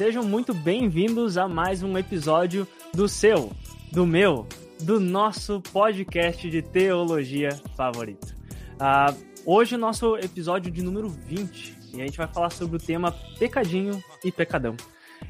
Sejam 0.00 0.22
muito 0.22 0.54
bem-vindos 0.54 1.36
a 1.36 1.46
mais 1.46 1.82
um 1.82 1.98
episódio 1.98 2.66
do 2.94 3.06
seu, 3.06 3.52
do 3.92 4.06
meu, 4.06 4.48
do 4.80 4.98
nosso 4.98 5.60
podcast 5.60 6.48
de 6.48 6.62
teologia 6.62 7.50
favorito. 7.76 8.34
Uh, 8.76 9.14
hoje 9.44 9.74
o 9.74 9.78
nosso 9.78 10.16
episódio 10.16 10.72
de 10.72 10.82
número 10.82 11.06
20 11.06 11.76
e 11.92 12.00
a 12.00 12.06
gente 12.06 12.16
vai 12.16 12.26
falar 12.26 12.48
sobre 12.48 12.78
o 12.78 12.80
tema 12.80 13.12
pecadinho 13.38 14.02
e 14.24 14.32
pecadão. 14.32 14.74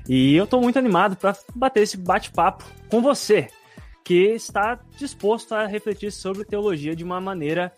E 0.09 0.37
eu 0.37 0.45
estou 0.45 0.61
muito 0.61 0.79
animado 0.79 1.17
para 1.17 1.37
bater 1.53 1.83
esse 1.83 1.97
bate-papo 1.97 2.65
com 2.89 3.03
você, 3.03 3.49
que 4.05 4.29
está 4.35 4.79
disposto 4.97 5.53
a 5.53 5.67
refletir 5.67 6.13
sobre 6.13 6.45
teologia 6.45 6.95
de 6.95 7.03
uma 7.03 7.21
maneira 7.21 7.75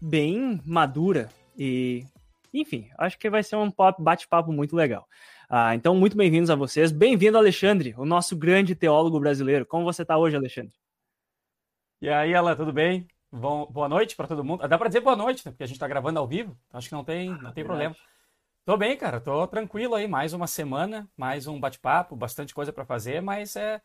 bem 0.00 0.60
madura 0.64 1.30
e 1.58 2.06
enfim, 2.54 2.88
acho 2.96 3.18
que 3.18 3.28
vai 3.28 3.42
ser 3.42 3.56
um 3.56 3.72
bate-papo 3.98 4.52
muito 4.52 4.76
legal. 4.76 5.08
Ah, 5.54 5.74
então, 5.74 5.94
muito 5.94 6.16
bem-vindos 6.16 6.48
a 6.48 6.54
vocês. 6.54 6.90
Bem-vindo, 6.90 7.36
Alexandre, 7.36 7.94
o 7.98 8.06
nosso 8.06 8.34
grande 8.34 8.74
teólogo 8.74 9.20
brasileiro. 9.20 9.66
Como 9.66 9.84
você 9.84 10.00
está 10.00 10.16
hoje, 10.16 10.34
Alexandre? 10.34 10.72
E 12.00 12.08
aí, 12.08 12.34
Alan, 12.34 12.56
tudo 12.56 12.72
bem? 12.72 13.06
Bom, 13.30 13.66
boa 13.66 13.86
noite 13.86 14.16
para 14.16 14.26
todo 14.26 14.42
mundo. 14.42 14.66
Dá 14.66 14.78
para 14.78 14.88
dizer 14.88 15.02
boa 15.02 15.14
noite, 15.14 15.44
né? 15.44 15.52
Porque 15.52 15.62
a 15.62 15.66
gente 15.66 15.76
está 15.76 15.86
gravando 15.86 16.18
ao 16.18 16.26
vivo. 16.26 16.56
Acho 16.72 16.88
que 16.88 16.94
não 16.94 17.04
tem, 17.04 17.28
não 17.28 17.52
tem 17.52 17.66
problema. 17.66 17.94
Tô 18.64 18.78
bem, 18.78 18.96
cara. 18.96 19.20
Tô 19.20 19.46
tranquilo 19.46 19.94
aí. 19.94 20.08
Mais 20.08 20.32
uma 20.32 20.46
semana, 20.46 21.06
mais 21.14 21.46
um 21.46 21.60
bate-papo, 21.60 22.16
bastante 22.16 22.54
coisa 22.54 22.72
para 22.72 22.86
fazer, 22.86 23.20
mas 23.20 23.54
é, 23.54 23.82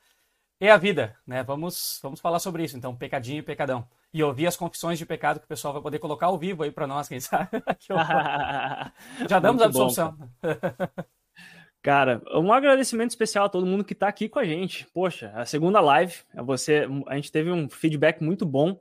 é 0.62 0.72
a 0.72 0.78
vida, 0.78 1.18
né? 1.28 1.44
Vamos, 1.44 2.00
vamos 2.02 2.22
falar 2.22 2.40
sobre 2.40 2.64
isso. 2.64 2.78
Então, 2.78 2.96
pecadinho 2.96 3.40
e 3.40 3.44
pecadão 3.44 3.86
e 4.14 4.24
ouvir 4.24 4.48
as 4.48 4.56
confissões 4.56 4.98
de 4.98 5.06
pecado 5.06 5.42
que 5.42 5.46
o 5.46 5.50
pessoal 5.50 5.74
vai 5.74 5.84
poder 5.84 6.00
colocar 6.00 6.28
ao 6.28 6.38
vivo 6.38 6.64
aí 6.64 6.72
para 6.72 6.88
nós, 6.88 7.10
quem 7.10 7.20
sabe. 7.20 7.50
Já 9.30 9.38
damos 9.42 9.62
a 9.62 9.66
absolução. 9.66 10.18
Cara, 11.88 12.22
um 12.34 12.52
agradecimento 12.52 13.12
especial 13.12 13.46
a 13.46 13.50
todo 13.50 13.66
mundo 13.66 13.82
que 13.82 13.94
está 13.94 14.10
aqui 14.10 14.28
com 14.28 14.40
a 14.40 14.44
gente. 14.44 14.86
Poxa, 14.94 15.32
a 15.34 15.46
segunda 15.46 15.80
live, 15.80 16.16
você, 16.36 16.86
a 17.08 17.16
gente 17.16 17.32
teve 17.32 17.50
um 17.50 17.70
feedback 17.70 18.22
muito 18.22 18.46
bom 18.46 18.78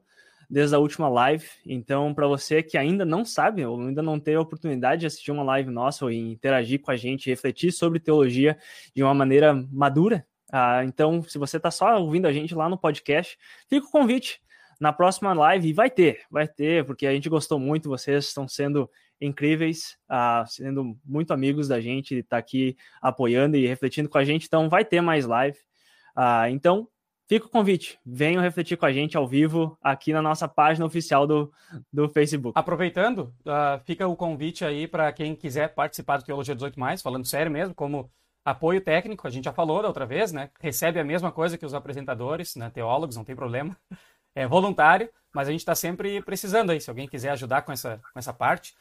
desde 0.51 0.75
a 0.75 0.81
última 0.81 1.09
live. 1.09 1.47
Então, 1.65 2.13
para 2.13 2.27
você 2.27 2.65
que 2.65 2.77
ainda 2.77 3.05
não 3.05 3.25
sabe 3.25 3.65
ou 3.65 3.81
ainda 3.81 4.03
não 4.03 4.19
teve 4.19 4.39
a 4.39 4.41
oportunidade 4.41 5.03
de 5.03 5.07
assistir 5.07 5.31
uma 5.31 5.45
live 5.45 5.71
nossa 5.71 6.05
ou 6.05 6.11
interagir 6.11 6.81
com 6.81 6.91
a 6.91 6.97
gente, 6.97 7.31
refletir 7.31 7.71
sobre 7.71 8.01
teologia 8.01 8.59
de 8.93 9.05
uma 9.05 9.15
maneira 9.15 9.55
madura, 9.71 10.27
ah, 10.51 10.83
então, 10.85 11.23
se 11.23 11.39
você 11.39 11.59
está 11.59 11.71
só 11.71 12.01
ouvindo 12.01 12.27
a 12.27 12.33
gente 12.33 12.57
lá 12.57 12.69
no 12.69 12.77
podcast, 12.77 13.39
fica 13.69 13.87
o 13.87 13.91
convite 13.91 14.41
na 14.81 14.93
próxima 14.93 15.33
live 15.33 15.73
vai 15.73 15.91
ter, 15.91 16.21
vai 16.31 16.47
ter, 16.47 16.85
porque 16.85 17.07
a 17.07 17.13
gente 17.13 17.29
gostou 17.29 17.59
muito, 17.59 17.89
vocês 17.89 18.27
estão 18.27 18.47
sendo 18.47 18.91
incríveis, 19.21 19.97
uh, 20.11 20.47
sendo 20.47 20.97
muito 21.05 21.33
amigos 21.33 21.69
da 21.69 21.81
gente, 21.81 22.23
tá 22.23 22.39
aqui 22.39 22.77
apoiando 23.01 23.57
e 23.57 23.67
refletindo 23.67 24.09
com 24.09 24.19
a 24.19 24.25
gente, 24.25 24.47
então 24.47 24.69
vai 24.69 24.85
ter 24.85 25.01
mais 25.01 25.27
live. 25.27 25.59
Uh, 26.17 26.49
então, 26.51 26.89
fica 27.29 27.47
o 27.47 27.51
convite, 27.51 27.99
venham 28.05 28.43
refletir 28.43 28.77
com 28.77 28.87
a 28.87 28.93
gente 28.93 29.17
ao 29.17 29.27
vivo 29.27 29.77
aqui 29.83 30.13
na 30.13 30.23
nossa 30.23 30.47
página 30.47 30.87
oficial 30.87 31.27
do, 31.27 31.53
do 31.93 32.09
Facebook. 32.09 32.59
Aproveitando, 32.59 33.35
uh, 33.41 33.83
fica 33.85 34.07
o 34.07 34.17
convite 34.17 34.65
aí 34.65 34.87
para 34.87 35.13
quem 35.13 35.35
quiser 35.35 35.75
participar 35.75 36.19
do 36.19 36.25
Teologia 36.25 36.55
18, 36.55 36.77
falando 37.03 37.27
sério 37.27 37.51
mesmo, 37.51 37.75
como 37.75 38.11
apoio 38.45 38.81
técnico, 38.81 39.27
a 39.27 39.31
gente 39.31 39.45
já 39.45 39.53
falou 39.53 39.83
da 39.83 39.89
outra 39.89 40.07
vez, 40.07 40.31
né? 40.31 40.51
Recebe 40.61 41.01
a 41.01 41.05
mesma 41.05 41.33
coisa 41.33 41.59
que 41.59 41.67
os 41.67 41.75
apresentadores, 41.75 42.55
né? 42.55 42.71
Teólogos, 42.71 43.17
não 43.17 43.25
tem 43.25 43.35
problema 43.35 43.77
é 44.37 44.47
voluntário, 44.47 45.09
mas 45.35 45.49
a 45.49 45.51
gente 45.51 45.61
está 45.61 45.75
sempre 45.75 46.21
precisando 46.21 46.71
aí, 46.71 46.81
se 46.81 46.91
alguém 46.91 47.09
quiser 47.09 47.31
ajudar 47.31 47.63
com 47.63 47.73
essa, 47.73 47.99
com 48.13 48.19
essa 48.19 48.35
parte, 48.35 48.75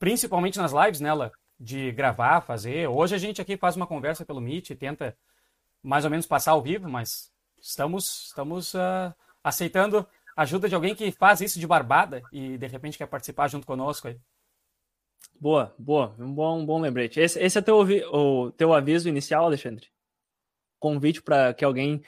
principalmente 0.00 0.58
nas 0.58 0.72
lives, 0.72 0.98
nela, 0.98 1.26
né, 1.26 1.30
de 1.60 1.92
gravar, 1.92 2.40
fazer. 2.40 2.88
Hoje 2.88 3.14
a 3.14 3.18
gente 3.18 3.40
aqui 3.40 3.56
faz 3.56 3.76
uma 3.76 3.86
conversa 3.86 4.24
pelo 4.24 4.40
Meet 4.40 4.70
tenta 4.70 5.16
mais 5.82 6.04
ou 6.04 6.10
menos 6.10 6.26
passar 6.26 6.52
ao 6.52 6.62
vivo, 6.62 6.88
mas 6.88 7.30
estamos, 7.60 8.28
estamos 8.28 8.72
uh, 8.72 9.14
aceitando 9.44 10.06
ajuda 10.34 10.70
de 10.70 10.74
alguém 10.74 10.94
que 10.94 11.12
faz 11.12 11.42
isso 11.42 11.60
de 11.60 11.66
barbada 11.66 12.22
e 12.32 12.56
de 12.56 12.66
repente 12.66 12.96
quer 12.96 13.06
participar 13.06 13.48
junto 13.48 13.66
conosco 13.66 14.08
aí. 14.08 14.18
Boa, 15.38 15.74
boa, 15.78 16.14
um 16.18 16.32
bom, 16.34 16.60
um 16.60 16.66
bom 16.66 16.80
lembrete. 16.80 17.20
Esse, 17.20 17.38
esse 17.38 17.58
é 17.58 17.62
teu, 17.62 17.80
o 18.10 18.50
teu 18.52 18.72
aviso 18.72 19.08
inicial, 19.08 19.44
Alexandre? 19.44 19.86
Convite 20.78 21.20
para 21.20 21.52
que 21.52 21.64
alguém 21.64 22.02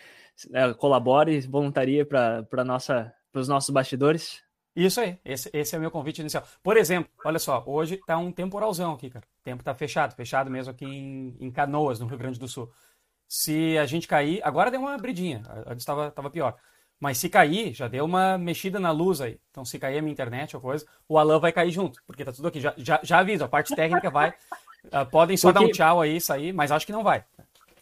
é, 0.50 0.72
colabore, 0.72 1.40
voluntaria 1.42 2.06
para 2.06 2.64
nossa 2.64 3.14
os 3.34 3.48
nossos 3.48 3.68
bastidores? 3.70 4.42
Isso 4.74 5.00
aí, 5.00 5.18
esse, 5.24 5.50
esse 5.52 5.74
é 5.74 5.78
o 5.78 5.80
meu 5.80 5.90
convite 5.90 6.20
inicial. 6.20 6.44
Por 6.62 6.76
exemplo, 6.76 7.10
olha 7.24 7.38
só, 7.38 7.62
hoje 7.66 8.00
tá 8.06 8.16
um 8.16 8.32
temporalzão 8.32 8.94
aqui, 8.94 9.10
cara. 9.10 9.24
O 9.40 9.44
tempo 9.44 9.62
tá 9.62 9.74
fechado, 9.74 10.14
fechado 10.14 10.50
mesmo 10.50 10.70
aqui 10.70 10.86
em, 10.86 11.36
em 11.38 11.50
Canoas, 11.50 12.00
no 12.00 12.06
Rio 12.06 12.16
Grande 12.16 12.38
do 12.38 12.48
Sul. 12.48 12.70
Se 13.28 13.76
a 13.78 13.84
gente 13.84 14.08
cair, 14.08 14.40
agora 14.42 14.70
deu 14.70 14.80
uma 14.80 14.96
bridinha, 14.96 15.42
antes 15.66 15.82
estava 15.82 16.10
tava 16.10 16.30
pior. 16.30 16.56
Mas 16.98 17.18
se 17.18 17.28
cair, 17.28 17.74
já 17.74 17.88
deu 17.88 18.04
uma 18.04 18.38
mexida 18.38 18.78
na 18.78 18.92
luz 18.92 19.20
aí. 19.20 19.38
Então, 19.50 19.64
se 19.64 19.78
cair 19.78 19.98
a 19.98 20.02
minha 20.02 20.12
internet 20.12 20.54
ou 20.54 20.62
coisa, 20.62 20.86
o 21.08 21.18
Alan 21.18 21.40
vai 21.40 21.50
cair 21.50 21.70
junto, 21.70 22.00
porque 22.06 22.24
tá 22.24 22.32
tudo 22.32 22.48
aqui. 22.48 22.60
Já, 22.60 22.72
já, 22.76 23.00
já 23.02 23.18
aviso, 23.18 23.44
a 23.44 23.48
parte 23.48 23.74
técnica 23.74 24.08
vai. 24.08 24.30
Uh, 24.84 25.04
podem 25.10 25.36
só 25.36 25.52
porque... 25.52 25.64
dar 25.64 25.68
um 25.68 25.72
tchau 25.72 26.00
aí, 26.00 26.20
sair, 26.20 26.52
mas 26.52 26.70
acho 26.70 26.86
que 26.86 26.92
não 26.92 27.02
vai. 27.02 27.24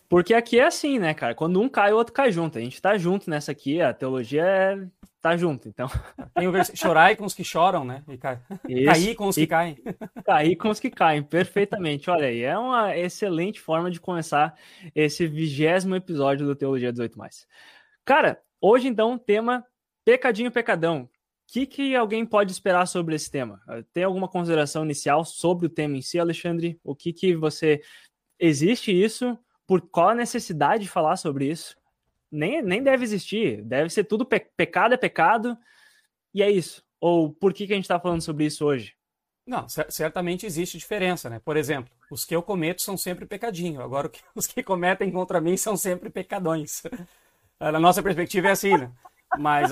Porque 0.08 0.34
aqui 0.34 0.58
é 0.58 0.66
assim, 0.66 0.98
né, 0.98 1.14
cara? 1.14 1.34
Quando 1.34 1.60
um 1.60 1.68
cai, 1.68 1.92
o 1.92 1.96
outro 1.96 2.14
cai 2.14 2.32
junto. 2.32 2.58
A 2.58 2.60
gente 2.60 2.80
tá 2.80 2.96
junto 2.96 3.28
nessa 3.28 3.52
aqui, 3.52 3.80
a 3.80 3.92
teologia 3.92 4.42
é 4.42 4.86
tá 5.20 5.36
junto, 5.36 5.68
então. 5.68 5.88
Tem 6.34 6.48
o 6.48 6.52
vers... 6.52 6.72
chorar 6.74 7.16
com 7.16 7.24
os 7.24 7.34
que 7.34 7.44
choram, 7.44 7.84
né? 7.84 8.02
E 8.08 8.16
cai... 8.16 8.40
cair 8.84 9.14
com 9.14 9.28
os 9.28 9.36
que 9.36 9.46
caem. 9.46 9.76
Cair 10.24 10.56
com 10.56 10.68
os 10.68 10.80
que 10.80 10.90
caem, 10.90 11.22
perfeitamente. 11.22 12.10
Olha 12.10 12.26
aí, 12.26 12.42
é 12.42 12.56
uma 12.58 12.96
excelente 12.96 13.60
forma 13.60 13.90
de 13.90 14.00
começar 14.00 14.54
esse 14.94 15.26
vigésimo 15.26 15.94
episódio 15.94 16.46
do 16.46 16.56
Teologia 16.56 16.92
18. 16.92 17.16
Cara, 18.04 18.40
hoje 18.60 18.88
então, 18.88 19.18
tema 19.18 19.64
Pecadinho 20.04 20.50
Pecadão. 20.50 21.02
O 21.02 21.08
que, 21.52 21.66
que 21.66 21.96
alguém 21.96 22.24
pode 22.24 22.52
esperar 22.52 22.86
sobre 22.86 23.14
esse 23.14 23.30
tema? 23.30 23.60
Tem 23.92 24.04
alguma 24.04 24.28
consideração 24.28 24.84
inicial 24.84 25.24
sobre 25.24 25.66
o 25.66 25.70
tema 25.70 25.96
em 25.96 26.02
si, 26.02 26.18
Alexandre? 26.18 26.78
O 26.84 26.94
que, 26.94 27.12
que 27.12 27.34
você. 27.34 27.80
Existe 28.38 28.90
isso? 28.90 29.38
por 29.70 29.82
qual 29.82 30.08
a 30.08 30.14
necessidade 30.16 30.82
de 30.82 30.90
falar 30.90 31.16
sobre 31.16 31.46
isso? 31.46 31.76
Nem, 32.30 32.62
nem 32.62 32.82
deve 32.82 33.04
existir. 33.04 33.62
Deve 33.62 33.90
ser 33.90 34.04
tudo 34.04 34.24
pe 34.24 34.40
pecado 34.56 34.94
é 34.94 34.96
pecado 34.96 35.56
e 36.32 36.42
é 36.42 36.50
isso. 36.50 36.82
Ou 37.00 37.32
por 37.32 37.52
que, 37.52 37.66
que 37.66 37.72
a 37.72 37.76
gente 37.76 37.84
está 37.84 37.98
falando 37.98 38.22
sobre 38.22 38.44
isso 38.44 38.64
hoje? 38.64 38.94
Não, 39.46 39.66
certamente 39.68 40.46
existe 40.46 40.78
diferença, 40.78 41.28
né? 41.28 41.40
Por 41.40 41.56
exemplo, 41.56 41.92
os 42.10 42.24
que 42.24 42.36
eu 42.36 42.42
cometo 42.42 42.82
são 42.82 42.96
sempre 42.96 43.26
pecadinho. 43.26 43.80
Agora, 43.80 44.10
os 44.34 44.46
que 44.46 44.62
cometem 44.62 45.10
contra 45.10 45.40
mim 45.40 45.56
são 45.56 45.76
sempre 45.76 46.10
pecadões. 46.10 46.82
Na 47.58 47.80
nossa 47.80 48.02
perspectiva 48.02 48.48
é 48.48 48.52
assim, 48.52 48.76
né? 48.76 48.90
Mas, 49.38 49.70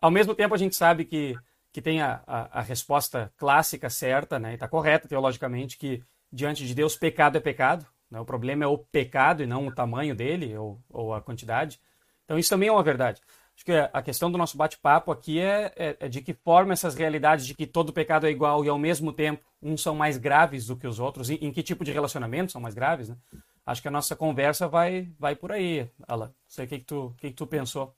ao 0.00 0.10
mesmo 0.10 0.34
tempo, 0.34 0.54
a 0.54 0.58
gente 0.58 0.74
sabe 0.74 1.04
que, 1.04 1.34
que 1.72 1.82
tem 1.82 2.00
a, 2.00 2.22
a, 2.26 2.60
a 2.60 2.62
resposta 2.62 3.32
clássica 3.36 3.90
certa, 3.90 4.38
né? 4.38 4.52
E 4.52 4.54
está 4.54 4.66
correta 4.68 5.08
teologicamente, 5.08 5.76
que 5.76 6.02
diante 6.32 6.66
de 6.66 6.74
Deus, 6.74 6.96
pecado 6.96 7.36
é 7.36 7.40
pecado. 7.40 7.86
Né? 8.10 8.20
O 8.20 8.24
problema 8.24 8.64
é 8.64 8.66
o 8.66 8.78
pecado 8.78 9.42
e 9.42 9.46
não 9.46 9.66
o 9.66 9.74
tamanho 9.74 10.14
dele 10.14 10.56
ou, 10.56 10.80
ou 10.88 11.14
a 11.14 11.20
quantidade. 11.20 11.80
Então, 12.24 12.38
isso 12.38 12.50
também 12.50 12.68
é 12.68 12.72
uma 12.72 12.82
verdade. 12.82 13.20
Acho 13.54 13.64
que 13.64 13.72
a 13.72 14.02
questão 14.02 14.30
do 14.30 14.36
nosso 14.36 14.56
bate-papo 14.58 15.10
aqui 15.10 15.40
é, 15.40 15.72
é, 15.76 15.96
é, 16.00 16.08
de 16.08 16.20
que 16.20 16.34
forma 16.34 16.74
essas 16.74 16.94
realidades 16.94 17.46
de 17.46 17.54
que 17.54 17.66
todo 17.66 17.92
pecado 17.92 18.26
é 18.26 18.30
igual 18.30 18.62
e 18.62 18.68
ao 18.68 18.78
mesmo 18.78 19.14
tempo 19.14 19.42
uns 19.62 19.80
são 19.80 19.94
mais 19.94 20.18
graves 20.18 20.66
do 20.66 20.76
que 20.76 20.86
os 20.86 21.00
outros, 21.00 21.30
em, 21.30 21.36
em 21.36 21.50
que 21.50 21.62
tipo 21.62 21.82
de 21.82 21.90
relacionamento 21.90 22.52
são 22.52 22.60
mais 22.60 22.74
graves, 22.74 23.08
né? 23.08 23.16
Acho 23.64 23.80
que 23.80 23.88
a 23.88 23.90
nossa 23.90 24.14
conversa 24.14 24.68
vai, 24.68 25.10
vai 25.18 25.34
por 25.34 25.50
aí, 25.52 25.90
Alan. 26.06 26.26
Não 26.26 26.34
sei 26.46 26.66
o 26.66 26.68
que, 26.68 26.78
que, 26.78 26.84
tu, 26.84 27.14
que, 27.16 27.30
que 27.30 27.34
tu 27.34 27.46
pensou. 27.46 27.96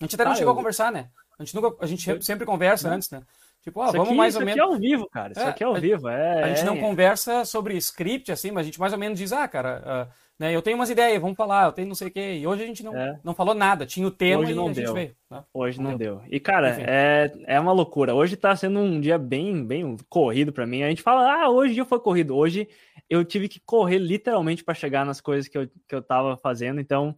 A 0.00 0.04
gente 0.04 0.14
até 0.14 0.24
não 0.24 0.32
ah, 0.32 0.36
chegou 0.36 0.52
eu... 0.52 0.54
a 0.54 0.56
conversar, 0.56 0.92
né? 0.92 1.10
A 1.36 1.44
gente, 1.44 1.54
nunca, 1.56 1.84
a 1.84 1.86
gente 1.86 2.24
sempre 2.24 2.46
conversa 2.46 2.88
antes, 2.88 3.10
né? 3.10 3.22
Tipo, 3.64 3.80
ah, 3.80 3.90
vamos 3.90 4.08
aqui, 4.08 4.16
mais 4.16 4.36
ou 4.36 4.44
menos. 4.44 4.56
Isso 4.56 4.62
aqui 4.62 4.70
é 4.70 4.74
ao 4.74 4.78
vivo, 4.78 5.08
cara. 5.08 5.32
Isso 5.32 5.40
é, 5.40 5.48
aqui 5.48 5.62
é 5.64 5.66
ao 5.66 5.74
vivo. 5.74 6.06
É, 6.06 6.42
a 6.42 6.48
gente 6.48 6.60
é, 6.60 6.64
não 6.64 6.74
é. 6.74 6.80
conversa 6.80 7.46
sobre 7.46 7.74
script, 7.78 8.30
assim, 8.30 8.50
mas 8.50 8.60
a 8.60 8.64
gente 8.64 8.78
mais 8.78 8.92
ou 8.92 8.98
menos 8.98 9.18
diz, 9.18 9.32
ah, 9.32 9.48
cara, 9.48 10.06
uh, 10.06 10.12
né, 10.38 10.54
eu 10.54 10.60
tenho 10.60 10.76
umas 10.76 10.90
ideias, 10.90 11.18
vamos 11.18 11.34
falar, 11.34 11.64
eu 11.64 11.72
tenho 11.72 11.88
não 11.88 11.94
sei 11.94 12.08
o 12.08 12.10
quê. 12.10 12.34
E 12.34 12.46
hoje 12.46 12.62
a 12.62 12.66
gente 12.66 12.82
não, 12.82 12.94
é. 12.94 13.18
não 13.24 13.34
falou 13.34 13.54
nada. 13.54 13.86
Tinha 13.86 14.06
o 14.06 14.10
tema 14.10 14.42
hoje 14.42 14.52
não 14.52 14.68
a 14.68 14.72
deu. 14.72 14.92
Veio, 14.92 15.16
né? 15.30 15.44
Hoje 15.54 15.80
não, 15.80 15.92
não 15.92 15.96
deu. 15.96 16.16
deu. 16.16 16.24
E, 16.30 16.38
cara, 16.38 16.76
é, 16.78 17.32
é 17.46 17.58
uma 17.58 17.72
loucura. 17.72 18.14
Hoje 18.14 18.36
tá 18.36 18.54
sendo 18.54 18.80
um 18.80 19.00
dia 19.00 19.16
bem, 19.16 19.64
bem 19.64 19.96
corrido 20.10 20.52
para 20.52 20.66
mim. 20.66 20.82
A 20.82 20.90
gente 20.90 21.00
fala, 21.00 21.44
ah, 21.44 21.48
hoje 21.48 21.72
o 21.72 21.74
dia 21.74 21.84
foi 21.86 22.00
corrido. 22.00 22.36
Hoje 22.36 22.68
eu 23.08 23.24
tive 23.24 23.48
que 23.48 23.60
correr 23.60 23.96
literalmente 23.98 24.62
para 24.62 24.74
chegar 24.74 25.06
nas 25.06 25.22
coisas 25.22 25.48
que 25.48 25.56
eu, 25.56 25.66
que 25.88 25.94
eu 25.94 26.02
tava 26.02 26.36
fazendo, 26.36 26.80
então 26.80 27.14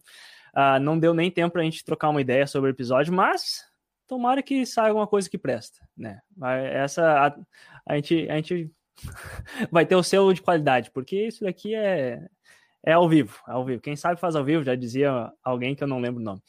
uh, 0.55 0.79
não 0.79 0.97
deu 0.97 1.13
nem 1.13 1.29
tempo 1.29 1.53
para 1.53 1.61
a 1.61 1.65
gente 1.65 1.83
trocar 1.83 2.09
uma 2.09 2.21
ideia 2.21 2.47
sobre 2.47 2.69
o 2.69 2.73
episódio, 2.73 3.13
mas 3.13 3.65
tomara 4.07 4.41
que 4.41 4.65
saia 4.65 4.89
alguma 4.89 5.07
coisa 5.07 5.29
que 5.29 5.37
presta, 5.37 5.79
né? 5.95 6.21
Essa 6.71 7.27
a, 7.27 7.35
a 7.85 7.95
gente 7.95 8.29
a 8.29 8.35
gente 8.35 8.71
vai 9.71 9.85
ter 9.85 9.95
o 9.95 10.03
selo 10.03 10.33
de 10.33 10.41
qualidade, 10.41 10.91
porque 10.91 11.27
isso 11.27 11.43
daqui 11.43 11.75
é 11.75 12.25
é 12.85 12.93
ao 12.93 13.09
vivo, 13.09 13.37
é 13.47 13.51
ao 13.51 13.65
vivo. 13.65 13.81
Quem 13.81 13.97
sabe 13.97 14.19
faz 14.19 14.35
ao 14.35 14.45
vivo, 14.45 14.63
já 14.63 14.73
dizia 14.73 15.29
alguém 15.43 15.75
que 15.75 15.83
eu 15.83 15.87
não 15.87 15.99
lembro 15.99 16.21
o 16.21 16.23
nome. 16.23 16.41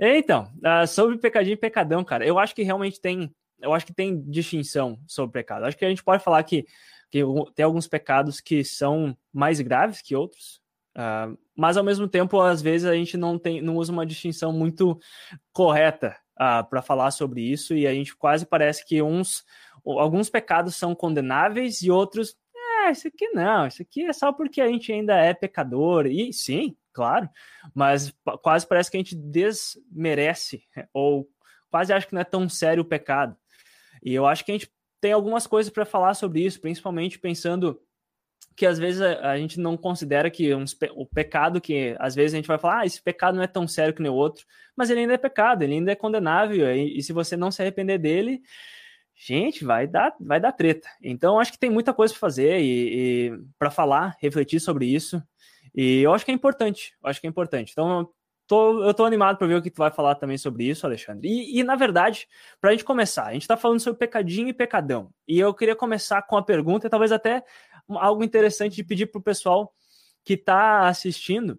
Então, 0.00 0.50
uh, 0.64 0.86
sobre 0.86 1.18
pecadinho 1.18 1.54
e 1.54 1.58
pecadão, 1.58 2.02
cara, 2.02 2.26
eu 2.26 2.38
acho 2.38 2.54
que 2.54 2.62
realmente 2.62 2.98
tem, 3.00 3.30
eu 3.60 3.74
acho 3.74 3.84
que 3.84 3.92
tem 3.92 4.22
distinção 4.22 4.98
sobre 5.06 5.32
pecado. 5.32 5.66
Acho 5.66 5.76
que 5.76 5.84
a 5.84 5.88
gente 5.88 6.02
pode 6.02 6.24
falar 6.24 6.42
que, 6.42 6.64
que 7.10 7.20
tem 7.54 7.64
alguns 7.64 7.86
pecados 7.86 8.40
que 8.40 8.64
são 8.64 9.14
mais 9.30 9.60
graves 9.60 10.00
que 10.00 10.16
outros, 10.16 10.60
uh, 10.96 11.36
mas 11.54 11.76
ao 11.76 11.84
mesmo 11.84 12.08
tempo, 12.08 12.40
às 12.40 12.62
vezes 12.62 12.86
a 12.88 12.94
gente 12.94 13.18
não 13.18 13.38
tem, 13.38 13.60
não 13.60 13.76
usa 13.76 13.92
uma 13.92 14.06
distinção 14.06 14.52
muito 14.52 14.98
correta 15.52 16.16
uh, 16.38 16.60
ah, 16.60 16.62
para 16.62 16.82
falar 16.82 17.10
sobre 17.10 17.42
isso 17.42 17.74
e 17.74 17.86
a 17.86 17.92
gente 17.92 18.14
quase 18.16 18.46
parece 18.46 18.84
que 18.86 19.00
uns, 19.02 19.44
alguns 19.84 20.28
pecados 20.28 20.76
são 20.76 20.94
condenáveis 20.94 21.82
e 21.82 21.90
outros 21.90 22.36
ah, 22.84 22.90
isso 22.90 23.08
aqui 23.08 23.28
não, 23.30 23.66
isso 23.66 23.80
aqui 23.80 24.04
é 24.04 24.12
só 24.12 24.30
porque 24.30 24.60
a 24.60 24.68
gente 24.68 24.92
ainda 24.92 25.14
é 25.16 25.32
pecador. 25.32 26.06
E 26.06 26.32
sim, 26.32 26.76
claro, 26.92 27.28
mas 27.74 28.12
quase 28.42 28.66
parece 28.66 28.90
que 28.90 28.96
a 28.96 29.00
gente 29.00 29.16
desmerece, 29.16 30.62
ou 30.92 31.28
quase 31.70 31.92
acha 31.92 32.06
que 32.06 32.14
não 32.14 32.20
é 32.20 32.24
tão 32.24 32.48
sério 32.48 32.82
o 32.82 32.86
pecado. 32.86 33.36
E 34.02 34.12
eu 34.12 34.26
acho 34.26 34.44
que 34.44 34.52
a 34.52 34.54
gente 34.54 34.70
tem 35.00 35.12
algumas 35.12 35.46
coisas 35.46 35.72
para 35.72 35.84
falar 35.84 36.14
sobre 36.14 36.42
isso, 36.44 36.60
principalmente 36.60 37.18
pensando 37.18 37.80
que 38.56 38.66
às 38.66 38.78
vezes 38.78 39.00
a, 39.00 39.36
gente 39.36 39.58
não 39.58 39.76
considera 39.76 40.30
que 40.30 40.54
uns, 40.54 40.76
o 40.94 41.06
pecado 41.06 41.60
que 41.60 41.96
às 41.98 42.14
vezes 42.14 42.34
a 42.34 42.36
gente 42.36 42.46
vai 42.46 42.58
falar, 42.58 42.80
ah, 42.80 42.86
esse 42.86 43.02
pecado 43.02 43.36
não 43.36 43.42
é 43.42 43.46
tão 43.46 43.66
sério 43.66 43.94
que 43.94 44.02
nem 44.02 44.10
o 44.10 44.14
outro, 44.14 44.44
mas 44.76 44.90
ele 44.90 45.00
ainda 45.00 45.14
é 45.14 45.18
pecado, 45.18 45.62
ele 45.62 45.74
ainda 45.74 45.92
é 45.92 45.96
condenável, 45.96 46.72
e, 46.74 46.98
e 46.98 47.02
se 47.02 47.12
você 47.12 47.36
não 47.36 47.50
se 47.50 47.62
arrepender 47.62 47.98
dele, 47.98 48.40
gente, 49.14 49.64
vai 49.64 49.86
dar, 49.86 50.14
vai 50.20 50.40
dar 50.40 50.52
treta. 50.52 50.88
Então, 51.02 51.38
acho 51.38 51.52
que 51.52 51.58
tem 51.58 51.70
muita 51.70 51.92
coisa 51.92 52.12
para 52.12 52.20
fazer 52.20 52.60
e, 52.60 53.28
e 53.28 53.38
para 53.58 53.70
falar, 53.70 54.16
refletir 54.20 54.60
sobre 54.60 54.86
isso. 54.86 55.22
E 55.74 56.02
eu 56.02 56.12
acho 56.12 56.24
que 56.24 56.30
é 56.30 56.34
importante. 56.34 56.94
Eu 57.02 57.10
acho 57.10 57.20
que 57.20 57.26
é 57.26 57.30
importante. 57.30 57.72
Então, 57.72 58.08
tô, 58.46 58.84
eu 58.84 58.94
tô 58.94 59.04
animado 59.04 59.38
para 59.38 59.46
ver 59.46 59.56
o 59.56 59.62
que 59.62 59.70
tu 59.70 59.78
vai 59.78 59.90
falar 59.90 60.14
também 60.16 60.38
sobre 60.38 60.64
isso, 60.64 60.86
Alexandre. 60.86 61.28
E, 61.28 61.58
e 61.58 61.62
na 61.62 61.76
verdade, 61.76 62.28
para 62.60 62.70
a 62.70 62.72
gente 62.72 62.84
começar, 62.84 63.26
a 63.26 63.32
gente 63.32 63.42
está 63.42 63.56
falando 63.56 63.80
sobre 63.80 63.98
pecadinho 63.98 64.48
e 64.48 64.52
pecadão. 64.52 65.10
E 65.26 65.38
eu 65.38 65.54
queria 65.54 65.76
começar 65.76 66.22
com 66.22 66.36
a 66.36 66.42
pergunta, 66.42 66.90
talvez 66.90 67.12
até 67.12 67.42
algo 67.90 68.24
interessante 68.24 68.76
de 68.76 68.84
pedir 68.84 69.06
para 69.06 69.18
o 69.18 69.22
pessoal 69.22 69.74
que 70.24 70.34
está 70.34 70.88
assistindo. 70.88 71.58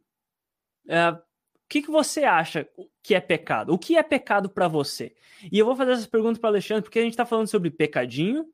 É, 0.87 1.09
o 1.09 1.19
que, 1.67 1.81
que 1.81 1.91
você 1.91 2.23
acha 2.23 2.67
que 3.01 3.15
é 3.15 3.19
pecado? 3.19 3.73
O 3.73 3.77
que 3.77 3.97
é 3.97 4.03
pecado 4.03 4.49
para 4.49 4.67
você? 4.67 5.15
E 5.51 5.57
eu 5.57 5.65
vou 5.65 5.75
fazer 5.75 5.93
essa 5.93 6.07
pergunta 6.07 6.39
para 6.39 6.49
Alexandre, 6.49 6.83
porque 6.83 6.99
a 6.99 7.03
gente 7.03 7.13
está 7.13 7.25
falando 7.25 7.47
sobre 7.47 7.69
pecadinho 7.69 8.47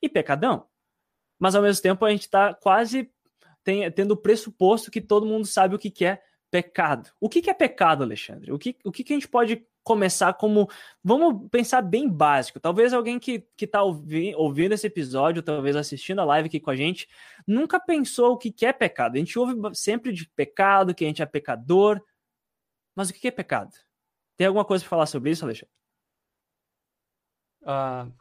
e 0.00 0.08
pecadão. 0.08 0.66
Mas 1.38 1.54
ao 1.54 1.62
mesmo 1.62 1.82
tempo 1.82 2.04
a 2.04 2.10
gente 2.10 2.22
está 2.22 2.54
quase 2.54 3.10
tem, 3.62 3.90
tendo 3.90 4.12
o 4.12 4.16
pressuposto 4.16 4.90
que 4.90 5.00
todo 5.00 5.26
mundo 5.26 5.46
sabe 5.46 5.74
o 5.74 5.78
que, 5.78 5.90
que 5.90 6.04
é 6.04 6.22
pecado. 6.50 7.10
O 7.20 7.28
que, 7.28 7.42
que 7.42 7.50
é 7.50 7.54
pecado, 7.54 8.04
Alexandre? 8.04 8.52
O 8.52 8.58
que, 8.58 8.76
o 8.84 8.92
que, 8.92 9.02
que 9.02 9.12
a 9.12 9.16
gente 9.16 9.28
pode 9.28 9.66
começar 9.84 10.32
como. 10.34 10.68
Vamos 11.02 11.48
pensar 11.50 11.82
bem 11.82 12.08
básico. 12.08 12.58
Talvez 12.58 12.92
alguém 12.92 13.20
que 13.20 13.46
está 13.60 13.82
ouvi, 13.82 14.34
ouvindo 14.34 14.72
esse 14.72 14.86
episódio, 14.86 15.42
talvez 15.42 15.76
assistindo 15.76 16.20
a 16.20 16.24
live 16.24 16.48
aqui 16.48 16.58
com 16.58 16.70
a 16.70 16.76
gente, 16.76 17.06
nunca 17.46 17.78
pensou 17.78 18.32
o 18.32 18.38
que, 18.38 18.50
que 18.50 18.66
é 18.66 18.72
pecado. 18.72 19.14
A 19.14 19.18
gente 19.18 19.38
ouve 19.38 19.54
sempre 19.74 20.12
de 20.12 20.26
pecado, 20.30 20.94
que 20.94 21.04
a 21.04 21.08
gente 21.08 21.22
é 21.22 21.26
pecador, 21.26 22.02
mas 22.96 23.10
o 23.10 23.12
que 23.12 23.28
é 23.28 23.30
pecado? 23.30 23.70
Tem 24.36 24.46
alguma 24.46 24.64
coisa 24.64 24.82
para 24.82 24.90
falar 24.90 25.06
sobre 25.06 25.30
isso, 25.30 25.44
Alexandre? 25.44 25.72
Uh, 27.62 28.12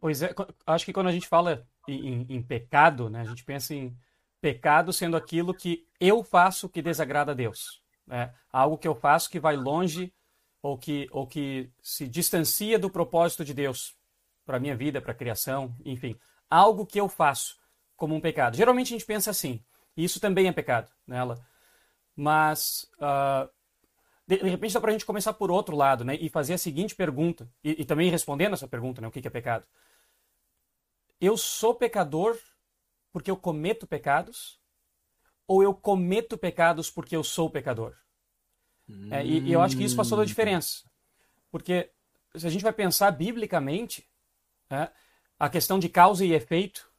pois 0.00 0.22
é, 0.22 0.34
acho 0.66 0.84
que 0.84 0.92
quando 0.92 1.08
a 1.08 1.12
gente 1.12 1.28
fala 1.28 1.66
em, 1.86 2.08
em, 2.08 2.26
em, 2.36 2.42
pecado, 2.42 3.10
né, 3.10 3.20
a 3.20 3.24
gente 3.24 3.44
pensa 3.44 3.74
em 3.74 3.96
pecado 4.40 4.92
sendo 4.92 5.16
aquilo 5.16 5.54
que 5.54 5.86
eu 6.00 6.22
faço 6.22 6.68
que 6.68 6.82
desagrada 6.82 7.32
a 7.32 7.34
Deus. 7.34 7.82
Né? 8.06 8.32
Algo 8.50 8.78
que 8.78 8.88
eu 8.88 8.94
faço 8.94 9.30
que 9.30 9.40
vai 9.40 9.56
longe 9.56 10.12
ou 10.66 10.76
que, 10.76 11.08
ou 11.12 11.26
que 11.26 11.70
se 11.80 12.08
distancia 12.08 12.76
do 12.76 12.90
propósito 12.90 13.44
de 13.44 13.54
Deus 13.54 13.96
para 14.44 14.56
a 14.56 14.60
minha 14.60 14.76
vida, 14.76 15.00
para 15.00 15.12
a 15.12 15.14
criação, 15.14 15.74
enfim. 15.84 16.18
Algo 16.50 16.84
que 16.84 17.00
eu 17.00 17.08
faço 17.08 17.56
como 17.94 18.16
um 18.16 18.20
pecado. 18.20 18.56
Geralmente 18.56 18.88
a 18.88 18.98
gente 18.98 19.06
pensa 19.06 19.30
assim, 19.30 19.64
e 19.96 20.04
isso 20.04 20.18
também 20.20 20.48
é 20.48 20.52
pecado 20.52 20.90
nela. 21.06 21.38
Mas 22.16 22.90
uh, 22.98 23.48
de, 24.26 24.38
de 24.38 24.48
repente 24.48 24.74
dá 24.74 24.80
para 24.80 24.90
a 24.90 24.92
gente 24.92 25.06
começar 25.06 25.32
por 25.34 25.52
outro 25.52 25.76
lado, 25.76 26.04
né? 26.04 26.16
E 26.16 26.28
fazer 26.28 26.54
a 26.54 26.58
seguinte 26.58 26.96
pergunta, 26.96 27.48
e, 27.62 27.82
e 27.82 27.84
também 27.84 28.10
respondendo 28.10 28.54
essa 28.54 28.66
pergunta, 28.66 29.00
né? 29.00 29.06
O 29.06 29.10
que, 29.12 29.22
que 29.22 29.28
é 29.28 29.30
pecado? 29.30 29.64
Eu 31.20 31.36
sou 31.36 31.76
pecador 31.76 32.36
porque 33.12 33.30
eu 33.30 33.36
cometo 33.36 33.86
pecados? 33.86 34.60
Ou 35.46 35.62
eu 35.62 35.72
cometo 35.72 36.36
pecados 36.36 36.90
porque 36.90 37.14
eu 37.14 37.22
sou 37.22 37.48
pecador? 37.48 37.94
Hum. 38.88 39.08
É, 39.10 39.24
e, 39.24 39.40
e, 39.40 39.52
eu 39.52 39.60
acho 39.60 39.76
que 39.76 39.84
isso 39.84 39.96
faz 39.96 40.08
toda 40.08 40.22
a 40.22 40.26
diferença. 40.26 40.84
Porque 41.50 41.90
se 42.34 42.46
a 42.46 42.50
gente 42.50 42.62
vai 42.62 42.72
pensar 42.72 43.10
biblicamente, 43.10 44.08
né, 44.70 44.90
a 45.38 45.48
questão 45.48 45.78
de 45.78 45.88
causa 45.88 46.24
e 46.24 46.32
efeito, 46.32 46.90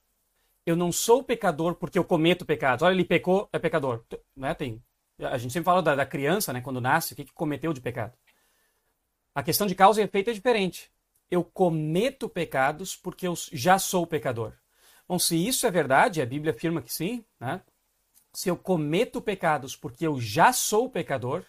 eu 0.66 0.75
não 0.75 0.92
sou 0.92 1.24
pecador 1.24 1.75
porque 1.75 1.98
eu 1.98 2.04
cometo 2.04 2.45
pecados. 2.45 2.84
Olha, 2.84 2.94
ele 2.94 3.06
pecou, 3.06 3.50
é 3.54 3.60
pecador. 3.60 4.04
Né? 4.36 4.54
Tem 4.54 4.81
a 5.19 5.38
gente 5.38 5.51
sempre 5.51 5.66
fala 5.66 5.81
da, 5.81 5.95
da 5.95 6.06
criança, 6.06 6.54
né, 6.54 6.62
quando 6.62 6.81
nasce, 6.81 7.13
o 7.13 7.16
que, 7.16 7.25
que 7.25 7.34
cometeu 7.34 7.74
de 7.74 7.81
pecado. 7.81 8.13
A 9.34 9.42
questão 9.42 9.66
de 9.66 9.75
causa 9.75 10.01
e 10.01 10.04
efeito 10.04 10.30
é 10.30 10.34
diferente. 10.34 10.92
Eu 11.30 11.44
cometo 11.44 12.30
pecados 12.30 12.95
porque 12.95 13.28
eu 13.28 13.34
já 13.51 13.80
sou 13.80 14.06
pecador. 14.06 14.54
Bom, 15.07 15.18
se 15.18 15.36
isso 15.36 15.66
é 15.66 15.72
verdade, 15.72 16.22
a 16.22 16.25
Bíblia 16.25 16.54
afirma 16.54 16.81
que 16.81 16.94
sim, 16.94 17.24
né? 17.39 17.62
Se 18.34 18.50
eu 18.50 18.57
cometo 18.57 19.22
pecados 19.22 19.75
porque 19.75 20.06
eu 20.06 20.19
já 20.19 20.54
sou 20.54 20.89
pecador, 20.89 21.44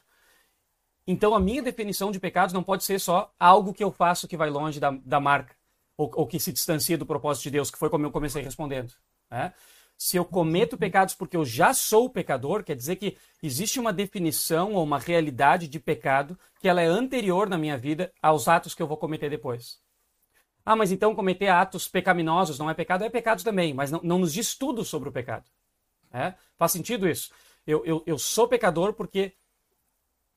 então 1.10 1.34
a 1.34 1.40
minha 1.40 1.62
definição 1.62 2.12
de 2.12 2.20
pecados 2.20 2.52
não 2.52 2.62
pode 2.62 2.84
ser 2.84 3.00
só 3.00 3.32
algo 3.40 3.72
que 3.72 3.82
eu 3.82 3.90
faço 3.90 4.28
que 4.28 4.36
vai 4.36 4.50
longe 4.50 4.78
da, 4.78 4.90
da 4.90 5.18
marca, 5.18 5.56
ou, 5.96 6.10
ou 6.14 6.26
que 6.26 6.38
se 6.38 6.52
distancia 6.52 6.98
do 6.98 7.06
propósito 7.06 7.44
de 7.44 7.52
Deus, 7.52 7.70
que 7.70 7.78
foi 7.78 7.88
como 7.88 8.04
eu 8.04 8.10
comecei 8.10 8.42
respondendo. 8.42 8.92
Né? 9.30 9.54
Se 9.96 10.18
eu 10.18 10.24
cometo 10.24 10.76
pecados 10.76 11.14
porque 11.14 11.34
eu 11.34 11.46
já 11.46 11.72
sou 11.72 12.10
pecador, 12.10 12.62
quer 12.62 12.76
dizer 12.76 12.96
que 12.96 13.16
existe 13.42 13.80
uma 13.80 13.90
definição 13.90 14.74
ou 14.74 14.84
uma 14.84 14.98
realidade 14.98 15.66
de 15.66 15.80
pecado 15.80 16.38
que 16.60 16.68
ela 16.68 16.82
é 16.82 16.86
anterior 16.86 17.48
na 17.48 17.56
minha 17.56 17.78
vida 17.78 18.12
aos 18.20 18.46
atos 18.46 18.74
que 18.74 18.82
eu 18.82 18.86
vou 18.86 18.98
cometer 18.98 19.30
depois. 19.30 19.80
Ah, 20.62 20.76
mas 20.76 20.92
então 20.92 21.14
cometer 21.14 21.48
atos 21.48 21.88
pecaminosos 21.88 22.58
não 22.58 22.68
é 22.68 22.74
pecado? 22.74 23.02
É 23.02 23.08
pecado 23.08 23.42
também, 23.42 23.72
mas 23.72 23.90
não, 23.90 24.02
não 24.02 24.18
nos 24.18 24.34
diz 24.34 24.54
tudo 24.54 24.84
sobre 24.84 25.08
o 25.08 25.12
pecado. 25.12 25.46
É? 26.12 26.34
Faz 26.58 26.72
sentido 26.72 27.08
isso? 27.08 27.32
Eu, 27.66 27.82
eu, 27.86 28.02
eu 28.06 28.18
sou 28.18 28.46
pecador 28.46 28.92
porque 28.92 29.32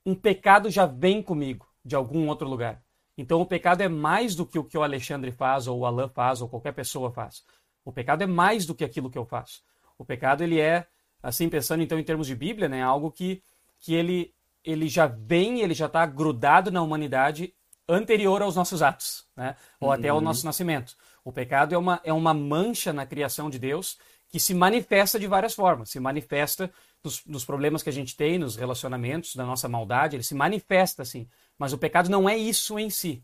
um 0.05 0.15
pecado 0.15 0.70
já 0.70 0.86
vem 0.86 1.22
comigo 1.22 1.67
de 1.84 1.96
algum 1.96 2.27
outro 2.27 2.48
lugar. 2.48 2.81
Então 3.17 3.41
o 3.41 3.46
pecado 3.46 3.81
é 3.81 3.89
mais 3.89 4.36
do 4.36 4.46
que 4.46 4.58
o 4.58 4.63
que 4.63 4.77
o 4.77 4.84
Alexandre 4.84 5.31
faz, 5.31 5.67
ou 5.67 5.79
o 5.79 5.86
Alan 5.86 6.10
faz, 6.10 6.41
ou 6.41 6.50
qualquer 6.50 6.74
pessoa 6.74 7.12
faz. 7.12 7.43
O 7.84 7.91
pecado 7.91 8.24
é 8.24 8.27
mais 8.27 8.65
do 8.65 8.75
que 8.75 8.84
aquilo 8.84 9.10
que 9.10 9.17
eu 9.17 9.25
faço. 9.25 9.62
O 9.98 10.05
pecado 10.05 10.43
ele 10.43 10.60
é, 10.60 10.88
assim 11.22 11.50
pensando 11.50 11.84
então 11.84 12.00
em 12.00 12.03
termos 12.03 12.27
de 12.27 12.36
Bíblia, 12.36 12.67
né, 12.67 12.81
algo 12.81 13.12
que 13.12 13.43
que 13.79 13.93
ele 13.93 14.34
ele 14.63 14.88
já 14.88 15.08
vem, 15.08 15.62
ele 15.62 15.74
já 15.74 15.88
está 15.88 16.05
grudado 16.05 16.72
na 16.72 16.81
humanidade 16.81 17.53
anterior 17.88 18.41
aos 18.41 18.55
nossos 18.55 18.81
atos, 18.81 19.25
né? 19.36 19.55
ou 19.79 19.89
uhum. 19.89 19.93
até 19.93 20.10
ao 20.10 20.22
nosso 20.22 20.46
nascimento. 20.46 20.96
O 21.24 21.31
pecado 21.31 21.75
é 21.75 21.77
uma, 21.77 22.00
é 22.03 22.13
uma 22.13 22.34
mancha 22.34 22.93
na 22.93 23.05
criação 23.05 23.50
de 23.50 23.60
Deus 23.60 23.98
que 24.29 24.39
se 24.39 24.53
manifesta 24.53 25.20
de 25.20 25.27
várias 25.27 25.53
formas. 25.53 25.89
Se 25.89 26.00
manifesta 26.00 26.72
nos, 27.03 27.25
nos, 27.25 27.46
problemas 27.46 27.81
que 27.81 27.89
a 27.89 27.93
gente 27.93 28.15
tem, 28.15 28.38
nos 28.38 28.55
relacionamentos, 28.55 29.36
da 29.36 29.46
nossa 29.46 29.67
maldade, 29.67 30.15
ele 30.15 30.24
se 30.24 30.36
manifesta 30.36 31.01
assim. 31.01 31.27
Mas 31.58 31.74
o 31.74 31.77
pecado 31.77 32.10
não 32.10 32.29
é 32.29 32.38
isso 32.38 32.77
em 32.77 32.89
si. 32.89 33.24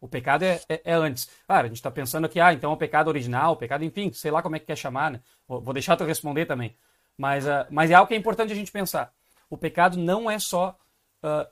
O 0.00 0.08
pecado 0.08 0.44
é, 0.44 0.60
é, 0.68 0.80
é 0.84 0.94
antes. 0.94 1.28
Claro, 1.46 1.66
a 1.66 1.68
gente 1.68 1.76
está 1.76 1.90
pensando 1.90 2.24
aqui, 2.24 2.40
ah, 2.40 2.52
então 2.52 2.70
é 2.70 2.74
o 2.74 2.76
pecado 2.76 3.08
original, 3.08 3.52
o 3.52 3.56
pecado, 3.56 3.84
enfim, 3.84 4.12
sei 4.12 4.30
lá 4.30 4.42
como 4.42 4.56
é 4.56 4.58
que 4.58 4.66
quer 4.66 4.76
chamar, 4.76 5.10
né? 5.12 5.20
Vou 5.46 5.72
deixar 5.72 5.96
tu 5.96 6.04
responder 6.04 6.46
também. 6.46 6.76
Mas, 7.16 7.46
uh, 7.46 7.66
mas 7.70 7.90
é 7.90 7.94
algo 7.94 8.08
que 8.08 8.14
é 8.14 8.16
importante 8.16 8.52
a 8.52 8.56
gente 8.56 8.72
pensar. 8.72 9.12
O 9.48 9.56
pecado 9.56 9.98
não 9.98 10.30
é 10.30 10.38
só 10.38 10.76
uh, 11.22 11.46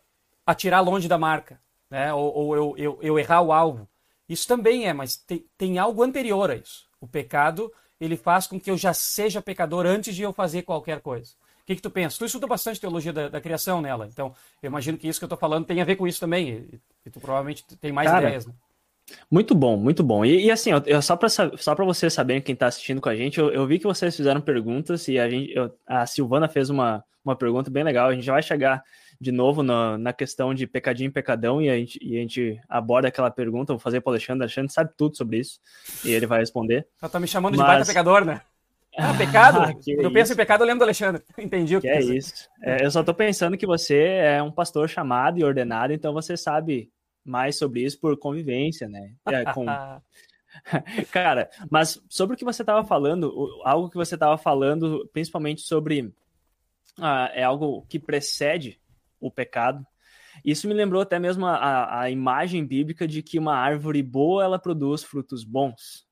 atirar 0.44 0.82
longe 0.82 1.06
da 1.06 1.18
marca, 1.18 1.60
né? 1.88 2.12
ou, 2.12 2.34
ou 2.34 2.56
eu, 2.56 2.74
eu, 2.76 2.98
eu, 3.02 3.18
errar 3.18 3.42
o 3.42 3.52
alvo. 3.52 3.88
Isso 4.28 4.48
também 4.48 4.88
é, 4.88 4.92
mas 4.92 5.16
tem, 5.16 5.46
tem 5.56 5.78
algo 5.78 6.02
anterior 6.02 6.50
a 6.50 6.56
isso. 6.56 6.88
O 7.00 7.06
pecado, 7.06 7.72
ele 8.00 8.16
faz 8.16 8.46
com 8.46 8.58
que 8.58 8.70
eu 8.70 8.76
já 8.76 8.92
seja 8.92 9.42
pecador 9.42 9.86
antes 9.86 10.14
de 10.14 10.22
eu 10.22 10.32
fazer 10.32 10.62
qualquer 10.62 11.00
coisa 11.00 11.39
que, 11.66 11.76
que 11.76 11.82
tu 11.82 11.90
pensa? 11.90 12.18
Tu 12.18 12.24
estuda 12.24 12.46
bastante 12.46 12.80
teologia 12.80 13.12
da, 13.12 13.28
da, 13.28 13.40
criação 13.40 13.80
nela, 13.80 14.06
então 14.06 14.34
eu 14.62 14.68
imagino 14.68 14.98
que 14.98 15.08
isso 15.08 15.18
que 15.18 15.24
eu 15.24 15.28
estou 15.28 15.38
falando 15.38 15.66
tem 15.66 15.80
a 15.80 15.84
ver 15.84 15.96
com 15.96 16.06
isso 16.06 16.20
também, 16.20 16.48
e, 16.48 16.80
e 17.06 17.10
tu 17.10 17.20
provavelmente 17.20 17.64
tem 17.80 17.92
mais 17.92 18.10
Cara, 18.10 18.26
ideias, 18.26 18.46
né? 18.46 18.54
Muito 19.30 19.54
bom, 19.54 19.76
muito 19.76 20.02
bom. 20.02 20.24
E, 20.24 20.46
e 20.46 20.50
assim, 20.50 20.70
eu, 20.86 21.02
só 21.02 21.16
para 21.16 21.28
só 21.28 21.74
vocês 21.74 22.12
saberem 22.12 22.42
quem 22.42 22.52
está 22.52 22.66
assistindo 22.66 23.00
com 23.00 23.08
a 23.08 23.16
gente, 23.16 23.38
eu, 23.38 23.50
eu, 23.50 23.66
vi 23.66 23.78
que 23.78 23.86
vocês 23.86 24.16
fizeram 24.16 24.40
perguntas 24.40 25.08
e 25.08 25.18
a, 25.18 25.28
gente, 25.28 25.52
eu, 25.52 25.74
a 25.86 26.06
Silvana 26.06 26.48
fez 26.48 26.70
uma, 26.70 27.04
uma 27.24 27.36
pergunta 27.36 27.70
bem 27.70 27.84
legal. 27.84 28.08
A 28.08 28.14
gente 28.14 28.24
já 28.24 28.32
vai 28.32 28.42
chegar 28.42 28.82
de 29.20 29.30
novo 29.30 29.62
na, 29.62 29.98
na 29.98 30.12
questão 30.12 30.54
de 30.54 30.66
pecadinho 30.66 31.08
e 31.08 31.12
pecadão 31.12 31.60
e 31.60 31.68
a, 31.68 31.76
gente, 31.76 31.98
e 32.02 32.16
a 32.16 32.20
gente 32.20 32.60
aborda 32.68 33.08
aquela 33.08 33.30
pergunta. 33.30 33.72
Vou 33.72 33.80
fazer 33.80 34.00
para 34.00 34.10
o 34.10 34.12
Alexandre. 34.12 34.40
O 34.40 34.42
Alexandre 34.44 34.72
sabe 34.72 34.90
tudo 34.96 35.16
sobre 35.16 35.38
isso 35.38 35.60
e 36.04 36.10
ele 36.10 36.26
vai 36.26 36.40
responder. 36.40 36.86
Ela 37.00 37.10
tá 37.10 37.20
me 37.20 37.26
chamando 37.26 37.56
Mas... 37.56 37.66
de 37.66 37.72
baita 37.72 37.86
pecador, 37.86 38.24
né? 38.24 38.40
Ah, 38.96 39.14
pecado? 39.16 39.60
Ah, 39.70 39.74
eu 39.86 40.12
penso 40.12 40.32
em 40.32 40.36
pecado, 40.36 40.62
eu 40.62 40.66
lembro 40.66 40.80
do 40.80 40.84
Alexandre. 40.84 41.22
Entendi 41.38 41.76
o 41.76 41.80
que, 41.80 41.88
que 41.88 41.92
é 41.92 42.00
isso. 42.00 42.48
É, 42.62 42.84
eu 42.84 42.90
só 42.90 43.02
tô 43.02 43.14
pensando 43.14 43.56
que 43.56 43.66
você 43.66 43.98
é 43.98 44.42
um 44.42 44.50
pastor 44.50 44.88
chamado 44.88 45.38
e 45.38 45.44
ordenado, 45.44 45.92
então 45.92 46.12
você 46.12 46.36
sabe 46.36 46.90
mais 47.24 47.56
sobre 47.56 47.82
isso 47.82 48.00
por 48.00 48.16
convivência, 48.18 48.88
né? 48.88 49.14
É, 49.26 49.44
com... 49.52 49.66
Cara, 51.12 51.48
mas 51.70 52.02
sobre 52.08 52.34
o 52.34 52.36
que 52.36 52.44
você 52.44 52.62
estava 52.62 52.84
falando, 52.84 53.32
algo 53.64 53.88
que 53.88 53.96
você 53.96 54.14
estava 54.14 54.36
falando, 54.36 55.08
principalmente 55.12 55.62
sobre 55.62 56.12
ah, 56.98 57.30
é 57.34 57.42
algo 57.42 57.86
que 57.88 57.98
precede 57.98 58.80
o 59.20 59.30
pecado. 59.30 59.86
Isso 60.44 60.66
me 60.66 60.74
lembrou 60.74 61.02
até 61.02 61.18
mesmo 61.18 61.46
a, 61.46 62.00
a 62.00 62.10
imagem 62.10 62.64
bíblica 62.64 63.06
de 63.06 63.22
que 63.22 63.38
uma 63.38 63.54
árvore 63.54 64.02
boa 64.02 64.44
ela 64.44 64.58
produz 64.58 65.02
frutos 65.02 65.44
bons 65.44 66.06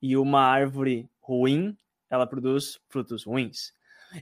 e 0.00 0.16
uma 0.16 0.42
árvore 0.42 1.08
ruim 1.30 1.76
ela 2.10 2.26
produz 2.26 2.78
frutos 2.88 3.24
ruins. 3.24 3.72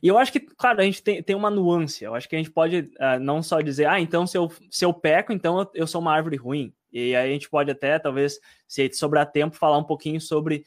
E 0.03 0.09
eu 0.09 0.19
acho 0.19 0.31
que, 0.31 0.41
claro, 0.41 0.81
a 0.81 0.85
gente 0.85 1.03
tem, 1.03 1.23
tem 1.23 1.35
uma 1.35 1.49
nuance. 1.49 2.05
Eu 2.05 2.15
acho 2.15 2.29
que 2.29 2.37
a 2.37 2.39
gente 2.39 2.51
pode 2.51 2.81
uh, 2.81 3.19
não 3.19 3.43
só 3.43 3.63
dizer, 3.63 3.87
ah, 3.87 3.99
então 3.99 4.27
se 4.27 4.37
eu, 4.37 4.53
se 4.71 4.85
eu 4.85 4.93
peco, 4.93 5.33
então 5.33 5.59
eu, 5.59 5.71
eu 5.75 5.87
sou 5.87 6.03
uma 6.03 6.13
árvore 6.13 6.37
ruim. 6.37 6.75
E 6.93 7.17
aí 7.17 7.31
a 7.31 7.33
gente 7.33 7.49
pode 7.49 7.71
até, 7.71 7.99
talvez, 7.99 8.39
se 8.67 8.93
sobrar 8.93 9.33
tempo, 9.33 9.57
falar 9.57 9.79
um 9.79 9.85
pouquinho 9.85 10.21
sobre 10.21 10.65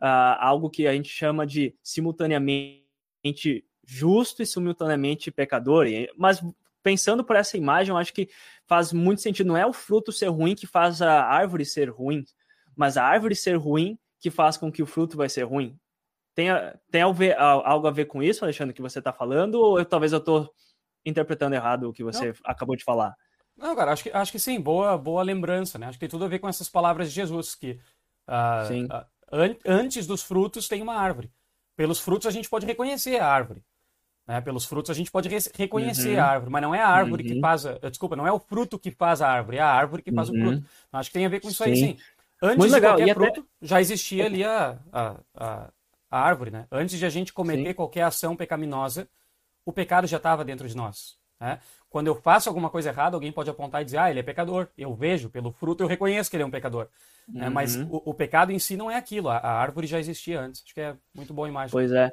uh, 0.00 0.36
algo 0.38 0.68
que 0.68 0.86
a 0.86 0.92
gente 0.92 1.08
chama 1.08 1.46
de 1.46 1.74
simultaneamente 1.82 2.84
justo 3.86 4.42
e 4.42 4.46
simultaneamente 4.46 5.30
pecador. 5.30 5.86
Mas 6.16 6.42
pensando 6.82 7.24
por 7.24 7.36
essa 7.36 7.56
imagem, 7.56 7.92
eu 7.92 7.96
acho 7.96 8.12
que 8.12 8.28
faz 8.66 8.92
muito 8.92 9.22
sentido. 9.22 9.48
Não 9.48 9.56
é 9.56 9.64
o 9.64 9.72
fruto 9.72 10.12
ser 10.12 10.28
ruim 10.28 10.54
que 10.54 10.66
faz 10.66 11.00
a 11.00 11.24
árvore 11.24 11.64
ser 11.64 11.88
ruim, 11.88 12.24
mas 12.76 12.98
a 12.98 13.04
árvore 13.04 13.34
ser 13.34 13.56
ruim 13.56 13.98
que 14.20 14.30
faz 14.30 14.56
com 14.56 14.70
que 14.70 14.82
o 14.82 14.86
fruto 14.86 15.16
vai 15.16 15.28
ser 15.28 15.42
ruim. 15.42 15.78
Tem, 16.34 16.48
tem 16.90 17.02
algo 17.02 17.86
a 17.86 17.90
ver 17.90 18.04
com 18.04 18.22
isso, 18.22 18.44
Alexandre, 18.44 18.74
que 18.74 18.82
você 18.82 18.98
está 18.98 19.12
falando? 19.12 19.56
Ou 19.56 19.78
eu, 19.78 19.84
talvez 19.84 20.12
eu 20.12 20.18
estou 20.18 20.52
interpretando 21.04 21.54
errado 21.54 21.88
o 21.88 21.92
que 21.92 22.04
você 22.04 22.28
Não. 22.28 22.34
acabou 22.44 22.76
de 22.76 22.84
falar? 22.84 23.14
Não, 23.56 23.74
cara, 23.74 23.92
acho 23.92 24.04
que, 24.04 24.10
acho 24.10 24.32
que 24.32 24.38
sim, 24.38 24.60
boa, 24.60 24.96
boa 24.96 25.22
lembrança, 25.22 25.78
né? 25.78 25.86
Acho 25.86 25.98
que 25.98 26.00
tem 26.00 26.08
tudo 26.08 26.24
a 26.24 26.28
ver 26.28 26.38
com 26.38 26.48
essas 26.48 26.68
palavras 26.68 27.08
de 27.08 27.14
Jesus, 27.14 27.54
que 27.54 27.78
uh, 28.28 28.86
uh, 28.86 29.06
an 29.32 29.56
antes 29.66 30.06
dos 30.06 30.22
frutos 30.22 30.68
tem 30.68 30.80
uma 30.80 30.94
árvore. 30.94 31.30
Pelos 31.76 32.00
frutos 32.00 32.26
a 32.26 32.30
gente 32.30 32.48
pode 32.48 32.66
reconhecer 32.66 33.18
a 33.18 33.26
árvore. 33.26 33.64
Né? 34.26 34.40
Pelos 34.40 34.64
frutos 34.64 34.90
a 34.90 34.94
gente 34.94 35.10
pode 35.10 35.28
re 35.28 35.38
reconhecer 35.54 36.16
uhum. 36.16 36.22
a 36.22 36.26
árvore, 36.26 36.52
mas 36.52 36.62
não 36.62 36.74
é 36.74 36.80
a 36.80 36.88
árvore 36.88 37.24
uhum. 37.24 37.34
que 37.34 37.40
faz. 37.40 37.66
A, 37.66 37.78
desculpa, 37.88 38.16
não 38.16 38.26
é 38.26 38.32
o 38.32 38.38
fruto 38.38 38.78
que 38.78 38.90
faz 38.90 39.20
a 39.20 39.28
árvore, 39.28 39.56
é 39.56 39.60
a 39.60 39.66
árvore 39.66 40.02
que 40.02 40.12
faz 40.12 40.28
uhum. 40.28 40.36
o 40.36 40.40
fruto. 40.40 40.66
Então, 40.88 41.00
acho 41.00 41.10
que 41.10 41.14
tem 41.14 41.26
a 41.26 41.28
ver 41.28 41.40
com 41.40 41.48
isso 41.48 41.64
sim. 41.64 41.70
aí, 41.70 41.76
sim. 41.76 41.96
Antes 42.42 42.56
Muito 42.56 42.70
de 42.70 42.74
legal. 42.74 42.96
qualquer 42.96 43.10
e 43.10 43.14
fruto, 43.14 43.40
até... 43.40 43.48
já 43.60 43.80
existia 43.80 44.24
ali 44.24 44.42
a, 44.44 44.78
a, 44.92 45.16
a, 45.34 45.72
a 46.10 46.20
árvore, 46.20 46.50
né? 46.50 46.66
Antes 46.72 46.98
de 46.98 47.04
a 47.04 47.10
gente 47.10 47.32
cometer 47.32 47.68
Sim. 47.68 47.74
qualquer 47.74 48.02
ação 48.02 48.34
pecaminosa, 48.34 49.08
o 49.64 49.72
pecado 49.72 50.06
já 50.06 50.16
estava 50.16 50.44
dentro 50.44 50.66
de 50.66 50.74
nós. 50.74 51.18
Né? 51.38 51.58
Quando 51.88 52.06
eu 52.06 52.14
faço 52.14 52.48
alguma 52.48 52.70
coisa 52.70 52.90
errada, 52.90 53.16
alguém 53.16 53.32
pode 53.32 53.50
apontar 53.50 53.82
e 53.82 53.84
dizer, 53.84 53.98
ah, 53.98 54.10
ele 54.10 54.20
é 54.20 54.22
pecador. 54.22 54.68
Eu 54.76 54.94
vejo, 54.94 55.28
pelo 55.28 55.52
fruto 55.52 55.82
eu 55.82 55.88
reconheço 55.88 56.30
que 56.30 56.36
ele 56.36 56.42
é 56.42 56.46
um 56.46 56.50
pecador. 56.50 56.88
Né? 57.28 57.46
Uhum. 57.46 57.52
Mas 57.52 57.76
o, 57.76 58.02
o, 58.04 58.14
pecado 58.14 58.52
em 58.52 58.58
si 58.58 58.76
não 58.76 58.90
é 58.90 58.96
aquilo, 58.96 59.28
a, 59.28 59.36
a, 59.36 59.52
árvore 59.52 59.86
já 59.86 59.98
existia 59.98 60.40
antes. 60.40 60.62
Acho 60.64 60.74
que 60.74 60.80
é 60.80 60.96
muito 61.14 61.34
boa 61.34 61.48
imagem. 61.48 61.70
Pois 61.72 61.92
é. 61.92 62.12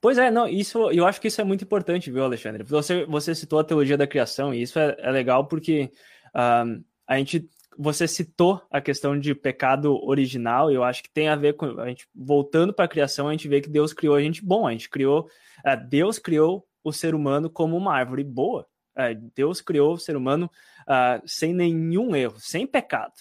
Pois 0.00 0.16
é, 0.16 0.30
não, 0.30 0.48
isso 0.48 0.90
eu 0.90 1.06
acho 1.06 1.20
que 1.20 1.28
isso 1.28 1.42
é 1.42 1.44
muito 1.44 1.62
importante, 1.62 2.10
viu, 2.10 2.24
Alexandre? 2.24 2.62
Você, 2.64 3.04
você 3.04 3.34
citou 3.34 3.58
a 3.58 3.64
teologia 3.64 3.98
da 3.98 4.06
criação, 4.06 4.54
e 4.54 4.62
isso 4.62 4.78
é, 4.78 4.96
é 4.98 5.10
legal 5.10 5.46
porque 5.46 5.92
um, 6.34 6.82
a 7.06 7.18
gente 7.18 7.46
você 7.78 8.08
citou 8.08 8.60
a 8.72 8.80
questão 8.80 9.16
de 9.16 9.32
pecado 9.36 10.04
original, 10.04 10.68
eu 10.68 10.82
acho 10.82 11.00
que 11.00 11.10
tem 11.10 11.28
a 11.28 11.36
ver 11.36 11.54
com 11.54 11.80
a 11.80 11.88
gente 11.88 12.08
voltando 12.12 12.74
para 12.74 12.86
a 12.86 12.88
criação, 12.88 13.28
a 13.28 13.30
gente 13.30 13.46
vê 13.46 13.60
que 13.60 13.70
Deus 13.70 13.92
criou 13.92 14.16
a 14.16 14.20
gente 14.20 14.44
bom, 14.44 14.66
a 14.66 14.72
gente 14.72 14.90
criou, 14.90 15.28
uh, 15.64 15.88
Deus 15.88 16.18
criou 16.18 16.66
o 16.82 16.92
ser 16.92 17.14
humano 17.14 17.48
como 17.48 17.76
uma 17.76 17.94
árvore 17.94 18.24
boa. 18.24 18.66
Uh, 18.96 19.30
Deus 19.32 19.60
criou 19.60 19.92
o 19.92 19.98
ser 19.98 20.16
humano 20.16 20.50
uh, 20.88 21.22
sem 21.24 21.54
nenhum 21.54 22.16
erro, 22.16 22.34
sem 22.40 22.66
pecado. 22.66 23.12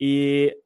E 0.00 0.56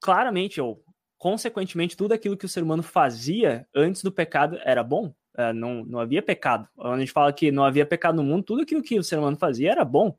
claramente, 0.00 0.58
ou 0.58 0.82
consequentemente, 1.18 1.98
tudo 1.98 2.12
aquilo 2.12 2.36
que 2.36 2.46
o 2.46 2.48
ser 2.48 2.62
humano 2.62 2.82
fazia 2.82 3.68
antes 3.74 4.02
do 4.02 4.10
pecado 4.10 4.58
era 4.64 4.82
bom. 4.82 5.14
não, 5.54 5.84
não 5.84 5.98
havia 5.98 6.22
pecado. 6.22 6.66
Quando 6.74 6.94
a 6.94 6.98
gente 7.00 7.12
fala 7.12 7.30
que 7.30 7.52
não 7.52 7.64
havia 7.64 7.84
pecado 7.84 8.16
no 8.16 8.22
mundo, 8.22 8.44
tudo 8.44 8.62
aquilo 8.62 8.82
que 8.82 8.98
o 8.98 9.04
ser 9.04 9.18
humano 9.18 9.36
fazia 9.36 9.70
era 9.70 9.84
bom. 9.84 10.16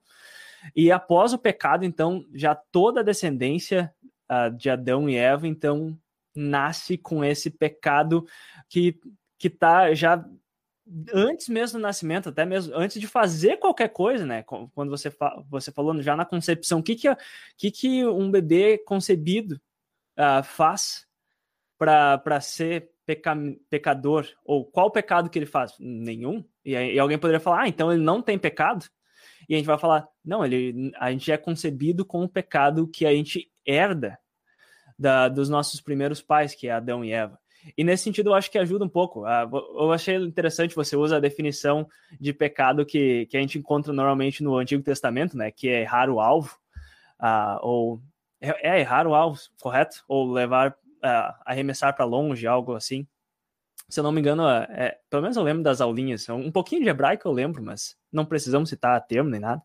E 0.75 0.91
após 0.91 1.33
o 1.33 1.38
pecado, 1.38 1.86
então, 1.86 2.25
já 2.33 2.55
toda 2.55 3.01
a 3.01 3.03
descendência 3.03 3.93
uh, 4.31 4.55
de 4.55 4.69
Adão 4.69 5.09
e 5.09 5.15
Eva, 5.15 5.47
então, 5.47 5.97
nasce 6.36 6.97
com 6.97 7.24
esse 7.24 7.50
pecado 7.50 8.25
que 8.69 9.00
que 9.39 9.51
tá 9.51 9.93
já 9.93 10.25
antes 11.13 11.50
mesmo 11.50 11.79
do 11.79 11.81
nascimento, 11.81 12.29
até 12.29 12.45
mesmo 12.45 12.74
antes 12.75 13.00
de 13.00 13.07
fazer 13.07 13.57
qualquer 13.57 13.89
coisa, 13.89 14.25
né? 14.25 14.43
Quando 14.43 14.89
você, 14.89 15.12
fa 15.12 15.43
você 15.50 15.71
falou 15.71 16.01
já 16.01 16.15
na 16.15 16.25
concepção, 16.25 16.79
o 16.79 16.83
que 16.83 16.95
que, 16.95 17.07
que, 17.57 17.71
que 17.71 18.05
um 18.05 18.31
bebê 18.31 18.77
concebido 18.77 19.59
uh, 20.17 20.43
faz 20.43 21.05
para 21.77 22.41
ser 22.41 22.89
peca 23.05 23.36
pecador? 23.69 24.27
Ou 24.45 24.65
qual 24.65 24.89
pecado 24.89 25.29
que 25.29 25.38
ele 25.38 25.45
faz? 25.45 25.74
Nenhum. 25.79 26.43
E, 26.63 26.71
e 26.71 27.00
alguém 27.00 27.17
poderia 27.17 27.39
falar, 27.39 27.63
ah, 27.63 27.67
então 27.67 27.91
ele 27.91 28.01
não 28.01 28.21
tem 28.21 28.39
pecado? 28.39 28.86
E 29.47 29.55
a 29.55 29.57
gente 29.57 29.67
vai 29.67 29.77
falar, 29.77 30.07
não, 30.23 30.43
ele, 30.43 30.91
a 30.97 31.11
gente 31.11 31.31
é 31.31 31.37
concebido 31.37 32.05
com 32.05 32.23
o 32.23 32.29
pecado 32.29 32.87
que 32.87 33.05
a 33.05 33.11
gente 33.11 33.49
herda 33.65 34.19
da, 34.97 35.29
dos 35.29 35.49
nossos 35.49 35.79
primeiros 35.79 36.21
pais, 36.21 36.53
que 36.53 36.67
é 36.67 36.71
Adão 36.71 37.03
e 37.03 37.11
Eva. 37.11 37.39
E 37.77 37.83
nesse 37.83 38.03
sentido, 38.03 38.29
eu 38.29 38.33
acho 38.33 38.49
que 38.49 38.57
ajuda 38.57 38.85
um 38.85 38.89
pouco. 38.89 39.25
Ah, 39.25 39.49
eu 39.51 39.91
achei 39.91 40.15
interessante, 40.15 40.75
você 40.75 40.95
usa 40.95 41.17
a 41.17 41.19
definição 41.19 41.87
de 42.19 42.33
pecado 42.33 42.85
que, 42.85 43.25
que 43.25 43.37
a 43.37 43.41
gente 43.41 43.57
encontra 43.57 43.91
normalmente 43.91 44.43
no 44.43 44.57
Antigo 44.57 44.83
Testamento, 44.83 45.35
né? 45.35 45.51
Que 45.51 45.69
é 45.69 45.81
errar 45.81 46.09
o 46.09 46.19
alvo, 46.19 46.57
uh, 47.19 47.59
ou 47.61 48.01
é, 48.39 48.75
é, 48.75 48.79
errar 48.79 49.07
o 49.07 49.13
alvo, 49.13 49.39
correto? 49.59 50.03
Ou 50.07 50.31
levar, 50.31 50.71
uh, 50.71 51.33
arremessar 51.45 51.95
para 51.95 52.05
longe, 52.05 52.47
algo 52.47 52.73
assim 52.73 53.05
se 53.89 54.00
eu 54.00 54.03
não 54.03 54.12
me 54.12 54.20
engano, 54.20 54.48
é, 54.48 54.67
é, 54.70 54.98
pelo 55.10 55.22
menos 55.22 55.38
eu 55.38 55.44
lembro 55.44 55.63
das 55.63 55.79
aulinhas, 55.79 56.27
um 56.29 56.51
pouquinho 56.51 56.84
de 56.84 56.89
hebraico 56.89 57.27
eu 57.27 57.32
lembro, 57.32 57.63
mas 57.63 57.96
não 58.12 58.25
precisamos 58.25 58.70
citar 58.70 59.00
termo 59.08 59.29
nem 59.29 59.39
nada. 59.39 59.62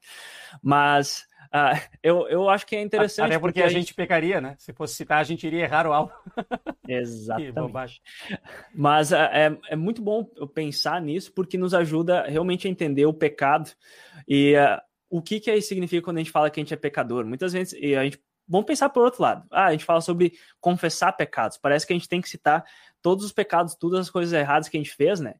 Mas 0.62 1.26
uh, 1.52 1.74
eu, 2.02 2.28
eu 2.28 2.48
acho 2.48 2.64
que 2.64 2.76
é 2.76 2.80
interessante. 2.80 3.26
Até 3.26 3.38
porque, 3.38 3.60
porque 3.60 3.62
a, 3.62 3.68
gente... 3.68 3.86
gente 3.86 3.94
pecaria, 3.94 4.40
né? 4.40 4.54
Se 4.58 4.72
fosse 4.72 4.94
citar, 4.94 5.18
a 5.18 5.24
gente 5.24 5.44
iria 5.44 5.64
errar 5.64 5.88
o 5.88 5.92
alvo. 5.92 6.12
Exatamente. 6.86 8.00
mas 8.74 9.10
uh, 9.10 9.16
é, 9.16 9.58
é 9.70 9.76
muito 9.76 10.00
bom 10.00 10.24
pensar 10.54 11.00
nisso, 11.00 11.32
porque 11.32 11.58
nos 11.58 11.74
ajuda 11.74 12.22
realmente 12.22 12.68
a 12.68 12.70
entender 12.70 13.06
o 13.06 13.14
pecado 13.14 13.70
e 14.28 14.54
uh, 14.54 14.80
o 15.10 15.20
que, 15.20 15.40
que 15.40 15.50
aí 15.50 15.60
significa 15.60 16.02
quando 16.02 16.18
a 16.18 16.20
gente 16.20 16.30
fala 16.30 16.48
que 16.48 16.60
a 16.60 16.62
gente 16.62 16.74
é 16.74 16.76
pecador. 16.76 17.24
Muitas 17.24 17.52
vezes 17.52 17.72
e 17.80 17.96
a 17.96 18.04
gente 18.04 18.20
Vamos 18.48 18.66
pensar 18.66 18.88
por 18.88 19.04
outro 19.04 19.22
lado. 19.22 19.46
Ah, 19.50 19.66
a 19.66 19.72
gente 19.72 19.84
fala 19.84 20.00
sobre 20.00 20.32
confessar 20.60 21.12
pecados. 21.12 21.56
Parece 21.56 21.86
que 21.86 21.92
a 21.92 21.96
gente 21.96 22.08
tem 22.08 22.20
que 22.20 22.28
citar 22.28 22.64
todos 23.02 23.24
os 23.24 23.32
pecados, 23.32 23.74
todas 23.74 24.00
as 24.00 24.10
coisas 24.10 24.32
erradas 24.32 24.68
que 24.68 24.76
a 24.76 24.80
gente 24.80 24.94
fez, 24.94 25.20
né? 25.20 25.34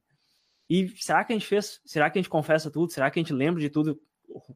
E 0.69 0.89
será 1.01 1.23
que 1.23 1.33
a 1.33 1.35
gente 1.35 1.47
fez? 1.47 1.81
Será 1.85 2.09
que 2.09 2.19
a 2.19 2.21
gente 2.21 2.29
confessa 2.29 2.69
tudo? 2.69 2.91
Será 2.91 3.09
que 3.09 3.19
a 3.19 3.21
gente 3.21 3.33
lembra 3.33 3.61
de 3.61 3.69
tudo, 3.69 3.99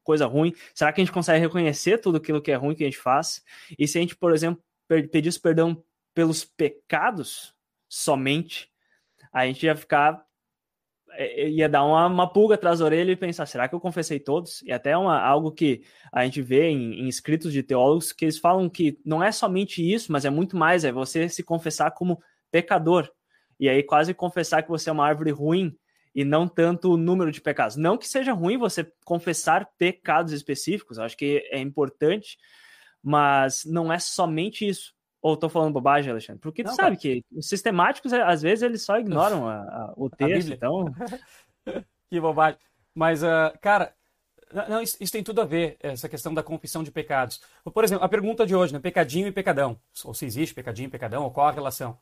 coisa 0.04 0.26
ruim? 0.26 0.54
Será 0.74 0.92
que 0.92 1.02
a 1.02 1.04
gente 1.04 1.14
consegue 1.14 1.40
reconhecer 1.40 2.00
tudo 2.00 2.18
aquilo 2.18 2.42
que 2.42 2.52
é 2.52 2.56
ruim 2.56 2.76
que 2.76 2.84
a 2.84 2.88
gente 2.88 2.98
faz? 2.98 3.44
E 3.78 3.88
se 3.88 3.98
a 3.98 4.02
gente, 4.02 4.16
por 4.16 4.34
exemplo, 4.34 4.64
pedisse 4.88 5.40
perdão 5.40 5.84
pelos 6.14 6.44
pecados 6.44 7.54
somente, 7.88 8.72
a 9.32 9.46
gente 9.46 9.66
ia 9.66 9.76
ficar 9.76 10.26
é, 11.12 11.44
é, 11.44 11.50
ia 11.50 11.68
dar 11.68 11.84
uma, 11.84 12.06
uma, 12.06 12.32
pulga 12.32 12.56
atrás 12.56 12.80
da 12.80 12.86
orelha 12.86 13.12
e 13.12 13.16
pensar, 13.16 13.46
será 13.46 13.68
que 13.68 13.74
eu 13.74 13.80
confessei 13.80 14.20
todos? 14.20 14.62
E 14.62 14.72
até 14.72 14.96
uma, 14.96 15.20
algo 15.20 15.52
que 15.52 15.84
a 16.12 16.24
gente 16.24 16.42
vê 16.42 16.70
em, 16.70 17.02
em, 17.02 17.08
escritos 17.08 17.52
de 17.52 17.64
teólogos 17.64 18.12
que 18.12 18.26
eles 18.26 18.38
falam 18.38 18.70
que 18.70 19.00
não 19.04 19.24
é 19.24 19.32
somente 19.32 19.82
isso, 19.82 20.12
mas 20.12 20.26
é 20.26 20.30
muito 20.30 20.56
mais, 20.56 20.84
é 20.84 20.92
você 20.92 21.28
se 21.28 21.44
confessar 21.44 21.92
como 21.92 22.22
pecador. 22.52 23.10
E 23.60 23.68
aí 23.68 23.82
quase 23.84 24.14
confessar 24.14 24.64
que 24.64 24.70
você 24.70 24.90
é 24.90 24.94
uma 24.94 25.06
árvore 25.06 25.32
ruim 25.32 25.76
e 26.14 26.24
não 26.24 26.48
tanto 26.48 26.94
o 26.94 26.98
número 26.98 27.32
de 27.32 27.42
pecados. 27.42 27.76
Não 27.76 27.98
que 27.98 28.08
seja 28.08 28.34
ruim 28.34 28.58
você 28.58 28.92
confessar 29.06 29.70
pecados 29.78 30.34
específicos, 30.34 30.98
acho 30.98 31.16
que 31.16 31.48
é 31.52 31.60
importante, 31.60 32.38
mas 33.04 33.64
não 33.66 33.94
é 33.94 34.00
somente 34.00 34.68
isso. 34.68 34.96
Ou 35.22 35.36
tô 35.36 35.50
falando 35.50 35.74
bobagem, 35.74 36.12
Alexandre? 36.12 36.42
Porque 36.42 36.64
tu 36.64 36.68
não, 36.68 36.76
sabe 36.76 36.96
cara. 36.96 36.98
que 36.98 37.26
os 37.32 37.48
sistemáticos, 37.48 38.14
às 38.14 38.42
vezes, 38.42 38.64
eles 38.64 38.82
só 38.84 39.00
ignoram 39.00 39.48
a, 39.48 39.58
a, 39.58 39.94
o 39.96 40.10
texto, 40.10 40.54
então... 40.54 40.86
que 42.10 42.20
bobagem. 42.20 42.60
Mas, 42.96 43.22
uh, 43.22 43.54
cara, 43.62 43.94
Não, 44.70 44.82
isso, 44.82 44.98
isso, 45.00 45.12
tem 45.12 45.24
tudo 45.24 45.42
a 45.42 45.46
ver, 45.46 45.78
essa 45.80 46.08
questão 46.08 46.34
da 46.34 46.42
confissão 46.42 46.84
de 46.84 46.92
pecados. 46.92 47.42
Por 47.64 47.84
exemplo, 47.84 48.04
a 48.04 48.10
pergunta 48.10 48.46
de 48.46 48.56
hoje, 48.56 48.74
né? 48.74 48.80
Pecadinho 48.80 49.28
e 49.28 49.32
pecadão. 49.32 49.80
Ou 50.04 50.14
se 50.14 50.26
existe 50.26 50.56
pecadinho 50.56 50.88
e 50.88 50.92
pecadão, 50.92 51.24
ou 51.24 51.32
qual 51.32 51.48
a 51.48 51.52
relação. 51.52 52.00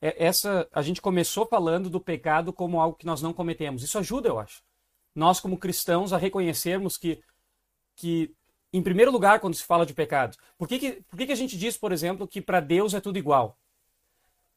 É, 0.00 0.24
essa, 0.24 0.68
a 0.72 0.82
gente 0.82 1.02
começou 1.02 1.46
falando 1.46 1.90
do 1.90 2.00
pecado 2.00 2.52
como 2.52 2.80
algo 2.80 2.96
que 2.96 3.06
nós 3.06 3.20
não 3.20 3.32
cometemos. 3.32 3.82
Isso 3.82 3.98
ajuda, 3.98 4.28
eu 4.28 4.38
acho. 4.38 4.62
Nós, 5.14 5.40
como 5.40 5.58
cristãos, 5.58 6.12
a 6.12 6.16
reconhecermos 6.16 6.96
que, 6.96 7.20
que 7.96 8.32
em 8.72 8.82
primeiro 8.82 9.10
lugar, 9.10 9.40
quando 9.40 9.54
se 9.54 9.64
fala 9.64 9.86
de 9.86 9.94
pecado, 9.94 10.36
por 10.56 10.68
que, 10.68 10.78
que, 10.78 10.92
por 11.08 11.16
que, 11.16 11.26
que 11.26 11.32
a 11.32 11.36
gente 11.36 11.56
diz, 11.56 11.76
por 11.76 11.90
exemplo, 11.90 12.28
que 12.28 12.40
para 12.40 12.60
Deus 12.60 12.94
é 12.94 13.00
tudo 13.00 13.18
igual? 13.18 13.58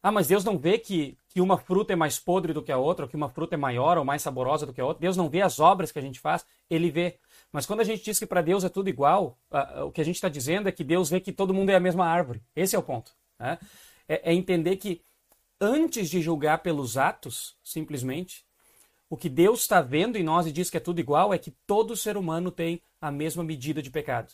Ah, 0.03 0.11
mas 0.11 0.27
Deus 0.27 0.43
não 0.43 0.57
vê 0.57 0.79
que, 0.79 1.15
que 1.29 1.39
uma 1.39 1.57
fruta 1.57 1.93
é 1.93 1.95
mais 1.95 2.17
podre 2.17 2.53
do 2.53 2.63
que 2.63 2.71
a 2.71 2.77
outra, 2.77 3.05
ou 3.05 3.09
que 3.09 3.15
uma 3.15 3.29
fruta 3.29 3.53
é 3.53 3.57
maior 3.57 3.99
ou 3.99 4.03
mais 4.03 4.21
saborosa 4.21 4.65
do 4.65 4.73
que 4.73 4.81
a 4.81 4.85
outra. 4.85 4.99
Deus 4.99 5.15
não 5.15 5.29
vê 5.29 5.41
as 5.41 5.59
obras 5.59 5.91
que 5.91 5.99
a 5.99 6.01
gente 6.01 6.19
faz, 6.19 6.43
ele 6.69 6.89
vê. 6.89 7.19
Mas 7.51 7.67
quando 7.67 7.81
a 7.81 7.83
gente 7.83 8.03
diz 8.03 8.17
que 8.17 8.25
para 8.25 8.41
Deus 8.41 8.63
é 8.63 8.69
tudo 8.69 8.89
igual, 8.89 9.37
uh, 9.51 9.85
o 9.85 9.91
que 9.91 10.01
a 10.01 10.03
gente 10.03 10.15
está 10.15 10.27
dizendo 10.27 10.67
é 10.67 10.71
que 10.71 10.83
Deus 10.83 11.09
vê 11.09 11.19
que 11.19 11.31
todo 11.31 11.53
mundo 11.53 11.69
é 11.69 11.75
a 11.75 11.79
mesma 11.79 12.05
árvore. 12.05 12.41
Esse 12.55 12.75
é 12.75 12.79
o 12.79 12.83
ponto. 12.83 13.11
Né? 13.39 13.59
É, 14.07 14.31
é 14.31 14.33
entender 14.33 14.75
que 14.77 15.03
antes 15.61 16.09
de 16.09 16.19
julgar 16.19 16.57
pelos 16.63 16.97
atos, 16.97 17.55
simplesmente, 17.63 18.43
o 19.07 19.15
que 19.15 19.29
Deus 19.29 19.61
está 19.61 19.79
vendo 19.79 20.17
em 20.17 20.23
nós 20.23 20.47
e 20.47 20.51
diz 20.51 20.71
que 20.71 20.77
é 20.77 20.79
tudo 20.79 20.99
igual 20.99 21.31
é 21.31 21.37
que 21.37 21.51
todo 21.67 21.95
ser 21.95 22.17
humano 22.17 22.49
tem 22.49 22.81
a 22.99 23.11
mesma 23.11 23.43
medida 23.43 23.81
de 23.81 23.91
pecado. 23.91 24.33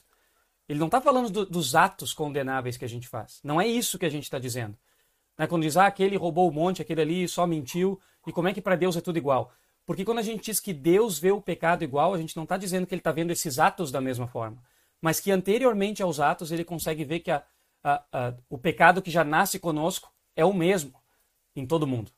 Ele 0.69 0.79
não 0.79 0.87
está 0.87 1.01
falando 1.01 1.29
do, 1.29 1.45
dos 1.45 1.75
atos 1.75 2.13
condenáveis 2.13 2.77
que 2.77 2.85
a 2.85 2.89
gente 2.89 3.07
faz. 3.07 3.39
Não 3.43 3.59
é 3.59 3.67
isso 3.67 3.99
que 3.99 4.05
a 4.05 4.09
gente 4.09 4.23
está 4.23 4.39
dizendo. 4.39 4.77
Né? 5.37 5.47
Quando 5.47 5.63
diz, 5.63 5.75
ah, 5.75 5.87
aquele 5.87 6.15
roubou 6.15 6.47
o 6.47 6.51
monte, 6.51 6.81
aquele 6.81 7.01
ali 7.01 7.27
só 7.27 7.45
mentiu, 7.45 7.99
e 8.25 8.31
como 8.31 8.47
é 8.47 8.53
que 8.53 8.61
para 8.61 8.75
Deus 8.75 8.95
é 8.95 9.01
tudo 9.01 9.17
igual? 9.17 9.51
Porque 9.85 10.05
quando 10.05 10.19
a 10.19 10.23
gente 10.23 10.45
diz 10.45 10.59
que 10.59 10.73
Deus 10.73 11.17
vê 11.17 11.31
o 11.31 11.41
pecado 11.41 11.83
igual, 11.83 12.13
a 12.13 12.17
gente 12.17 12.35
não 12.35 12.43
está 12.43 12.57
dizendo 12.57 12.85
que 12.85 12.93
ele 12.93 12.99
está 12.99 13.11
vendo 13.11 13.31
esses 13.31 13.57
atos 13.59 13.91
da 13.91 14.01
mesma 14.01 14.27
forma, 14.27 14.61
mas 15.01 15.19
que 15.19 15.31
anteriormente 15.31 16.03
aos 16.03 16.19
atos 16.19 16.51
ele 16.51 16.65
consegue 16.65 17.05
ver 17.05 17.21
que 17.21 17.31
a, 17.31 17.43
a, 17.83 18.03
a, 18.11 18.33
o 18.49 18.57
pecado 18.57 19.01
que 19.01 19.09
já 19.09 19.23
nasce 19.23 19.59
conosco 19.59 20.11
é 20.35 20.43
o 20.43 20.53
mesmo 20.53 20.93
em 21.59 21.65
todo 21.65 21.87
mundo. 21.87 22.11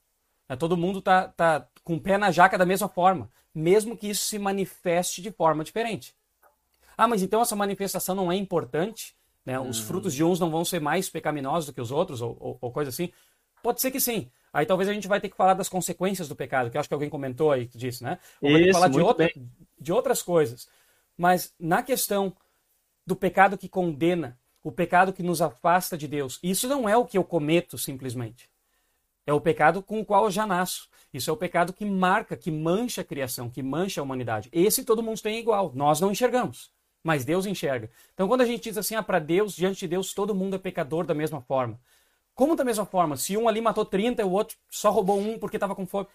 É, 0.47 0.55
todo 0.55 0.77
mundo 0.77 0.99
está 0.99 1.27
tá 1.27 1.67
com 1.83 1.95
o 1.95 2.01
pé 2.01 2.17
na 2.17 2.31
jaca 2.31 2.57
da 2.57 2.65
mesma 2.65 2.89
forma, 2.89 3.29
mesmo 3.53 3.95
que 3.95 4.09
isso 4.09 4.25
se 4.25 4.39
manifeste 4.39 5.21
de 5.21 5.31
forma 5.31 5.63
diferente. 5.63 6.15
Ah, 6.97 7.07
mas 7.07 7.21
então 7.21 7.41
essa 7.41 7.55
manifestação 7.55 8.15
não 8.15 8.31
é 8.31 8.35
importante? 8.35 9.15
Né? 9.45 9.59
Os 9.59 9.79
uhum. 9.79 9.85
frutos 9.85 10.13
de 10.13 10.23
uns 10.23 10.39
não 10.39 10.49
vão 10.49 10.65
ser 10.65 10.81
mais 10.81 11.09
pecaminosos 11.09 11.67
do 11.67 11.73
que 11.73 11.81
os 11.81 11.91
outros, 11.91 12.21
ou, 12.21 12.35
ou, 12.39 12.57
ou, 12.59 12.71
coisa 12.71 12.89
assim? 12.89 13.11
Pode 13.63 13.79
ser 13.79 13.91
que 13.91 13.99
sim. 13.99 14.29
Aí 14.51 14.65
talvez 14.65 14.89
a 14.89 14.93
gente 14.93 15.07
vai 15.07 15.21
ter 15.21 15.29
que 15.29 15.37
falar 15.37 15.53
das 15.53 15.69
consequências 15.69 16.27
do 16.27 16.35
pecado, 16.35 16.69
que 16.69 16.77
acho 16.77 16.89
que 16.89 16.93
alguém 16.93 17.09
comentou 17.09 17.51
aí 17.51 17.67
disso, 17.67 18.03
né? 18.03 18.19
Ou 18.41 18.51
vai 18.51 18.61
ter 18.61 18.67
que 18.67 18.73
falar 18.73 18.87
de, 18.89 18.99
outra, 18.99 19.31
de 19.79 19.93
outras 19.93 20.21
coisas. 20.21 20.67
Mas 21.15 21.53
na 21.59 21.83
questão 21.83 22.35
do 23.05 23.15
pecado 23.15 23.57
que 23.57 23.69
condena, 23.69 24.37
o 24.63 24.71
pecado 24.71 25.13
que 25.13 25.23
nos 25.23 25.41
afasta 25.41 25.97
de 25.97 26.07
Deus, 26.07 26.39
isso 26.43 26.67
não 26.67 26.87
é 26.89 26.97
o 26.97 27.05
que 27.05 27.17
eu 27.17 27.23
cometo 27.23 27.77
simplesmente. 27.77 28.48
É 29.29 29.33
o 29.33 29.39
pecado 29.39 29.83
com 29.83 29.99
o 29.99 30.05
qual 30.05 30.23
eu 30.23 30.31
já 30.31 30.47
nasço. 30.47 30.89
Isso 31.13 31.29
é 31.29 31.33
o 31.33 31.37
pecado 31.37 31.71
que 31.71 31.85
marca, 31.85 32.35
que 32.35 32.49
mancha 32.49 33.01
a 33.01 33.03
criação, 33.03 33.47
que 33.47 33.61
mancha 33.61 34.01
a 34.01 34.03
humanidade. 34.03 34.49
Esse 34.51 34.83
todo 34.83 35.03
mundo 35.03 35.21
tem 35.21 35.37
igual. 35.37 35.71
Nós 35.75 36.01
não 36.01 36.11
enxergamos 36.11 36.71
mas 37.03 37.23
Deus 37.23 37.45
enxerga. 37.45 37.89
Então, 38.13 38.27
quando 38.27 38.41
a 38.41 38.45
gente 38.45 38.63
diz 38.63 38.77
assim, 38.77 38.93
ah, 38.93 39.01
para 39.01 39.19
Deus, 39.19 39.55
diante 39.55 39.79
de 39.79 39.87
Deus, 39.87 40.13
todo 40.13 40.35
mundo 40.35 40.57
é 40.57 40.59
pecador 40.59 41.05
da 41.05 41.13
mesma 41.13 41.39
forma. 41.39 41.79
Como 42.35 42.57
da 42.57 42.63
mesma 42.65 42.85
forma? 42.85 43.15
Se 43.15 43.37
um 43.37 43.47
ali 43.47 43.61
matou 43.61 43.85
30 43.85 44.21
e 44.21 44.25
o 44.25 44.31
outro 44.31 44.57
só 44.69 44.89
roubou 44.89 45.17
um 45.17 45.39
porque 45.39 45.55
estava 45.55 45.73
com 45.73 45.85
fome. 45.85 46.07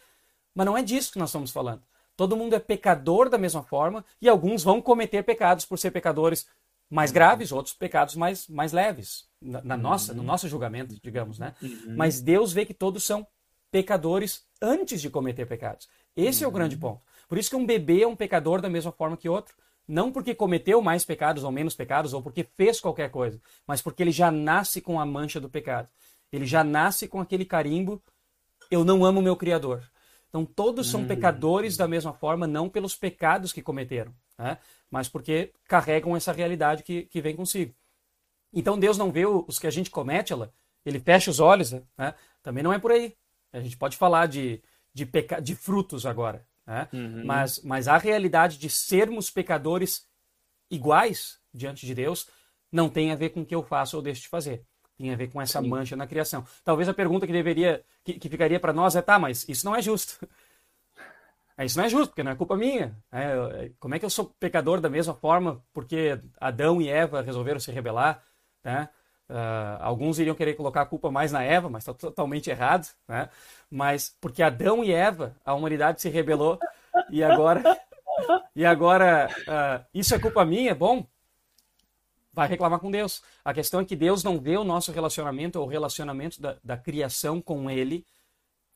Mas 0.54 0.66
não 0.66 0.76
é 0.76 0.82
disso 0.82 1.10
que 1.10 1.18
nós 1.18 1.30
estamos 1.30 1.50
falando. 1.50 1.82
Todo 2.16 2.36
mundo 2.36 2.54
é 2.54 2.58
pecador 2.58 3.30
da 3.30 3.38
mesma 3.38 3.62
forma 3.62 4.04
e 4.20 4.28
alguns 4.28 4.62
vão 4.62 4.80
cometer 4.80 5.22
pecados 5.24 5.64
por 5.64 5.78
ser 5.78 5.90
pecadores 5.90 6.46
mais 6.90 7.10
graves, 7.10 7.52
outros 7.52 7.74
pecados 7.74 8.14
mais, 8.14 8.48
mais 8.48 8.72
leves, 8.72 9.26
na, 9.40 9.62
na 9.62 9.76
nossa, 9.76 10.12
no 10.12 10.20
uhum. 10.20 10.26
nosso 10.26 10.48
julgamento, 10.48 10.96
digamos, 11.02 11.38
né? 11.38 11.54
Uhum. 11.62 11.94
Mas 11.96 12.20
Deus 12.20 12.52
vê 12.52 12.64
que 12.64 12.74
todos 12.74 13.04
são 13.04 13.26
pecadores 13.70 14.44
antes 14.62 15.00
de 15.00 15.10
cometer 15.10 15.46
pecados. 15.46 15.88
Esse 16.16 16.44
uhum. 16.44 16.44
é 16.44 16.48
o 16.48 16.54
grande 16.54 16.76
uhum. 16.76 16.80
ponto. 16.80 17.02
Por 17.28 17.38
isso 17.38 17.50
que 17.50 17.56
um 17.56 17.66
bebê 17.66 18.02
é 18.02 18.06
um 18.06 18.16
pecador 18.16 18.60
da 18.60 18.68
mesma 18.68 18.92
forma 18.92 19.16
que 19.16 19.28
outro. 19.28 19.54
Não 19.86 20.10
porque 20.10 20.34
cometeu 20.34 20.80
mais 20.80 21.04
pecados 21.04 21.44
ou 21.44 21.52
menos 21.52 21.74
pecados, 21.74 22.14
ou 22.14 22.22
porque 22.22 22.42
fez 22.42 22.80
qualquer 22.80 23.10
coisa, 23.10 23.38
mas 23.66 23.82
porque 23.82 24.02
ele 24.02 24.12
já 24.12 24.30
nasce 24.30 24.80
com 24.80 24.98
a 24.98 25.04
mancha 25.04 25.38
do 25.38 25.50
pecado. 25.50 25.88
Ele 26.32 26.46
já 26.46 26.64
nasce 26.64 27.06
com 27.06 27.20
aquele 27.20 27.44
carimbo: 27.44 28.02
eu 28.70 28.84
não 28.84 29.04
amo 29.04 29.20
meu 29.20 29.36
Criador. 29.36 29.82
Então 30.28 30.44
todos 30.44 30.90
são 30.90 31.02
hum. 31.02 31.06
pecadores 31.06 31.76
da 31.76 31.86
mesma 31.86 32.12
forma, 32.12 32.46
não 32.46 32.68
pelos 32.68 32.96
pecados 32.96 33.52
que 33.52 33.62
cometeram, 33.62 34.12
né? 34.38 34.58
mas 34.90 35.08
porque 35.08 35.52
carregam 35.66 36.16
essa 36.16 36.32
realidade 36.32 36.82
que, 36.82 37.04
que 37.04 37.20
vem 37.20 37.36
consigo. 37.36 37.74
Então 38.52 38.78
Deus 38.78 38.96
não 38.96 39.10
vê 39.10 39.26
os 39.26 39.58
que 39.58 39.66
a 39.66 39.70
gente 39.70 39.90
comete, 39.90 40.32
ela, 40.32 40.52
ele 40.84 41.00
fecha 41.00 41.30
os 41.30 41.40
olhos, 41.40 41.72
né? 41.72 42.14
também 42.42 42.62
não 42.62 42.72
é 42.72 42.78
por 42.78 42.92
aí. 42.92 43.16
A 43.52 43.60
gente 43.60 43.76
pode 43.76 43.96
falar 43.96 44.26
de, 44.26 44.62
de, 44.92 45.06
peca... 45.06 45.40
de 45.40 45.54
frutos 45.54 46.06
agora. 46.06 46.46
Né? 46.66 46.88
Uhum. 46.92 47.24
Mas, 47.24 47.60
mas 47.62 47.88
a 47.88 47.98
realidade 47.98 48.58
de 48.58 48.68
sermos 48.70 49.30
pecadores 49.30 50.06
iguais 50.70 51.38
diante 51.52 51.86
de 51.86 51.94
Deus 51.94 52.28
não 52.70 52.88
tem 52.88 53.12
a 53.12 53.16
ver 53.16 53.30
com 53.30 53.42
o 53.42 53.46
que 53.46 53.54
eu 53.54 53.62
faço 53.62 53.96
ou 53.96 54.02
deixo 54.02 54.22
de 54.22 54.28
fazer. 54.28 54.64
Tem 54.96 55.12
a 55.12 55.16
ver 55.16 55.30
com 55.30 55.40
essa 55.40 55.60
Sim. 55.60 55.68
mancha 55.68 55.96
na 55.96 56.06
criação. 56.06 56.44
Talvez 56.64 56.88
a 56.88 56.94
pergunta 56.94 57.26
que 57.26 57.32
deveria, 57.32 57.84
que, 58.04 58.14
que 58.14 58.28
ficaria 58.28 58.60
para 58.60 58.72
nós 58.72 58.94
é, 58.94 59.02
tá, 59.02 59.18
mas 59.18 59.48
isso 59.48 59.64
não 59.64 59.74
é 59.74 59.82
justo. 59.82 60.26
É, 61.56 61.64
isso 61.64 61.78
não 61.78 61.84
é 61.84 61.88
justo, 61.88 62.08
porque 62.08 62.22
não 62.22 62.32
é 62.32 62.36
culpa 62.36 62.56
minha. 62.56 62.96
É, 63.12 63.70
como 63.78 63.94
é 63.94 63.98
que 63.98 64.04
eu 64.04 64.10
sou 64.10 64.34
pecador 64.40 64.80
da 64.80 64.90
mesma 64.90 65.14
forma 65.14 65.62
porque 65.72 66.20
Adão 66.40 66.82
e 66.82 66.88
Eva 66.88 67.22
resolveram 67.22 67.60
se 67.60 67.70
rebelar? 67.70 68.22
Né? 68.62 68.88
Uh, 69.28 69.80
alguns 69.80 70.18
iriam 70.18 70.34
querer 70.34 70.54
colocar 70.54 70.82
a 70.82 70.86
culpa 70.86 71.10
mais 71.10 71.32
na 71.32 71.42
Eva, 71.42 71.70
mas 71.70 71.82
está 71.82 71.94
totalmente 71.94 72.50
errado, 72.50 72.86
né? 73.08 73.30
Mas 73.70 74.14
porque 74.20 74.42
Adão 74.42 74.84
e 74.84 74.92
Eva, 74.92 75.34
a 75.42 75.54
humanidade 75.54 76.02
se 76.02 76.10
rebelou 76.10 76.58
e 77.08 77.24
agora 77.24 77.62
e 78.54 78.66
agora 78.66 79.28
uh, 79.48 79.86
isso 79.94 80.14
é 80.14 80.18
culpa 80.18 80.44
minha, 80.44 80.74
bom, 80.74 81.06
vai 82.34 82.46
reclamar 82.46 82.80
com 82.80 82.90
Deus. 82.90 83.22
A 83.42 83.54
questão 83.54 83.80
é 83.80 83.84
que 83.84 83.96
Deus 83.96 84.22
não 84.22 84.38
vê 84.38 84.58
o 84.58 84.64
nosso 84.64 84.92
relacionamento 84.92 85.58
ou 85.58 85.66
o 85.66 85.70
relacionamento 85.70 86.38
da, 86.40 86.58
da 86.62 86.76
criação 86.76 87.40
com 87.40 87.70
Ele 87.70 88.04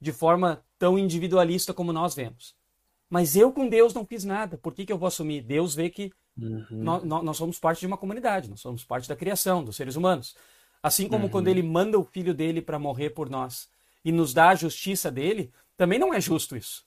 de 0.00 0.12
forma 0.12 0.64
tão 0.78 0.98
individualista 0.98 1.74
como 1.74 1.92
nós 1.92 2.14
vemos. 2.14 2.57
Mas 3.10 3.36
eu 3.36 3.52
com 3.52 3.68
Deus 3.68 3.94
não 3.94 4.04
fiz 4.04 4.24
nada. 4.24 4.58
Por 4.58 4.74
que, 4.74 4.84
que 4.84 4.92
eu 4.92 4.98
vou 4.98 5.06
assumir? 5.06 5.42
Deus 5.42 5.74
vê 5.74 5.88
que 5.88 6.12
Uhum. 6.40 6.66
Nós, 6.70 7.04
nós, 7.04 7.36
somos 7.36 7.58
parte 7.58 7.80
de 7.80 7.86
uma 7.86 7.96
comunidade, 7.96 8.48
nós 8.48 8.60
somos 8.60 8.84
parte 8.84 9.08
da 9.08 9.16
criação, 9.16 9.64
dos 9.64 9.76
seres 9.76 9.96
humanos. 9.96 10.36
Assim 10.82 11.08
como 11.08 11.24
uhum. 11.24 11.30
quando 11.30 11.48
ele 11.48 11.62
manda 11.62 11.98
o 11.98 12.04
filho 12.04 12.32
dele 12.32 12.62
para 12.62 12.78
morrer 12.78 13.10
por 13.10 13.28
nós 13.28 13.68
e 14.04 14.12
nos 14.12 14.32
dá 14.32 14.50
a 14.50 14.54
justiça 14.54 15.10
dele, 15.10 15.52
também 15.76 15.98
não 15.98 16.14
é 16.14 16.20
justo 16.20 16.56
isso. 16.56 16.84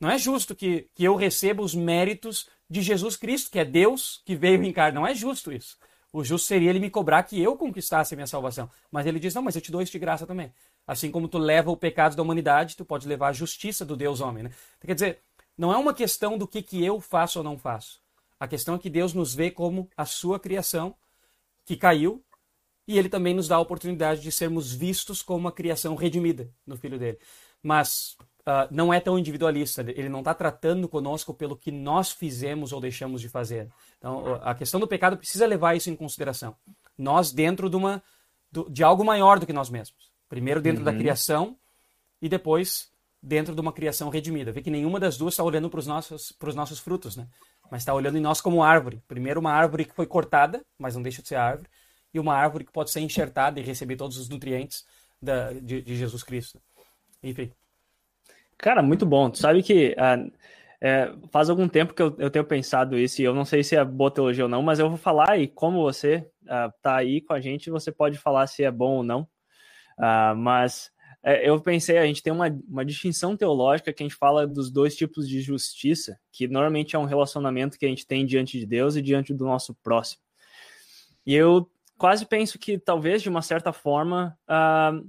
Não 0.00 0.10
é 0.10 0.18
justo 0.18 0.54
que, 0.54 0.88
que 0.94 1.04
eu 1.04 1.14
receba 1.14 1.62
os 1.62 1.74
méritos 1.74 2.48
de 2.68 2.80
Jesus 2.80 3.16
Cristo, 3.16 3.50
que 3.50 3.58
é 3.58 3.64
Deus 3.64 4.22
que 4.24 4.34
veio 4.34 4.62
encarnar. 4.64 4.94
Não 4.94 5.06
é 5.06 5.14
justo 5.14 5.52
isso. 5.52 5.76
O 6.12 6.24
justo 6.24 6.46
seria 6.46 6.70
ele 6.70 6.78
me 6.78 6.88
cobrar 6.88 7.22
que 7.22 7.40
eu 7.40 7.56
conquistasse 7.56 8.14
a 8.14 8.16
minha 8.16 8.26
salvação. 8.26 8.70
Mas 8.90 9.06
ele 9.06 9.18
diz: 9.18 9.34
Não, 9.34 9.42
mas 9.42 9.54
eu 9.54 9.60
te 9.60 9.70
dou 9.70 9.82
isso 9.82 9.92
de 9.92 9.98
graça 9.98 10.26
também. 10.26 10.52
Assim 10.86 11.10
como 11.10 11.28
tu 11.28 11.36
leva 11.36 11.70
o 11.70 11.76
pecado 11.76 12.16
da 12.16 12.22
humanidade, 12.22 12.76
tu 12.76 12.84
pode 12.84 13.06
levar 13.06 13.28
a 13.28 13.32
justiça 13.32 13.84
do 13.84 13.96
Deus 13.96 14.20
homem. 14.20 14.44
Né? 14.44 14.50
Quer 14.80 14.94
dizer, 14.94 15.20
não 15.56 15.72
é 15.72 15.76
uma 15.76 15.94
questão 15.94 16.36
do 16.36 16.46
que, 16.46 16.62
que 16.62 16.84
eu 16.84 17.00
faço 17.00 17.38
ou 17.38 17.44
não 17.44 17.58
faço. 17.58 18.00
A 18.38 18.46
questão 18.46 18.74
é 18.74 18.78
que 18.78 18.90
Deus 18.90 19.14
nos 19.14 19.34
vê 19.34 19.50
como 19.50 19.88
a 19.96 20.04
sua 20.04 20.38
criação 20.38 20.94
que 21.64 21.76
caiu 21.76 22.22
e 22.86 22.98
ele 22.98 23.08
também 23.08 23.34
nos 23.34 23.48
dá 23.48 23.56
a 23.56 23.60
oportunidade 23.60 24.20
de 24.20 24.30
sermos 24.30 24.72
vistos 24.72 25.22
como 25.22 25.40
uma 25.40 25.52
criação 25.52 25.94
redimida 25.94 26.50
no 26.66 26.76
Filho 26.76 26.98
dele. 26.98 27.18
Mas 27.62 28.16
uh, 28.42 28.68
não 28.70 28.94
é 28.94 29.00
tão 29.00 29.18
individualista, 29.18 29.80
ele 29.80 30.08
não 30.08 30.20
está 30.20 30.32
tratando 30.32 30.88
conosco 30.88 31.34
pelo 31.34 31.56
que 31.56 31.72
nós 31.72 32.12
fizemos 32.12 32.72
ou 32.72 32.80
deixamos 32.80 33.20
de 33.20 33.28
fazer. 33.28 33.68
Então, 33.98 34.34
a 34.42 34.54
questão 34.54 34.78
do 34.78 34.86
pecado 34.86 35.16
precisa 35.16 35.46
levar 35.46 35.74
isso 35.74 35.90
em 35.90 35.96
consideração. 35.96 36.54
Nós 36.96 37.32
dentro 37.32 37.68
de, 37.68 37.76
uma, 37.76 38.02
de 38.70 38.84
algo 38.84 39.04
maior 39.04 39.40
do 39.40 39.46
que 39.46 39.52
nós 39.52 39.68
mesmos. 39.68 40.12
Primeiro 40.28 40.60
dentro 40.60 40.80
uhum. 40.80 40.84
da 40.84 40.94
criação 40.94 41.58
e 42.20 42.28
depois 42.28 42.90
dentro 43.26 43.56
de 43.56 43.60
uma 43.60 43.72
criação 43.72 44.08
redimida. 44.08 44.52
Vê 44.52 44.62
que 44.62 44.70
nenhuma 44.70 45.00
das 45.00 45.16
duas 45.18 45.34
está 45.34 45.42
olhando 45.42 45.68
para 45.68 45.80
os 45.80 45.86
nossos, 45.86 46.32
nossos 46.54 46.78
frutos, 46.78 47.16
né? 47.16 47.26
mas 47.68 47.82
está 47.82 47.92
olhando 47.92 48.16
em 48.16 48.20
nós 48.20 48.40
como 48.40 48.62
árvore. 48.62 49.02
Primeiro, 49.08 49.40
uma 49.40 49.50
árvore 49.50 49.84
que 49.84 49.94
foi 49.94 50.06
cortada, 50.06 50.64
mas 50.78 50.94
não 50.94 51.02
deixa 51.02 51.22
de 51.22 51.28
ser 51.28 51.34
árvore, 51.34 51.68
e 52.14 52.20
uma 52.20 52.34
árvore 52.36 52.64
que 52.64 52.70
pode 52.70 52.92
ser 52.92 53.00
enxertada 53.00 53.58
e 53.58 53.64
receber 53.64 53.96
todos 53.96 54.16
os 54.16 54.28
nutrientes 54.28 54.86
da, 55.20 55.52
de, 55.52 55.82
de, 55.82 55.96
Jesus 55.96 56.22
Cristo. 56.22 56.60
Enfim. 57.20 57.50
Cara, 58.56 58.80
muito 58.80 59.04
bom. 59.04 59.28
Tu 59.28 59.38
sabe 59.38 59.60
que 59.60 59.96
uh, 59.98 60.32
é, 60.80 61.12
faz 61.32 61.50
algum 61.50 61.68
tempo 61.68 61.94
que 61.94 62.02
eu, 62.02 62.14
eu, 62.18 62.30
tenho 62.30 62.44
pensado 62.44 62.96
isso, 62.96 63.20
e 63.20 63.24
eu 63.24 63.34
não 63.34 63.44
sei 63.44 63.64
se 63.64 63.74
é 63.74 63.84
boa 63.84 64.10
teologia 64.10 64.44
ou 64.44 64.48
não, 64.48 64.62
mas 64.62 64.78
eu 64.78 64.88
vou 64.88 64.98
falar, 64.98 65.36
e 65.36 65.48
como 65.48 65.82
você 65.82 66.24
uh, 66.44 66.72
tá 66.80 66.94
aí 66.94 67.20
com 67.20 67.32
a 67.32 67.40
gente, 67.40 67.70
você 67.70 67.90
pode 67.90 68.18
falar 68.18 68.46
se 68.46 68.62
é 68.62 68.70
bom 68.70 68.98
ou 68.98 69.02
não. 69.02 69.22
Uh, 69.98 70.36
mas 70.36 70.92
é, 71.28 71.50
eu 71.50 71.60
pensei, 71.60 71.98
a 71.98 72.06
gente 72.06 72.22
tem 72.22 72.32
uma, 72.32 72.46
uma 72.68 72.84
distinção 72.84 73.36
teológica 73.36 73.92
que 73.92 74.00
a 74.00 74.06
gente 74.06 74.14
fala 74.14 74.46
dos 74.46 74.70
dois 74.70 74.94
tipos 74.94 75.28
de 75.28 75.40
justiça, 75.40 76.16
que 76.30 76.46
normalmente 76.46 76.94
é 76.94 76.98
um 77.00 77.04
relacionamento 77.04 77.76
que 77.76 77.84
a 77.84 77.88
gente 77.88 78.06
tem 78.06 78.24
diante 78.24 78.56
de 78.60 78.64
Deus 78.64 78.94
e 78.94 79.02
diante 79.02 79.34
do 79.34 79.44
nosso 79.44 79.74
próximo. 79.82 80.22
E 81.26 81.34
eu 81.34 81.68
quase 81.98 82.24
penso 82.24 82.60
que 82.60 82.78
talvez, 82.78 83.22
de 83.22 83.28
uma 83.28 83.42
certa 83.42 83.72
forma, 83.72 84.38
uh, 84.48 85.04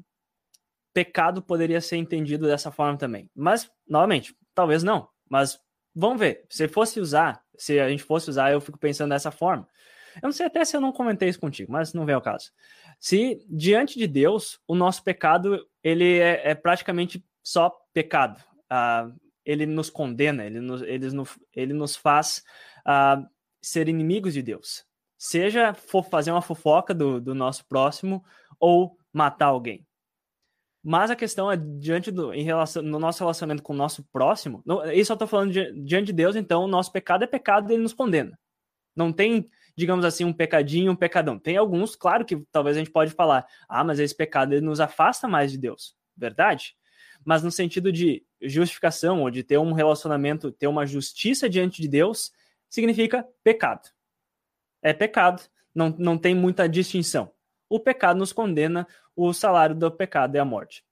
pecado 0.92 1.40
poderia 1.40 1.80
ser 1.80 1.98
entendido 1.98 2.48
dessa 2.48 2.72
forma 2.72 2.98
também. 2.98 3.30
Mas, 3.36 3.70
novamente, 3.88 4.36
talvez 4.56 4.82
não. 4.82 5.08
Mas 5.30 5.60
vamos 5.94 6.20
ver. 6.20 6.48
Se 6.50 6.68
fosse 6.68 7.00
usar, 7.00 7.44
se 7.56 7.80
a 7.80 7.88
gente 7.88 8.02
fosse 8.02 8.28
usar, 8.28 8.52
eu 8.52 8.60
fico 8.60 8.80
pensando 8.80 9.12
dessa 9.12 9.30
forma. 9.30 9.68
Eu 10.16 10.24
não 10.24 10.32
sei 10.32 10.48
até 10.48 10.66
se 10.66 10.76
eu 10.76 10.82
não 10.82 10.92
comentei 10.92 11.30
isso 11.30 11.40
contigo, 11.40 11.72
mas 11.72 11.94
não 11.94 12.08
vem 12.08 12.16
ao 12.16 12.22
caso. 12.22 12.52
Se 13.00 13.46
diante 13.48 14.00
de 14.00 14.08
Deus 14.08 14.60
o 14.68 14.74
nosso 14.74 15.04
pecado 15.04 15.64
ele 15.88 16.20
é, 16.20 16.52
é 16.52 16.56
praticamente 16.56 17.24
só 17.42 17.74
pecado, 17.94 18.38
uh, 18.70 19.16
ele 19.46 19.66
nos 19.66 19.90
condena, 19.90 20.46
ele 20.46 20.60
nos, 20.60 20.82
ele 20.82 21.10
nos, 21.12 21.40
ele 21.56 21.74
nos 21.74 21.96
faz 21.96 22.44
uh, 22.86 23.26
ser 23.62 23.88
inimigos 23.88 24.34
de 24.34 24.42
Deus. 24.42 24.84
Seja 25.18 25.74
fazer 26.12 26.32
uma 26.32 26.42
fofoca 26.42 26.94
do, 26.94 27.22
do 27.22 27.34
nosso 27.34 27.66
próximo 27.68 28.22
ou 28.60 28.98
matar 29.14 29.48
alguém. 29.48 29.88
Mas 30.84 31.10
a 31.10 31.16
questão 31.16 31.50
é, 31.50 31.56
diante 31.56 32.12
do, 32.12 32.34
em 32.34 32.44
relação, 32.44 32.84
no 32.84 33.00
nosso 33.00 33.20
relacionamento 33.20 33.64
com 33.64 33.72
o 33.72 33.78
nosso 33.78 34.04
próximo, 34.12 34.62
não, 34.66 34.84
isso 34.92 35.14
eu 35.14 35.16
estou 35.16 35.28
falando 35.28 35.54
de, 35.54 35.72
diante 35.84 36.08
de 36.08 36.14
Deus, 36.14 36.36
então 36.36 36.66
o 36.66 36.68
nosso 36.68 36.92
pecado 36.92 37.24
é 37.24 37.28
pecado 37.28 37.72
e 37.72 37.76
ele 37.76 37.84
nos 37.84 37.94
condena. 37.94 38.38
Não 38.94 39.14
tem 39.14 39.50
digamos 39.78 40.04
assim, 40.04 40.26
um 40.26 40.34
pecadinho, 40.34 40.92
um 40.92 40.96
pecadão. 40.96 41.38
Tem 41.38 41.56
alguns, 41.56 41.96
claro 41.96 42.26
que 42.26 42.36
talvez 42.52 42.76
a 42.76 42.80
gente 42.80 42.90
pode 42.90 43.12
falar, 43.12 43.46
ah, 43.70 43.84
mas 43.84 44.00
esse 44.00 44.16
pecado 44.16 44.54
ele 44.54 44.66
nos 44.66 44.80
afasta 44.80 45.28
mais 45.28 45.52
de 45.52 45.58
Deus, 45.60 45.96
verdade? 46.16 46.76
Mas 47.24 47.44
no 47.44 47.52
sentido 47.52 47.92
de 47.92 48.26
justificação 48.42 49.22
ou 49.22 49.30
de 49.30 49.44
ter 49.44 49.60
um 49.60 49.74
relacionamento, 49.74 50.52
ter 50.52 50.66
uma 50.66 50.84
justiça 50.84 51.48
diante 51.48 51.80
de 51.80 51.88
Deus, 51.88 52.32
significa 52.68 53.24
pecado. 53.44 53.90
É 54.82 54.94
pecado, 54.94 55.44
não, 55.76 55.94
não 55.98 56.18
tem 56.18 56.34
muita 56.34 56.68
distinção. 56.68 57.32
O 57.70 57.80
pecado 57.80 58.18
nos 58.18 58.34
condena, 58.34 58.88
o 59.16 59.32
salário 59.32 59.76
do 59.76 59.92
pecado 59.92 60.36
é 60.36 60.40
a 60.40 60.46
morte. 60.46 60.84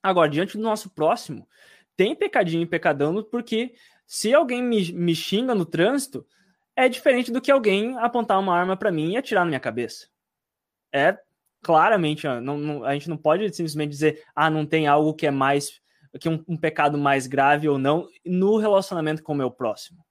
Agora, 0.00 0.30
diante 0.30 0.56
do 0.56 0.62
nosso 0.62 0.90
próximo, 0.90 1.48
tem 1.96 2.14
pecadinho 2.14 2.62
e 2.62 2.66
pecadão, 2.66 3.20
porque 3.24 3.74
se 4.06 4.32
alguém 4.32 4.62
me, 4.62 4.92
me 4.92 5.14
xinga 5.14 5.54
no 5.56 5.66
trânsito, 5.66 6.24
é 6.76 6.88
diferente 6.88 7.30
do 7.30 7.40
que 7.40 7.50
alguém 7.50 7.98
apontar 7.98 8.38
uma 8.38 8.54
arma 8.54 8.76
para 8.76 8.92
mim 8.92 9.12
e 9.12 9.16
atirar 9.16 9.44
na 9.44 9.48
minha 9.48 9.60
cabeça. 9.60 10.08
É 10.92 11.16
claramente, 11.62 12.26
não, 12.26 12.58
não, 12.58 12.84
a 12.84 12.92
gente 12.92 13.08
não 13.08 13.16
pode 13.16 13.48
simplesmente 13.54 13.90
dizer, 13.90 14.24
ah, 14.34 14.50
não 14.50 14.66
tem 14.66 14.86
algo 14.86 15.14
que 15.14 15.26
é 15.26 15.30
mais, 15.30 15.80
que 16.18 16.28
um, 16.28 16.44
um 16.48 16.56
pecado 16.56 16.98
mais 16.98 17.26
grave 17.26 17.68
ou 17.68 17.78
não 17.78 18.08
no 18.26 18.58
relacionamento 18.58 19.22
com 19.22 19.32
o 19.32 19.36
meu 19.36 19.50
próximo. 19.50 20.04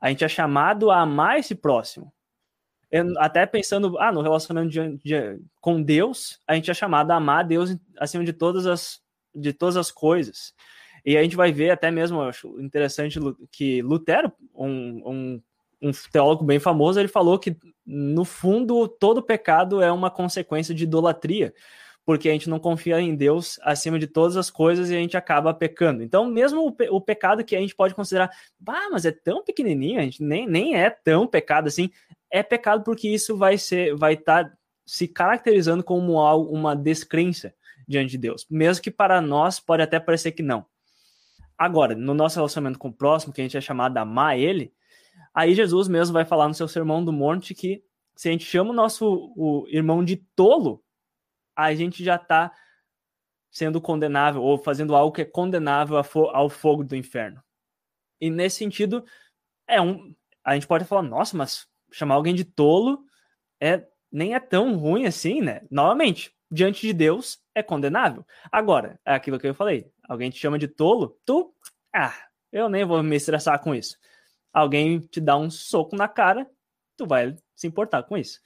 A 0.00 0.08
gente 0.08 0.24
é 0.24 0.28
chamado 0.28 0.90
a 0.90 1.00
amar 1.00 1.38
esse 1.38 1.54
próximo. 1.54 2.12
Eu, 2.90 3.18
até 3.18 3.44
pensando, 3.46 3.98
ah, 3.98 4.12
no 4.12 4.22
relacionamento 4.22 4.70
de, 4.70 4.98
de, 4.98 5.42
com 5.60 5.82
Deus, 5.82 6.38
a 6.46 6.54
gente 6.54 6.70
é 6.70 6.74
chamado 6.74 7.10
a 7.10 7.16
amar 7.16 7.44
Deus 7.44 7.76
acima 7.98 8.24
de 8.24 8.32
todas 8.32 8.66
as, 8.66 9.00
de 9.34 9.52
todas 9.52 9.76
as 9.76 9.90
coisas. 9.90 10.54
E 11.04 11.16
a 11.16 11.22
gente 11.22 11.34
vai 11.34 11.50
ver 11.52 11.70
até 11.70 11.90
mesmo, 11.90 12.20
eu 12.20 12.28
acho 12.28 12.60
interessante 12.60 13.18
que 13.50 13.82
Lutero, 13.82 14.32
um, 14.54 15.02
um 15.04 15.42
um 15.82 15.90
teólogo 16.12 16.44
bem 16.44 16.60
famoso, 16.60 17.00
ele 17.00 17.08
falou 17.08 17.38
que, 17.38 17.56
no 17.84 18.24
fundo, 18.24 18.86
todo 18.86 19.22
pecado 19.22 19.82
é 19.82 19.90
uma 19.90 20.10
consequência 20.10 20.72
de 20.72 20.84
idolatria, 20.84 21.52
porque 22.04 22.28
a 22.28 22.32
gente 22.32 22.48
não 22.48 22.60
confia 22.60 23.00
em 23.00 23.14
Deus 23.14 23.58
acima 23.62 23.98
de 23.98 24.06
todas 24.06 24.36
as 24.36 24.48
coisas 24.48 24.90
e 24.90 24.96
a 24.96 24.98
gente 24.98 25.16
acaba 25.16 25.52
pecando. 25.52 26.02
Então, 26.02 26.26
mesmo 26.26 26.64
o, 26.66 26.72
pe 26.72 26.88
o 26.88 27.00
pecado 27.00 27.44
que 27.44 27.56
a 27.56 27.60
gente 27.60 27.74
pode 27.74 27.94
considerar, 27.94 28.30
bah, 28.58 28.88
mas 28.90 29.04
é 29.04 29.10
tão 29.10 29.42
pequenininho, 29.42 29.98
a 29.98 30.02
gente 30.02 30.22
nem, 30.22 30.46
nem 30.46 30.76
é 30.76 30.88
tão 30.88 31.26
pecado 31.26 31.66
assim, 31.66 31.90
é 32.30 32.42
pecado 32.42 32.84
porque 32.84 33.08
isso 33.08 33.36
vai 33.36 33.58
ser, 33.58 33.96
vai 33.96 34.14
estar 34.14 34.44
tá 34.44 34.56
se 34.86 35.08
caracterizando 35.08 35.82
como 35.82 36.14
uma 36.14 36.76
descrença 36.76 37.54
diante 37.88 38.12
de 38.12 38.18
Deus, 38.18 38.46
mesmo 38.48 38.82
que 38.82 38.90
para 38.90 39.20
nós 39.20 39.58
pode 39.58 39.82
até 39.82 39.98
parecer 39.98 40.32
que 40.32 40.42
não. 40.42 40.64
Agora, 41.58 41.94
no 41.94 42.14
nosso 42.14 42.36
relacionamento 42.36 42.78
com 42.78 42.88
o 42.88 42.92
próximo, 42.92 43.32
que 43.32 43.40
a 43.40 43.44
gente 43.44 43.56
é 43.56 43.60
chamado 43.60 43.96
a 43.96 44.02
amar 44.02 44.38
ele, 44.38 44.72
Aí 45.34 45.54
Jesus 45.54 45.88
mesmo 45.88 46.12
vai 46.12 46.24
falar 46.24 46.46
no 46.46 46.54
seu 46.54 46.68
sermão 46.68 47.04
do 47.04 47.12
monte 47.12 47.54
que 47.54 47.82
se 48.14 48.28
a 48.28 48.32
gente 48.32 48.44
chama 48.44 48.70
o 48.70 48.74
nosso 48.74 49.32
o 49.36 49.66
irmão 49.68 50.04
de 50.04 50.16
tolo, 50.36 50.84
a 51.56 51.74
gente 51.74 52.04
já 52.04 52.16
está 52.16 52.52
sendo 53.50 53.80
condenável 53.80 54.42
ou 54.42 54.58
fazendo 54.58 54.94
algo 54.94 55.14
que 55.14 55.22
é 55.22 55.26
condenável 55.26 55.96
ao 56.32 56.48
fogo 56.48 56.84
do 56.84 56.96
inferno. 56.96 57.42
E 58.20 58.30
nesse 58.30 58.56
sentido, 58.56 59.04
é 59.66 59.80
um, 59.80 60.14
a 60.44 60.54
gente 60.54 60.66
pode 60.66 60.84
falar, 60.84 61.02
nossa, 61.02 61.36
mas 61.36 61.66
chamar 61.90 62.14
alguém 62.14 62.34
de 62.34 62.44
tolo 62.44 63.04
é 63.60 63.86
nem 64.10 64.34
é 64.34 64.40
tão 64.40 64.76
ruim 64.76 65.06
assim, 65.06 65.40
né? 65.40 65.62
Novamente, 65.70 66.34
diante 66.50 66.86
de 66.86 66.92
Deus 66.92 67.42
é 67.54 67.62
condenável. 67.62 68.26
Agora, 68.50 69.00
é 69.04 69.14
aquilo 69.14 69.38
que 69.38 69.46
eu 69.46 69.54
falei, 69.54 69.90
alguém 70.08 70.30
te 70.30 70.38
chama 70.38 70.58
de 70.58 70.68
tolo, 70.68 71.18
tu, 71.24 71.54
ah, 71.94 72.14
eu 72.50 72.68
nem 72.68 72.84
vou 72.84 73.02
me 73.02 73.16
estressar 73.16 73.60
com 73.62 73.74
isso 73.74 73.96
alguém 74.52 75.00
te 75.00 75.20
dá 75.20 75.36
um 75.36 75.50
soco 75.50 75.96
na 75.96 76.08
cara, 76.08 76.46
tu 76.96 77.06
vai 77.06 77.34
se 77.54 77.66
importar 77.66 78.02
com 78.02 78.16
isso. 78.16 78.40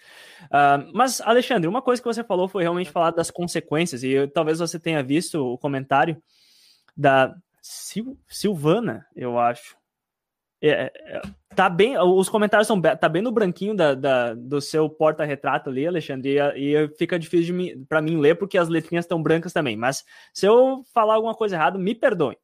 Uh, 0.44 0.90
mas, 0.94 1.20
Alexandre, 1.20 1.68
uma 1.68 1.82
coisa 1.82 2.00
que 2.00 2.08
você 2.08 2.22
falou 2.22 2.48
foi 2.48 2.62
realmente 2.62 2.90
falar 2.90 3.10
das 3.10 3.30
consequências, 3.30 4.02
e 4.02 4.10
eu, 4.10 4.30
talvez 4.30 4.58
você 4.58 4.78
tenha 4.78 5.02
visto 5.02 5.42
o 5.42 5.58
comentário 5.58 6.22
da 6.96 7.34
Sil 7.62 8.16
Silvana, 8.28 9.06
eu 9.14 9.38
acho. 9.38 9.76
É, 10.62 10.90
é, 10.94 11.22
tá 11.54 11.68
bem, 11.68 11.98
os 11.98 12.28
comentários 12.30 12.66
são 12.66 12.80
tá 12.80 13.08
bem 13.08 13.20
no 13.20 13.30
branquinho 13.30 13.74
da, 13.74 13.94
da 13.94 14.34
do 14.34 14.60
seu 14.60 14.88
porta-retrato 14.88 15.68
ali, 15.68 15.86
Alexandre, 15.86 16.38
e, 16.56 16.74
e 16.74 16.88
fica 16.96 17.18
difícil 17.18 17.54
para 17.88 18.00
mim 18.00 18.18
ler 18.18 18.36
porque 18.36 18.56
as 18.56 18.68
letrinhas 18.68 19.04
estão 19.04 19.22
brancas 19.22 19.52
também. 19.52 19.76
Mas 19.76 20.04
se 20.32 20.46
eu 20.46 20.82
falar 20.94 21.14
alguma 21.14 21.34
coisa 21.34 21.56
errada, 21.56 21.78
me 21.78 21.94
perdoe. 21.94 22.36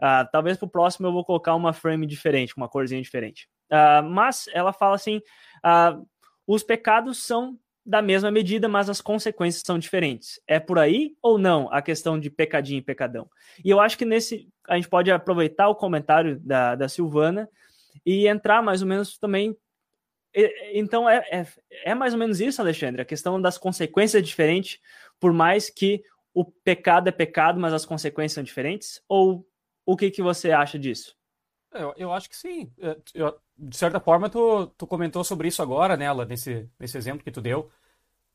Uh, 0.00 0.26
talvez 0.32 0.56
para 0.56 0.66
o 0.66 0.70
próximo 0.70 1.06
eu 1.06 1.12
vou 1.12 1.24
colocar 1.24 1.54
uma 1.54 1.74
frame 1.74 2.06
diferente, 2.06 2.56
uma 2.56 2.68
corzinha 2.68 3.02
diferente. 3.02 3.46
Uh, 3.70 4.02
mas 4.08 4.48
ela 4.54 4.72
fala 4.72 4.94
assim: 4.94 5.18
uh, 5.18 6.06
os 6.46 6.62
pecados 6.62 7.22
são 7.22 7.58
da 7.84 8.00
mesma 8.00 8.30
medida, 8.30 8.68
mas 8.68 8.88
as 8.88 9.00
consequências 9.00 9.62
são 9.64 9.78
diferentes. 9.78 10.40
É 10.46 10.58
por 10.58 10.78
aí 10.78 11.14
ou 11.20 11.36
não 11.36 11.70
a 11.72 11.82
questão 11.82 12.18
de 12.18 12.30
pecadinho 12.30 12.78
e 12.78 12.82
pecadão? 12.82 13.28
E 13.62 13.68
eu 13.68 13.78
acho 13.78 13.98
que 13.98 14.04
nesse 14.04 14.48
a 14.66 14.76
gente 14.76 14.88
pode 14.88 15.10
aproveitar 15.10 15.68
o 15.68 15.74
comentário 15.74 16.38
da, 16.40 16.74
da 16.74 16.88
Silvana 16.88 17.48
e 18.04 18.26
entrar 18.26 18.62
mais 18.62 18.80
ou 18.80 18.88
menos 18.88 19.18
também. 19.18 19.56
Então 20.72 21.10
é, 21.10 21.24
é, 21.30 21.46
é 21.84 21.94
mais 21.94 22.12
ou 22.12 22.18
menos 22.18 22.40
isso, 22.40 22.62
Alexandre, 22.62 23.02
a 23.02 23.04
questão 23.04 23.40
das 23.40 23.58
consequências 23.58 24.22
é 24.22 24.24
diferente, 24.24 24.80
por 25.18 25.32
mais 25.32 25.68
que 25.68 26.02
o 26.32 26.44
pecado 26.44 27.08
é 27.08 27.12
pecado, 27.12 27.58
mas 27.58 27.72
as 27.72 27.84
consequências 27.84 28.34
são 28.34 28.44
diferentes? 28.44 29.02
Ou 29.08 29.44
o 29.92 29.96
que, 29.96 30.08
que 30.08 30.22
você 30.22 30.52
acha 30.52 30.78
disso? 30.78 31.16
Eu, 31.72 31.92
eu 31.96 32.12
acho 32.12 32.30
que 32.30 32.36
sim. 32.36 32.72
É, 32.78 32.96
eu, 33.12 33.36
de 33.58 33.76
certa 33.76 33.98
forma, 33.98 34.30
tu, 34.30 34.68
tu 34.78 34.86
comentou 34.86 35.24
sobre 35.24 35.48
isso 35.48 35.60
agora, 35.60 35.96
nela, 35.96 36.24
né, 36.24 36.30
nesse, 36.30 36.70
nesse 36.78 36.96
exemplo 36.96 37.24
que 37.24 37.30
tu 37.32 37.40
deu. 37.40 37.68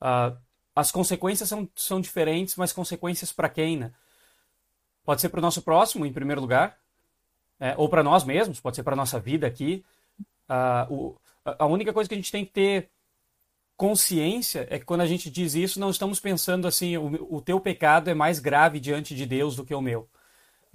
Uh, 0.02 0.38
as 0.76 0.92
consequências 0.92 1.48
são, 1.48 1.70
são 1.74 2.02
diferentes, 2.02 2.58
mas 2.58 2.74
consequências 2.74 3.32
para 3.32 3.48
quem, 3.48 3.78
né? 3.78 3.94
Pode 5.06 5.22
ser 5.22 5.30
para 5.30 5.38
o 5.38 5.42
nosso 5.42 5.62
próximo, 5.62 6.06
em 6.06 6.12
primeiro 6.12 6.42
lugar, 6.42 6.78
é, 7.58 7.74
ou 7.78 7.88
para 7.88 8.04
nós 8.04 8.26
mesmos, 8.26 8.60
pode 8.60 8.76
ser 8.76 8.84
para 8.84 8.96
nossa 8.96 9.18
vida 9.18 9.48
aqui. 9.48 9.86
Uh, 10.50 10.94
o, 10.94 11.18
a 11.46 11.66
única 11.66 11.94
coisa 11.94 12.10
que 12.10 12.16
a 12.16 12.18
gente 12.18 12.32
tem 12.34 12.44
que 12.44 12.52
ter 12.52 12.90
consciência 13.78 14.68
é 14.70 14.78
que 14.78 14.86
quando 14.86 15.02
a 15.02 15.08
gente 15.08 15.30
diz 15.30 15.56
isso, 15.56 15.80
não 15.80 15.90
estamos 15.90 16.20
pensando 16.20 16.68
assim, 16.68 16.98
o, 16.98 17.38
o 17.38 17.42
teu 17.42 17.62
pecado 17.62 18.10
é 18.10 18.14
mais 18.14 18.40
grave 18.40 18.78
diante 18.78 19.16
de 19.16 19.26
Deus 19.26 19.56
do 19.56 19.64
que 19.64 19.74
o 19.74 19.82
meu 19.82 20.10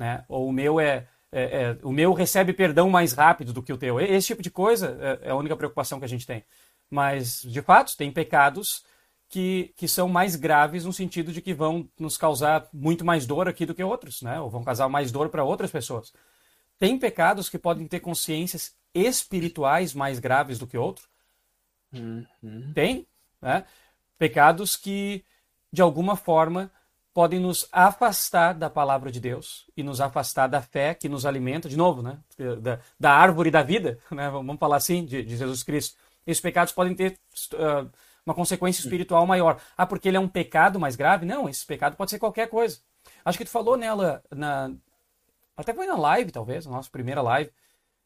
né? 0.01 0.25
Ou 0.31 0.49
o 0.49 0.53
meu 0.53 0.81
é, 0.81 1.07
é, 1.31 1.43
é, 1.43 1.79
o 1.83 1.93
meu 1.93 2.15
recebe 2.15 2.55
perdão 2.55 2.89
mais 2.89 3.13
rápido 3.13 3.53
do 3.53 3.63
que 3.63 3.71
o 3.71 3.77
teu. 3.77 4.01
Esse 4.01 4.29
tipo 4.29 4.43
de 4.43 4.51
coisa 4.51 4.97
é, 5.23 5.29
é 5.29 5.31
a 5.31 5.37
única 5.37 5.55
preocupação 5.55 5.99
que 5.99 6.07
a 6.07 6.09
gente 6.09 6.27
tem. 6.27 6.43
Mas, 6.91 7.43
de 7.43 7.61
fato, 7.61 7.95
tem 7.99 8.11
pecados 8.11 8.83
que, 9.29 9.75
que 9.77 9.87
são 9.87 10.09
mais 10.09 10.37
graves 10.37 10.87
no 10.87 10.93
sentido 10.93 11.33
de 11.33 11.43
que 11.43 11.53
vão 11.53 11.87
nos 11.99 12.17
causar 12.17 12.67
muito 12.73 13.05
mais 13.05 13.27
dor 13.27 13.47
aqui 13.47 13.67
do 13.67 13.75
que 13.75 13.85
outros, 13.85 14.23
né? 14.23 14.41
Ou 14.41 14.49
vão 14.49 14.65
causar 14.65 14.89
mais 14.89 15.13
dor 15.13 15.29
para 15.29 15.45
outras 15.45 15.71
pessoas. 15.71 16.15
Tem 16.79 16.99
pecados 16.99 17.51
que 17.51 17.59
podem 17.59 17.87
ter 17.87 18.01
consciências 18.01 18.75
espirituais 18.95 19.93
mais 19.93 20.19
graves 20.19 20.59
do 20.59 20.67
que 20.67 20.79
outros? 20.79 21.07
Uhum. 21.93 22.73
Tem, 22.75 23.07
né? 23.43 23.67
Pecados 24.19 24.77
que, 24.77 25.23
de 25.71 25.83
alguma 25.83 26.17
forma, 26.17 26.73
podem 27.13 27.41
nos 27.41 27.69
afastar 27.73 28.55
da 28.55 28.71
palavra 28.71 29.11
de 29.11 29.21
Deus 29.21 29.67
e 29.77 29.83
nos 29.83 30.01
afastar 30.01 30.47
da 30.47 30.63
fé 30.63 30.95
que 30.95 31.09
nos 31.09 31.27
alimenta, 31.27 31.69
de 31.69 31.77
novo, 31.77 32.03
né? 32.03 32.19
da, 32.61 32.79
da 32.99 33.13
árvore 33.13 33.51
da 33.51 33.63
vida, 33.63 33.99
né? 34.11 34.31
vamos 34.31 34.59
falar 34.59 34.77
assim, 34.77 35.05
de, 35.05 35.23
de 35.23 35.37
Jesus 35.37 35.63
Cristo. 35.63 35.99
Esses 36.27 36.41
pecados 36.41 36.73
podem 36.73 36.95
ter 36.95 37.19
uh, 37.55 37.91
uma 38.25 38.35
consequência 38.35 38.81
espiritual 38.81 39.27
maior. 39.27 39.61
Ah, 39.77 39.87
porque 39.87 40.09
ele 40.09 40.17
é 40.17 40.21
um 40.21 40.29
pecado 40.29 40.79
mais 40.79 40.95
grave? 40.95 41.27
Não, 41.27 41.49
esse 41.49 41.67
pecado 41.67 41.97
pode 41.97 42.11
ser 42.11 42.19
qualquer 42.19 42.49
coisa. 42.49 42.79
Acho 43.25 43.39
que 43.39 43.45
tu 43.45 43.51
falou 43.51 43.77
nela, 43.77 44.23
na... 44.31 44.71
até 45.57 45.75
foi 45.75 45.87
na 45.87 45.97
live, 45.97 46.31
talvez, 46.31 46.67
na 46.67 46.73
nossa 46.73 46.91
primeira 46.91 47.23
live, 47.23 47.51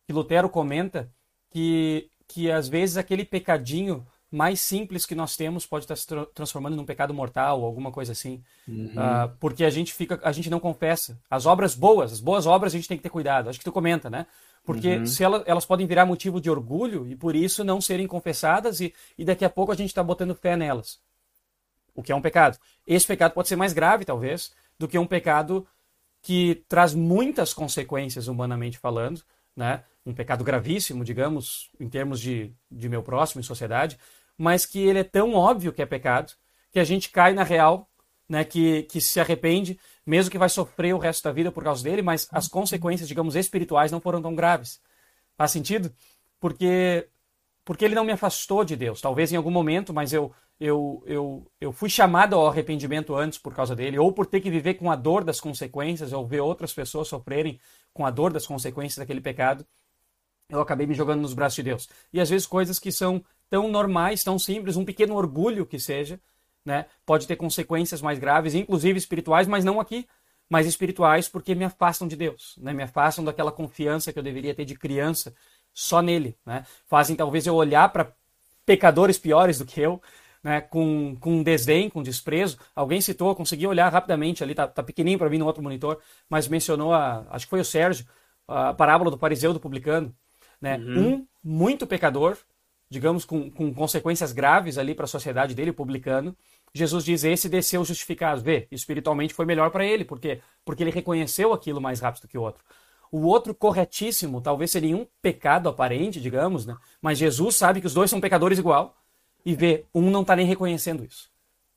que 0.07 0.12
Lutero 0.12 0.49
comenta 0.49 1.11
que, 1.51 2.11
que 2.27 2.51
às 2.51 2.69
vezes 2.69 2.97
aquele 2.97 3.25
pecadinho 3.25 4.07
mais 4.35 4.61
simples 4.61 5.07
que 5.07 5.14
nós 5.14 5.37
temos 5.37 5.64
pode 5.64 5.85
estar 5.85 5.94
se 5.94 6.07
tra 6.07 6.27
transformando 6.27 6.75
num 6.75 6.85
pecado 6.85 7.14
mortal 7.14 7.61
ou 7.61 7.66
alguma 7.66 7.92
coisa 7.92 8.11
assim. 8.11 8.42
Uhum. 8.66 8.87
Uh, 8.87 9.37
porque 9.38 9.64
a 9.64 9.70
gente 9.70 9.94
fica, 9.94 10.20
a 10.25 10.33
gente 10.33 10.51
não 10.51 10.59
confessa. 10.59 11.16
As 11.31 11.47
obras 11.47 11.77
boas, 11.77 12.12
as 12.12 12.20
boas 12.20 12.44
obras 12.44 12.75
a 12.75 12.77
gente 12.77 12.88
tem 12.88 12.97
que 12.97 13.03
ter 13.03 13.11
cuidado. 13.11 13.49
Acho 13.49 13.61
que 13.61 13.64
tu 13.64 13.70
comenta, 13.70 14.11
né? 14.11 14.27
Porque 14.64 14.97
uhum. 14.97 15.07
se 15.07 15.23
ela, 15.23 15.44
elas 15.47 15.64
podem 15.64 15.87
virar 15.87 16.05
motivo 16.05 16.40
de 16.40 16.51
orgulho 16.51 17.07
e 17.07 17.14
por 17.14 17.37
isso 17.37 17.62
não 17.62 17.81
serem 17.81 18.09
confessadas 18.09 18.81
e, 18.81 18.92
e 19.16 19.25
daqui 19.25 19.44
a 19.44 19.51
pouco 19.51 19.70
a 19.70 19.77
gente 19.77 19.90
está 19.90 20.03
botando 20.03 20.35
fé 20.35 20.57
nelas. 20.57 20.99
O 21.94 22.03
que 22.03 22.11
é 22.11 22.16
um 22.16 22.23
pecado. 22.23 22.59
Esse 22.85 23.07
pecado 23.07 23.35
pode 23.35 23.47
ser 23.47 23.57
mais 23.57 23.73
grave, 23.73 24.05
talvez, 24.05 24.53
do 24.77 24.88
que 24.88 24.99
um 24.99 25.07
pecado 25.07 25.64
que 26.20 26.64
traz 26.68 26.92
muitas 26.92 27.55
consequências, 27.55 28.27
humanamente 28.27 28.79
falando, 28.79 29.23
né? 29.55 29.85
Um 30.05 30.12
pecado 30.12 30.42
gravíssimo, 30.42 31.05
digamos, 31.05 31.70
em 31.79 31.88
termos 31.88 32.20
de, 32.20 32.53
de 32.70 32.88
meu 32.88 33.03
próximo 33.03 33.40
em 33.40 33.44
sociedade, 33.44 33.97
mas 34.37 34.66
que 34.66 34.79
ele 34.81 35.01
é 35.01 35.05
tão 35.05 35.35
óbvio 35.35 35.73
que 35.73 35.83
é 35.83 35.87
pecado, 35.87 36.33
que 36.73 36.79
a 36.79 36.85
gente 36.85 37.11
cai 37.11 37.33
na 37.33 37.42
real, 37.42 37.88
né, 38.29 38.44
que, 38.44 38.83
que 38.85 39.01
se 39.01 39.20
arrepende, 39.20 39.79
mesmo 40.05 40.31
que 40.31 40.38
vai 40.38 40.49
sofrer 40.49 40.94
o 40.94 40.99
resto 40.99 41.25
da 41.25 41.33
vida 41.33 41.53
por 41.53 41.62
causa 41.62 41.83
dele, 41.83 42.03
mas 42.03 42.27
as 42.33 42.49
consequências, 42.49 43.09
digamos, 43.09 43.37
espirituais 43.37 43.92
não 43.92 44.01
foram 44.01 44.20
tão 44.20 44.35
graves. 44.35 44.81
Faz 45.37 45.51
sentido? 45.51 45.92
Porque 46.40 47.09
porque 47.64 47.85
ele 47.87 47.94
não 47.94 48.05
me 48.05 48.12
afastou 48.12 48.62
de 48.62 48.77
Deus, 48.77 49.01
talvez 49.01 49.33
em 49.33 49.37
algum 49.37 49.51
momento, 49.51 49.94
mas 49.94 50.12
eu 50.12 50.33
eu, 50.61 51.03
eu, 51.07 51.51
eu 51.61 51.73
fui 51.73 51.88
chamado 51.90 52.37
ao 52.37 52.47
arrependimento 52.47 53.14
antes 53.14 53.38
por 53.38 53.55
causa 53.55 53.75
dele, 53.75 53.99
ou 53.99 54.12
por 54.12 54.27
ter 54.27 54.40
que 54.40 54.51
viver 54.51 54.75
com 54.75 54.90
a 54.90 54.97
dor 54.97 55.25
das 55.25 55.40
consequências, 55.40 56.12
ou 56.12 56.27
ver 56.27 56.40
outras 56.40 56.73
pessoas 56.73 57.09
sofrerem 57.09 57.59
com 57.92 58.07
a 58.07 58.11
dor 58.11 58.33
das 58.33 58.47
consequências 58.47 58.99
daquele 58.99 59.20
pecado, 59.20 59.66
eu 60.57 60.62
acabei 60.62 60.87
me 60.87 60.95
jogando 60.95 61.21
nos 61.21 61.35
braços 61.35 61.57
de 61.57 61.62
Deus. 61.62 61.88
E 62.12 62.21
às 62.21 62.31
vezes 62.31 62.47
coisas 62.47 62.79
que 62.79 62.93
são 62.93 63.25
tão 63.51 63.69
normais, 63.71 64.25
tão 64.25 64.38
simples, 64.38 64.77
um 64.77 64.85
pequeno 64.85 65.14
orgulho 65.14 65.67
que 65.67 65.79
seja, 65.79 66.21
né, 66.64 66.87
pode 67.05 67.27
ter 67.27 67.37
consequências 67.37 68.01
mais 68.01 68.19
graves, 68.19 68.55
inclusive 68.55 68.99
espirituais, 68.99 69.47
mas 69.47 69.64
não 69.64 69.81
aqui, 69.81 70.07
mas 70.49 70.67
espirituais 70.67 71.29
porque 71.29 71.55
me 71.55 71.64
afastam 71.64 72.09
de 72.09 72.17
Deus, 72.17 72.57
né, 72.59 72.73
me 72.73 72.83
afastam 72.83 73.25
daquela 73.25 73.53
confiança 73.53 74.12
que 74.12 74.19
eu 74.19 74.23
deveria 74.23 74.55
ter 74.55 74.64
de 74.64 74.75
criança 74.75 75.35
só 75.75 76.01
nele, 76.01 76.37
né, 76.45 76.64
fazem 76.87 77.14
talvez 77.14 77.47
eu 77.47 77.55
olhar 77.55 77.90
para 77.90 78.12
pecadores 78.64 79.19
piores 79.19 79.59
do 79.59 79.67
que 79.67 79.81
eu, 79.81 80.01
né, 80.45 80.61
com, 80.61 81.17
com 81.19 81.43
desdém, 81.43 81.88
com 81.88 82.03
desprezo. 82.03 82.59
Alguém 82.77 83.01
citou, 83.01 83.35
consegui 83.35 83.67
olhar 83.67 83.90
rapidamente 83.90 84.45
ali, 84.45 84.55
tá, 84.55 84.69
tá 84.69 84.83
pequenininho 84.83 85.19
para 85.19 85.31
mim 85.31 85.38
no 85.38 85.47
outro 85.47 85.62
monitor, 85.62 85.99
mas 86.29 86.47
mencionou, 86.47 86.93
a, 86.93 87.27
acho 87.31 87.47
que 87.47 87.51
foi 87.51 87.61
o 87.61 87.64
Sérgio, 87.64 88.07
a 88.47 88.75
parábola 88.75 89.11
do 89.11 89.17
fariseu 89.17 89.55
do 89.55 89.61
publicano. 89.61 90.14
Né? 90.64 90.79
Uhum. 90.79 91.09
Um 91.09 91.27
muito 91.44 91.87
pecador, 91.87 92.38
digamos, 92.88 93.27
com, 93.27 93.50
com 93.50 93.74
consequências 93.74 94.33
graves 94.33 94.79
ali 94.79 94.94
para 94.94 95.05
a 95.05 95.07
sociedade 95.07 95.55
dele, 95.55 95.74
publicano, 95.74 96.35
Jesus 96.72 97.05
diz: 97.05 97.22
esse 97.22 97.50
desceu 97.50 97.85
justificado. 97.85 98.40
Vê, 98.40 98.66
espiritualmente 98.70 99.35
foi 99.35 99.44
melhor 99.44 99.70
para 99.70 99.85
ele, 99.85 100.07
porque 100.07 100.40
porque 100.64 100.83
ele 100.83 100.90
reconheceu 100.90 101.53
aquilo 101.53 101.83
mais 101.83 102.00
rápido 102.00 102.27
que 102.27 102.38
o 102.38 102.40
outro. 102.40 102.64
O 103.12 103.27
outro 103.27 103.55
corretíssimo, 103.55 104.40
talvez 104.40 104.70
seria 104.70 104.96
um 104.96 105.07
pecado 105.20 105.68
aparente, 105.68 106.18
digamos, 106.18 106.64
né? 106.64 106.74
Mas 107.00 107.18
Jesus 107.18 107.57
sabe 107.57 107.83
que 107.83 107.87
os 107.87 107.92
dois 107.92 108.09
são 108.09 108.22
pecadores 108.22 108.59
igual 108.59 108.96
e 109.44 109.55
vê, 109.55 109.85
um 109.94 110.11
não 110.11 110.22
está 110.22 110.35
nem 110.35 110.46
reconhecendo 110.46 111.05
isso. 111.05 111.31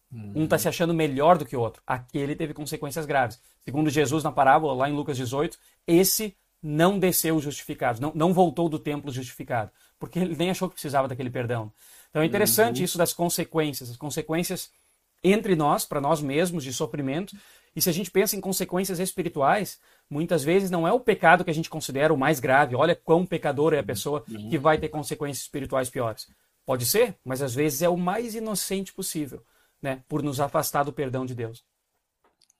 Uhum. 0.09 0.31
Um 0.33 0.43
está 0.45 0.57
se 0.57 0.69
achando 0.69 0.93
melhor 0.93 1.37
do 1.37 1.45
que 1.45 1.57
o 1.57 1.59
outro. 1.59 1.83
Aquele 1.85 2.37
teve 2.37 2.53
consequências 2.53 3.05
graves. 3.05 3.39
Segundo 3.59 3.89
Jesus 3.89 4.23
na 4.23 4.31
parábola, 4.31 4.73
lá 4.73 4.89
em 4.89 4.93
Lucas 4.93 5.17
18, 5.17 5.59
esse 5.85 6.33
não 6.61 6.97
desceu 6.97 7.39
justificado, 7.39 8.01
não, 8.01 8.11
não 8.15 8.33
voltou 8.33 8.67
do 8.67 8.79
templo 8.79 9.11
justificado 9.11 9.71
porque 9.99 10.19
ele 10.19 10.35
nem 10.35 10.49
achou 10.49 10.67
que 10.67 10.75
precisava 10.75 11.07
daquele 11.07 11.29
perdão. 11.29 11.71
Então 12.09 12.21
é 12.21 12.25
interessante 12.25 12.79
uhum. 12.79 12.85
isso 12.85 12.97
das 12.97 13.13
consequências, 13.13 13.89
as 13.89 13.97
consequências 13.97 14.69
entre 15.23 15.55
nós, 15.55 15.85
para 15.85 15.99
nós 15.99 16.21
mesmos, 16.21 16.63
de 16.63 16.71
sofrimento. 16.71 17.35
E 17.75 17.81
se 17.81 17.89
a 17.89 17.93
gente 17.93 18.09
pensa 18.09 18.35
em 18.35 18.41
consequências 18.41 18.99
espirituais, 18.99 19.79
muitas 20.09 20.43
vezes 20.43 20.71
não 20.71 20.87
é 20.87 20.91
o 20.91 20.99
pecado 20.99 21.43
que 21.43 21.49
a 21.49 21.53
gente 21.53 21.69
considera 21.69 22.13
o 22.13 22.17
mais 22.17 22.39
grave. 22.39 22.75
Olha 22.75 22.95
quão 22.95 23.25
pecador 23.25 23.73
é 23.73 23.79
a 23.79 23.83
pessoa 23.83 24.23
uhum. 24.29 24.49
que 24.49 24.57
vai 24.57 24.77
ter 24.77 24.89
consequências 24.89 25.43
espirituais 25.43 25.89
piores. 25.89 26.27
Pode 26.65 26.85
ser, 26.85 27.15
mas 27.23 27.41
às 27.41 27.55
vezes 27.55 27.81
é 27.81 27.89
o 27.89 27.97
mais 27.97 28.35
inocente 28.35 28.93
possível, 28.93 29.41
né? 29.81 30.03
Por 30.07 30.21
nos 30.21 30.39
afastar 30.39 30.83
do 30.83 30.93
perdão 30.93 31.25
de 31.25 31.33
Deus. 31.33 31.63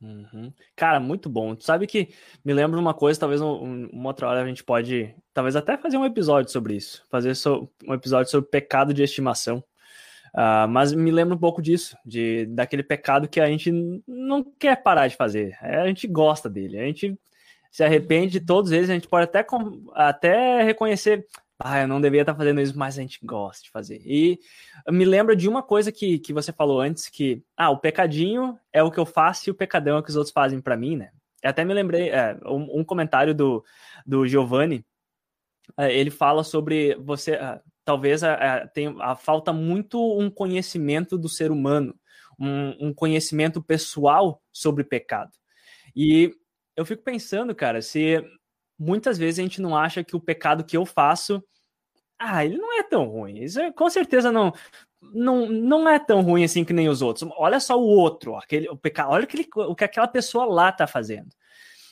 Uhum. 0.01 0.53
Cara, 0.75 0.99
muito 0.99 1.29
bom. 1.29 1.55
Tu 1.55 1.63
sabe 1.63 1.88
que 1.88 2.10
me 2.45 2.53
lembra 2.53 2.79
uma 2.79 2.93
coisa, 2.93 3.19
talvez 3.19 3.41
um, 3.41 3.88
uma 3.91 4.10
outra 4.10 4.27
hora 4.27 4.43
a 4.43 4.47
gente 4.47 4.63
pode, 4.63 5.15
talvez 5.33 5.55
até 5.55 5.77
fazer 5.77 5.97
um 5.97 6.05
episódio 6.05 6.51
sobre 6.51 6.75
isso, 6.75 7.03
fazer 7.10 7.33
so, 7.36 7.69
um 7.88 7.93
episódio 7.93 8.29
sobre 8.29 8.49
pecado 8.49 8.93
de 8.93 9.03
estimação. 9.03 9.63
Uh, 10.36 10.67
mas 10.69 10.93
me 10.93 11.10
lembra 11.10 11.33
um 11.33 11.39
pouco 11.39 11.62
disso, 11.62 11.97
de 12.05 12.45
daquele 12.47 12.83
pecado 12.83 13.27
que 13.27 13.39
a 13.39 13.47
gente 13.47 13.71
não 14.07 14.43
quer 14.43 14.83
parar 14.83 15.07
de 15.07 15.15
fazer. 15.15 15.57
É, 15.63 15.77
a 15.77 15.88
gente 15.88 16.07
gosta 16.07 16.47
dele, 16.47 16.77
a 16.77 16.83
gente 16.83 17.17
se 17.71 17.83
arrepende 17.83 18.39
de 18.39 18.45
todos 18.45 18.71
eles, 18.71 18.89
a 18.89 18.93
gente 18.93 19.07
pode 19.07 19.23
até, 19.23 19.45
até 19.95 20.63
reconhecer, 20.63 21.25
ah, 21.59 21.81
eu 21.81 21.87
não 21.87 21.99
deveria 21.99 22.21
estar 22.21 22.35
fazendo 22.35 22.61
isso, 22.61 22.77
mas 22.77 22.97
a 22.97 23.01
gente 23.01 23.19
gosta 23.23 23.63
de 23.63 23.71
fazer. 23.71 23.99
E 24.05 24.39
me 24.89 25.05
lembra 25.05 25.35
de 25.35 25.49
uma 25.49 25.63
coisa 25.63 25.91
que, 25.91 26.19
que 26.19 26.31
você 26.31 26.53
falou 26.53 26.79
antes, 26.79 27.09
que, 27.09 27.43
ah, 27.55 27.71
o 27.71 27.79
pecadinho 27.79 28.57
é 28.71 28.83
o 28.83 28.91
que 28.91 28.99
eu 28.99 29.05
faço 29.05 29.49
e 29.49 29.51
o 29.51 29.55
pecadão 29.55 29.97
é 29.97 29.99
o 29.99 30.03
que 30.03 30.09
os 30.09 30.15
outros 30.15 30.33
fazem 30.33 30.61
para 30.61 30.77
mim, 30.77 30.95
né? 30.95 31.09
Eu 31.43 31.49
até 31.49 31.65
me 31.65 31.73
lembrei, 31.73 32.09
é, 32.09 32.37
um, 32.45 32.79
um, 32.79 32.83
comentário 32.83 33.33
do, 33.33 33.63
do 34.05 34.27
Giovanni, 34.27 34.85
é, 35.77 35.93
ele 35.93 36.11
fala 36.11 36.43
sobre 36.43 36.95
você, 36.95 37.33
é, 37.33 37.59
talvez 37.83 38.23
a, 38.23 38.33
é, 38.33 38.49
a, 38.49 38.67
tem, 38.67 38.95
a 38.99 39.15
falta 39.15 39.51
muito 39.51 39.99
um 40.19 40.29
conhecimento 40.29 41.17
do 41.17 41.29
ser 41.29 41.51
humano, 41.51 41.95
um, 42.39 42.87
um 42.87 42.93
conhecimento 42.93 43.61
pessoal 43.63 44.41
sobre 44.51 44.83
pecado. 44.83 45.31
E 45.95 46.35
eu 46.75 46.85
fico 46.85 47.03
pensando, 47.03 47.55
cara, 47.55 47.81
se 47.81 48.23
muitas 48.77 49.17
vezes 49.17 49.39
a 49.39 49.43
gente 49.43 49.61
não 49.61 49.75
acha 49.75 50.03
que 50.03 50.15
o 50.15 50.19
pecado 50.19 50.63
que 50.63 50.77
eu 50.77 50.85
faço, 50.85 51.43
ah, 52.19 52.43
ele 52.43 52.57
não 52.57 52.77
é 52.79 52.83
tão 52.83 53.05
ruim. 53.05 53.39
Isso 53.43 53.59
é, 53.59 53.71
com 53.71 53.89
certeza 53.89 54.31
não, 54.31 54.53
não, 55.01 55.47
não 55.47 55.89
é 55.89 55.99
tão 55.99 56.21
ruim 56.21 56.43
assim 56.43 56.63
que 56.65 56.73
nem 56.73 56.89
os 56.89 57.01
outros. 57.01 57.29
Olha 57.37 57.59
só 57.59 57.79
o 57.79 57.85
outro, 57.85 58.35
aquele, 58.35 58.69
o 58.69 58.77
pecado, 58.77 59.11
olha 59.11 59.23
aquele, 59.23 59.47
o 59.55 59.75
que 59.75 59.83
aquela 59.83 60.07
pessoa 60.07 60.45
lá 60.45 60.71
tá 60.71 60.87
fazendo. 60.87 61.29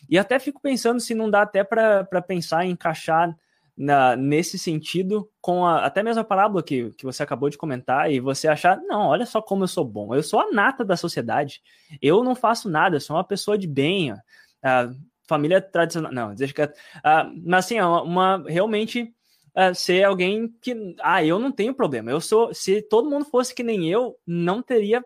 E 0.09 0.17
até 0.17 0.39
fico 0.39 0.61
pensando 0.61 0.99
se 0.99 1.15
não 1.15 1.29
dá 1.29 1.41
até 1.41 1.63
para 1.63 2.21
pensar 2.21 2.65
em 2.65 2.71
encaixar 2.71 3.35
na, 3.77 4.15
nesse 4.15 4.57
sentido 4.57 5.29
com 5.41 5.65
a, 5.65 5.85
até 5.85 6.01
mesmo 6.01 6.21
a 6.21 6.25
parábola 6.25 6.63
que, 6.63 6.91
que 6.91 7.03
você 7.03 7.23
acabou 7.23 7.49
de 7.49 7.57
comentar 7.57 8.11
e 8.11 8.19
você 8.19 8.47
achar, 8.47 8.77
não, 8.77 9.07
olha 9.07 9.25
só 9.25 9.41
como 9.41 9.63
eu 9.63 9.67
sou 9.67 9.83
bom, 9.83 10.15
eu 10.15 10.23
sou 10.23 10.39
a 10.39 10.51
nata 10.51 10.85
da 10.85 10.95
sociedade, 10.95 11.61
eu 12.01 12.23
não 12.23 12.35
faço 12.35 12.69
nada, 12.69 12.95
eu 12.95 13.01
sou 13.01 13.15
uma 13.15 13.23
pessoa 13.23 13.57
de 13.57 13.67
bem, 13.67 14.13
uh, 14.13 14.95
família 15.27 15.61
tradicional. 15.61 16.11
Não, 16.11 16.35
deixa 16.35 16.53
que. 16.53 16.61
Uh, 16.63 17.41
mas 17.43 17.65
assim, 17.65 17.79
uma 17.79 18.43
realmente 18.47 19.13
uh, 19.55 19.73
ser 19.73 20.03
alguém 20.03 20.53
que. 20.61 20.95
Ah, 21.01 21.23
eu 21.23 21.39
não 21.39 21.51
tenho 21.51 21.73
problema. 21.73 22.11
Eu 22.11 22.21
sou. 22.21 22.53
Se 22.53 22.81
todo 22.81 23.09
mundo 23.09 23.25
fosse 23.25 23.53
que 23.53 23.63
nem 23.63 23.89
eu, 23.89 24.17
não 24.25 24.61
teria 24.61 25.03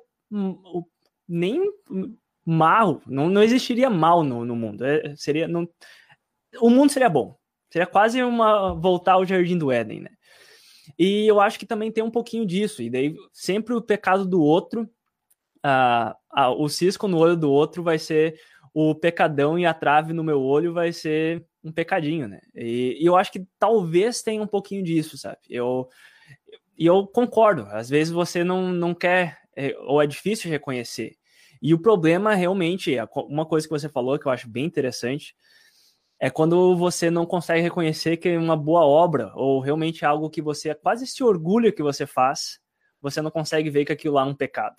nem 1.27 1.61
mal. 2.45 3.01
Não, 3.05 3.29
não 3.29 3.43
existiria 3.43 3.89
mal 3.89 4.23
no, 4.23 4.45
no 4.45 4.55
mundo. 4.55 4.85
É, 4.85 5.15
seria. 5.15 5.47
Não, 5.47 5.67
o 6.61 6.69
mundo 6.69 6.91
seria 6.91 7.09
bom. 7.09 7.37
Seria 7.71 7.85
quase 7.85 8.23
uma 8.23 8.73
voltar 8.73 9.13
ao 9.13 9.25
jardim 9.25 9.57
do 9.57 9.71
Éden, 9.71 10.01
né? 10.01 10.09
E 10.97 11.27
eu 11.27 11.39
acho 11.39 11.59
que 11.59 11.67
também 11.67 11.91
tem 11.91 12.03
um 12.03 12.09
pouquinho 12.09 12.45
disso. 12.45 12.81
E 12.81 12.89
daí 12.89 13.15
sempre 13.31 13.75
o 13.75 13.81
pecado 13.81 14.25
do 14.25 14.41
outro, 14.41 14.89
uh, 15.63 16.11
uh, 16.35 16.63
o 16.63 16.67
cisco 16.67 17.07
no 17.07 17.17
olho 17.17 17.37
do 17.37 17.51
outro 17.51 17.83
vai 17.83 17.99
ser 17.99 18.39
o 18.81 18.95
pecadão 18.95 19.59
e 19.59 19.65
a 19.65 19.73
trave 19.73 20.13
no 20.13 20.23
meu 20.23 20.41
olho 20.41 20.71
vai 20.73 20.93
ser 20.93 21.45
um 21.61 21.69
pecadinho, 21.69 22.29
né? 22.29 22.39
E, 22.55 22.97
e 22.97 23.05
eu 23.05 23.17
acho 23.17 23.29
que 23.29 23.45
talvez 23.59 24.21
tenha 24.21 24.41
um 24.41 24.47
pouquinho 24.47 24.81
disso, 24.81 25.17
sabe? 25.17 25.37
Eu, 25.49 25.89
e 26.77 26.85
eu 26.85 27.05
concordo, 27.05 27.63
às 27.71 27.89
vezes 27.89 28.13
você 28.13 28.41
não, 28.41 28.69
não 28.71 28.95
quer, 28.95 29.37
é, 29.53 29.75
ou 29.79 30.01
é 30.01 30.07
difícil 30.07 30.49
reconhecer. 30.49 31.17
E 31.61 31.73
o 31.73 31.81
problema 31.81 32.33
realmente, 32.35 32.95
uma 33.27 33.45
coisa 33.45 33.67
que 33.67 33.73
você 33.73 33.89
falou 33.89 34.17
que 34.17 34.27
eu 34.27 34.31
acho 34.31 34.49
bem 34.49 34.63
interessante, 34.63 35.35
é 36.17 36.29
quando 36.29 36.77
você 36.77 37.11
não 37.11 37.25
consegue 37.25 37.61
reconhecer 37.61 38.15
que 38.15 38.29
é 38.29 38.37
uma 38.37 38.55
boa 38.55 38.85
obra, 38.85 39.33
ou 39.35 39.59
realmente 39.59 40.05
algo 40.05 40.29
que 40.29 40.41
você 40.41 40.73
quase 40.73 41.05
se 41.05 41.21
orgulha 41.21 41.71
que 41.71 41.83
você 41.83 42.05
faz, 42.05 42.59
você 43.01 43.21
não 43.21 43.29
consegue 43.29 43.69
ver 43.69 43.83
que 43.83 43.91
aquilo 43.91 44.15
lá 44.15 44.21
é 44.21 44.25
um 44.25 44.35
pecado. 44.35 44.77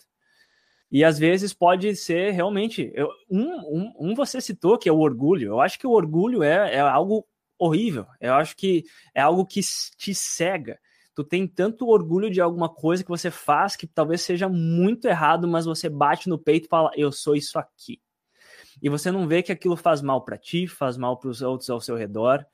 E 0.90 1.04
às 1.04 1.18
vezes 1.18 1.52
pode 1.52 1.94
ser 1.94 2.32
realmente. 2.32 2.90
Eu, 2.94 3.08
um, 3.30 3.44
um, 3.44 3.92
um, 4.00 4.14
você 4.14 4.40
citou 4.40 4.76
que 4.76 4.88
é 4.88 4.92
o 4.92 4.98
orgulho. 4.98 5.48
Eu 5.48 5.60
acho 5.60 5.78
que 5.78 5.86
o 5.86 5.92
orgulho 5.92 6.42
é, 6.42 6.74
é 6.74 6.80
algo 6.80 7.26
horrível. 7.58 8.06
Eu 8.20 8.34
acho 8.34 8.56
que 8.56 8.84
é 9.14 9.20
algo 9.20 9.46
que 9.46 9.60
te 9.96 10.14
cega. 10.14 10.78
Tu 11.14 11.22
tem 11.24 11.46
tanto 11.46 11.88
orgulho 11.88 12.30
de 12.30 12.40
alguma 12.40 12.68
coisa 12.68 13.04
que 13.04 13.10
você 13.10 13.30
faz 13.30 13.76
que 13.76 13.86
talvez 13.86 14.22
seja 14.22 14.48
muito 14.48 15.06
errado, 15.06 15.46
mas 15.46 15.66
você 15.66 15.88
bate 15.88 16.28
no 16.28 16.38
peito 16.38 16.66
e 16.66 16.68
fala: 16.68 16.90
Eu 16.96 17.12
sou 17.12 17.36
isso 17.36 17.58
aqui. 17.58 18.00
e 18.82 18.88
você 18.88 19.10
não 19.10 19.28
vê 19.28 19.42
que 19.42 19.52
aquilo 19.52 19.76
faz 19.76 20.00
mal 20.02 20.24
para 20.24 20.38
ti, 20.38 20.66
faz 20.66 20.96
mal 20.96 21.18
para 21.18 21.30
os 21.30 21.42
outros 21.42 21.70
ao 21.70 21.80
seu 21.80 21.96
redor. 21.96 22.44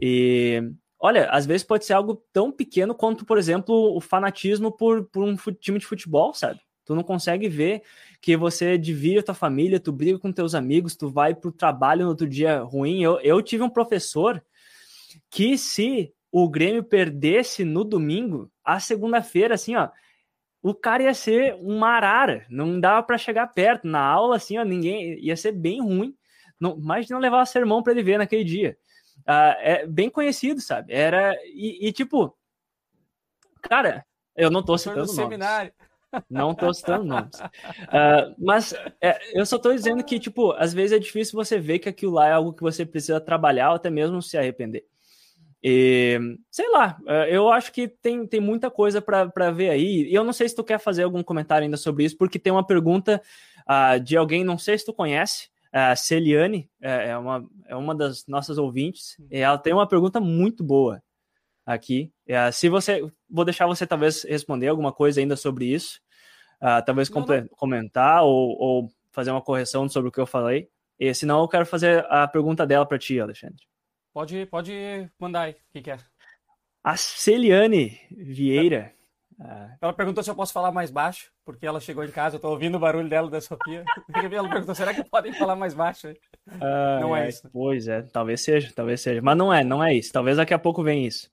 E 0.00 0.62
olha, 0.98 1.30
às 1.30 1.46
vezes 1.46 1.64
pode 1.66 1.84
ser 1.84 1.92
algo 1.94 2.22
tão 2.32 2.50
pequeno 2.50 2.94
quanto, 2.94 3.24
por 3.24 3.38
exemplo, 3.38 3.96
o 3.96 4.00
fanatismo 4.00 4.72
por, 4.72 5.04
por 5.06 5.22
um 5.24 5.36
time 5.60 5.78
de 5.78 5.86
futebol, 5.86 6.34
sabe? 6.34 6.60
Tu 6.88 6.94
não 6.94 7.02
consegue 7.02 7.50
ver 7.50 7.82
que 8.18 8.34
você 8.34 8.78
divide 8.78 9.18
a 9.18 9.22
tua 9.22 9.34
família, 9.34 9.78
tu 9.78 9.92
briga 9.92 10.18
com 10.18 10.32
teus 10.32 10.54
amigos, 10.54 10.96
tu 10.96 11.10
vai 11.10 11.34
pro 11.34 11.52
trabalho 11.52 12.04
no 12.04 12.08
outro 12.08 12.26
dia 12.26 12.62
ruim. 12.62 13.02
Eu, 13.02 13.20
eu 13.20 13.42
tive 13.42 13.62
um 13.62 13.68
professor 13.68 14.42
que 15.28 15.58
se 15.58 16.14
o 16.32 16.48
Grêmio 16.48 16.82
perdesse 16.82 17.62
no 17.62 17.84
domingo, 17.84 18.50
a 18.64 18.80
segunda-feira, 18.80 19.54
assim, 19.54 19.76
ó, 19.76 19.90
o 20.62 20.74
cara 20.74 21.02
ia 21.02 21.12
ser 21.12 21.56
uma 21.60 21.90
arara, 21.90 22.46
não 22.48 22.80
dava 22.80 23.02
para 23.02 23.18
chegar 23.18 23.48
perto. 23.48 23.86
Na 23.86 24.00
aula, 24.00 24.36
assim, 24.36 24.56
ó, 24.56 24.64
ninguém 24.64 25.22
ia 25.22 25.36
ser 25.36 25.52
bem 25.52 25.82
ruim. 25.82 26.16
Não, 26.58 26.78
imagina 26.78 27.18
levar 27.18 27.44
sermão 27.44 27.82
para 27.82 27.92
ele 27.92 28.02
ver 28.02 28.16
naquele 28.16 28.44
dia. 28.44 28.78
Uh, 29.18 29.54
é 29.58 29.86
bem 29.86 30.08
conhecido, 30.08 30.58
sabe? 30.62 30.90
Era. 30.90 31.34
E, 31.44 31.86
e, 31.86 31.92
tipo, 31.92 32.34
cara, 33.60 34.06
eu 34.34 34.50
não 34.50 34.62
tô 34.62 34.78
citando 34.78 35.00
nomes. 35.00 35.14
Seminário. 35.14 35.70
Não 36.28 36.54
tô 36.54 36.72
citando 36.72 37.04
nomes. 37.04 37.38
Uh, 37.38 38.34
mas 38.38 38.74
é, 39.00 39.18
eu 39.38 39.44
só 39.44 39.58
tô 39.58 39.72
dizendo 39.72 40.02
que, 40.02 40.18
tipo, 40.18 40.52
às 40.52 40.72
vezes 40.72 40.96
é 40.96 40.98
difícil 40.98 41.36
você 41.36 41.58
ver 41.58 41.78
que 41.78 41.88
aquilo 41.88 42.14
lá 42.14 42.28
é 42.28 42.32
algo 42.32 42.52
que 42.52 42.62
você 42.62 42.84
precisa 42.86 43.20
trabalhar 43.20 43.70
ou 43.70 43.76
até 43.76 43.90
mesmo 43.90 44.22
se 44.22 44.36
arrepender. 44.36 44.84
E, 45.62 46.18
sei 46.50 46.70
lá, 46.70 46.98
é, 47.06 47.36
eu 47.36 47.50
acho 47.50 47.72
que 47.72 47.88
tem, 47.88 48.26
tem 48.26 48.40
muita 48.40 48.70
coisa 48.70 49.02
para 49.02 49.50
ver 49.50 49.70
aí. 49.70 50.08
E 50.08 50.14
eu 50.14 50.24
não 50.24 50.32
sei 50.32 50.48
se 50.48 50.54
tu 50.54 50.64
quer 50.64 50.78
fazer 50.78 51.02
algum 51.02 51.22
comentário 51.22 51.64
ainda 51.64 51.76
sobre 51.76 52.04
isso, 52.04 52.16
porque 52.16 52.38
tem 52.38 52.52
uma 52.52 52.66
pergunta 52.66 53.20
uh, 53.68 54.00
de 54.00 54.16
alguém, 54.16 54.44
não 54.44 54.56
sei 54.56 54.78
se 54.78 54.84
tu 54.84 54.92
conhece, 54.92 55.50
a 55.70 55.94
Celiane, 55.94 56.70
é, 56.80 57.10
é, 57.10 57.18
uma, 57.18 57.46
é 57.66 57.76
uma 57.76 57.94
das 57.94 58.26
nossas 58.26 58.56
ouvintes, 58.56 59.16
e 59.30 59.38
ela 59.38 59.58
tem 59.58 59.72
uma 59.72 59.86
pergunta 59.86 60.18
muito 60.18 60.64
boa 60.64 61.02
aqui. 61.68 62.10
Uh, 62.26 62.50
se 62.50 62.68
você, 62.68 63.02
vou 63.28 63.44
deixar 63.44 63.66
você 63.66 63.86
talvez 63.86 64.24
responder 64.24 64.68
alguma 64.68 64.90
coisa 64.90 65.20
ainda 65.20 65.36
sobre 65.36 65.66
isso, 65.66 66.00
uh, 66.62 66.82
talvez 66.84 67.10
não, 67.10 67.24
não. 67.24 67.48
comentar 67.48 68.24
ou, 68.24 68.56
ou 68.58 68.88
fazer 69.12 69.30
uma 69.30 69.42
correção 69.42 69.86
sobre 69.88 70.08
o 70.08 70.12
que 70.12 70.20
eu 70.20 70.26
falei. 70.26 70.70
E 70.98 71.14
senão 71.14 71.42
eu 71.42 71.48
quero 71.48 71.66
fazer 71.66 72.04
a 72.08 72.26
pergunta 72.26 72.66
dela 72.66 72.86
para 72.86 72.98
ti, 72.98 73.20
Alexandre. 73.20 73.66
Pode, 74.12 74.46
pode 74.46 74.72
mandar 75.18 75.42
aí, 75.42 75.52
o 75.52 75.56
que, 75.72 75.82
que 75.82 75.90
é? 75.90 75.98
A 76.82 76.96
Celiane 76.96 78.00
Vieira. 78.10 78.92
Ah. 79.38 79.76
Ela 79.80 79.92
perguntou 79.92 80.24
se 80.24 80.30
eu 80.30 80.34
posso 80.34 80.52
falar 80.52 80.72
mais 80.72 80.90
baixo, 80.90 81.30
porque 81.48 81.66
ela 81.66 81.80
chegou 81.80 82.04
em 82.04 82.10
casa, 82.10 82.36
eu 82.36 82.40
tô 82.40 82.50
ouvindo 82.50 82.74
o 82.74 82.78
barulho 82.78 83.08
dela 83.08 83.30
da 83.30 83.40
Sofia. 83.40 83.82
Ela 84.30 84.50
perguntou, 84.50 84.74
será 84.74 84.92
que 84.92 85.02
podem 85.02 85.32
falar 85.32 85.56
mais 85.56 85.72
baixo? 85.72 86.12
Ah, 86.60 86.98
não 87.00 87.16
é, 87.16 87.24
é, 87.24 87.28
isso. 87.30 87.48
Pois 87.50 87.88
é, 87.88 88.02
talvez 88.02 88.44
seja, 88.44 88.70
talvez 88.76 89.00
seja. 89.00 89.22
Mas 89.22 89.34
não 89.34 89.50
é, 89.50 89.64
não 89.64 89.82
é 89.82 89.94
isso. 89.94 90.12
Talvez 90.12 90.36
daqui 90.36 90.52
a 90.52 90.58
pouco 90.58 90.82
venha 90.82 91.08
isso. 91.08 91.30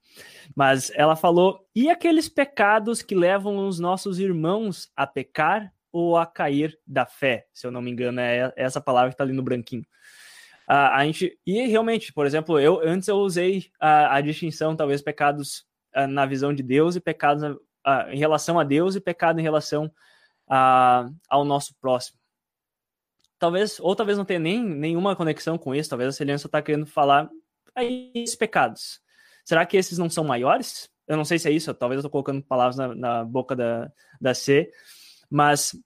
Mas 0.56 0.90
ela 0.96 1.18
falou, 1.18 1.68
e 1.76 1.90
aqueles 1.90 2.30
pecados 2.30 3.02
que 3.02 3.14
levam 3.14 3.68
os 3.68 3.78
nossos 3.78 4.18
irmãos 4.18 4.90
a 4.96 5.06
pecar 5.06 5.70
ou 5.92 6.16
a 6.16 6.26
cair 6.26 6.80
da 6.88 7.06
fé? 7.06 7.48
Se 7.54 7.68
eu 7.68 7.72
não 7.72 7.82
me 7.82 7.92
engano, 7.92 8.22
é 8.22 8.54
essa 8.56 8.80
palavra 8.80 9.12
que 9.12 9.18
tá 9.18 9.26
ali 9.26 9.34
no 9.34 9.44
branquinho. 9.44 9.86
A, 10.66 10.96
a 10.96 11.06
gente, 11.06 11.38
e 11.46 11.68
realmente, 11.68 12.14
por 12.14 12.26
exemplo, 12.26 12.58
eu 12.58 12.80
antes 12.80 13.10
eu 13.10 13.18
usei 13.18 13.66
a, 13.82 14.16
a 14.16 14.22
distinção, 14.22 14.78
talvez, 14.78 15.02
pecados 15.02 15.66
a, 15.94 16.08
na 16.08 16.26
visão 16.26 16.54
de 16.54 16.64
Deus 16.64 16.96
e 16.96 17.02
pecados 17.02 17.44
em 18.10 18.18
relação 18.18 18.60
a 18.60 18.64
Deus 18.64 18.96
e 18.96 19.02
pecado 19.02 19.40
em 19.40 19.44
relação 19.44 19.92
ao 20.48 21.46
nosso 21.46 21.76
próximo. 21.80 22.18
Talvez, 23.38 23.80
ou 23.80 23.96
talvez 23.96 24.18
não 24.18 24.26
tenha 24.26 24.40
nem 24.40 24.64
nenhuma 24.64 25.16
conexão 25.16 25.58
com 25.58 25.76
isso, 25.76 25.90
talvez 25.90 26.10
a 26.10 26.12
Celina 26.14 26.38
só 26.38 26.48
está 26.48 26.62
querendo 26.62 26.86
falar 26.86 27.30
aí 27.76 28.12
esses 28.16 28.36
pecados. 28.36 29.02
Será 29.44 29.66
que 29.66 29.78
esses 29.78 29.98
não 29.98 30.10
são 30.10 30.24
maiores? 30.24 30.90
Eu 31.08 31.18
não 31.18 31.26
sei 31.26 31.38
se 31.38 31.48
é 31.48 31.52
isso, 31.52 31.74
talvez 31.74 31.98
eu 31.98 32.00
estou 32.00 32.12
colocando 32.12 32.42
palavras 32.42 32.78
na, 32.78 32.96
na 32.96 33.24
boca 33.24 33.56
da, 33.56 33.92
da 34.20 34.34
C, 34.34 34.72
mas 35.30 35.78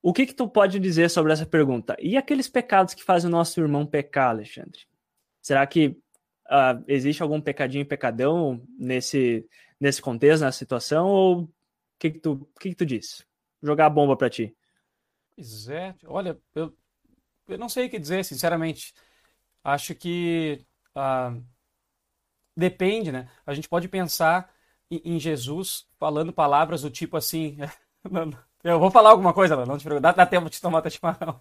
o 0.00 0.12
que 0.12 0.26
que 0.26 0.34
tu 0.34 0.48
pode 0.48 0.78
dizer 0.78 1.10
sobre 1.10 1.32
essa 1.32 1.44
pergunta? 1.44 1.96
E 2.00 2.16
aqueles 2.16 2.48
pecados 2.48 2.94
que 2.94 3.04
fazem 3.04 3.28
o 3.28 3.32
nosso 3.32 3.60
irmão 3.60 3.84
pecar, 3.84 4.30
Alexandre? 4.30 4.80
Será 5.40 5.66
que 5.66 5.88
uh, 6.48 6.82
existe 6.88 7.22
algum 7.22 7.40
pecadinho, 7.40 7.84
pecadão 7.84 8.62
nesse, 8.78 9.46
nesse 9.82 10.00
contexto, 10.00 10.44
nessa 10.44 10.58
situação? 10.58 11.08
Ou 11.08 11.40
o 11.40 11.48
que 11.98 12.12
que 12.12 12.20
tu, 12.20 12.48
que 12.60 12.68
que 12.70 12.76
tu 12.76 12.86
diz? 12.86 13.26
Jogar 13.60 13.86
a 13.86 13.90
bomba 13.90 14.16
para 14.16 14.30
ti. 14.30 14.56
Pois 15.34 15.68
é. 15.68 15.92
Olha, 16.06 16.38
eu, 16.54 16.72
eu 17.48 17.58
não 17.58 17.68
sei 17.68 17.86
o 17.86 17.90
que 17.90 17.98
dizer, 17.98 18.24
sinceramente. 18.24 18.94
Acho 19.64 19.92
que 19.92 20.64
uh, 20.96 21.44
depende, 22.56 23.10
né? 23.10 23.28
A 23.44 23.52
gente 23.54 23.68
pode 23.68 23.88
pensar 23.88 24.54
em, 24.88 25.16
em 25.16 25.18
Jesus 25.18 25.88
falando 25.98 26.32
palavras 26.32 26.82
do 26.82 26.90
tipo 26.90 27.16
assim... 27.16 27.58
Eu 28.64 28.78
vou 28.78 28.92
falar 28.92 29.10
alguma 29.10 29.34
coisa, 29.34 29.66
não 29.66 29.76
te 29.76 29.82
preocupe. 29.82 30.02
Dá, 30.02 30.12
dá 30.12 30.24
tempo 30.24 30.48
de 30.48 30.60
tomar 30.60 30.82
teu 30.82 30.90
chimarrão. 30.92 31.36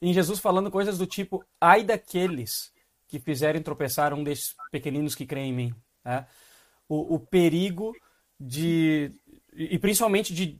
Em 0.00 0.10
Jesus 0.10 0.38
falando 0.38 0.70
coisas 0.70 0.96
do 0.96 1.06
tipo, 1.06 1.44
ai 1.60 1.84
daqueles 1.84 2.72
que 3.06 3.18
fizerem 3.18 3.62
tropeçar 3.62 4.14
um 4.14 4.24
desses 4.24 4.56
pequeninos 4.72 5.14
que 5.14 5.26
creem 5.26 5.50
em 5.50 5.52
mim. 5.52 5.74
Né? 6.02 6.26
O, 6.90 7.14
o, 7.14 7.20
perigo 7.20 7.94
de... 8.38 9.12
E 9.54 9.78
principalmente 9.78 10.34
de, 10.34 10.58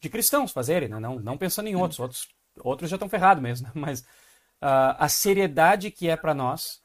de 0.00 0.08
cristãos 0.08 0.50
fazerem, 0.50 0.88
né? 0.88 0.98
não, 0.98 1.20
não 1.20 1.38
pensando 1.38 1.68
em 1.68 1.76
outros. 1.76 2.00
Outros, 2.00 2.28
outros 2.58 2.90
já 2.90 2.96
estão 2.96 3.08
ferrados 3.08 3.42
mesmo. 3.42 3.68
Né? 3.68 3.72
Mas 3.74 4.00
uh, 4.00 4.98
a 4.98 5.08
seriedade 5.08 5.90
que 5.92 6.08
é 6.08 6.16
para 6.16 6.34
nós 6.34 6.82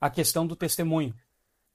a 0.00 0.08
questão 0.08 0.46
do 0.46 0.54
testemunho. 0.54 1.14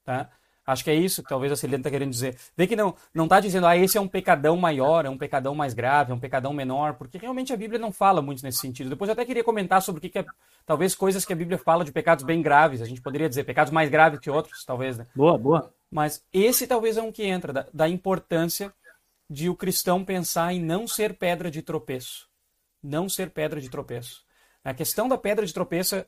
Tá? 0.04 0.30
Acho 0.66 0.82
que 0.82 0.90
é 0.90 0.94
isso 0.94 1.22
que 1.22 1.28
talvez 1.28 1.52
a 1.52 1.56
Celina 1.56 1.78
está 1.78 1.90
querendo 1.90 2.10
dizer. 2.10 2.36
Vê 2.56 2.66
que 2.66 2.74
não 2.74 2.96
não 3.14 3.24
está 3.24 3.38
dizendo, 3.38 3.68
ah, 3.68 3.76
esse 3.76 3.96
é 3.96 4.00
um 4.00 4.08
pecadão 4.08 4.56
maior, 4.56 5.06
é 5.06 5.08
um 5.08 5.16
pecadão 5.16 5.54
mais 5.54 5.72
grave, 5.72 6.10
é 6.10 6.14
um 6.14 6.18
pecadão 6.18 6.52
menor, 6.52 6.94
porque 6.94 7.18
realmente 7.18 7.52
a 7.52 7.56
Bíblia 7.56 7.78
não 7.78 7.92
fala 7.92 8.20
muito 8.20 8.42
nesse 8.42 8.58
sentido. 8.58 8.90
Depois 8.90 9.08
eu 9.08 9.12
até 9.12 9.24
queria 9.24 9.44
comentar 9.44 9.80
sobre 9.80 9.98
o 9.98 10.02
que, 10.02 10.08
que 10.08 10.18
é, 10.18 10.26
talvez 10.66 10.92
coisas 10.94 11.24
que 11.24 11.32
a 11.32 11.36
Bíblia 11.36 11.56
fala 11.56 11.84
de 11.84 11.92
pecados 11.92 12.24
bem 12.24 12.42
graves. 12.42 12.82
A 12.82 12.84
gente 12.84 13.00
poderia 13.00 13.28
dizer 13.28 13.44
pecados 13.44 13.72
mais 13.72 13.88
graves 13.88 14.18
que 14.18 14.28
outros, 14.28 14.64
talvez, 14.64 14.98
né? 14.98 15.06
Boa, 15.14 15.38
boa. 15.38 15.72
Mas 15.88 16.24
esse 16.32 16.66
talvez 16.66 16.96
é 16.96 17.02
um 17.02 17.12
que 17.12 17.22
entra, 17.22 17.52
da, 17.52 17.66
da 17.72 17.88
importância 17.88 18.74
de 19.30 19.48
o 19.48 19.54
cristão 19.54 20.04
pensar 20.04 20.52
em 20.52 20.60
não 20.60 20.88
ser 20.88 21.14
pedra 21.14 21.48
de 21.48 21.62
tropeço. 21.62 22.28
Não 22.82 23.08
ser 23.08 23.30
pedra 23.30 23.60
de 23.60 23.70
tropeço. 23.70 24.24
A 24.64 24.74
questão 24.74 25.08
da 25.08 25.16
pedra 25.16 25.46
de 25.46 25.54
tropeço 25.54 25.94
é, 25.94 26.06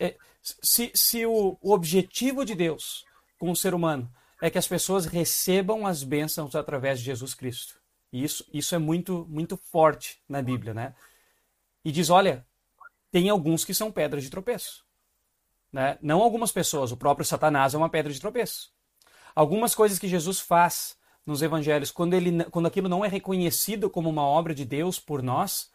é 0.00 0.16
se, 0.42 0.90
se 0.92 1.24
o, 1.24 1.56
o 1.62 1.72
objetivo 1.72 2.44
de 2.44 2.56
Deus 2.56 3.04
com 3.38 3.50
o 3.50 3.56
ser 3.56 3.74
humano 3.74 4.10
é 4.40 4.50
que 4.50 4.58
as 4.58 4.68
pessoas 4.68 5.06
recebam 5.06 5.86
as 5.86 6.02
bênçãos 6.02 6.54
através 6.54 6.98
de 6.98 7.06
Jesus 7.06 7.34
Cristo. 7.34 7.80
E 8.12 8.22
isso, 8.22 8.44
isso 8.52 8.74
é 8.74 8.78
muito, 8.78 9.26
muito 9.28 9.56
forte 9.56 10.20
na 10.28 10.42
Bíblia, 10.42 10.74
né? 10.74 10.94
E 11.84 11.90
diz, 11.90 12.10
olha, 12.10 12.46
tem 13.10 13.28
alguns 13.28 13.64
que 13.64 13.74
são 13.74 13.90
pedras 13.90 14.22
de 14.22 14.30
tropeço. 14.30 14.84
Né? 15.72 15.98
Não 16.00 16.22
algumas 16.22 16.52
pessoas, 16.52 16.92
o 16.92 16.96
próprio 16.96 17.24
Satanás 17.24 17.74
é 17.74 17.78
uma 17.78 17.88
pedra 17.88 18.12
de 18.12 18.20
tropeço. 18.20 18.72
Algumas 19.34 19.74
coisas 19.74 19.98
que 19.98 20.08
Jesus 20.08 20.40
faz 20.40 20.96
nos 21.26 21.42
evangelhos, 21.42 21.90
quando, 21.90 22.14
ele, 22.14 22.44
quando 22.44 22.66
aquilo 22.66 22.88
não 22.88 23.04
é 23.04 23.08
reconhecido 23.08 23.90
como 23.90 24.08
uma 24.08 24.22
obra 24.22 24.54
de 24.54 24.64
Deus 24.64 25.00
por 25.00 25.22
nós, 25.22 25.70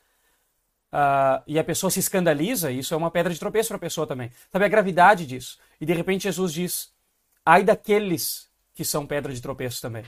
uh, 0.94 1.44
e 1.48 1.58
a 1.58 1.64
pessoa 1.64 1.90
se 1.90 2.00
escandaliza, 2.00 2.72
isso 2.72 2.94
é 2.94 2.98
uma 2.98 3.12
pedra 3.12 3.34
de 3.34 3.40
tropeço 3.40 3.70
para 3.70 3.78
a 3.78 3.82
pessoa 3.82 4.08
também. 4.08 4.32
Sabe 4.52 4.66
a 4.66 4.70
gravidade 4.70 5.26
disso? 5.26 5.58
E 5.82 5.86
de 5.86 5.94
repente 5.94 6.24
Jesus 6.24 6.54
diz: 6.54 6.94
ai 7.50 7.64
daqueles 7.64 8.48
que 8.76 8.86
são 8.86 9.08
pedra 9.08 9.34
de 9.34 9.42
tropeço 9.42 9.82
também. 9.82 10.04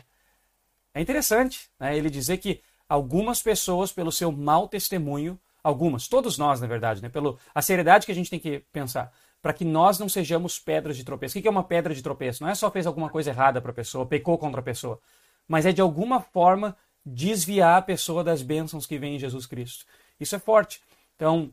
É 0.93 1.01
interessante 1.01 1.71
né, 1.80 1.97
ele 1.97 2.08
dizer 2.08 2.38
que 2.38 2.62
algumas 2.88 3.41
pessoas, 3.41 3.91
pelo 3.91 4.12
seu 4.12 4.32
mau 4.32 4.67
testemunho, 4.67 5.39
algumas, 5.63 6.08
todos 6.08 6.38
nós, 6.38 6.62
na 6.62 6.67
verdade, 6.67 7.01
né, 7.01 7.10
pelo 7.10 7.39
a 7.56 7.60
seriedade 7.60 8.06
que 8.06 8.12
a 8.12 8.15
gente 8.15 8.30
tem 8.30 8.39
que 8.39 8.60
pensar, 8.71 9.12
para 9.41 9.54
que 9.54 9.65
nós 9.65 9.97
não 9.97 10.08
sejamos 10.08 10.60
pedras 10.60 10.95
de 10.95 11.04
tropeço. 11.04 11.39
O 11.39 11.41
que 11.41 11.47
é 11.47 11.51
uma 11.51 11.63
pedra 11.63 11.95
de 11.95 12.04
tropeço? 12.04 12.43
Não 12.43 12.49
é 12.49 12.54
só 12.54 12.69
fez 12.69 12.86
alguma 12.86 13.10
coisa 13.10 13.32
errada 13.32 13.60
para 13.60 13.71
a 13.71 13.73
pessoa, 13.73 14.06
pecou 14.06 14.38
contra 14.38 14.62
a 14.62 14.63
pessoa, 14.63 14.99
mas 15.47 15.65
é 15.65 15.71
de 15.71 15.82
alguma 15.82 16.21
forma 16.21 16.78
desviar 17.03 17.80
a 17.80 17.82
pessoa 17.82 18.24
das 18.24 18.43
bênçãos 18.43 18.86
que 18.86 18.99
vem 18.99 19.16
em 19.16 19.20
Jesus 19.20 19.47
Cristo. 19.47 19.84
Isso 20.20 20.36
é 20.36 20.39
forte. 20.39 20.80
Então, 21.16 21.51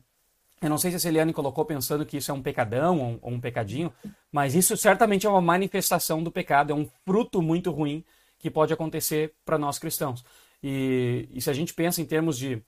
eu 0.61 0.69
não 0.69 0.77
sei 0.77 0.91
se 0.91 0.97
a 0.97 0.99
Celiane 0.99 1.31
colocou 1.31 1.63
pensando 1.63 2.05
que 2.05 2.17
isso 2.17 2.31
é 2.31 2.33
um 2.33 2.41
pecadão 2.41 3.19
ou 3.21 3.31
um, 3.31 3.39
pecadinho, 3.39 3.93
mas 4.31 4.55
isso 4.55 4.75
certamente 4.75 5.25
é 5.25 5.29
uma 5.29 5.41
manifestação 5.41 6.21
do 6.21 6.31
pecado, 6.31 6.71
é 6.73 6.75
um 6.75 6.89
fruto 7.05 7.41
muito 7.41 7.71
ruim 7.71 8.03
que 8.37 8.49
pode 8.49 8.73
acontecer 8.73 9.35
para 9.45 9.57
nós 9.57 9.79
cristãos. 9.79 10.23
E, 10.61 11.29
e, 11.31 11.41
se 11.41 11.49
a 11.49 11.53
gente 11.53 11.73
pensa 11.73 12.01
em 12.01 12.05
termos 12.05 12.37
de, 12.37 12.61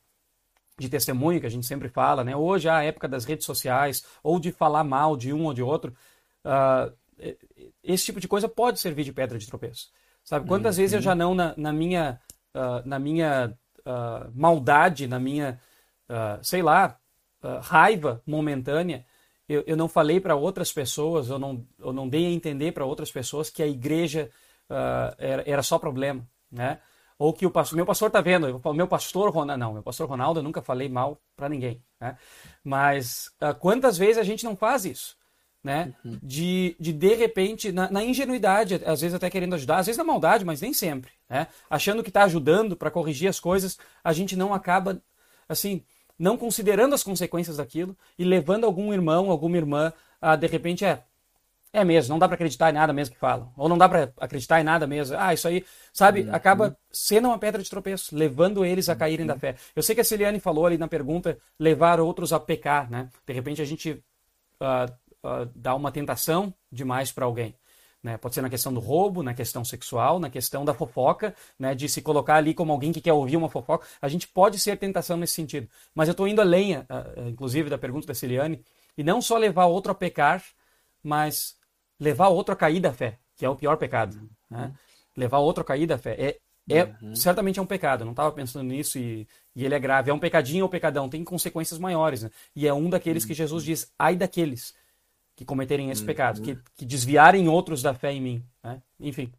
de 0.78 0.88
testemunho, 0.88 1.42
que 1.42 1.46
a 1.46 1.52
gente 1.52 1.66
sempre 1.66 1.89
fala, 1.89 2.24
né? 2.24 2.36
hoje 2.36 2.70
é 2.70 2.72
a 2.72 2.84
época 2.84 3.08
das 3.08 3.26
redes 3.26 3.46
sociais, 3.46 4.06
ou 4.24 4.39
de 4.39 4.52
falar 4.52 4.84
mal 4.84 5.18
de 5.18 5.34
um 5.34 5.44
ou 5.46 5.54
de 5.54 5.62
outro, 5.62 5.94
uh, 6.46 6.94
esse 7.84 8.06
tipo 8.06 8.20
de 8.20 8.28
coisa 8.28 8.48
pode 8.48 8.80
servir 8.80 9.04
de 9.04 9.12
pedra 9.12 9.38
de 9.38 9.48
tropeço. 9.48 9.92
Sabe? 10.24 10.48
Quantas 10.48 10.78
uhum. 10.78 10.82
vezes 10.84 10.94
eu 10.94 11.02
já 11.02 11.14
não, 11.14 11.36
na, 11.36 11.54
na 11.58 11.74
minha, 11.74 12.22
uh, 12.56 12.88
na 12.88 12.98
minha 12.98 13.54
uh, 13.80 14.32
maldade, 14.34 15.08
na 15.08 15.20
minha, 15.20 15.60
sei 16.42 16.62
lá, 16.62 17.00
uh, 17.44 17.60
raiva 17.62 18.22
momentânea, 18.26 19.06
eu, 19.48 19.64
eu 19.68 19.76
não 19.76 19.88
falei 19.88 20.20
para 20.20 20.36
outras 20.36 20.72
pessoas, 20.72 21.30
eu 21.30 21.38
não, 21.38 21.66
eu 21.80 21.92
não 21.92 22.08
dei 22.08 22.26
a 22.26 22.32
entender 22.32 22.72
para 22.72 22.86
outras 22.86 23.12
pessoas 23.12 23.50
que 23.50 23.62
a 23.62 23.68
igreja 23.68 24.30
uh, 24.70 25.16
era, 25.18 25.44
era 25.46 25.64
só 25.64 25.78
problema, 25.78 26.26
né? 26.50 26.80
Ou 27.18 27.34
que 27.34 27.46
o 27.46 27.52
pastor, 27.52 27.76
meu 27.76 27.86
pastor 27.86 28.08
está 28.08 28.20
vendo, 28.20 28.60
o 28.64 28.74
meu 28.74 28.88
pastor 28.88 29.30
Ronaldo, 29.30 29.60
não, 29.60 29.74
meu 29.74 29.84
pastor 29.84 30.10
Ronaldo 30.10 30.39
eu 30.39 30.44
nunca 30.44 30.62
falei 30.62 30.89
mal 30.89 31.22
para 31.36 31.50
ninguém, 31.50 31.84
né? 32.00 32.18
Mas 32.64 33.28
uh, 33.42 33.54
quantas 33.54 33.98
vezes 33.98 34.18
a 34.18 34.24
gente 34.24 34.44
não 34.44 34.56
faz 34.56 34.86
isso? 34.86 35.20
Né? 35.64 35.94
Uhum. 36.04 36.18
De, 36.24 36.76
de 36.80 36.92
de 36.92 37.14
repente, 37.14 37.72
na, 37.72 37.92
na, 37.92 38.04
ingenuidade, 38.04 38.82
às 38.84 39.02
vezes 39.02 39.14
até 39.14 39.30
querendo 39.30 39.54
ajudar, 39.54 39.78
às 39.78 39.86
vezes 39.86 39.98
na 39.98 40.04
maldade, 40.04 40.44
mas 40.44 40.60
nem 40.60 40.74
sempre, 40.74 41.12
né? 41.30 41.46
Achando 41.70 42.02
que 42.02 42.10
está 42.10 42.24
ajudando 42.24 42.76
para 42.76 42.89
corrigir 42.89 43.30
as 43.30 43.39
coisas, 43.39 43.78
a 44.04 44.12
gente 44.12 44.36
não 44.36 44.56
acaba, 44.56 45.00
assim, 45.48 45.84
não 46.22 46.38
considerando 46.38 46.94
as 46.94 47.04
consequências 47.04 47.58
daquilo 47.58 47.98
e 48.18 48.24
levando 48.24 48.66
algum 48.66 48.94
irmão, 48.94 49.32
alguma 49.32 49.58
irmã 49.58 49.92
a, 50.22 50.36
de 50.36 50.46
repente, 50.46 50.86
é, 50.86 51.04
é 51.74 51.84
mesmo, 51.84 52.14
não 52.14 52.20
dá 52.20 52.28
para 52.28 52.36
acreditar 52.36 52.70
em 52.70 52.74
nada 52.74 52.94
mesmo 52.94 53.16
que 53.16 53.20
falam. 53.20 53.52
Ou 53.58 53.68
não 53.68 53.78
dá 53.78 53.90
para 53.90 54.14
acreditar 54.18 54.62
em 54.62 54.64
nada 54.64 54.86
mesmo. 54.86 55.18
Ah, 55.18 55.34
isso 55.34 55.48
aí, 55.48 55.66
sabe, 55.92 56.22
uhum. 56.22 56.36
acaba 56.36 56.78
sendo 56.92 57.28
uma 57.28 57.40
pedra 57.40 57.64
de 57.64 57.70
tropeço, 57.70 58.16
levando 58.16 58.64
eles 58.64 58.88
a 58.88 58.96
caírem 58.96 59.26
uhum. 59.26 59.34
da 59.34 59.40
fé. 59.40 59.56
Eu 59.76 59.82
sei 59.82 59.96
que 59.96 60.02
a 60.02 60.04
Celiane 60.04 60.40
falou 60.40 60.68
ali 60.68 60.78
na 60.78 60.88
pergunta, 60.88 61.40
levar 61.60 62.00
outros 62.00 62.32
a 62.32 62.40
pecar, 62.40 62.90
né? 62.92 63.10
De 63.26 63.34
repente 63.34 63.60
a 63.62 63.66
gente 63.66 63.92
uh, 64.62 64.92
uh, 65.26 65.50
dá 65.56 65.74
uma 65.74 65.92
tentação 65.92 66.54
demais 66.72 67.12
para 67.12 67.26
alguém. 67.26 67.56
Né? 68.04 68.18
Pode 68.18 68.34
ser 68.34 68.41
na 68.41 68.49
questão 68.49 68.74
do 68.74 68.80
roubo, 68.80 69.22
na 69.22 69.34
questão 69.34 69.64
sexual, 69.64 70.20
na 70.20 70.30
questão 70.30 70.66
da 70.66 70.74
fofoca, 70.74 71.36
né? 71.58 71.76
de 71.76 71.88
se 71.88 72.02
colocar 72.02 72.36
ali 72.36 72.54
como 72.54 72.72
alguém 72.72 72.91
que 72.91 73.02
quer 73.02 73.14
ouvir 73.14 73.38
uma 73.38 73.49
fofoca. 73.49 73.86
A 74.02 74.08
gente 74.08 74.28
pode 74.28 74.58
ser 74.58 74.78
tentação 74.78 75.18
nesse 75.18 75.34
sentido. 75.34 75.68
Mas 75.93 76.08
eu 76.08 76.14
estou 76.14 76.28
indo 76.28 76.41
além, 76.41 76.78
uh, 76.78 76.86
inclusive, 77.28 77.70
da 77.70 77.78
pergunta 77.78 78.08
da 78.08 78.16
Celiane, 78.16 78.64
e 78.97 79.04
não 79.04 79.22
só 79.22 79.38
levar 79.38 79.66
outro 79.66 79.91
a 79.91 79.95
pecar, 79.95 80.43
mas 81.04 81.56
levar 81.99 82.30
outro 82.30 82.54
a 82.54 82.58
cair 82.58 82.80
da 82.80 82.91
fé, 82.91 83.20
que 83.38 83.45
é 83.45 83.49
o 83.49 83.56
pior 83.56 83.78
pecado. 83.78 84.20
Né? 84.49 84.74
Levar 85.16 85.38
outro 85.38 85.62
a 85.62 85.66
cair 85.66 85.86
da 85.86 85.97
fé. 85.97 86.16
É, 86.18 86.38
é, 86.70 86.95
uhum. 87.02 87.16
Certamente 87.16 87.60
é 87.60 87.62
um 87.62 87.68
pecado, 87.68 88.04
não 88.04 88.12
estava 88.12 88.32
pensando 88.32 88.64
nisso 88.64 88.97
e, 88.97 89.28
e, 89.56 89.64
ele 89.64 89.76
é 89.76 89.80
grave. 89.80 90.10
É 90.10 90.14
um 90.14 90.20
pecadinho 90.20 90.64
ou 90.64 90.70
pecadão, 90.70 91.08
tem 91.08 91.24
consequências 91.24 91.80
maiores. 91.80 92.24
Né? 92.24 92.32
E 92.56 92.68
é 92.68 92.74
um 92.74 92.89
daqueles 92.89 93.26
que 93.26 93.34
Jesus 93.34 93.64
diz, 93.64 93.93
ai 93.97 94.16
daqueles 94.16 94.74
que 95.42 95.46
cometerem 95.46 95.89
esse 95.89 96.02
uhum. 96.02 96.08
pecado, 96.08 96.42
que, 96.42 96.56
que, 96.78 96.86
desviarem 96.86 97.50
outros 97.50 97.82
da 97.82 97.96
fé 97.96 98.14
em 98.14 98.22
mim. 98.22 98.46
Né? 98.64 98.80
Enfim. 99.00 99.32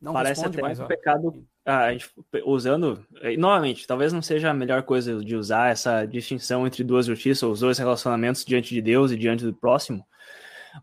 Não 0.00 0.12
Parece 0.12 0.44
até 0.44 0.60
mais, 0.60 0.80
um 0.80 0.82
ó. 0.82 0.86
pecado, 0.86 1.46
ah, 1.64 1.84
a 1.84 1.92
gente, 1.92 2.10
usando, 2.44 3.06
novamente, 3.38 3.86
talvez 3.86 4.12
não 4.12 4.20
seja 4.20 4.50
a 4.50 4.54
melhor 4.54 4.82
coisa 4.82 5.24
de 5.24 5.36
usar 5.36 5.70
essa 5.70 6.04
distinção 6.06 6.66
entre 6.66 6.82
duas 6.82 7.06
justiças, 7.06 7.48
os 7.48 7.60
dois 7.60 7.78
relacionamentos 7.78 8.44
diante 8.44 8.74
de 8.74 8.82
Deus 8.82 9.12
e 9.12 9.16
diante 9.16 9.44
do 9.44 9.54
próximo, 9.54 10.04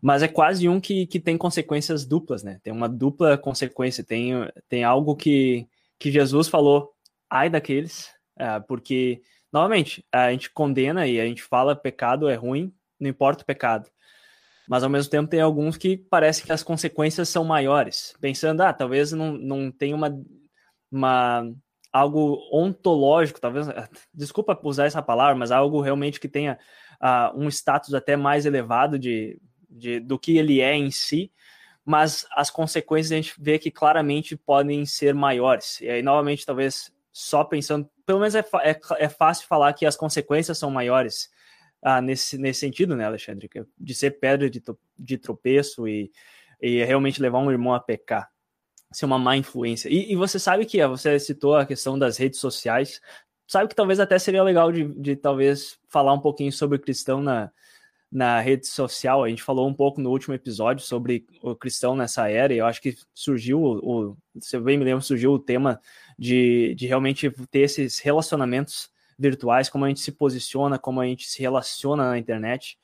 mas 0.00 0.22
é 0.22 0.28
quase 0.28 0.66
um 0.70 0.80
que, 0.80 1.06
que 1.06 1.20
tem 1.20 1.36
consequências 1.36 2.06
duplas, 2.06 2.42
né? 2.42 2.58
Tem 2.62 2.72
uma 2.72 2.88
dupla 2.88 3.36
consequência, 3.36 4.02
tem, 4.02 4.32
tem 4.70 4.84
algo 4.84 5.14
que, 5.14 5.68
que 5.98 6.10
Jesus 6.10 6.48
falou, 6.48 6.94
ai 7.28 7.50
daqueles, 7.50 8.08
é, 8.38 8.58
porque, 8.60 9.20
novamente, 9.52 10.02
a 10.10 10.30
gente 10.30 10.48
condena 10.50 11.06
e 11.06 11.20
a 11.20 11.26
gente 11.26 11.42
fala 11.42 11.76
pecado 11.76 12.26
é 12.26 12.36
ruim, 12.36 12.72
não 12.98 13.10
importa 13.10 13.42
o 13.42 13.46
pecado. 13.46 13.90
Mas 14.70 14.84
ao 14.84 14.88
mesmo 14.88 15.10
tempo 15.10 15.28
tem 15.28 15.40
alguns 15.40 15.76
que 15.76 15.96
parece 15.96 16.44
que 16.44 16.52
as 16.52 16.62
consequências 16.62 17.28
são 17.28 17.44
maiores. 17.44 18.14
Pensando, 18.20 18.60
ah, 18.60 18.72
talvez 18.72 19.10
não, 19.10 19.32
não 19.32 19.72
tenha 19.72 19.96
uma, 19.96 20.16
uma 20.88 21.52
algo 21.92 22.38
ontológico, 22.52 23.40
talvez, 23.40 23.66
desculpa 24.14 24.56
usar 24.62 24.86
essa 24.86 25.02
palavra, 25.02 25.34
mas 25.34 25.50
algo 25.50 25.80
realmente 25.80 26.20
que 26.20 26.28
tenha 26.28 26.56
uh, 27.02 27.36
um 27.36 27.48
status 27.48 27.94
até 27.94 28.16
mais 28.16 28.46
elevado 28.46 28.96
de 28.96 29.40
de, 29.70 30.00
do 30.00 30.18
que 30.18 30.36
ele 30.36 30.60
é 30.60 30.74
em 30.74 30.90
si, 30.90 31.32
mas 31.84 32.26
as 32.32 32.50
consequências 32.50 33.12
a 33.12 33.16
gente 33.16 33.34
vê 33.38 33.58
que 33.58 33.70
claramente 33.70 34.36
podem 34.36 34.84
ser 34.84 35.14
maiores. 35.14 35.80
E 35.80 35.88
aí, 35.88 36.02
novamente, 36.02 36.44
talvez 36.44 36.92
só 37.12 37.44
pensando, 37.44 37.88
pelo 38.04 38.20
menos 38.20 38.34
é, 38.34 38.44
é, 38.62 38.80
é 38.98 39.08
fácil 39.08 39.46
falar 39.46 39.72
que 39.72 39.86
as 39.86 39.96
consequências 39.96 40.58
são 40.58 40.70
maiores 40.70 41.30
ah, 41.82 42.00
nesse, 42.00 42.36
nesse 42.36 42.60
sentido, 42.60 42.94
né, 42.94 43.04
Alexandre? 43.04 43.48
De 43.78 43.94
ser 43.94 44.12
pedra 44.12 44.50
de, 44.50 44.62
de 44.98 45.18
tropeço 45.18 45.88
e, 45.88 46.10
e 46.60 46.84
realmente 46.84 47.22
levar 47.22 47.38
um 47.38 47.50
irmão 47.50 47.74
a 47.74 47.80
pecar, 47.80 48.30
ser 48.92 49.06
uma 49.06 49.18
má 49.18 49.36
influência. 49.36 49.88
E, 49.88 50.12
e 50.12 50.16
você 50.16 50.38
sabe 50.38 50.66
que 50.66 50.86
você 50.86 51.18
citou 51.18 51.56
a 51.56 51.66
questão 51.66 51.98
das 51.98 52.16
redes 52.16 52.38
sociais, 52.38 53.00
sabe 53.46 53.68
que 53.68 53.74
talvez 53.74 53.98
até 53.98 54.18
seria 54.18 54.42
legal 54.42 54.70
de, 54.70 54.84
de 54.84 55.16
talvez 55.16 55.78
falar 55.88 56.12
um 56.12 56.20
pouquinho 56.20 56.52
sobre 56.52 56.76
o 56.76 56.80
cristão 56.80 57.22
na, 57.22 57.50
na 58.10 58.40
rede 58.40 58.66
social. 58.66 59.24
A 59.24 59.28
gente 59.28 59.42
falou 59.42 59.66
um 59.66 59.74
pouco 59.74 60.00
no 60.00 60.10
último 60.10 60.34
episódio 60.34 60.84
sobre 60.84 61.26
o 61.42 61.54
cristão 61.54 61.96
nessa 61.96 62.28
era, 62.28 62.52
e 62.52 62.58
eu 62.58 62.66
acho 62.66 62.82
que 62.82 62.96
surgiu, 63.14 63.62
o, 63.62 64.16
se 64.38 64.56
eu 64.56 64.62
bem 64.62 64.76
me 64.76 64.84
lembro, 64.84 65.02
surgiu 65.02 65.32
o 65.32 65.38
tema 65.38 65.80
de, 66.18 66.74
de 66.74 66.86
realmente 66.86 67.30
ter 67.50 67.60
esses 67.60 67.98
relacionamentos 68.00 68.90
virtuais, 69.20 69.68
como 69.68 69.84
a 69.84 69.88
gente 69.88 70.00
se 70.00 70.10
posiciona, 70.10 70.78
como 70.78 71.00
a 71.00 71.06
gente 71.06 71.28
se 71.28 71.40
relaciona 71.40 72.08
na 72.08 72.18
internet. 72.18 72.78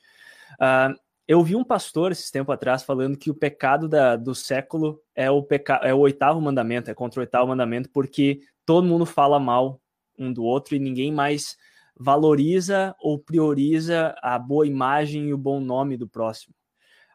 Uh, 0.61 0.95
eu 1.26 1.43
vi 1.43 1.57
um 1.57 1.64
pastor 1.64 2.12
esses 2.12 2.30
tempo 2.30 2.53
atrás 2.53 2.84
falando 2.84 3.16
que 3.16 3.30
o 3.30 3.34
pecado 3.34 3.89
da, 3.89 4.14
do 4.14 4.34
século 4.34 5.01
é 5.14 5.30
o, 5.30 5.43
peca, 5.43 5.80
é 5.82 5.93
o 5.93 5.99
oitavo 5.99 6.41
mandamento, 6.41 6.91
é 6.91 6.95
contra 6.95 7.18
o 7.18 7.22
oitavo 7.22 7.49
mandamento, 7.49 7.91
porque 7.91 8.41
todo 8.64 8.87
mundo 8.87 9.07
fala 9.07 9.41
mal 9.41 9.80
um 10.18 10.32
do 10.32 10.45
outro 10.45 10.76
e 10.76 10.78
ninguém 10.78 11.11
mais 11.11 11.57
valoriza 11.99 12.95
ou 13.01 13.18
prioriza 13.18 14.14
a 14.22 14.39
boa 14.39 14.66
imagem 14.66 15.28
e 15.28 15.34
o 15.34 15.39
bom 15.39 15.61
nome 15.61 15.97
do 15.97 16.07
próximo. 16.07 16.55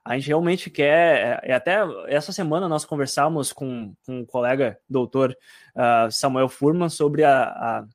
A 0.04 0.16
gente 0.16 0.28
realmente 0.28 0.70
quer, 0.70 1.42
é, 1.44 1.54
até 1.54 1.78
essa 2.08 2.32
semana 2.32 2.68
nós 2.68 2.84
conversamos 2.84 3.54
com, 3.54 3.94
com 4.04 4.22
um 4.22 4.26
colega 4.26 4.80
doutor 4.90 5.38
uh, 5.76 6.12
Samuel 6.12 6.50
Furman 6.50 6.90
sobre 6.90 7.24
a, 7.24 7.44
a, 7.44 7.86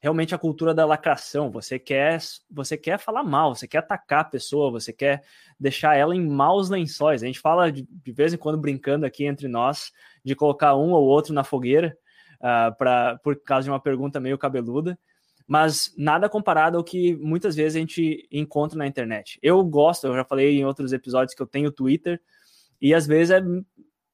realmente 0.00 0.34
a 0.34 0.38
cultura 0.38 0.74
da 0.74 0.86
lacração. 0.86 1.50
Você 1.50 1.78
quer, 1.78 2.18
você 2.50 2.76
quer 2.76 2.98
falar 2.98 3.22
mal, 3.22 3.54
você 3.54 3.66
quer 3.66 3.78
atacar 3.78 4.20
a 4.20 4.24
pessoa, 4.24 4.70
você 4.70 4.92
quer 4.92 5.22
deixar 5.58 5.96
ela 5.96 6.14
em 6.14 6.26
maus 6.26 6.68
lençóis. 6.70 7.22
A 7.22 7.26
gente 7.26 7.40
fala 7.40 7.70
de, 7.70 7.86
de 7.90 8.12
vez 8.12 8.32
em 8.32 8.38
quando 8.38 8.58
brincando 8.58 9.04
aqui 9.04 9.24
entre 9.24 9.48
nós 9.48 9.92
de 10.24 10.34
colocar 10.34 10.76
um 10.76 10.90
ou 10.90 11.04
outro 11.04 11.32
na 11.34 11.44
fogueira 11.44 11.96
uh, 12.40 13.18
por 13.22 13.36
causa 13.42 13.64
de 13.64 13.70
uma 13.70 13.80
pergunta 13.80 14.20
meio 14.20 14.38
cabeluda 14.38 14.98
mas 15.48 15.94
nada 15.96 16.28
comparado 16.28 16.76
ao 16.76 16.84
que 16.84 17.16
muitas 17.16 17.56
vezes 17.56 17.74
a 17.74 17.80
gente 17.80 18.28
encontra 18.30 18.76
na 18.76 18.86
internet. 18.86 19.38
Eu 19.42 19.64
gosto, 19.64 20.06
eu 20.06 20.14
já 20.14 20.22
falei 20.22 20.58
em 20.58 20.64
outros 20.66 20.92
episódios 20.92 21.34
que 21.34 21.40
eu 21.40 21.46
tenho 21.46 21.72
Twitter, 21.72 22.20
e 22.78 22.92
às 22.92 23.06
vezes 23.06 23.30
é 23.30 23.42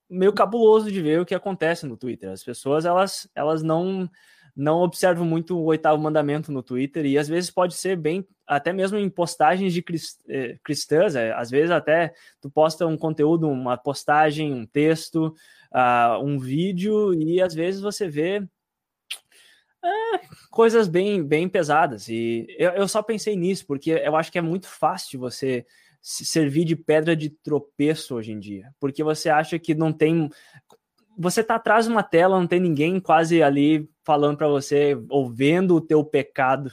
meio 0.09 0.33
cabuloso 0.33 0.93
de 0.93 1.03
ver 1.03 1.21
o 1.21 1.27
que 1.27 1.35
acontece 1.35 1.87
no 1.87 1.97
Twitter. 1.97 2.31
As 2.31 2.45
pessoas, 2.45 2.85
elas, 2.85 3.29
elas 3.35 3.65
não 3.65 4.09
não 4.57 4.79
observam 4.79 5.25
muito 5.27 5.57
o 5.57 5.65
oitavo 5.65 6.01
mandamento 6.01 6.53
no 6.53 6.63
Twitter, 6.63 7.05
e 7.07 7.19
às 7.19 7.29
vezes 7.29 7.51
pode 7.51 7.75
ser 7.75 7.97
bem, 7.97 8.27
até 8.47 8.73
mesmo 8.73 8.99
em 8.99 9.11
postagens 9.11 9.73
de 9.73 9.85
eh, 10.29 10.57
cristãs, 10.63 11.17
é, 11.17 11.33
às 11.33 11.51
vezes 11.51 11.71
até 11.71 12.13
tu 12.41 12.51
posta 12.51 12.87
um 12.87 12.97
conteúdo, 12.97 13.49
uma 13.49 13.77
postagem, 13.77 14.53
um 14.53 14.67
texto, 14.67 15.35
uh, 15.73 16.23
um 16.23 16.39
vídeo, 16.39 17.13
e 17.15 17.41
às 17.41 17.55
vezes 17.55 17.81
você 17.81 18.09
vê 18.09 18.47
é, 19.85 20.21
coisas 20.51 20.89
bem, 20.89 21.23
bem 21.23 21.49
pesadas. 21.49 22.09
E 22.09 22.47
eu, 22.59 22.71
eu 22.71 22.89
só 22.89 23.03
pensei 23.03 23.37
nisso, 23.37 23.67
porque 23.67 23.91
eu 23.91 24.17
acho 24.17 24.31
que 24.31 24.39
é 24.39 24.43
muito 24.43 24.69
fácil 24.69 25.21
você 25.21 25.67
se 26.01 26.25
servir 26.25 26.67
de 26.67 26.77
pedra 26.77 27.17
de 27.17 27.31
tropeço 27.31 28.15
hoje 28.15 28.31
em 28.31 28.39
dia, 28.39 28.71
porque 28.79 29.03
você 29.03 29.31
acha 29.31 29.59
que 29.59 29.75
não 29.75 29.91
tem. 29.91 30.29
Você 31.19 31.45
tá 31.45 31.57
atrás 31.57 31.87
de 31.87 31.93
uma 31.93 32.03
tela, 32.03 32.39
não 32.39 32.47
tem 32.47 32.61
ninguém 32.61 33.01
quase 33.01 33.43
ali 33.43 33.89
falando 34.03 34.37
para 34.37 34.49
você, 34.49 34.97
ou 35.09 35.29
vendo 35.31 35.77
o 35.77 35.81
teu 35.81 36.05
pecado, 36.05 36.73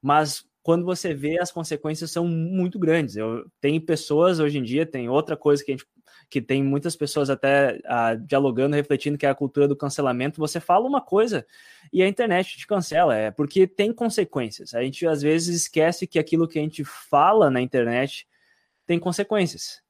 mas 0.00 0.44
quando 0.62 0.84
você 0.84 1.12
vê 1.12 1.40
as 1.40 1.50
consequências 1.50 2.10
são 2.10 2.26
muito 2.26 2.78
grandes. 2.78 3.16
Eu 3.16 3.44
tem 3.60 3.80
pessoas 3.80 4.38
hoje 4.38 4.58
em 4.58 4.62
dia, 4.62 4.86
tem 4.86 5.08
outra 5.08 5.36
coisa 5.36 5.64
que 5.64 5.72
a 5.72 5.74
gente 5.76 5.86
que 6.30 6.40
tem 6.40 6.62
muitas 6.62 6.96
pessoas 6.96 7.28
até 7.28 7.78
ah, 7.84 8.14
dialogando, 8.14 8.74
refletindo 8.74 9.18
que 9.18 9.26
é 9.26 9.28
a 9.28 9.34
cultura 9.34 9.68
do 9.68 9.76
cancelamento. 9.76 10.40
Você 10.40 10.60
fala 10.60 10.88
uma 10.88 11.00
coisa 11.00 11.46
e 11.92 12.02
a 12.02 12.08
internet 12.08 12.56
te 12.56 12.66
cancela, 12.66 13.14
é 13.14 13.30
porque 13.30 13.66
tem 13.66 13.92
consequências. 13.92 14.74
A 14.74 14.82
gente 14.82 15.06
às 15.06 15.20
vezes 15.20 15.62
esquece 15.62 16.06
que 16.06 16.18
aquilo 16.18 16.48
que 16.48 16.58
a 16.58 16.62
gente 16.62 16.84
fala 16.84 17.50
na 17.50 17.60
internet 17.60 18.26
tem 18.86 18.98
consequências. 18.98 19.82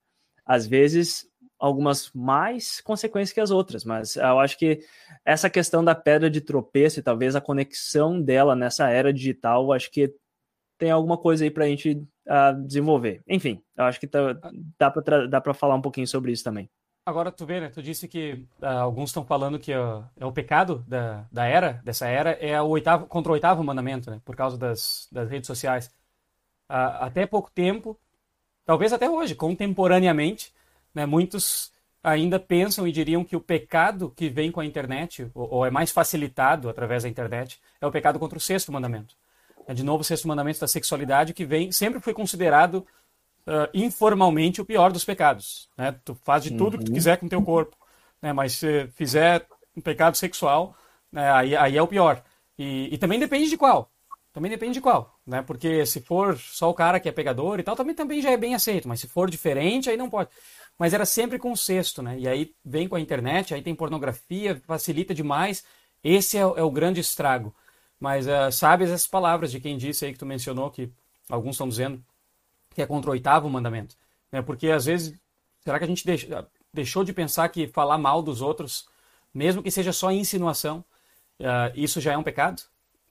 Às 0.44 0.66
vezes 0.66 1.30
algumas 1.62 2.10
mais 2.12 2.80
consequências 2.80 3.32
que 3.32 3.40
as 3.40 3.52
outras, 3.52 3.84
mas 3.84 4.16
eu 4.16 4.40
acho 4.40 4.58
que 4.58 4.84
essa 5.24 5.48
questão 5.48 5.84
da 5.84 5.94
pedra 5.94 6.28
de 6.28 6.40
tropeço 6.40 6.98
e 6.98 7.02
talvez 7.04 7.36
a 7.36 7.40
conexão 7.40 8.20
dela 8.20 8.56
nessa 8.56 8.88
era 8.88 9.12
digital, 9.12 9.72
acho 9.72 9.88
que 9.88 10.12
tem 10.76 10.90
alguma 10.90 11.16
coisa 11.16 11.44
aí 11.44 11.52
para 11.52 11.64
a 11.64 11.68
gente 11.68 12.04
uh, 12.26 12.66
desenvolver. 12.66 13.22
Enfim, 13.28 13.62
eu 13.76 13.84
acho 13.84 14.00
que 14.00 14.08
tá, 14.08 14.20
dá 14.76 15.40
para 15.40 15.54
falar 15.54 15.76
um 15.76 15.80
pouquinho 15.80 16.08
sobre 16.08 16.32
isso 16.32 16.42
também. 16.42 16.68
Agora, 17.06 17.30
tu 17.30 17.46
vê, 17.46 17.60
né? 17.60 17.68
Tu 17.68 17.80
disse 17.80 18.08
que 18.08 18.44
uh, 18.60 18.66
alguns 18.66 19.10
estão 19.10 19.24
falando 19.24 19.56
que 19.56 19.72
uh, 19.72 20.04
é 20.16 20.26
o 20.26 20.32
pecado 20.32 20.84
da, 20.88 21.24
da 21.30 21.46
era, 21.46 21.80
dessa 21.84 22.08
era, 22.08 22.32
é 22.32 22.60
o 22.60 22.66
oitavo, 22.66 23.06
contra 23.06 23.30
o 23.30 23.34
oitavo 23.34 23.62
mandamento, 23.62 24.10
né? 24.10 24.20
Por 24.24 24.34
causa 24.34 24.58
das, 24.58 25.06
das 25.12 25.30
redes 25.30 25.46
sociais. 25.46 25.94
até 26.68 27.24
pouco 27.24 27.52
tempo, 27.52 27.96
talvez 28.64 28.92
até 28.92 29.08
hoje, 29.08 29.36
contemporaneamente, 29.36 30.52
né, 30.94 31.06
muitos 31.06 31.72
ainda 32.02 32.38
pensam 32.40 32.86
e 32.86 32.92
diriam 32.92 33.24
que 33.24 33.36
o 33.36 33.40
pecado 33.40 34.12
que 34.16 34.28
vem 34.28 34.50
com 34.50 34.60
a 34.60 34.66
internet, 34.66 35.30
ou, 35.34 35.54
ou 35.54 35.66
é 35.66 35.70
mais 35.70 35.90
facilitado 35.90 36.68
através 36.68 37.04
da 37.04 37.08
internet, 37.08 37.60
é 37.80 37.86
o 37.86 37.92
pecado 37.92 38.18
contra 38.18 38.36
o 38.36 38.40
sexto 38.40 38.72
mandamento. 38.72 39.14
É 39.66 39.72
de 39.74 39.84
novo 39.84 40.00
o 40.00 40.04
sexto 40.04 40.26
mandamento 40.26 40.60
da 40.60 40.66
sexualidade 40.66 41.32
que 41.32 41.44
vem, 41.44 41.70
sempre 41.70 42.00
foi 42.00 42.12
considerado 42.12 42.84
uh, 43.46 43.68
informalmente 43.72 44.60
o 44.60 44.64
pior 44.64 44.90
dos 44.90 45.04
pecados. 45.04 45.68
Né? 45.76 45.94
Tu 46.04 46.14
faz 46.24 46.42
de 46.42 46.50
tudo 46.50 46.74
uhum. 46.74 46.78
que 46.78 46.84
tu 46.86 46.88
uhum. 46.88 46.94
quiser 46.94 47.18
com 47.18 47.26
o 47.26 47.28
teu 47.28 47.42
corpo, 47.42 47.76
né? 48.20 48.32
mas 48.32 48.54
se 48.54 48.88
fizer 48.88 49.46
um 49.76 49.80
pecado 49.80 50.16
sexual, 50.16 50.76
né? 51.12 51.30
aí, 51.30 51.56
aí 51.56 51.76
é 51.76 51.82
o 51.82 51.86
pior. 51.86 52.22
E, 52.58 52.92
e 52.92 52.98
também 52.98 53.20
depende 53.20 53.48
de 53.48 53.56
qual. 53.56 53.92
Também 54.32 54.50
depende 54.50 54.74
de 54.74 54.80
qual, 54.80 55.18
né? 55.26 55.42
Porque 55.42 55.84
se 55.84 56.00
for 56.00 56.38
só 56.38 56.70
o 56.70 56.74
cara 56.74 56.98
que 56.98 57.06
é 57.06 57.12
pegador 57.12 57.60
e 57.60 57.62
tal, 57.62 57.76
também, 57.76 57.94
também 57.94 58.22
já 58.22 58.30
é 58.30 58.36
bem 58.36 58.54
aceito. 58.54 58.88
Mas 58.88 59.00
se 59.00 59.06
for 59.06 59.28
diferente, 59.28 59.90
aí 59.90 59.96
não 59.96 60.08
pode. 60.08 60.30
Mas 60.78 60.92
era 60.94 61.04
sempre 61.04 61.38
com 61.38 61.52
o 61.52 61.56
sexto, 61.56 62.02
né? 62.02 62.18
E 62.18 62.26
aí 62.26 62.54
vem 62.64 62.88
com 62.88 62.96
a 62.96 63.00
internet, 63.00 63.54
aí 63.54 63.62
tem 63.62 63.74
pornografia, 63.74 64.60
facilita 64.66 65.14
demais. 65.14 65.64
Esse 66.02 66.36
é, 66.36 66.40
é 66.40 66.62
o 66.62 66.70
grande 66.70 67.00
estrago. 67.00 67.54
Mas 68.00 68.26
uh, 68.26 68.50
sabes 68.50 68.90
essas 68.90 69.06
palavras 69.06 69.52
de 69.52 69.60
quem 69.60 69.76
disse 69.76 70.04
aí 70.04 70.12
que 70.12 70.18
tu 70.18 70.26
mencionou, 70.26 70.70
que 70.70 70.90
alguns 71.28 71.52
estão 71.52 71.68
dizendo 71.68 72.02
que 72.74 72.82
é 72.82 72.86
contra 72.86 73.10
o 73.10 73.12
oitavo 73.12 73.48
mandamento. 73.48 73.96
Né? 74.30 74.42
Porque 74.42 74.70
às 74.70 74.86
vezes, 74.86 75.14
será 75.60 75.78
que 75.78 75.84
a 75.84 75.88
gente 75.88 76.04
deixou 76.72 77.04
de 77.04 77.12
pensar 77.12 77.48
que 77.48 77.68
falar 77.68 77.98
mal 77.98 78.22
dos 78.22 78.40
outros, 78.40 78.88
mesmo 79.32 79.62
que 79.62 79.70
seja 79.70 79.92
só 79.92 80.10
insinuação, 80.10 80.84
uh, 81.38 81.70
isso 81.74 82.00
já 82.00 82.12
é 82.12 82.18
um 82.18 82.22
pecado? 82.22 82.62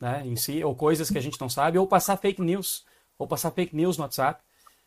né, 0.02 0.24
em 0.26 0.36
si, 0.36 0.64
ou 0.64 0.76
coisas 0.76 1.12
que 1.12 1.18
a 1.18 1.22
gente 1.22 1.40
não 1.40 1.48
sabe, 1.48 1.78
ou 1.78 1.86
passar 1.86 2.18
fake 2.18 2.42
news, 2.42 2.84
ou 3.20 3.28
passar 3.28 3.52
fake 3.52 3.76
news 3.76 3.98
no 3.98 4.04
WhatsApp. 4.04 4.44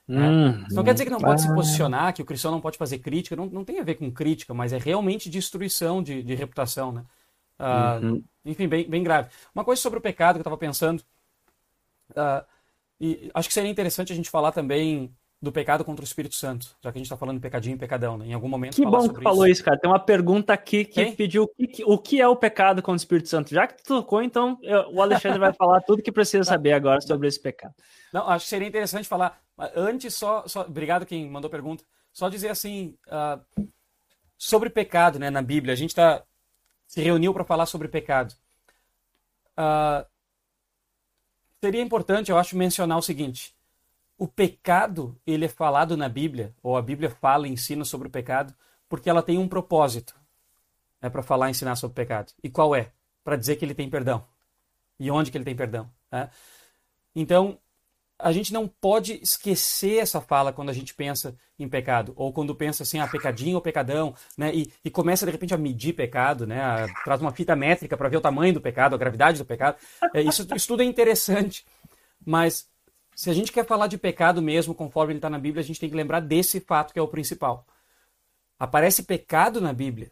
Né? 0.06 0.64
Isso 0.66 0.76
não 0.76 0.84
quer 0.84 0.92
dizer 0.92 1.04
que 1.04 1.10
não 1.10 1.18
pode 1.18 1.40
se 1.40 1.48
ah. 1.48 1.54
posicionar, 1.54 2.12
que 2.12 2.22
o 2.22 2.24
cristão 2.24 2.50
não 2.50 2.60
pode 2.60 2.76
fazer 2.76 2.98
crítica, 2.98 3.34
não, 3.34 3.46
não 3.46 3.64
tem 3.64 3.80
a 3.80 3.84
ver 3.84 3.94
com 3.94 4.10
crítica, 4.10 4.52
mas 4.52 4.72
é 4.72 4.78
realmente 4.78 5.30
destruição 5.30 6.02
de, 6.02 6.22
de 6.22 6.34
reputação, 6.34 6.92
né? 6.92 7.04
Uh, 7.58 8.06
uhum. 8.06 8.24
Enfim, 8.44 8.68
bem, 8.68 8.88
bem 8.88 9.02
grave. 9.02 9.30
Uma 9.54 9.64
coisa 9.64 9.80
sobre 9.80 9.98
o 9.98 10.02
pecado 10.02 10.34
que 10.34 10.38
eu 10.38 10.42
estava 10.42 10.58
pensando, 10.58 11.02
uh, 12.10 12.44
e 13.00 13.30
acho 13.32 13.48
que 13.48 13.54
seria 13.54 13.70
interessante 13.70 14.12
a 14.12 14.16
gente 14.16 14.30
falar 14.30 14.52
também 14.52 15.14
do 15.40 15.52
pecado 15.52 15.84
contra 15.84 16.02
o 16.02 16.06
Espírito 16.06 16.34
Santo, 16.34 16.74
já 16.82 16.90
que 16.90 16.98
a 16.98 17.00
gente 17.00 17.06
está 17.06 17.16
falando 17.16 17.40
pecadinho 17.40 17.74
e 17.74 17.78
pecadão, 17.78 18.16
né? 18.16 18.26
Em 18.26 18.32
algum 18.32 18.48
momento. 18.48 18.74
Que 18.74 18.84
bom 18.84 19.08
que 19.08 19.22
falou 19.22 19.46
isso. 19.46 19.62
cara. 19.62 19.78
Tem 19.78 19.90
uma 19.90 20.00
pergunta 20.00 20.52
aqui 20.52 20.84
que 20.84 21.04
Quem? 21.04 21.14
pediu 21.14 21.44
o 21.44 21.48
que, 21.48 21.84
o 21.84 21.98
que, 21.98 22.20
é 22.20 22.26
o 22.26 22.34
pecado 22.34 22.82
contra 22.82 22.94
o 22.94 22.96
Espírito 22.96 23.28
Santo. 23.28 23.50
Já 23.50 23.66
que 23.66 23.76
tu 23.76 23.96
tocou, 24.00 24.22
então 24.22 24.58
eu, 24.62 24.94
o 24.94 25.02
Alexandre 25.02 25.38
vai 25.38 25.52
falar 25.52 25.82
tudo 25.82 26.02
que 26.02 26.10
precisa 26.10 26.44
saber 26.44 26.72
agora 26.72 27.00
sobre 27.00 27.28
esse 27.28 27.40
pecado. 27.40 27.74
Não, 28.12 28.28
acho 28.28 28.44
que 28.44 28.50
seria 28.50 28.66
interessante 28.66 29.06
falar. 29.06 29.43
Antes, 29.76 30.14
só. 30.14 30.46
só 30.46 30.62
obrigado 30.62 31.06
quem 31.06 31.28
mandou 31.30 31.50
pergunta. 31.50 31.84
Só 32.12 32.28
dizer 32.28 32.48
assim. 32.48 32.96
Uh, 33.06 33.68
sobre 34.36 34.68
pecado, 34.68 35.18
né, 35.18 35.30
na 35.30 35.42
Bíblia. 35.42 35.72
A 35.72 35.76
gente 35.76 35.90
está 35.90 36.22
se 36.86 37.00
reuniu 37.00 37.32
para 37.32 37.44
falar 37.44 37.66
sobre 37.66 37.88
pecado. 37.88 38.34
Uh, 39.58 40.06
seria 41.60 41.82
importante, 41.82 42.30
eu 42.30 42.38
acho, 42.38 42.56
mencionar 42.56 42.98
o 42.98 43.02
seguinte 43.02 43.54
o 44.16 44.28
pecado 44.28 45.18
ele 45.26 45.44
é 45.44 45.48
falado 45.48 45.96
na 45.96 46.08
Bíblia, 46.08 46.54
ou 46.62 46.76
a 46.76 46.82
Bíblia 46.82 47.10
fala 47.10 47.48
e 47.48 47.52
ensina 47.52 47.84
sobre 47.84 48.08
o 48.08 48.10
pecado, 48.10 48.54
porque 48.88 49.10
ela 49.10 49.22
tem 49.22 49.38
um 49.38 49.48
propósito. 49.48 50.14
É 51.00 51.10
para 51.10 51.22
falar 51.22 51.48
e 51.48 51.50
ensinar 51.50 51.76
sobre 51.76 51.92
o 51.92 51.96
pecado. 51.96 52.32
E 52.42 52.48
qual 52.48 52.74
é? 52.74 52.92
Para 53.22 53.36
dizer 53.36 53.56
que 53.56 53.64
ele 53.64 53.74
tem 53.74 53.90
perdão. 53.90 54.24
E 54.98 55.10
onde 55.10 55.30
que 55.30 55.36
ele 55.36 55.44
tem 55.44 55.56
perdão. 55.56 55.90
Né? 56.10 56.30
Então, 57.14 57.58
a 58.24 58.32
gente 58.32 58.54
não 58.54 58.66
pode 58.66 59.20
esquecer 59.22 59.98
essa 59.98 60.18
fala 60.18 60.50
quando 60.50 60.70
a 60.70 60.72
gente 60.72 60.94
pensa 60.94 61.36
em 61.58 61.68
pecado, 61.68 62.14
ou 62.16 62.32
quando 62.32 62.54
pensa 62.54 62.82
assim, 62.82 62.98
ah, 62.98 63.06
pecadinho 63.06 63.56
ou 63.56 63.60
pecadão, 63.60 64.14
né? 64.34 64.50
E, 64.54 64.72
e 64.82 64.90
começa 64.90 65.26
de 65.26 65.32
repente 65.32 65.52
a 65.52 65.58
medir 65.58 65.92
pecado, 65.92 66.46
né? 66.46 66.58
A, 66.58 66.86
traz 67.04 67.20
uma 67.20 67.32
fita 67.32 67.54
métrica 67.54 67.98
para 67.98 68.08
ver 68.08 68.16
o 68.16 68.22
tamanho 68.22 68.54
do 68.54 68.62
pecado, 68.62 68.94
a 68.94 68.98
gravidade 68.98 69.36
do 69.36 69.44
pecado. 69.44 69.76
É, 70.14 70.22
isso, 70.22 70.48
isso 70.56 70.66
tudo 70.66 70.82
é 70.82 70.86
interessante, 70.86 71.66
mas 72.24 72.66
se 73.14 73.28
a 73.28 73.34
gente 73.34 73.52
quer 73.52 73.66
falar 73.66 73.88
de 73.88 73.98
pecado 73.98 74.40
mesmo, 74.40 74.74
conforme 74.74 75.12
ele 75.12 75.18
está 75.18 75.28
na 75.28 75.38
Bíblia, 75.38 75.62
a 75.62 75.64
gente 75.64 75.78
tem 75.78 75.90
que 75.90 75.96
lembrar 75.96 76.20
desse 76.20 76.60
fato 76.60 76.94
que 76.94 76.98
é 76.98 77.02
o 77.02 77.08
principal. 77.08 77.66
Aparece 78.58 79.02
pecado 79.02 79.60
na 79.60 79.74
Bíblia 79.74 80.10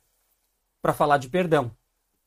para 0.83 0.93
falar 0.93 1.17
de 1.17 1.31
perdão, 1.31 1.75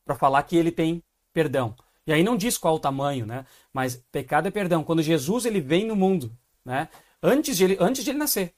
para 0.04 0.16
falar 0.16 0.42
que 0.42 0.56
ele 0.56 0.72
tem 0.72 1.00
perdão. 1.32 1.76
E 2.06 2.12
aí 2.12 2.22
não 2.22 2.36
diz 2.36 2.56
qual 2.56 2.76
o 2.76 2.80
tamanho, 2.80 3.26
né? 3.26 3.44
Mas 3.72 3.96
pecado 4.12 4.46
é 4.46 4.50
perdão. 4.50 4.84
Quando 4.84 5.02
Jesus 5.02 5.44
ele 5.44 5.60
vem 5.60 5.84
no 5.84 5.96
mundo, 5.96 6.32
né? 6.64 6.88
Antes 7.22 7.56
de 7.56 7.64
ele, 7.64 7.76
antes 7.80 8.04
de 8.04 8.10
ele 8.10 8.18
nascer, 8.18 8.54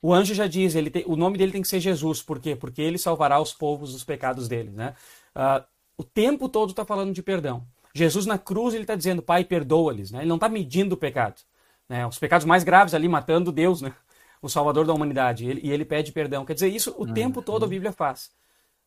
o 0.00 0.12
anjo 0.12 0.34
já 0.34 0.46
diz, 0.46 0.74
ele 0.74 0.90
tem, 0.90 1.04
o 1.06 1.14
nome 1.14 1.36
dele 1.36 1.52
tem 1.52 1.62
que 1.62 1.68
ser 1.68 1.80
Jesus. 1.80 2.22
Por 2.22 2.40
quê? 2.40 2.56
Porque 2.56 2.80
ele 2.80 2.98
salvará 2.98 3.40
os 3.40 3.52
povos 3.52 3.92
dos 3.92 4.02
pecados 4.02 4.48
deles, 4.48 4.74
né? 4.74 4.94
Uh, 5.36 5.64
o 5.96 6.04
tempo 6.04 6.48
todo 6.48 6.70
está 6.70 6.84
falando 6.84 7.12
de 7.12 7.22
perdão. 7.22 7.64
Jesus 7.94 8.26
na 8.26 8.38
cruz 8.38 8.74
ele 8.74 8.84
está 8.84 8.94
dizendo, 8.94 9.22
Pai, 9.22 9.44
perdoa-lhes. 9.44 10.10
Né? 10.10 10.20
Ele 10.20 10.28
não 10.28 10.36
está 10.36 10.48
medindo 10.48 10.94
o 10.94 10.98
pecado. 10.98 11.40
Né? 11.88 12.06
Os 12.06 12.18
pecados 12.18 12.46
mais 12.46 12.64
graves 12.64 12.94
ali, 12.94 13.06
matando 13.08 13.52
Deus, 13.52 13.82
né? 13.82 13.94
o 14.40 14.48
Salvador 14.48 14.86
da 14.86 14.92
humanidade. 14.92 15.46
Ele, 15.46 15.60
e 15.62 15.70
ele 15.70 15.84
pede 15.84 16.10
perdão. 16.10 16.44
Quer 16.44 16.54
dizer, 16.54 16.68
isso 16.68 16.94
o 16.98 17.06
uhum. 17.06 17.14
tempo 17.14 17.40
todo 17.40 17.64
a 17.64 17.68
Bíblia 17.68 17.92
faz. 17.92 18.30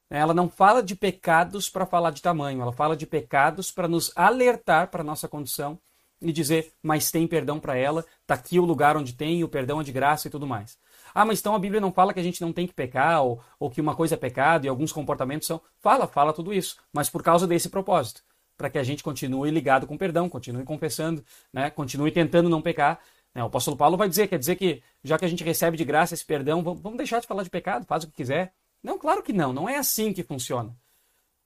Né? 0.09 0.19
Ela 0.19 0.33
não 0.33 0.49
fala 0.49 0.81
de 0.81 0.95
pecados 0.95 1.69
para 1.69 1.85
falar 1.85 2.11
de 2.11 2.21
tamanho, 2.21 2.61
ela 2.61 2.73
fala 2.73 2.95
de 2.95 3.05
pecados 3.05 3.71
para 3.71 3.87
nos 3.87 4.11
alertar 4.15 4.89
para 4.89 5.01
a 5.01 5.05
nossa 5.05 5.27
condição 5.27 5.79
e 6.21 6.31
dizer, 6.31 6.71
mas 6.81 7.11
tem 7.11 7.27
perdão 7.27 7.59
para 7.59 7.77
ela, 7.77 8.05
está 8.21 8.33
aqui 8.33 8.59
o 8.59 8.65
lugar 8.65 8.97
onde 8.97 9.13
tem, 9.13 9.43
o 9.43 9.49
perdão 9.49 9.81
é 9.81 9.83
de 9.83 9.91
graça 9.91 10.27
e 10.27 10.31
tudo 10.31 10.47
mais. 10.47 10.77
Ah, 11.13 11.25
mas 11.25 11.39
então 11.39 11.53
a 11.53 11.59
Bíblia 11.59 11.81
não 11.81 11.91
fala 11.91 12.13
que 12.13 12.19
a 12.19 12.23
gente 12.23 12.41
não 12.41 12.51
tem 12.51 12.65
que 12.65 12.73
pecar, 12.73 13.21
ou, 13.23 13.41
ou 13.59 13.69
que 13.69 13.81
uma 13.81 13.95
coisa 13.95 14.15
é 14.15 14.17
pecado 14.17 14.65
e 14.65 14.69
alguns 14.69 14.91
comportamentos 14.91 15.47
são. 15.47 15.61
Fala, 15.79 16.07
fala 16.07 16.33
tudo 16.33 16.53
isso, 16.53 16.77
mas 16.91 17.09
por 17.09 17.21
causa 17.21 17.45
desse 17.45 17.69
propósito 17.69 18.23
para 18.57 18.69
que 18.69 18.77
a 18.77 18.83
gente 18.83 19.03
continue 19.03 19.51
ligado 19.51 19.85
com 19.85 19.97
perdão, 19.97 20.29
continue 20.29 20.63
confessando, 20.63 21.23
né? 21.51 21.69
continue 21.69 22.11
tentando 22.11 22.49
não 22.49 22.61
pecar. 22.61 22.99
Né? 23.33 23.43
O 23.43 23.47
apóstolo 23.47 23.75
Paulo 23.75 23.97
vai 23.97 24.07
dizer, 24.07 24.27
quer 24.27 24.39
dizer 24.39 24.55
que 24.55 24.81
já 25.03 25.17
que 25.17 25.25
a 25.25 25.27
gente 25.27 25.43
recebe 25.43 25.77
de 25.77 25.83
graça 25.83 26.13
esse 26.13 26.25
perdão, 26.25 26.63
vamos 26.63 26.97
deixar 26.97 27.19
de 27.19 27.27
falar 27.27 27.43
de 27.43 27.49
pecado, 27.49 27.85
faz 27.85 28.03
o 28.03 28.07
que 28.07 28.15
quiser. 28.15 28.53
Não, 28.85 28.99
claro 28.99 29.23
que 29.23 29.33
não, 29.33 29.51
não 29.51 29.67
é 29.67 29.77
assim 29.77 30.13
que 30.13 30.21
funciona. 30.21 30.71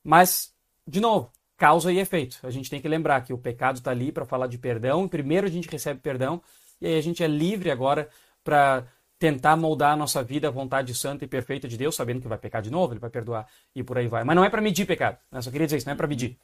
Mas, 0.03 0.53
de 0.85 0.99
novo, 0.99 1.31
causa 1.55 1.89
e 1.89 1.97
efeito. 1.97 2.37
A 2.43 2.51
gente 2.51 2.69
tem 2.69 2.81
que 2.81 2.87
lembrar 2.87 3.21
que 3.21 3.31
o 3.31 3.37
pecado 3.37 3.77
está 3.77 3.91
ali 3.91 4.11
para 4.11 4.25
falar 4.25 4.47
de 4.47 4.57
perdão, 4.57 5.07
primeiro 5.07 5.47
a 5.47 5.49
gente 5.49 5.69
recebe 5.69 6.01
perdão, 6.01 6.41
e 6.81 6.87
aí 6.87 6.97
a 6.97 7.01
gente 7.01 7.23
é 7.23 7.27
livre 7.27 7.71
agora 7.71 8.09
para 8.43 8.85
tentar 9.17 9.55
moldar 9.55 9.93
a 9.93 9.95
nossa 9.95 10.21
vida 10.21 10.49
à 10.49 10.51
vontade 10.51 10.93
santa 10.93 11.23
e 11.23 11.27
perfeita 11.29 11.65
de 11.65 11.77
Deus, 11.77 11.95
sabendo 11.95 12.21
que 12.21 12.27
vai 12.27 12.37
pecar 12.37 12.61
de 12.61 12.69
novo, 12.69 12.91
ele 12.91 12.99
vai 12.99 13.09
perdoar 13.09 13.47
e 13.73 13.83
por 13.83 13.97
aí 13.97 14.07
vai. 14.07 14.25
Mas 14.25 14.35
não 14.35 14.43
é 14.43 14.49
para 14.49 14.61
medir 14.61 14.85
pecado. 14.85 15.17
Né? 15.31 15.41
Só 15.41 15.49
queria 15.49 15.65
dizer 15.65 15.77
isso, 15.77 15.87
não 15.87 15.93
é 15.93 15.97
para 15.97 16.07
medir. 16.07 16.37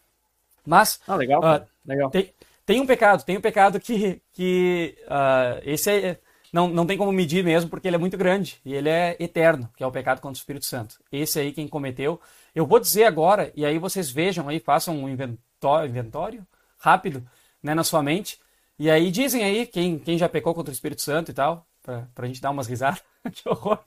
Mas. 0.66 1.02
Ah, 1.06 1.16
legal. 1.18 1.42
Uh, 1.42 1.68
legal. 1.86 2.10
Tem, 2.10 2.34
tem 2.66 2.80
um 2.80 2.88
pecado, 2.88 3.24
tem 3.26 3.38
um 3.38 3.42
pecado 3.42 3.82
que, 3.82 4.22
que 4.32 4.98
uh, 5.08 5.62
esse 5.64 5.90
é, 5.90 6.20
não, 6.56 6.70
não 6.70 6.86
tem 6.86 6.98
como 6.98 7.12
medir 7.12 7.44
mesmo, 7.44 7.70
porque 7.70 7.86
ele 7.86 7.98
é 7.98 8.00
muito 8.00 8.16
grande 8.16 8.62
e 8.64 8.74
ele 8.74 8.88
é 8.88 9.18
eterno, 9.20 9.70
que 9.76 9.84
é 9.84 9.88
o 9.88 9.92
pecado 9.92 10.22
contra 10.22 10.38
o 10.38 10.40
Espírito 10.40 10.66
Santo. 10.66 10.98
Esse 11.12 11.38
aí, 11.38 11.52
quem 11.52 11.68
cometeu. 11.68 12.18
Eu 12.56 12.66
vou 12.66 12.80
dizer 12.80 13.04
agora, 13.04 13.52
e 13.58 13.66
aí 13.66 13.78
vocês 13.78 14.10
vejam 14.10 14.48
aí, 14.48 14.62
façam 14.62 14.96
um 14.96 15.10
inventório, 15.10 15.90
inventório 15.90 16.48
rápido 16.80 17.22
né, 17.62 17.76
na 17.76 17.84
sua 17.84 18.02
mente. 18.02 18.40
E 18.80 18.90
aí 18.90 19.12
dizem 19.12 19.44
aí 19.44 19.68
quem, 19.68 20.00
quem 20.00 20.18
já 20.18 20.30
pecou 20.30 20.54
contra 20.54 20.72
o 20.72 20.74
Espírito 20.74 21.02
Santo 21.02 21.30
e 21.30 21.34
tal, 21.34 21.68
pra, 21.84 22.08
pra 22.16 22.26
gente 22.26 22.40
dar 22.40 22.52
umas 22.52 22.68
risadas. 22.68 23.04
que 23.34 23.50
horror. 23.50 23.84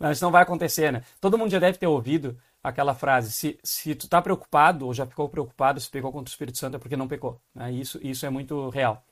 Mas 0.00 0.16
isso 0.16 0.24
não 0.24 0.32
vai 0.32 0.42
acontecer, 0.42 0.92
né? 0.92 1.04
Todo 1.20 1.38
mundo 1.38 1.52
já 1.52 1.60
deve 1.60 1.78
ter 1.78 1.86
ouvido 1.86 2.36
aquela 2.60 2.92
frase, 2.92 3.30
se, 3.30 3.56
se 3.62 3.94
tu 3.94 4.06
está 4.06 4.20
preocupado 4.20 4.84
ou 4.84 4.92
já 4.92 5.06
ficou 5.06 5.28
preocupado 5.28 5.80
se 5.80 5.88
pecou 5.88 6.10
contra 6.10 6.28
o 6.28 6.32
Espírito 6.32 6.58
Santo 6.58 6.76
é 6.76 6.80
porque 6.80 6.96
não 6.96 7.06
pecou. 7.06 7.40
Né? 7.54 7.70
Isso, 7.70 8.00
isso 8.02 8.26
é 8.26 8.30
muito 8.30 8.68
real. 8.70 9.04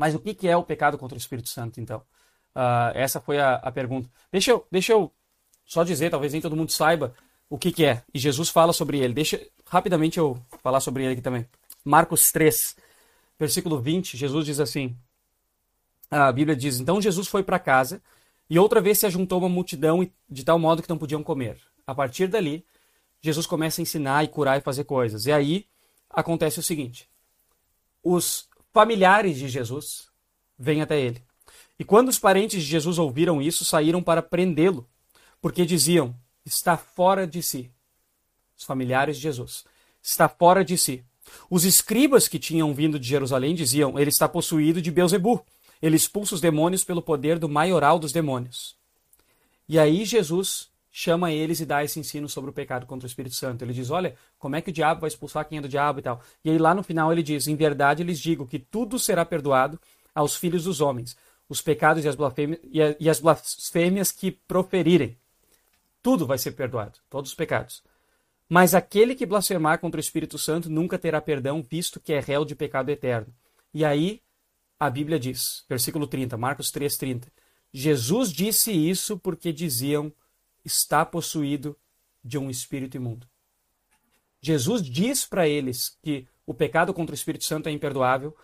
Mas 0.00 0.14
o 0.14 0.18
que, 0.18 0.32
que 0.32 0.48
é 0.48 0.56
o 0.56 0.64
pecado 0.64 0.96
contra 0.96 1.14
o 1.14 1.18
Espírito 1.18 1.50
Santo, 1.50 1.78
então? 1.78 1.98
Uh, 2.56 2.88
essa 2.94 3.20
foi 3.20 3.38
a, 3.38 3.56
a, 3.56 3.70
pergunta. 3.70 4.08
Deixa 4.32 4.50
eu, 4.50 4.66
deixa 4.72 4.94
eu 4.94 5.12
só 5.66 5.84
dizer, 5.84 6.08
talvez 6.08 6.32
nem 6.32 6.40
todo 6.40 6.56
mundo 6.56 6.72
saiba 6.72 7.14
o 7.50 7.58
que, 7.58 7.70
que 7.70 7.84
é. 7.84 8.02
E 8.14 8.18
Jesus 8.18 8.48
fala 8.48 8.72
sobre 8.72 8.98
ele. 8.98 9.12
Deixa 9.12 9.38
rapidamente 9.66 10.18
eu 10.18 10.40
falar 10.62 10.80
sobre 10.80 11.04
ele 11.04 11.12
aqui 11.12 11.20
também. 11.20 11.46
Marcos 11.84 12.32
3, 12.32 12.76
versículo 13.38 13.78
20, 13.78 14.16
Jesus 14.16 14.46
diz 14.46 14.58
assim: 14.58 14.96
a 16.10 16.32
Bíblia 16.32 16.56
diz: 16.56 16.80
Então 16.80 16.98
Jesus 16.98 17.28
foi 17.28 17.42
para 17.42 17.58
casa 17.58 18.00
e 18.48 18.58
outra 18.58 18.80
vez 18.80 18.98
se 18.98 19.04
ajuntou 19.04 19.38
uma 19.38 19.50
multidão 19.50 20.10
de 20.30 20.44
tal 20.46 20.58
modo 20.58 20.82
que 20.82 20.88
não 20.88 20.96
podiam 20.96 21.22
comer. 21.22 21.60
A 21.86 21.94
partir 21.94 22.26
dali, 22.26 22.64
Jesus 23.20 23.46
começa 23.46 23.82
a 23.82 23.84
ensinar 23.84 24.24
e 24.24 24.28
curar 24.28 24.56
e 24.56 24.62
fazer 24.62 24.84
coisas. 24.84 25.26
E 25.26 25.32
aí 25.32 25.66
acontece 26.08 26.58
o 26.58 26.62
seguinte: 26.62 27.06
os 28.02 28.48
familiares 28.72 29.38
de 29.38 29.48
Jesus 29.48 30.08
vêm 30.58 30.82
até 30.82 31.00
ele. 31.00 31.22
E 31.78 31.84
quando 31.84 32.08
os 32.08 32.18
parentes 32.18 32.62
de 32.62 32.68
Jesus 32.68 32.98
ouviram 32.98 33.40
isso, 33.40 33.64
saíram 33.64 34.02
para 34.02 34.22
prendê-lo, 34.22 34.88
porque 35.40 35.64
diziam: 35.64 36.14
está 36.44 36.76
fora 36.76 37.26
de 37.26 37.42
si. 37.42 37.70
Os 38.56 38.64
familiares 38.64 39.16
de 39.16 39.22
Jesus 39.22 39.64
está 40.02 40.28
fora 40.28 40.64
de 40.64 40.76
si. 40.76 41.04
Os 41.48 41.64
escribas 41.64 42.28
que 42.28 42.38
tinham 42.38 42.74
vindo 42.74 42.98
de 42.98 43.08
Jerusalém 43.08 43.54
diziam: 43.54 43.98
ele 43.98 44.10
está 44.10 44.28
possuído 44.28 44.80
de 44.80 44.90
Beuzebu. 44.90 45.44
Ele 45.82 45.96
expulsa 45.96 46.34
os 46.34 46.40
demônios 46.40 46.84
pelo 46.84 47.00
poder 47.00 47.38
do 47.38 47.48
maioral 47.48 47.98
dos 47.98 48.12
demônios. 48.12 48.76
E 49.66 49.78
aí 49.78 50.04
Jesus 50.04 50.69
chama 50.90 51.30
eles 51.30 51.60
e 51.60 51.66
dá 51.66 51.84
esse 51.84 52.00
ensino 52.00 52.28
sobre 52.28 52.50
o 52.50 52.52
pecado 52.52 52.86
contra 52.86 53.06
o 53.06 53.08
Espírito 53.08 53.34
Santo. 53.34 53.64
Ele 53.64 53.72
diz: 53.72 53.90
Olha, 53.90 54.14
como 54.38 54.56
é 54.56 54.60
que 54.60 54.70
o 54.70 54.72
diabo 54.72 55.02
vai 55.02 55.08
expulsar 55.08 55.46
quem 55.48 55.58
é 55.58 55.60
do 55.60 55.68
diabo 55.68 56.00
e 56.00 56.02
tal. 56.02 56.20
E 56.44 56.50
aí 56.50 56.58
lá 56.58 56.74
no 56.74 56.82
final 56.82 57.12
ele 57.12 57.22
diz: 57.22 57.46
Em 57.46 57.54
verdade 57.54 58.02
lhes 58.02 58.18
digo 58.18 58.46
que 58.46 58.58
tudo 58.58 58.98
será 58.98 59.24
perdoado 59.24 59.78
aos 60.14 60.36
filhos 60.36 60.64
dos 60.64 60.80
homens, 60.80 61.16
os 61.48 61.60
pecados 61.60 62.04
e 62.04 62.08
as 62.08 62.16
blasfêmias, 62.16 62.60
e 62.98 63.08
as 63.08 63.20
blasfêmias 63.20 64.10
que 64.10 64.30
proferirem. 64.30 65.16
Tudo 66.02 66.26
vai 66.26 66.38
ser 66.38 66.52
perdoado, 66.52 66.98
todos 67.08 67.30
os 67.30 67.36
pecados. 67.36 67.82
Mas 68.48 68.74
aquele 68.74 69.14
que 69.14 69.26
blasfemar 69.26 69.78
contra 69.78 69.98
o 69.98 70.00
Espírito 70.00 70.36
Santo 70.36 70.68
nunca 70.68 70.98
terá 70.98 71.20
perdão, 71.20 71.62
visto 71.62 72.00
que 72.00 72.12
é 72.12 72.18
réu 72.18 72.44
de 72.44 72.56
pecado 72.56 72.90
eterno. 72.90 73.32
E 73.72 73.84
aí 73.84 74.20
a 74.78 74.88
Bíblia 74.88 75.20
diz, 75.20 75.64
versículo 75.68 76.06
30, 76.06 76.36
Marcos 76.38 76.72
3:30. 76.72 77.28
Jesus 77.72 78.32
disse 78.32 78.72
isso 78.72 79.18
porque 79.18 79.52
diziam 79.52 80.12
está 80.64 81.04
possuído 81.04 81.76
de 82.22 82.38
um 82.38 82.50
espírito 82.50 82.96
imundo. 82.96 83.26
Jesus 84.40 84.82
diz 84.82 85.26
para 85.26 85.48
eles 85.48 85.98
que 86.02 86.26
o 86.46 86.54
pecado 86.54 86.94
contra 86.94 87.12
o 87.12 87.14
Espírito 87.14 87.44
Santo 87.44 87.68
é 87.68 87.72
imperdoável, 87.72 88.34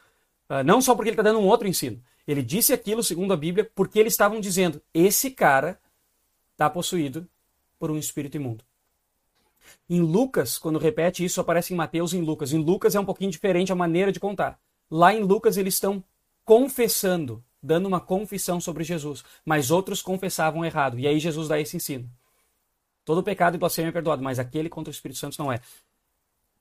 uh, 0.49 0.63
não 0.65 0.81
só 0.81 0.95
porque 0.95 1.09
ele 1.09 1.15
está 1.15 1.23
dando 1.23 1.41
um 1.41 1.47
outro 1.47 1.67
ensino. 1.67 2.03
Ele 2.27 2.43
disse 2.43 2.73
aquilo, 2.73 3.03
segundo 3.03 3.33
a 3.33 3.37
Bíblia, 3.37 3.71
porque 3.75 3.99
eles 3.99 4.13
estavam 4.13 4.41
dizendo: 4.41 4.83
esse 4.93 5.31
cara 5.31 5.81
está 6.53 6.69
possuído 6.69 7.29
por 7.79 7.91
um 7.91 7.99
espírito 7.99 8.37
imundo. 8.37 8.65
Em 9.89 10.01
Lucas, 10.01 10.59
quando 10.59 10.79
repete 10.79 11.25
isso, 11.25 11.41
aparece 11.41 11.73
em 11.73 11.77
Mateus 11.77 12.13
e 12.13 12.19
em 12.19 12.23
Lucas. 12.23 12.53
Em 12.53 12.59
Lucas 12.59 12.95
é 12.95 13.01
um 13.01 13.05
pouquinho 13.05 13.31
diferente 13.31 13.73
a 13.73 13.77
maneira 13.77 14.13
de 14.13 14.21
contar. 14.21 14.61
Lá 14.91 15.13
em 15.13 15.23
Lucas 15.23 15.57
eles 15.57 15.75
estão 15.75 16.03
confessando 16.45 17.45
dando 17.63 17.87
uma 17.87 18.01
confissão 18.01 18.61
sobre 18.61 18.85
Jesus, 18.85 19.25
mas 19.45 19.71
outros 19.71 20.03
confessavam 20.03 20.65
errado. 20.65 20.99
E 20.99 21.07
aí 21.07 21.19
Jesus 21.19 21.49
dá 21.49 21.61
esse 21.61 21.77
ensino. 21.77 22.11
Todo 23.05 23.23
pecado 23.23 23.55
e 23.55 23.59
blasfêmia 23.59 23.91
é 23.91 23.93
perdoado, 23.93 24.23
mas 24.23 24.39
aquele 24.39 24.69
contra 24.69 24.91
o 24.91 24.95
Espírito 24.95 25.19
Santo 25.19 25.39
não 25.39 25.53
é. 25.53 25.61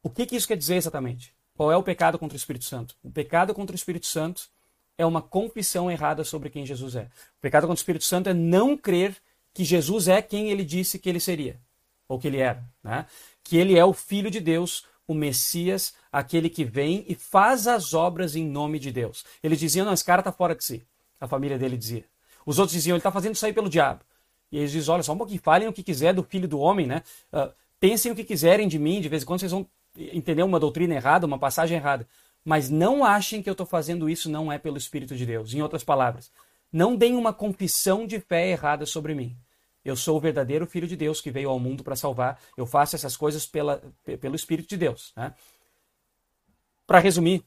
O 0.04 0.10
que, 0.10 0.26
que 0.26 0.36
isso 0.36 0.48
quer 0.48 0.58
dizer 0.58 0.76
exatamente? 0.76 1.34
Qual 1.56 1.72
é 1.72 1.78
o 1.78 1.84
pecado 1.84 2.20
contra 2.20 2.36
o 2.36 2.38
Espírito 2.38 2.66
Santo? 2.66 2.96
O 3.02 3.10
pecado 3.10 3.54
contra 3.54 3.74
o 3.74 3.76
Espírito 3.76 4.06
Santo 4.06 4.50
é 4.98 5.06
uma 5.06 5.22
confissão 5.22 5.90
errada 5.90 6.24
sobre 6.24 6.50
quem 6.50 6.66
Jesus 6.66 6.96
é. 6.96 7.04
O 7.38 7.42
pecado 7.42 7.64
contra 7.64 7.74
o 7.74 7.82
Espírito 7.82 8.04
Santo 8.04 8.30
é 8.30 8.34
não 8.34 8.78
crer 8.78 9.16
que 9.54 9.64
Jesus 9.64 10.08
é 10.08 10.22
quem 10.22 10.50
ele 10.50 10.64
disse 10.64 11.00
que 11.00 11.10
ele 11.10 11.20
seria, 11.20 11.60
ou 12.08 12.20
que 12.20 12.28
ele 12.28 12.38
era. 12.38 12.64
Né? 12.84 13.06
Que 13.44 13.58
ele 13.58 13.78
é 13.78 13.84
o 13.84 13.94
Filho 13.94 14.30
de 14.30 14.40
Deus, 14.40 14.86
o 15.08 15.14
Messias, 15.14 15.94
aquele 16.12 16.50
que 16.50 16.64
vem 16.64 17.06
e 17.08 17.16
faz 17.16 17.68
as 17.68 17.94
obras 17.94 18.36
em 18.36 18.46
nome 18.46 18.80
de 18.80 18.92
Deus. 18.92 19.26
Eles 19.44 19.60
diziam, 19.60 19.86
não, 19.86 19.94
esse 19.94 20.04
cara 20.04 20.22
está 20.22 20.32
fora 20.32 20.56
de 20.56 20.64
si. 20.64 20.86
A 21.20 21.28
família 21.28 21.58
dele 21.58 21.78
dizia. 21.78 22.06
Os 22.46 22.60
outros 22.60 22.74
diziam, 22.74 22.96
ele 22.96 23.00
está 23.00 23.12
fazendo 23.12 23.36
isso 23.36 23.46
aí 23.46 23.54
pelo 23.54 23.70
diabo. 23.70 24.02
E 24.52 24.58
eles 24.58 24.72
dizem, 24.72 24.94
olha, 24.94 25.04
só 25.04 25.14
um 25.14 25.18
pouquinho, 25.18 25.42
falem 25.42 25.68
o 25.68 25.74
que 25.74 25.84
quiser 25.84 26.14
do 26.14 26.24
filho 26.24 26.48
do 26.48 26.60
homem, 26.60 26.86
né? 26.86 27.04
Uh, 27.32 27.52
pensem 27.80 28.12
o 28.12 28.16
que 28.16 28.24
quiserem 28.24 28.68
de 28.68 28.78
mim, 28.78 29.02
de 29.02 29.10
vez 29.10 29.24
em 29.24 29.26
quando 29.26 29.40
vocês 29.40 29.52
vão 29.52 29.68
entender 29.98 30.44
uma 30.44 30.60
doutrina 30.60 30.96
errada, 30.96 31.26
uma 31.26 31.40
passagem 31.40 31.78
errada. 31.78 32.08
Mas 32.44 32.70
não 32.70 33.04
achem 33.04 33.42
que 33.42 33.50
eu 33.50 33.54
estou 33.54 33.66
fazendo 33.66 34.10
isso 34.10 34.30
não 34.30 34.52
é 34.52 34.58
pelo 34.58 34.78
Espírito 34.78 35.16
de 35.16 35.26
Deus. 35.26 35.54
Em 35.54 35.62
outras 35.62 35.84
palavras, 35.84 36.32
não 36.72 36.96
deem 36.96 37.16
uma 37.16 37.34
confissão 37.34 38.06
de 38.06 38.20
fé 38.20 38.50
errada 38.50 38.86
sobre 38.86 39.16
mim. 39.16 39.36
Eu 39.86 39.96
sou 39.96 40.18
o 40.18 40.20
verdadeiro 40.20 40.66
Filho 40.66 40.88
de 40.88 40.96
Deus 40.96 41.22
que 41.22 41.30
veio 41.30 41.50
ao 41.50 41.60
mundo 41.60 41.84
para 41.84 41.96
salvar. 41.96 42.42
Eu 42.58 42.66
faço 42.66 42.96
essas 42.96 43.16
coisas 43.16 43.46
pela, 43.46 43.82
pelo 44.20 44.36
Espírito 44.36 44.68
de 44.68 44.78
Deus. 44.78 45.14
Né? 45.16 45.32
Para 46.88 46.98
resumir, 46.98 47.46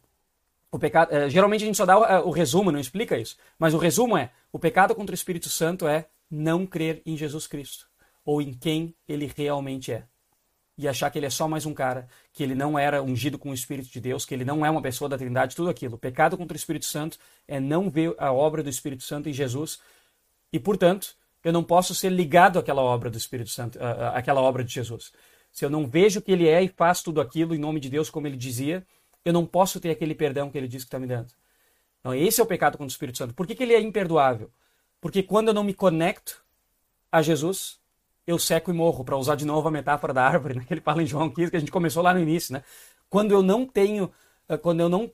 o 0.70 0.78
pecado, 0.78 1.12
é, 1.12 1.28
geralmente 1.28 1.64
a 1.64 1.66
gente 1.66 1.76
só 1.76 1.84
dá 1.84 1.98
o, 1.98 2.04
é, 2.04 2.20
o 2.20 2.30
resumo, 2.30 2.70
não 2.70 2.78
explica 2.78 3.18
isso. 3.18 3.36
Mas 3.58 3.74
o 3.74 3.78
resumo 3.78 4.16
é: 4.16 4.30
o 4.52 4.58
pecado 4.58 4.94
contra 4.94 5.12
o 5.12 5.14
Espírito 5.14 5.48
Santo 5.48 5.88
é 5.88 6.08
não 6.30 6.64
crer 6.64 7.02
em 7.04 7.16
Jesus 7.16 7.46
Cristo 7.46 7.88
ou 8.24 8.42
em 8.42 8.52
quem 8.52 8.94
ele 9.08 9.32
realmente 9.34 9.90
é. 9.90 10.04
E 10.76 10.86
achar 10.86 11.10
que 11.10 11.18
ele 11.18 11.26
é 11.26 11.30
só 11.30 11.48
mais 11.48 11.66
um 11.66 11.74
cara, 11.74 12.06
que 12.32 12.42
ele 12.42 12.54
não 12.54 12.78
era 12.78 13.02
ungido 13.02 13.38
com 13.38 13.50
o 13.50 13.54
Espírito 13.54 13.90
de 13.90 14.00
Deus, 14.00 14.24
que 14.24 14.34
ele 14.34 14.44
não 14.44 14.64
é 14.64 14.70
uma 14.70 14.82
pessoa 14.82 15.08
da 15.08 15.18
Trindade, 15.18 15.56
tudo 15.56 15.70
aquilo. 15.70 15.96
O 15.96 15.98
pecado 15.98 16.36
contra 16.36 16.54
o 16.54 16.56
Espírito 16.56 16.84
Santo 16.84 17.18
é 17.48 17.58
não 17.58 17.90
ver 17.90 18.14
a 18.18 18.30
obra 18.30 18.62
do 18.62 18.68
Espírito 18.68 19.02
Santo 19.02 19.28
em 19.28 19.32
Jesus 19.32 19.80
e, 20.52 20.60
portanto, 20.60 21.16
eu 21.44 21.52
não 21.52 21.62
posso 21.62 21.94
ser 21.94 22.10
ligado 22.10 22.58
àquela 22.58 22.82
obra 22.82 23.10
do 23.10 23.16
Espírito 23.16 23.50
Santo, 23.50 23.78
àquela 24.14 24.40
obra 24.40 24.64
de 24.64 24.72
Jesus. 24.72 25.12
Se 25.52 25.64
eu 25.64 25.70
não 25.70 25.86
vejo 25.86 26.20
que 26.20 26.32
ele 26.32 26.48
é 26.48 26.62
e 26.62 26.68
faz 26.68 27.02
tudo 27.02 27.20
aquilo 27.20 27.54
em 27.54 27.58
nome 27.58 27.80
de 27.80 27.88
Deus, 27.88 28.10
como 28.10 28.26
ele 28.26 28.36
dizia, 28.36 28.86
eu 29.24 29.32
não 29.32 29.46
posso 29.46 29.80
ter 29.80 29.90
aquele 29.90 30.14
perdão 30.14 30.50
que 30.50 30.58
ele 30.58 30.68
diz 30.68 30.82
que 30.82 30.88
está 30.88 30.98
me 30.98 31.06
dando. 31.06 31.32
Então, 32.00 32.14
esse 32.14 32.40
é 32.40 32.44
o 32.44 32.46
pecado 32.46 32.72
contra 32.72 32.86
o 32.86 32.92
Espírito 32.92 33.18
Santo. 33.18 33.34
Por 33.34 33.46
que, 33.46 33.54
que 33.54 33.62
ele 33.62 33.74
é 33.74 33.80
imperdoável? 33.80 34.50
Porque 35.00 35.22
quando 35.22 35.48
eu 35.48 35.54
não 35.54 35.64
me 35.64 35.74
conecto 35.74 36.42
a 37.10 37.22
Jesus, 37.22 37.78
eu 38.26 38.38
seco 38.38 38.70
e 38.70 38.74
morro, 38.74 39.04
para 39.04 39.16
usar 39.16 39.34
de 39.34 39.44
novo 39.44 39.68
a 39.68 39.70
metáfora 39.70 40.12
da 40.12 40.24
árvore, 40.24 40.54
né, 40.54 40.64
que 40.66 40.74
ele 40.74 40.80
fala 40.80 41.02
em 41.02 41.06
João 41.06 41.30
15, 41.30 41.50
que 41.50 41.56
a 41.56 41.60
gente 41.60 41.72
começou 41.72 42.02
lá 42.02 42.12
no 42.12 42.20
início. 42.20 42.52
Né? 42.52 42.62
Quando 43.08 43.32
eu 43.32 43.42
não 43.42 43.66
tenho, 43.66 44.12
eh, 44.48 44.56
quando 44.56 44.80
eu 44.80 44.88
não, 44.88 45.10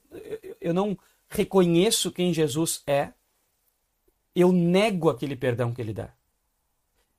eu 0.60 0.74
não 0.74 0.98
reconheço 1.28 2.10
quem 2.10 2.34
Jesus 2.34 2.82
é, 2.86 3.12
eu 4.35 4.53
nego 4.53 5.09
aquele 5.11 5.37
perdão 5.37 5.72
que 5.72 5.80
ele 5.80 5.93
dá. 5.93 6.11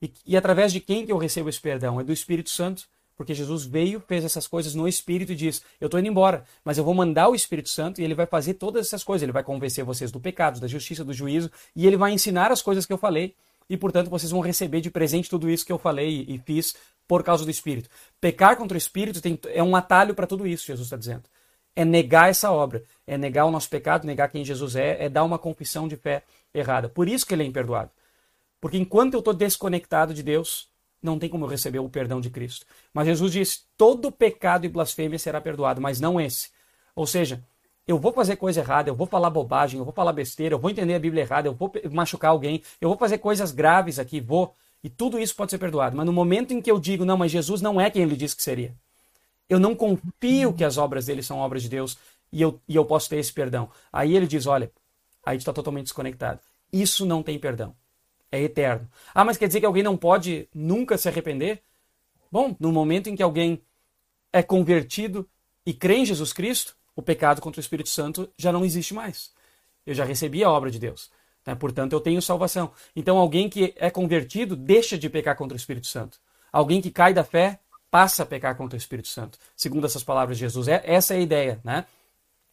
E, 0.01 0.11
e 0.25 0.37
através 0.37 0.73
de 0.73 0.79
quem 0.79 1.05
que 1.05 1.11
eu 1.11 1.17
recebo 1.17 1.49
esse 1.49 1.59
perdão? 1.59 1.99
É 1.99 2.03
do 2.03 2.13
Espírito 2.13 2.49
Santo 2.49 2.87
porque 3.15 3.33
Jesus 3.33 3.63
veio, 3.63 4.01
fez 4.01 4.25
essas 4.25 4.45
coisas 4.45 4.75
no 4.75 4.87
Espírito 4.87 5.31
e 5.31 5.35
diz: 5.35 5.63
Eu 5.79 5.85
estou 5.85 5.99
indo 5.99 6.09
embora, 6.09 6.43
mas 6.63 6.77
eu 6.77 6.83
vou 6.83 6.93
mandar 6.93 7.29
o 7.29 7.35
Espírito 7.35 7.69
Santo 7.69 8.01
e 8.01 8.03
ele 8.03 8.13
vai 8.13 8.25
fazer 8.25 8.55
todas 8.55 8.87
essas 8.87 9.03
coisas. 9.03 9.23
Ele 9.23 9.31
vai 9.31 9.43
convencer 9.43 9.83
vocês 9.85 10.11
do 10.11 10.19
pecado, 10.19 10.59
da 10.59 10.67
justiça, 10.67 11.03
do 11.03 11.13
juízo 11.13 11.49
e 11.75 11.87
ele 11.87 11.97
vai 11.97 12.11
ensinar 12.11 12.51
as 12.51 12.61
coisas 12.61 12.85
que 12.85 12.91
eu 12.91 12.97
falei. 12.97 13.33
E 13.69 13.77
portanto 13.77 14.09
vocês 14.09 14.31
vão 14.31 14.41
receber 14.41 14.81
de 14.81 14.91
presente 14.91 15.29
tudo 15.29 15.49
isso 15.49 15.65
que 15.65 15.71
eu 15.71 15.79
falei 15.79 16.25
e 16.27 16.37
fiz 16.39 16.75
por 17.07 17.23
causa 17.23 17.43
do 17.43 17.49
Espírito. 17.51 17.89
Pecar 18.19 18.57
contra 18.57 18.75
o 18.75 18.77
Espírito 18.77 19.21
tem, 19.21 19.39
é 19.47 19.63
um 19.63 19.75
atalho 19.75 20.13
para 20.13 20.27
tudo 20.27 20.45
isso, 20.45 20.65
Jesus 20.65 20.87
está 20.87 20.97
dizendo. 20.97 21.23
É 21.75 21.83
negar 21.83 22.29
essa 22.29 22.51
obra, 22.51 22.83
é 23.07 23.17
negar 23.17 23.45
o 23.45 23.51
nosso 23.51 23.69
pecado, 23.69 24.05
negar 24.05 24.29
quem 24.29 24.45
Jesus 24.45 24.75
é, 24.75 25.05
é 25.05 25.09
dar 25.09 25.23
uma 25.23 25.39
confissão 25.39 25.87
de 25.87 25.95
fé 25.95 26.23
errada. 26.55 26.89
Por 26.89 27.07
isso 27.07 27.25
que 27.25 27.33
ele 27.33 27.43
é 27.43 27.45
imperdoável. 27.45 27.91
Porque 28.59 28.77
enquanto 28.77 29.13
eu 29.13 29.19
estou 29.19 29.33
desconectado 29.33 30.13
de 30.13 30.23
Deus, 30.23 30.69
não 31.01 31.19
tem 31.19 31.29
como 31.29 31.45
eu 31.45 31.49
receber 31.49 31.79
o 31.79 31.89
perdão 31.89 32.19
de 32.19 32.29
Cristo. 32.29 32.65
Mas 32.93 33.05
Jesus 33.05 33.31
diz: 33.31 33.67
todo 33.77 34.11
pecado 34.11 34.65
e 34.65 34.69
blasfêmia 34.69 35.19
será 35.19 35.39
perdoado, 35.39 35.81
mas 35.81 35.99
não 35.99 36.19
esse. 36.19 36.49
Ou 36.95 37.05
seja, 37.05 37.43
eu 37.87 37.99
vou 37.99 38.11
fazer 38.11 38.37
coisa 38.37 38.61
errada, 38.61 38.89
eu 38.89 38.95
vou 38.95 39.05
falar 39.05 39.29
bobagem, 39.29 39.77
eu 39.77 39.85
vou 39.85 39.93
falar 39.93 40.13
besteira, 40.13 40.55
eu 40.55 40.59
vou 40.59 40.71
entender 40.71 40.95
a 40.95 40.99
Bíblia 40.99 41.23
errada, 41.23 41.47
eu 41.47 41.53
vou 41.53 41.71
machucar 41.91 42.31
alguém, 42.31 42.63
eu 42.81 42.89
vou 42.89 42.97
fazer 42.97 43.19
coisas 43.19 43.51
graves 43.51 43.99
aqui, 43.99 44.19
vou. 44.19 44.55
E 44.83 44.89
tudo 44.89 45.19
isso 45.19 45.35
pode 45.35 45.51
ser 45.51 45.57
perdoado. 45.57 45.95
Mas 45.95 46.05
no 46.05 46.13
momento 46.13 46.53
em 46.53 46.61
que 46.61 46.69
eu 46.69 46.79
digo, 46.79 47.05
não, 47.05 47.17
mas 47.17 47.31
Jesus 47.31 47.61
não 47.61 47.79
é 47.79 47.89
quem 47.89 48.03
ele 48.03 48.15
disse 48.15 48.35
que 48.35 48.43
seria. 48.43 48.75
Eu 49.49 49.59
não 49.59 49.75
confio 49.75 50.53
que 50.53 50.63
as 50.63 50.77
obras 50.77 51.05
dele 51.05 51.21
são 51.21 51.37
obras 51.37 51.63
de 51.63 51.69
Deus 51.69 51.97
e 52.31 52.41
eu, 52.41 52.59
e 52.67 52.75
eu 52.75 52.85
posso 52.85 53.09
ter 53.09 53.17
esse 53.17 53.31
perdão. 53.31 53.69
Aí 53.91 54.15
ele 54.15 54.27
diz: 54.27 54.47
olha, 54.47 54.71
aí 55.25 55.37
está 55.37 55.51
totalmente 55.51 55.85
desconectado. 55.85 56.39
Isso 56.71 57.05
não 57.05 57.23
tem 57.23 57.39
perdão 57.39 57.75
é 58.35 58.41
eterno. 58.41 58.87
Ah, 59.13 59.23
mas 59.23 59.37
quer 59.37 59.47
dizer 59.47 59.59
que 59.59 59.65
alguém 59.65 59.83
não 59.83 59.97
pode 59.97 60.47
nunca 60.53 60.97
se 60.97 61.07
arrepender? 61.07 61.61
Bom, 62.31 62.55
no 62.59 62.71
momento 62.71 63.09
em 63.09 63.15
que 63.15 63.23
alguém 63.23 63.61
é 64.31 64.43
convertido 64.43 65.27
e 65.65 65.73
crê 65.73 65.97
em 65.97 66.05
Jesus 66.05 66.33
Cristo, 66.33 66.75
o 66.95 67.01
pecado 67.01 67.41
contra 67.41 67.59
o 67.59 67.61
Espírito 67.61 67.89
Santo 67.89 68.29
já 68.37 68.51
não 68.51 68.65
existe 68.65 68.93
mais. 68.93 69.31
Eu 69.85 69.93
já 69.93 70.03
recebi 70.03 70.43
a 70.43 70.49
obra 70.49 70.69
de 70.69 70.79
Deus. 70.79 71.09
Né? 71.45 71.55
Portanto, 71.55 71.93
eu 71.93 71.99
tenho 71.99 72.21
salvação. 72.21 72.71
Então, 72.95 73.17
alguém 73.17 73.49
que 73.49 73.73
é 73.77 73.89
convertido 73.89 74.55
deixa 74.55 74.97
de 74.97 75.09
pecar 75.09 75.37
contra 75.37 75.55
o 75.55 75.57
Espírito 75.57 75.87
Santo. 75.87 76.19
Alguém 76.51 76.81
que 76.81 76.91
cai 76.91 77.13
da 77.13 77.23
fé 77.23 77.59
passa 77.91 78.23
a 78.23 78.25
pecar 78.25 78.55
contra 78.55 78.75
o 78.75 78.79
Espírito 78.79 79.07
Santo. 79.07 79.37
Segundo 79.55 79.85
essas 79.85 80.03
palavras 80.03 80.37
de 80.37 80.41
Jesus. 80.41 80.67
É, 80.67 80.81
essa 80.85 81.13
é 81.13 81.17
a 81.17 81.21
ideia. 81.21 81.59
Né? 81.63 81.85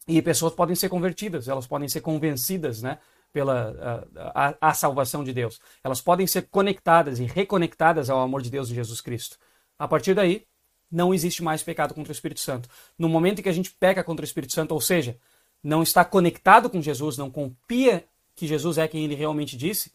E 0.07 0.21
pessoas 0.21 0.53
podem 0.53 0.75
ser 0.75 0.89
convertidas, 0.89 1.47
elas 1.47 1.65
podem 1.65 1.87
ser 1.87 2.01
convencidas 2.01 2.81
né? 2.81 2.99
pela 3.31 4.05
a, 4.15 4.49
a, 4.49 4.55
a, 4.69 4.73
salvação 4.73 5.23
de 5.23 5.33
Deus. 5.33 5.59
Elas 5.83 6.01
podem 6.01 6.27
ser 6.27 6.43
conectadas 6.49 7.19
e 7.19 7.23
reconectadas 7.23 8.09
ao 8.09 8.19
amor 8.19 8.41
de 8.41 8.49
Deus 8.49 8.69
em 8.69 8.75
Jesus 8.75 9.01
Cristo. 9.01 9.37
A 9.79 9.87
partir 9.87 10.13
daí, 10.13 10.45
não 10.91 11.13
existe 11.13 11.41
mais 11.41 11.63
pecado 11.63 11.93
contra 11.93 12.11
o 12.11 12.15
Espírito 12.15 12.39
Santo. 12.39 12.69
No 12.97 13.09
momento 13.09 13.39
em 13.39 13.41
que 13.41 13.49
a 13.49 13.53
gente 13.53 13.71
peca 13.71 14.03
contra 14.03 14.23
o 14.23 14.27
Espírito 14.27 14.53
Santo, 14.53 14.73
ou 14.73 14.81
seja, 14.81 15.17
não 15.63 15.81
está 15.81 16.05
conectado 16.05 16.69
com 16.69 16.81
Jesus, 16.81 17.17
não 17.17 17.31
confia 17.31 18.05
que 18.35 18.45
Jesus 18.45 18.77
é 18.77 18.87
quem 18.87 19.05
ele 19.05 19.15
realmente 19.15 19.57
disse, 19.57 19.91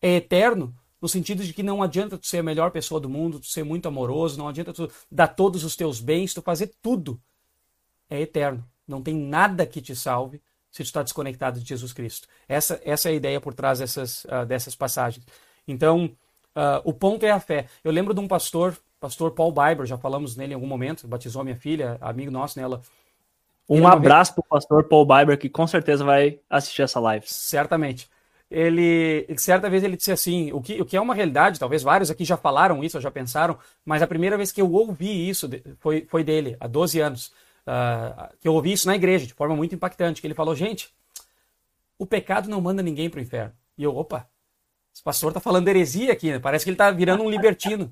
é 0.00 0.16
eterno 0.16 0.74
no 1.00 1.08
sentido 1.08 1.42
de 1.42 1.52
que 1.52 1.64
não 1.64 1.82
adianta 1.82 2.16
tu 2.16 2.26
ser 2.26 2.38
a 2.38 2.42
melhor 2.44 2.70
pessoa 2.70 3.00
do 3.00 3.08
mundo, 3.08 3.40
tu 3.40 3.46
ser 3.46 3.64
muito 3.64 3.88
amoroso, 3.88 4.38
não 4.38 4.46
adianta 4.46 4.72
tu 4.72 4.88
dar 5.10 5.26
todos 5.26 5.64
os 5.64 5.74
teus 5.74 6.00
bens, 6.00 6.32
tu 6.32 6.40
fazer 6.40 6.72
tudo. 6.80 7.20
É 8.08 8.20
eterno. 8.20 8.64
Não 8.92 9.02
tem 9.02 9.14
nada 9.14 9.66
que 9.66 9.80
te 9.80 9.96
salve, 9.96 10.40
se 10.70 10.82
tu 10.82 10.86
está 10.86 11.02
desconectado 11.02 11.58
de 11.58 11.68
Jesus 11.68 11.92
Cristo. 11.92 12.28
Essa, 12.48 12.80
essa 12.84 13.08
é 13.08 13.12
a 13.12 13.14
ideia 13.14 13.40
por 13.40 13.54
trás 13.54 13.80
dessas, 13.80 14.24
uh, 14.24 14.46
dessas 14.46 14.76
passagens. 14.76 15.26
Então, 15.66 16.06
uh, 16.54 16.80
o 16.84 16.92
ponto 16.92 17.26
é 17.26 17.30
a 17.30 17.40
fé. 17.40 17.66
Eu 17.82 17.90
lembro 17.90 18.14
de 18.14 18.20
um 18.20 18.28
pastor 18.28 18.76
pastor 19.02 19.32
Paul 19.32 19.50
Biber, 19.50 19.84
já 19.84 19.98
falamos 19.98 20.36
nele 20.36 20.52
em 20.52 20.54
algum 20.54 20.66
momento, 20.66 21.08
batizou 21.08 21.42
minha 21.42 21.56
filha, 21.56 21.98
amigo 22.00 22.30
nosso 22.30 22.56
nela. 22.56 22.80
Um 23.68 23.84
abraço 23.84 24.30
vez... 24.30 24.34
para 24.36 24.40
o 24.40 24.44
pastor 24.44 24.84
Paul 24.84 25.04
Biber, 25.04 25.36
que 25.36 25.48
com 25.48 25.66
certeza 25.66 26.04
vai 26.04 26.38
assistir 26.48 26.82
essa 26.82 27.00
live. 27.00 27.26
Certamente. 27.26 28.08
Ele, 28.48 29.26
certa 29.38 29.68
vez 29.68 29.82
ele 29.82 29.96
disse 29.96 30.12
assim, 30.12 30.52
o 30.52 30.60
que, 30.60 30.80
o 30.80 30.84
que 30.84 30.96
é 30.96 31.00
uma 31.00 31.14
realidade, 31.14 31.58
talvez 31.58 31.82
vários 31.82 32.10
aqui 32.10 32.24
já 32.24 32.36
falaram 32.36 32.84
isso, 32.84 33.00
já 33.00 33.10
pensaram, 33.10 33.58
mas 33.84 34.02
a 34.02 34.06
primeira 34.06 34.36
vez 34.36 34.52
que 34.52 34.62
eu 34.62 34.70
ouvi 34.70 35.28
isso 35.28 35.50
foi, 35.80 36.06
foi 36.08 36.22
dele, 36.22 36.56
há 36.60 36.68
12 36.68 37.00
anos, 37.00 37.32
uh, 37.66 38.36
que 38.40 38.48
eu 38.48 38.54
ouvi 38.54 38.72
isso 38.72 38.86
na 38.86 38.94
igreja, 38.94 39.26
de 39.26 39.34
forma 39.34 39.56
muito 39.56 39.74
impactante, 39.74 40.20
que 40.20 40.26
ele 40.26 40.34
falou, 40.34 40.54
gente, 40.54 40.92
o 41.98 42.06
pecado 42.06 42.48
não 42.48 42.60
manda 42.60 42.82
ninguém 42.82 43.08
para 43.08 43.18
o 43.18 43.22
inferno. 43.22 43.54
E 43.76 43.84
eu, 43.84 43.96
opa, 43.96 44.28
esse 44.92 45.02
pastor 45.02 45.32
tá 45.32 45.40
falando 45.40 45.68
heresia 45.68 46.12
aqui, 46.12 46.30
né? 46.30 46.38
parece 46.38 46.64
que 46.64 46.70
ele 46.70 46.76
tá 46.76 46.90
virando 46.90 47.22
um 47.22 47.30
libertino. 47.30 47.90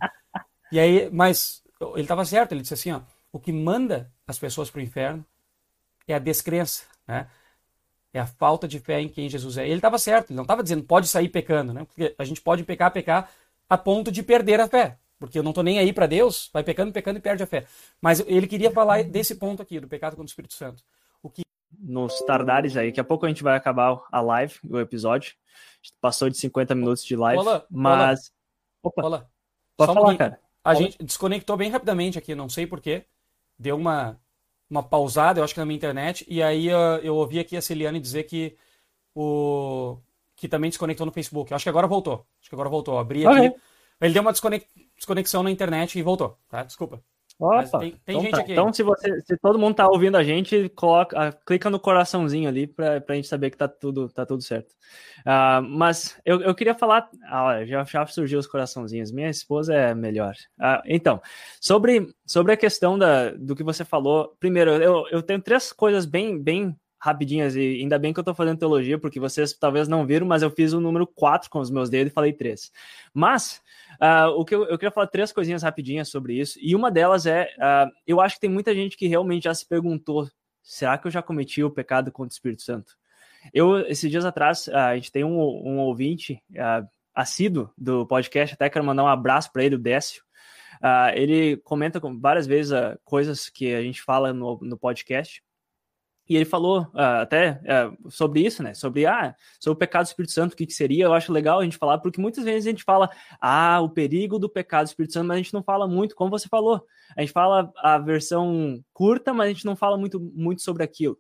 E 0.71 0.79
aí, 0.79 1.11
mas 1.11 1.63
ele 1.95 2.03
estava 2.03 2.25
certo, 2.25 2.53
ele 2.53 2.61
disse 2.61 2.75
assim, 2.75 2.93
ó, 2.93 3.01
o 3.33 3.41
que 3.41 3.53
manda 3.53 4.13
as 4.27 4.39
pessoas 4.39 4.71
para 4.71 4.79
o 4.79 4.83
inferno 4.83 5.25
é 6.07 6.15
a 6.15 6.19
descrença, 6.19 6.85
né? 7.07 7.27
É 8.13 8.19
a 8.19 8.27
falta 8.27 8.67
de 8.67 8.81
fé 8.81 9.01
em 9.01 9.09
quem 9.09 9.29
Jesus 9.29 9.57
é. 9.57 9.65
Ele 9.65 9.77
estava 9.77 9.97
certo, 9.97 10.31
ele 10.31 10.37
não 10.37 10.43
estava 10.43 10.65
dizendo 10.65 10.83
pode 10.83 11.07
sair 11.07 11.29
pecando, 11.29 11.73
né? 11.73 11.85
Porque 11.85 12.15
a 12.19 12.25
gente 12.25 12.41
pode 12.41 12.65
pecar, 12.65 12.91
pecar 12.91 13.31
a 13.69 13.79
ponto 13.79 14.11
de 14.11 14.23
perder 14.23 14.61
a 14.61 14.67
fé. 14.67 14.99
Porque 15.21 15.39
eu 15.39 15.43
não 15.43 15.51
estou 15.51 15.63
nem 15.63 15.79
aí 15.79 15.93
para 15.93 16.07
Deus, 16.07 16.49
vai 16.51 16.65
pecando, 16.65 16.93
pecando 16.93 17.19
e 17.19 17.23
perde 17.23 17.43
a 17.43 17.47
fé. 17.47 17.67
Mas 18.01 18.21
ele 18.27 18.47
queria 18.47 18.71
falar 18.71 19.05
desse 19.05 19.35
ponto 19.35 19.61
aqui, 19.61 19.79
do 19.79 19.87
pecado 19.87 20.13
contra 20.13 20.25
o 20.25 20.27
Espírito 20.27 20.55
Santo. 20.55 20.83
O 21.23 21.29
que 21.29 21.43
nos 21.79 22.19
tardares 22.23 22.75
aí, 22.75 22.89
daqui 22.89 23.01
a 23.01 23.05
pouco 23.05 23.27
a 23.27 23.29
gente 23.29 23.43
vai 23.43 23.55
acabar 23.55 24.01
a 24.11 24.21
live, 24.23 24.55
o 24.69 24.81
episódio. 24.81 25.35
Passou 26.01 26.31
de 26.31 26.39
50 26.39 26.75
minutos 26.75 27.05
de 27.05 27.15
live, 27.17 27.39
olá, 27.39 27.65
mas 27.71 28.33
olá. 28.83 28.91
Opa. 28.91 29.05
Olá. 29.05 29.27
Pode 29.77 29.93
Só 29.93 29.95
falar, 29.95 30.13
um 30.13 30.17
cara. 30.17 30.41
A 30.65 30.75
gente 30.75 31.03
desconectou 31.03 31.57
bem 31.57 31.71
rapidamente 31.71 32.19
aqui, 32.19 32.35
não 32.35 32.49
sei 32.49 32.67
porquê. 32.67 33.05
Deu 33.59 33.77
uma 33.77 34.19
uma 34.71 34.83
pausada, 34.83 35.41
eu 35.41 35.45
acho 35.45 35.53
que 35.53 35.59
na 35.59 35.67
minha 35.67 35.77
internet, 35.77 36.25
e 36.29 36.41
aí 36.41 36.69
eu, 36.69 36.79
eu 37.03 37.17
ouvi 37.17 37.41
aqui 37.41 37.57
a 37.57 37.63
Celiane 37.63 37.99
dizer 37.99 38.23
que 38.23 38.57
o 39.13 39.99
que 40.37 40.49
também 40.49 40.71
desconectou 40.71 41.05
no 41.05 41.13
Facebook. 41.13 41.51
Eu 41.51 41.57
acho 41.57 41.65
que 41.65 41.69
agora 41.69 41.87
voltou. 41.87 42.25
Acho 42.41 42.49
que 42.49 42.55
agora 42.55 42.71
voltou. 42.71 42.99
abri 42.99 43.27
okay. 43.27 43.49
aqui. 43.49 43.61
Ele 44.01 44.15
deu 44.15 44.23
uma 44.23 44.33
desconexão 45.01 45.43
na 45.43 45.51
internet 45.51 45.99
e 45.99 46.03
voltou, 46.03 46.39
tá? 46.49 46.63
Desculpa. 46.63 47.03
Opa, 47.39 47.79
tem, 47.79 47.93
tem 47.93 47.99
então, 48.07 48.21
gente 48.21 48.31
tá. 48.33 48.41
aqui. 48.41 48.53
Então, 48.53 48.71
se, 48.71 48.83
você, 48.83 49.19
se 49.23 49.35
todo 49.39 49.59
mundo 49.59 49.75
tá 49.75 49.89
ouvindo 49.89 50.15
a 50.15 50.23
gente, 50.23 50.69
coloca, 50.71 51.19
ah, 51.19 51.33
clica 51.33 51.71
no 51.71 51.81
coraçãozinho 51.81 52.47
ali 52.47 52.67
para 52.67 53.03
a 53.09 53.15
gente 53.15 53.27
saber 53.27 53.49
que 53.49 53.57
tá 53.57 53.67
tudo, 53.67 54.11
tá 54.11 54.27
tudo 54.27 54.43
certo. 54.43 54.75
Uh, 55.21 55.63
mas 55.63 56.21
eu, 56.23 56.43
eu 56.43 56.55
queria 56.55 56.75
falar. 56.75 57.09
Ah, 57.25 57.65
já, 57.65 57.83
já 57.85 58.07
surgiu 58.07 58.39
os 58.39 58.47
coraçãozinhos. 58.47 59.11
Minha 59.11 59.31
esposa 59.31 59.75
é 59.75 59.95
melhor. 59.95 60.35
Uh, 60.59 60.83
então, 60.85 61.23
sobre, 61.59 62.15
sobre 62.27 62.53
a 62.53 62.59
questão 62.59 62.99
da, 62.99 63.31
do 63.31 63.57
que 63.57 63.65
você 63.65 63.87
falou, 63.87 64.37
primeiro, 64.39 64.73
eu, 64.73 65.07
eu 65.11 65.23
tenho 65.23 65.41
três 65.41 65.73
coisas 65.73 66.05
bem, 66.05 66.39
bem 66.39 66.77
rapidinhas, 67.01 67.57
e 67.57 67.81
ainda 67.81 67.99
bem 67.99 68.13
que 68.13 68.21
eu 68.21 68.25
tô 68.25 68.35
fazendo 68.35 68.59
teologia, 68.59 68.99
porque 68.99 69.19
vocês 69.19 69.55
talvez 69.55 69.89
não 69.89 70.07
viram, 70.07 70.27
mas 70.27 70.43
eu 70.43 70.51
fiz 70.51 70.75
o 70.75 70.81
número 70.81 71.07
4 71.07 71.49
com 71.49 71.59
os 71.59 71.71
meus 71.71 71.89
dedos 71.89 72.13
e 72.13 72.15
falei 72.15 72.33
três. 72.33 72.71
Mas 73.15 73.63
uh, 73.95 74.29
o 74.37 74.45
que 74.45 74.55
eu, 74.55 74.65
eu, 74.67 74.77
queria 74.77 74.91
falar 74.91 75.07
três 75.07 75.33
coisinhas 75.33 75.63
rapidinhas 75.63 76.11
sobre 76.11 76.39
isso, 76.39 76.59
e 76.61 76.77
uma 76.77 76.91
delas 76.91 77.25
é, 77.25 77.45
uh, 77.57 77.91
eu 78.07 78.21
acho 78.21 78.35
que 78.35 78.43
tem 78.43 78.51
muita 78.51 78.75
gente 78.75 78.99
que 78.99 79.07
realmente 79.07 79.45
já 79.45 79.55
se 79.55 79.67
perguntou, 79.67 80.29
será 80.63 80.99
que 80.99 81.07
eu 81.07 81.11
já 81.11 81.23
cometi 81.23 81.65
o 81.65 81.71
pecado 81.71 82.13
contra 82.13 82.33
o 82.33 82.37
Espírito 82.37 82.63
Santo? 82.63 82.93
Eu, 83.55 83.81
esses 83.87 84.11
dias 84.11 84.27
atrás, 84.27 84.67
uh, 84.67 84.77
a 84.77 84.95
gente 84.95 85.11
tem 85.11 85.25
um, 85.25 85.39
um 85.39 85.79
ouvinte 85.79 86.43
assíduo 87.15 87.71
do 87.79 88.07
podcast, 88.07 88.55
até 88.55 88.69
quero 88.69 88.85
mandar 88.85 89.05
um 89.05 89.09
abraço 89.09 89.51
para 89.51 89.65
ele, 89.65 89.77
o 89.77 89.79
Décio, 89.79 90.23
ele 91.15 91.59
comenta 91.59 92.01
várias 92.21 92.47
vezes 92.47 92.73
coisas 93.05 93.51
que 93.51 93.75
a 93.75 93.83
gente 93.83 94.01
fala 94.01 94.33
no, 94.33 94.59
no 94.63 94.79
podcast, 94.79 95.43
e 96.31 96.37
ele 96.37 96.45
falou 96.45 96.83
uh, 96.95 97.23
até 97.23 97.61
uh, 97.65 98.09
sobre 98.09 98.47
isso, 98.47 98.63
né? 98.63 98.73
Sobre, 98.73 99.05
ah, 99.05 99.35
sobre 99.59 99.75
o 99.75 99.79
pecado 99.79 100.05
do 100.05 100.07
Espírito 100.07 100.33
Santo, 100.33 100.53
o 100.53 100.57
que, 100.57 100.65
que 100.65 100.73
seria. 100.73 101.07
Eu 101.07 101.13
acho 101.13 101.33
legal 101.33 101.59
a 101.59 101.65
gente 101.65 101.77
falar, 101.77 101.99
porque 101.99 102.21
muitas 102.21 102.45
vezes 102.45 102.69
a 102.69 102.71
gente 102.71 102.85
fala, 102.85 103.11
ah, 103.41 103.81
o 103.83 103.89
perigo 103.91 104.39
do 104.39 104.49
pecado 104.49 104.85
do 104.85 104.91
Espírito 104.91 105.13
Santo, 105.13 105.27
mas 105.27 105.35
a 105.35 105.39
gente 105.39 105.53
não 105.53 105.65
fala 105.65 105.89
muito, 105.89 106.15
como 106.15 106.31
você 106.31 106.47
falou. 106.47 106.87
A 107.17 107.21
gente 107.21 107.33
fala 107.33 107.73
a 107.79 107.99
versão 107.99 108.81
curta, 108.93 109.35
mas 109.35 109.47
a 109.47 109.53
gente 109.53 109.65
não 109.65 109.75
fala 109.75 109.99
muito, 109.99 110.21
muito 110.21 110.63
sobre 110.63 110.85
aquilo. 110.85 111.19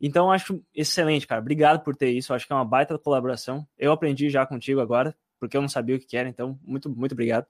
Então, 0.00 0.30
acho 0.30 0.62
excelente, 0.72 1.26
cara. 1.26 1.40
Obrigado 1.40 1.82
por 1.82 1.96
ter 1.96 2.10
isso. 2.10 2.32
Acho 2.32 2.46
que 2.46 2.52
é 2.52 2.56
uma 2.56 2.64
baita 2.64 2.96
colaboração. 2.96 3.66
Eu 3.76 3.90
aprendi 3.90 4.30
já 4.30 4.46
contigo 4.46 4.80
agora, 4.80 5.16
porque 5.40 5.56
eu 5.56 5.62
não 5.62 5.68
sabia 5.68 5.96
o 5.96 5.98
que 5.98 6.16
era, 6.16 6.28
então, 6.28 6.56
muito, 6.62 6.88
muito 6.88 7.10
obrigado. 7.10 7.46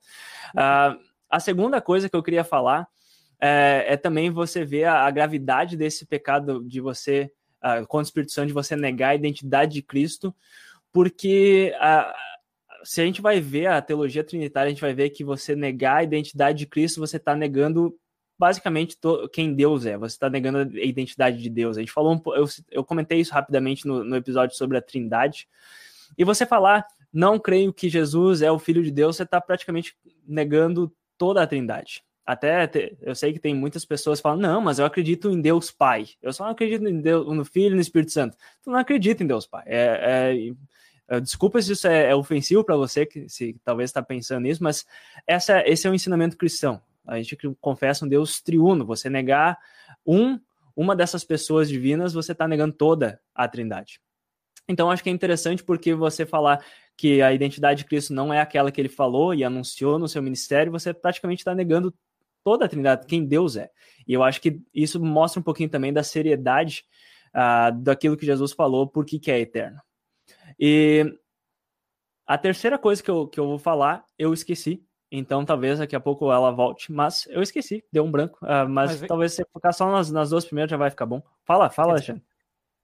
Uh, 0.54 0.98
a 1.28 1.38
segunda 1.38 1.82
coisa 1.82 2.08
que 2.08 2.16
eu 2.16 2.22
queria 2.22 2.44
falar 2.44 2.88
é, 3.46 3.92
é 3.92 3.96
também 3.98 4.30
você 4.30 4.64
ver 4.64 4.84
a, 4.84 5.04
a, 5.04 5.10
gravidade 5.10 5.76
desse 5.76 6.06
pecado 6.06 6.64
de 6.64 6.80
você, 6.80 7.30
uh, 7.62 7.86
com 7.86 7.98
o 7.98 8.00
Espírito 8.00 8.32
Santo, 8.32 8.46
de 8.46 8.54
você 8.54 8.74
negar 8.74 9.10
a 9.10 9.14
identidade 9.14 9.74
de 9.74 9.82
Cristo, 9.82 10.34
porque 10.90 11.74
uh, 11.76 12.86
se 12.86 13.02
a 13.02 13.04
gente 13.04 13.20
vai 13.20 13.42
ver 13.42 13.66
a 13.66 13.82
teologia 13.82 14.24
trinitária, 14.24 14.68
a 14.68 14.70
gente 14.70 14.80
vai 14.80 14.94
ver 14.94 15.10
que 15.10 15.22
você 15.22 15.54
negar 15.54 15.96
a 15.96 16.02
identidade 16.02 16.56
de 16.58 16.66
Cristo, 16.66 17.00
você 17.00 17.18
está 17.18 17.36
negando 17.36 17.94
basicamente 18.38 18.96
quem 19.30 19.54
Deus 19.54 19.84
é, 19.84 19.98
você 19.98 20.16
está 20.16 20.30
negando 20.30 20.58
a 20.58 20.82
identidade 20.82 21.36
de 21.42 21.50
Deus. 21.50 21.76
A 21.76 21.80
gente 21.80 21.92
falou, 21.92 22.14
um, 22.14 22.34
eu, 22.34 22.46
eu 22.70 22.82
comentei 22.82 23.20
isso 23.20 23.34
rapidamente 23.34 23.86
no, 23.86 24.02
no 24.02 24.16
episódio 24.16 24.56
sobre 24.56 24.78
a 24.78 24.82
Trindade, 24.82 25.46
e 26.16 26.24
você 26.24 26.46
falar, 26.46 26.86
não 27.12 27.38
creio 27.38 27.74
que 27.74 27.90
Jesus 27.90 28.40
é 28.40 28.50
o 28.50 28.58
Filho 28.58 28.82
de 28.82 28.90
Deus, 28.90 29.16
você 29.16 29.24
está 29.24 29.38
praticamente 29.38 29.94
negando 30.26 30.90
toda 31.18 31.42
a 31.42 31.46
Trindade. 31.46 32.02
Até 32.26 32.70
eu 33.02 33.14
sei 33.14 33.32
que 33.32 33.38
tem 33.38 33.54
muitas 33.54 33.84
pessoas 33.84 34.18
que 34.18 34.22
falam, 34.22 34.38
não, 34.38 34.60
mas 34.60 34.78
eu 34.78 34.86
acredito 34.86 35.30
em 35.30 35.40
Deus 35.40 35.70
Pai. 35.70 36.06
Eu 36.22 36.32
só 36.32 36.44
não 36.44 36.52
acredito 36.52 36.86
em 36.88 37.00
Deus, 37.00 37.26
no 37.26 37.44
Filho 37.44 37.72
e 37.72 37.74
no 37.74 37.80
Espírito 37.80 38.12
Santo. 38.12 38.36
Tu 38.62 38.70
não 38.70 38.78
acredita 38.78 39.22
em 39.22 39.26
Deus 39.26 39.46
Pai. 39.46 39.62
É, 39.66 40.54
é, 41.08 41.20
desculpa 41.20 41.60
se 41.60 41.72
isso 41.72 41.86
é, 41.86 42.10
é 42.10 42.14
ofensivo 42.14 42.64
para 42.64 42.76
você, 42.76 43.04
que 43.04 43.28
se 43.28 43.54
talvez 43.62 43.90
está 43.90 44.02
pensando 44.02 44.40
nisso, 44.40 44.62
mas 44.62 44.86
essa, 45.26 45.62
esse 45.68 45.86
é 45.86 45.90
o 45.90 45.94
ensinamento 45.94 46.36
cristão. 46.36 46.80
A 47.06 47.16
gente 47.18 47.36
confessa 47.60 48.06
um 48.06 48.08
Deus 48.08 48.40
triuno. 48.40 48.86
Você 48.86 49.10
negar 49.10 49.58
um, 50.06 50.40
uma 50.74 50.96
dessas 50.96 51.24
pessoas 51.24 51.68
divinas, 51.68 52.14
você 52.14 52.32
está 52.32 52.48
negando 52.48 52.74
toda 52.74 53.20
a 53.34 53.46
Trindade. 53.46 54.00
Então, 54.66 54.90
acho 54.90 55.02
que 55.02 55.10
é 55.10 55.12
interessante 55.12 55.62
porque 55.62 55.94
você 55.94 56.24
falar 56.24 56.64
que 56.96 57.20
a 57.20 57.34
identidade 57.34 57.82
de 57.82 57.84
Cristo 57.84 58.14
não 58.14 58.32
é 58.32 58.40
aquela 58.40 58.72
que 58.72 58.80
ele 58.80 58.88
falou 58.88 59.34
e 59.34 59.44
anunciou 59.44 59.98
no 59.98 60.08
seu 60.08 60.22
ministério, 60.22 60.72
você 60.72 60.94
praticamente 60.94 61.40
está 61.40 61.54
negando 61.54 61.92
toda 62.44 62.66
a 62.66 62.68
Trindade, 62.68 63.06
quem 63.06 63.24
Deus 63.24 63.56
é. 63.56 63.70
E 64.06 64.12
eu 64.12 64.22
acho 64.22 64.40
que 64.40 64.60
isso 64.72 65.02
mostra 65.02 65.40
um 65.40 65.42
pouquinho 65.42 65.70
também 65.70 65.92
da 65.92 66.02
seriedade 66.02 66.84
uh, 67.34 67.76
daquilo 67.80 68.16
que 68.16 68.26
Jesus 68.26 68.52
falou, 68.52 68.86
por 68.86 69.04
que 69.04 69.30
é 69.30 69.40
eterno. 69.40 69.80
E 70.58 71.18
a 72.26 72.38
terceira 72.38 72.78
coisa 72.78 73.02
que 73.02 73.10
eu, 73.10 73.26
que 73.26 73.40
eu 73.40 73.46
vou 73.46 73.58
falar, 73.58 74.04
eu 74.18 74.32
esqueci. 74.32 74.84
Então 75.10 75.44
talvez 75.44 75.78
daqui 75.78 75.94
a 75.94 76.00
pouco 76.00 76.30
ela 76.30 76.50
volte, 76.50 76.90
mas 76.92 77.26
eu 77.28 77.40
esqueci, 77.40 77.84
deu 77.92 78.04
um 78.04 78.10
branco. 78.10 78.38
Uh, 78.42 78.68
mas, 78.68 79.00
mas 79.00 79.08
talvez 79.08 79.32
se 79.32 79.44
focar 79.52 79.72
só 79.72 79.90
nas, 79.90 80.10
nas 80.10 80.30
duas 80.30 80.44
primeiras 80.44 80.70
já 80.70 80.76
vai 80.76 80.90
ficar 80.90 81.06
bom. 81.06 81.22
Fala, 81.44 81.70
fala, 81.70 81.92
Alexandre. 81.92 82.22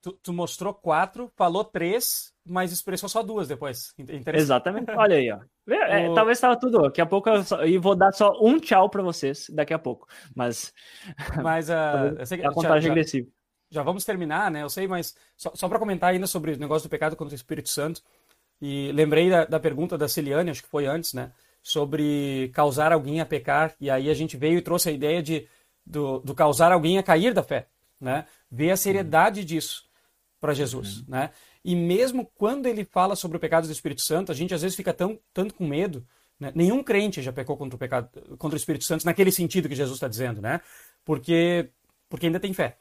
Tu, 0.03 0.12
tu, 0.12 0.32
mostrou 0.32 0.72
quatro, 0.72 1.30
falou 1.36 1.62
três, 1.62 2.32
mas 2.42 2.72
expressou 2.72 3.07
só 3.07 3.22
duas 3.22 3.46
depois. 3.46 3.92
Exatamente. 4.32 4.90
Olha 4.92 5.16
aí, 5.16 5.30
ó. 5.30 5.40
É, 5.70 6.09
o... 6.09 6.14
Talvez 6.14 6.38
estava 6.38 6.59
tudo. 6.59 6.82
Daqui 6.82 7.03
a 7.03 7.07
pouco 7.07 7.28
eu, 7.28 7.44
só, 7.44 7.62
eu, 7.62 7.80
vou 7.82 7.94
dar 7.94 8.11
só 8.12 8.32
um 8.40 8.59
tchau 8.59 8.88
para 8.88 9.03
vocês 9.03 9.51
daqui 9.51 9.74
a 9.74 9.78
pouco. 9.78 10.09
Mas. 10.34 10.72
Mas 11.44 11.68
uh, 11.68 12.34
que, 12.34 12.46
a 12.46 12.51
contagem 12.51 12.82
já, 12.82 12.88
regressiva. 12.88 13.28
Já, 13.70 13.80
já, 13.80 13.82
vamos 13.82 14.03
terminar, 14.03 14.51
né? 14.51 14.62
Eu 14.62 14.70
sei, 14.70 14.88
mas 14.88 15.14
só, 15.36 15.53
só 15.55 15.68
para 15.68 15.78
comentar 15.78 16.12
ainda 16.12 16.26
sobre 16.26 16.53
o 16.53 16.59
negócio 16.59 16.88
do 16.88 16.90
pecado 16.90 17.14
contra 17.14 17.32
o 17.32 17.36
Espírito 17.36 17.68
Santo. 17.68 18.03
E 18.59 18.90
lembrei 18.92 19.28
da, 19.28 19.44
da 19.44 19.61
pergunta 19.61 19.98
da 19.98 20.09
Celiane, 20.09 20.51
acho 20.51 20.62
que 20.62 20.68
foi 20.68 20.86
antes, 20.86 21.12
né? 21.12 21.30
Sobre 21.62 22.51
causar 22.55 22.90
alguém 22.90 23.20
a 23.20 23.26
pecar. 23.26 23.74
E 23.78 23.90
aí 23.90 24.09
a 24.09 24.14
gente 24.14 24.38
veio 24.38 24.57
e 24.57 24.62
trouxe 24.62 24.88
a 24.88 24.92
ideia 24.92 25.22
de 25.22 25.46
do, 25.84 26.20
do 26.20 26.34
causar 26.34 26.72
alguém 26.72 26.96
a 26.96 27.03
cair 27.03 27.34
da 27.34 27.42
fé, 27.42 27.68
né? 28.01 28.24
Ver 28.51 28.70
a 28.70 28.76
seriedade 28.78 29.44
disso 29.44 29.89
para 30.41 30.55
Jesus, 30.55 30.99
uhum. 30.99 31.05
né? 31.09 31.30
E 31.62 31.76
mesmo 31.76 32.24
quando 32.34 32.66
ele 32.66 32.84
fala 32.84 33.14
sobre 33.14 33.36
o 33.36 33.41
pecado 33.41 33.66
do 33.66 33.72
Espírito 33.72 34.01
Santo, 34.01 34.32
a 34.32 34.34
gente 34.34 34.55
às 34.55 34.62
vezes 34.62 34.74
fica 34.74 34.95
tão 34.95 35.20
tanto 35.32 35.55
com 35.55 35.66
medo. 35.66 36.05
Né? 36.38 36.51
Nenhum 36.55 36.82
crente 36.82 37.20
já 37.20 37.32
pecou 37.32 37.57
contra 37.57 37.76
o 37.76 37.78
pecado, 37.78 38.09
contra 38.38 38.55
o 38.55 38.57
Espírito 38.57 38.84
Santo 38.84 39.05
naquele 39.05 39.30
sentido 39.30 39.68
que 39.68 39.74
Jesus 39.74 39.97
está 39.97 40.09
dizendo, 40.09 40.41
né? 40.41 40.61
Porque 41.05 41.70
porque 42.09 42.26
ainda 42.26 42.41
tem 42.41 42.55
fé. 42.55 42.78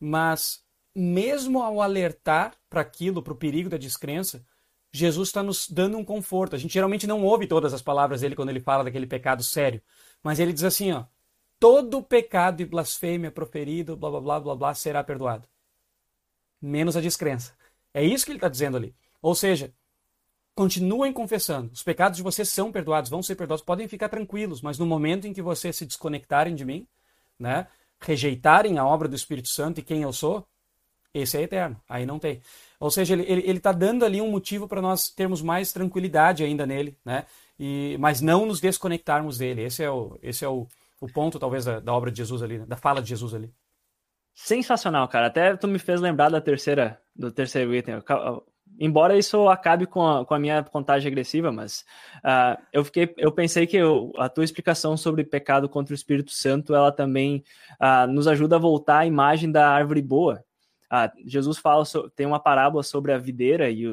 Mas 0.00 0.64
mesmo 0.94 1.62
ao 1.62 1.82
alertar 1.82 2.54
para 2.70 2.80
aquilo, 2.80 3.22
para 3.22 3.32
o 3.32 3.36
perigo 3.36 3.68
da 3.68 3.76
descrença, 3.76 4.44
Jesus 4.90 5.28
está 5.28 5.42
nos 5.42 5.68
dando 5.68 5.98
um 5.98 6.04
conforto. 6.04 6.56
A 6.56 6.58
gente 6.58 6.72
geralmente 6.72 7.06
não 7.06 7.22
ouve 7.22 7.46
todas 7.46 7.74
as 7.74 7.82
palavras 7.82 8.22
dele 8.22 8.34
quando 8.34 8.48
ele 8.48 8.60
fala 8.60 8.84
daquele 8.84 9.06
pecado 9.06 9.42
sério, 9.42 9.82
mas 10.22 10.40
ele 10.40 10.52
diz 10.52 10.64
assim, 10.64 10.92
ó: 10.92 11.04
todo 11.60 12.02
pecado 12.02 12.62
e 12.62 12.64
blasfêmia 12.64 13.30
proferido, 13.30 13.96
blá 13.96 14.10
blá 14.10 14.20
blá 14.20 14.40
blá 14.40 14.56
blá, 14.56 14.74
será 14.74 15.04
perdoado 15.04 15.46
menos 16.64 16.96
a 16.96 17.00
descrença. 17.00 17.52
É 17.92 18.02
isso 18.02 18.24
que 18.24 18.32
ele 18.32 18.38
está 18.38 18.48
dizendo 18.48 18.76
ali. 18.76 18.94
Ou 19.20 19.34
seja, 19.34 19.72
continuem 20.54 21.12
confessando. 21.12 21.70
Os 21.72 21.82
pecados 21.82 22.16
de 22.16 22.22
vocês 22.22 22.48
são 22.48 22.72
perdoados, 22.72 23.10
vão 23.10 23.22
ser 23.22 23.34
perdoados, 23.34 23.64
podem 23.64 23.88
ficar 23.88 24.08
tranquilos, 24.08 24.62
mas 24.62 24.78
no 24.78 24.86
momento 24.86 25.26
em 25.26 25.32
que 25.32 25.42
vocês 25.42 25.76
se 25.76 25.86
desconectarem 25.86 26.54
de 26.54 26.64
mim, 26.64 26.86
né, 27.38 27.66
rejeitarem 28.00 28.78
a 28.78 28.86
obra 28.86 29.08
do 29.08 29.16
Espírito 29.16 29.48
Santo 29.48 29.80
e 29.80 29.82
quem 29.82 30.02
eu 30.02 30.12
sou, 30.12 30.46
esse 31.12 31.36
é 31.36 31.42
eterno. 31.42 31.80
Aí 31.88 32.04
não 32.04 32.18
tem. 32.18 32.40
Ou 32.80 32.90
seja, 32.90 33.14
ele 33.14 33.22
está 33.22 33.32
ele, 33.32 33.48
ele 33.48 33.60
tá 33.60 33.72
dando 33.72 34.04
ali 34.04 34.20
um 34.20 34.30
motivo 34.30 34.66
para 34.66 34.82
nós 34.82 35.08
termos 35.08 35.40
mais 35.42 35.72
tranquilidade 35.72 36.42
ainda 36.42 36.66
nele, 36.66 36.98
né? 37.04 37.24
E, 37.58 37.96
mas 38.00 38.20
não 38.20 38.44
nos 38.44 38.60
desconectarmos 38.60 39.38
dele. 39.38 39.62
Esse 39.62 39.84
é 39.84 39.90
o, 39.90 40.18
esse 40.20 40.44
é 40.44 40.48
o, 40.48 40.66
o 41.00 41.06
ponto, 41.06 41.38
talvez, 41.38 41.64
da, 41.64 41.78
da 41.78 41.92
obra 41.92 42.10
de 42.10 42.18
Jesus 42.18 42.42
ali, 42.42 42.58
né? 42.58 42.66
da 42.66 42.76
fala 42.76 43.00
de 43.00 43.08
Jesus 43.08 43.32
ali. 43.32 43.52
Sensacional, 44.34 45.06
cara. 45.06 45.28
Até 45.28 45.56
tu 45.56 45.68
me 45.68 45.78
fez 45.78 46.00
lembrar 46.00 46.28
da 46.28 46.40
terceira, 46.40 47.00
do 47.14 47.30
terceiro 47.30 47.74
item. 47.74 48.02
Embora 48.78 49.16
isso 49.16 49.48
acabe 49.48 49.86
com 49.86 50.04
a, 50.04 50.26
com 50.26 50.34
a 50.34 50.38
minha 50.38 50.64
contagem 50.64 51.06
agressiva, 51.06 51.52
mas 51.52 51.84
uh, 52.24 52.60
eu 52.72 52.84
fiquei, 52.84 53.14
eu 53.16 53.30
pensei 53.30 53.68
que 53.68 53.76
eu, 53.76 54.12
a 54.16 54.28
tua 54.28 54.42
explicação 54.42 54.96
sobre 54.96 55.22
pecado 55.22 55.68
contra 55.68 55.92
o 55.92 55.94
Espírito 55.94 56.32
Santo, 56.32 56.74
ela 56.74 56.90
também 56.90 57.44
uh, 57.80 58.10
nos 58.10 58.26
ajuda 58.26 58.56
a 58.56 58.58
voltar 58.58 58.98
à 58.98 59.06
imagem 59.06 59.52
da 59.52 59.68
árvore 59.68 60.02
boa. 60.02 60.44
Uh, 60.92 61.08
Jesus 61.24 61.56
fala, 61.58 61.84
tem 62.16 62.26
uma 62.26 62.40
parábola 62.40 62.82
sobre 62.82 63.12
a 63.12 63.18
videira 63.18 63.70
e 63.70 63.84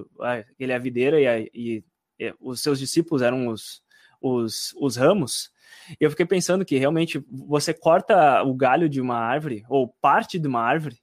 ele 0.59 0.71
é 0.71 0.75
a 0.75 0.79
videira 0.79 1.21
e, 1.21 1.27
a, 1.27 1.39
e, 1.39 1.83
e 2.19 2.33
os 2.39 2.61
seus 2.61 2.79
discípulos 2.79 3.21
eram 3.21 3.47
os, 3.47 3.83
os, 4.19 4.73
os 4.79 4.95
ramos. 4.95 5.51
E 5.99 6.03
eu 6.03 6.09
fiquei 6.09 6.25
pensando 6.25 6.65
que 6.65 6.77
realmente 6.77 7.23
você 7.29 7.73
corta 7.73 8.43
o 8.43 8.53
galho 8.53 8.89
de 8.89 9.01
uma 9.01 9.17
árvore, 9.17 9.63
ou 9.69 9.87
parte 10.01 10.39
de 10.39 10.47
uma 10.47 10.61
árvore, 10.61 11.01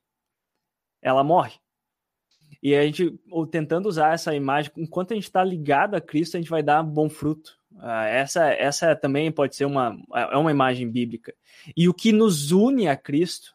ela 1.03 1.23
morre. 1.23 1.59
E 2.63 2.75
a 2.75 2.85
gente, 2.85 3.19
tentando 3.51 3.89
usar 3.89 4.15
essa 4.15 4.35
imagem, 4.35 4.73
enquanto 4.77 5.13
a 5.13 5.15
gente 5.15 5.25
está 5.25 5.45
ligado 5.45 5.95
a 5.95 6.01
Cristo, 6.01 6.37
a 6.37 6.41
gente 6.41 6.51
vai 6.51 6.63
dar 6.63 6.83
bom 6.83 7.09
fruto. 7.09 7.57
Uh, 7.73 7.87
essa, 8.09 8.49
essa 8.51 8.97
também 8.97 9.31
pode 9.31 9.55
ser 9.55 9.65
uma, 9.65 9.97
é 10.13 10.37
uma 10.37 10.51
imagem 10.51 10.91
bíblica. 10.91 11.33
E 11.77 11.89
o 11.89 11.95
que 11.95 12.11
nos 12.11 12.51
une 12.51 12.89
a 12.89 12.97
Cristo 12.97 13.55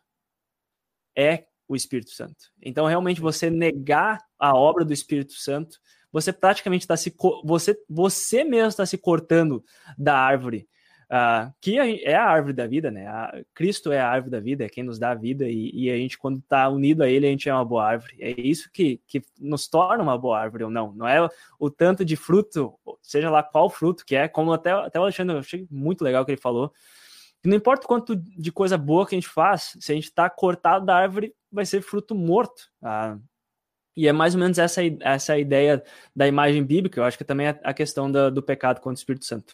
é 1.15 1.45
o 1.67 1.75
Espírito 1.75 2.11
Santo. 2.11 2.51
Então, 2.61 2.85
realmente, 2.85 3.19
você 3.19 3.49
negar 3.49 4.19
a 4.39 4.55
obra 4.55 4.85
do 4.85 4.93
Espírito 4.93 5.33
Santo, 5.33 5.79
você 6.11 6.31
praticamente 6.31 6.83
está 6.83 6.95
se. 6.95 7.13
Você, 7.43 7.77
você 7.89 8.43
mesmo 8.43 8.69
está 8.69 8.85
se 8.85 8.97
cortando 8.97 9.63
da 9.97 10.17
árvore 10.17 10.67
Uh, 11.13 11.53
que 11.61 11.77
é 11.77 12.15
a 12.15 12.25
árvore 12.25 12.53
da 12.53 12.65
vida, 12.65 12.89
né? 12.89 13.05
A, 13.05 13.39
Cristo 13.53 13.91
é 13.91 13.99
a 13.99 14.09
árvore 14.09 14.31
da 14.31 14.39
vida, 14.39 14.65
é 14.65 14.69
quem 14.69 14.83
nos 14.83 14.97
dá 14.97 15.11
a 15.11 15.15
vida, 15.15 15.47
e, 15.47 15.69
e 15.71 15.91
a 15.91 15.95
gente, 15.95 16.17
quando 16.17 16.39
está 16.39 16.67
unido 16.67 17.03
a 17.03 17.07
Ele, 17.07 17.27
a 17.27 17.29
gente 17.29 17.47
é 17.47 17.53
uma 17.53 17.63
boa 17.63 17.85
árvore. 17.85 18.15
É 18.19 18.31
isso 18.41 18.67
que, 18.73 18.99
que 19.05 19.21
nos 19.39 19.67
torna 19.67 20.01
uma 20.01 20.17
boa 20.17 20.39
árvore 20.39 20.63
ou 20.63 20.71
não. 20.71 20.91
Não 20.91 21.07
é 21.07 21.21
o, 21.21 21.29
o 21.59 21.69
tanto 21.69 22.03
de 22.03 22.15
fruto, 22.15 22.73
seja 22.99 23.29
lá 23.29 23.43
qual 23.43 23.69
fruto 23.69 24.03
que 24.03 24.15
é, 24.15 24.27
como 24.27 24.51
até, 24.53 24.71
até 24.71 24.99
o 24.99 25.03
Alexandre, 25.03 25.35
eu 25.35 25.39
achei 25.39 25.67
muito 25.69 26.03
legal 26.03 26.25
que 26.25 26.31
ele 26.31 26.41
falou. 26.41 26.73
Não 27.45 27.55
importa 27.55 27.85
quanto 27.85 28.15
de 28.15 28.51
coisa 28.51 28.75
boa 28.75 29.05
que 29.05 29.13
a 29.13 29.19
gente 29.19 29.29
faz, 29.29 29.77
se 29.79 29.91
a 29.91 29.95
gente 29.95 30.05
está 30.05 30.27
cortado 30.31 30.83
da 30.83 30.95
árvore, 30.95 31.35
vai 31.51 31.65
ser 31.65 31.81
fruto 31.81 32.15
morto. 32.15 32.71
Uh, 32.81 33.21
e 33.95 34.07
é 34.07 34.11
mais 34.11 34.33
ou 34.33 34.41
menos 34.41 34.57
essa, 34.57 34.81
essa 35.01 35.37
ideia 35.37 35.83
da 36.15 36.27
imagem 36.27 36.63
bíblica, 36.63 36.99
eu 36.99 37.03
acho 37.03 37.19
que 37.19 37.23
também 37.23 37.49
é 37.49 37.59
a 37.63 37.71
questão 37.71 38.11
do, 38.11 38.31
do 38.31 38.41
pecado 38.41 38.77
contra 38.77 38.93
o 38.93 38.99
Espírito 38.99 39.25
Santo. 39.25 39.53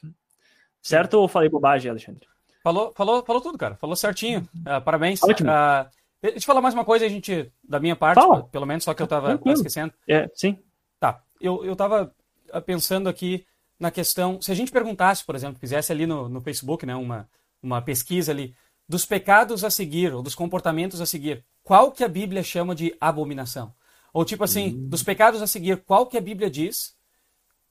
Certo 0.81 1.15
ou 1.15 1.27
falei 1.27 1.49
bobagem, 1.49 1.89
Alexandre? 1.89 2.27
Falou, 2.63 2.93
falou, 2.95 3.23
falou 3.23 3.41
tudo, 3.41 3.57
cara. 3.57 3.75
Falou 3.75 3.95
certinho. 3.95 4.47
Uh, 4.55 4.81
parabéns. 4.83 5.21
Ótimo. 5.23 5.49
Uh, 5.49 5.89
deixa 6.21 6.37
eu 6.37 6.41
falar 6.43 6.61
mais 6.61 6.73
uma 6.73 6.85
coisa, 6.85 7.05
a 7.05 7.09
gente, 7.09 7.51
da 7.63 7.79
minha 7.79 7.95
parte, 7.95 8.21
Fala. 8.21 8.43
pelo 8.43 8.65
menos, 8.65 8.83
só 8.83 8.93
que 8.93 9.01
eu 9.01 9.07
tava, 9.07 9.39
esquecendo. 9.45 9.93
É, 10.07 10.29
sim. 10.33 10.57
Tá. 10.99 11.21
Eu, 11.39 11.63
eu 11.63 11.75
tava 11.75 12.13
ah, 12.51 12.61
pensando 12.61 13.07
aqui 13.07 13.45
na 13.79 13.89
questão. 13.89 14.41
Se 14.41 14.51
a 14.51 14.55
gente 14.55 14.71
perguntasse, 14.71 15.25
por 15.25 15.35
exemplo, 15.35 15.59
fizesse 15.59 15.91
ali 15.91 16.05
no, 16.05 16.27
no 16.27 16.41
Facebook, 16.41 16.85
né, 16.85 16.95
uma, 16.95 17.29
uma 17.63 17.81
pesquisa 17.81 18.31
ali, 18.31 18.53
dos 18.87 19.05
pecados 19.05 19.63
a 19.63 19.69
seguir, 19.69 20.13
ou 20.13 20.21
dos 20.21 20.35
comportamentos 20.35 20.99
a 20.99 21.05
seguir, 21.05 21.45
qual 21.63 21.91
que 21.91 22.03
a 22.03 22.07
Bíblia 22.07 22.43
chama 22.43 22.75
de 22.75 22.95
abominação? 22.99 23.73
Ou 24.11 24.25
tipo 24.25 24.43
assim, 24.43 24.73
hum. 24.73 24.89
dos 24.89 25.03
pecados 25.03 25.41
a 25.41 25.47
seguir, 25.47 25.83
qual 25.83 26.07
que 26.07 26.17
a 26.17 26.21
Bíblia 26.21 26.49
diz 26.49 26.95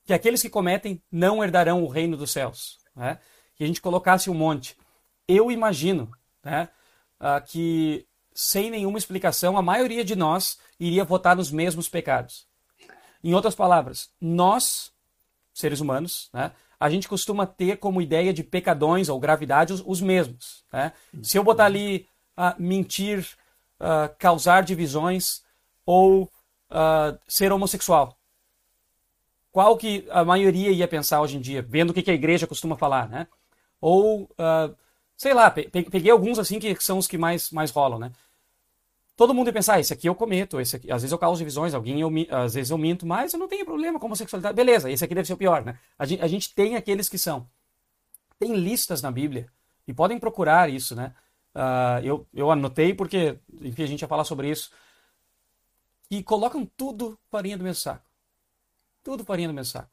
que 0.05 0.15
aqueles 0.15 0.41
que 0.41 0.49
cometem 0.49 1.03
não 1.11 1.43
herdarão 1.45 1.83
o 1.83 1.89
reino 1.89 2.17
dos 2.17 2.31
céus? 2.31 2.79
Né? 2.99 3.19
que 3.55 3.65
a 3.65 3.67
gente 3.67 3.81
colocasse 3.81 4.29
um 4.29 4.35
monte. 4.35 4.77
Eu 5.27 5.51
imagino 5.51 6.11
né, 6.45 6.69
uh, 7.21 7.45
que, 7.47 8.07
sem 8.35 8.71
nenhuma 8.71 8.99
explicação, 8.99 9.57
a 9.57 9.63
maioria 9.63 10.05
de 10.05 10.15
nós 10.15 10.59
iria 10.79 11.05
votar 11.05 11.37
nos 11.37 11.51
mesmos 11.51 11.89
pecados. 11.89 12.47
Em 13.23 13.35
outras 13.35 13.55
palavras, 13.55 14.11
nós, 14.21 14.93
seres 15.53 15.81
humanos, 15.81 16.29
né, 16.33 16.53
a 16.79 16.89
gente 16.89 17.09
costuma 17.09 17.47
ter 17.47 17.79
como 17.79 18.01
ideia 18.01 18.33
de 18.33 18.45
pecadões 18.45 19.09
ou 19.09 19.19
gravidade 19.19 19.73
os, 19.73 19.83
os 19.85 20.01
mesmos. 20.01 20.65
Né? 20.73 20.93
Se 21.23 21.37
eu 21.37 21.43
botar 21.43 21.65
ali 21.65 22.07
uh, 22.37 22.55
mentir, 22.59 23.27
uh, 23.81 24.15
causar 24.19 24.63
divisões 24.63 25.43
ou 25.85 26.25
uh, 26.25 27.19
ser 27.27 27.53
homossexual, 27.53 28.18
qual 29.51 29.77
que 29.77 30.07
a 30.11 30.25
maioria 30.25 30.71
ia 30.71 30.89
pensar 30.89 31.21
hoje 31.21 31.37
em 31.37 31.41
dia, 31.41 31.63
vendo 31.63 31.91
o 31.91 31.95
que, 31.95 32.11
a 32.11 32.15
igreja 32.15 32.47
costuma 32.47 32.77
falar, 32.77 33.09
né? 33.09 33.27
Ou, 33.81 34.25
uh, 34.25 34.77
sei 35.17 35.35
lá, 35.35 35.51
peguei 35.51 36.11
alguns 36.11 36.39
assim 36.39 36.59
que 36.59 36.75
são 36.83 36.99
os 36.99 37.07
que 37.07 37.19
mais, 37.19 37.51
mais 37.51 37.71
rolam, 37.71 37.99
né? 37.99 38.13
Todo 39.17 39.35
mundo 39.35 39.49
ia 39.49 39.53
pensar, 39.53 39.75
ah, 39.75 39.81
esse 39.81 39.93
aqui 39.93 40.09
eu 40.09 40.15
cometo, 40.15 40.61
esse 40.61 40.77
aqui, 40.77 40.93
às 40.93 41.03
vezes 41.03 41.11
eu 41.11 41.19
causo 41.19 41.39
divisões, 41.39 41.75
alguém 41.75 42.01
eu, 42.01 42.11
às 42.31 42.55
vezes 42.55 42.71
eu 42.71 42.79
minto, 42.79 43.05
mas 43.05 43.33
eu 43.33 43.39
não 43.39 43.49
tenho 43.49 43.65
problema 43.65 43.99
com 43.99 44.07
homossexualidade. 44.07 44.55
Beleza, 44.55 44.91
esse 44.91 45.05
aqui 45.05 45.15
deve 45.15 45.27
ser 45.27 45.33
o 45.33 45.37
pior, 45.37 45.65
né? 45.65 45.77
A 45.99 46.07
gente, 46.07 46.23
a 46.23 46.29
gente 46.29 46.55
tem 46.55 46.77
aqueles 46.77 47.09
que 47.09 47.19
são. 47.19 47.49
Tem 48.39 48.55
listas 48.55 49.03
na 49.03 49.11
Bíblia, 49.11 49.51
e 49.89 49.95
podem 49.95 50.19
procurar 50.19 50.69
isso, 50.69 50.95
né? 50.95 51.15
Uh, 51.55 52.05
eu, 52.05 52.27
eu 52.35 52.51
anotei 52.51 52.93
porque, 52.93 53.39
enfim, 53.63 53.83
a 53.83 53.87
gente 53.87 54.03
ia 54.03 54.09
falar 54.09 54.25
sobre 54.25 54.51
isso. 54.51 54.71
E 56.11 56.23
colocam 56.23 56.65
tudo 56.77 57.19
farinha 57.31 57.57
do 57.57 57.65
mesmo 57.65 57.81
saco. 57.81 58.08
Tudo 59.09 59.25
farinha 59.25 59.49
no 59.49 59.55
mesmo 59.55 59.73
saco. 59.73 59.89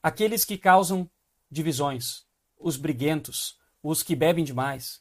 Aqueles 0.00 0.44
que 0.44 0.56
causam 0.56 1.10
divisões, 1.50 2.22
os 2.56 2.76
briguentos, 2.76 3.58
os 3.82 4.00
que 4.00 4.14
bebem 4.14 4.44
demais, 4.44 5.00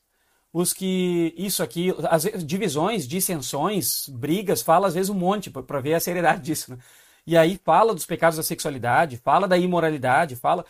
os 0.51 0.73
que 0.73 1.35
isso 1.37 1.61
aqui, 1.61 1.93
as 2.09 2.23
divisões, 2.43 3.07
dissensões, 3.07 4.09
brigas, 4.09 4.63
fala 4.63 4.87
às 4.87 4.95
vezes 4.95 5.11
um 5.11 5.13
monte 5.13 5.51
para 5.51 5.79
ver 5.79 5.93
a 5.93 5.99
seriedade 5.99 6.41
disso, 6.41 6.71
né? 6.71 6.79
E 7.27 7.37
aí 7.37 7.61
fala 7.63 7.93
dos 7.93 8.07
pecados 8.07 8.37
da 8.37 8.41
sexualidade, 8.41 9.17
fala 9.17 9.47
da 9.47 9.55
imoralidade, 9.55 10.35
fala 10.35 10.65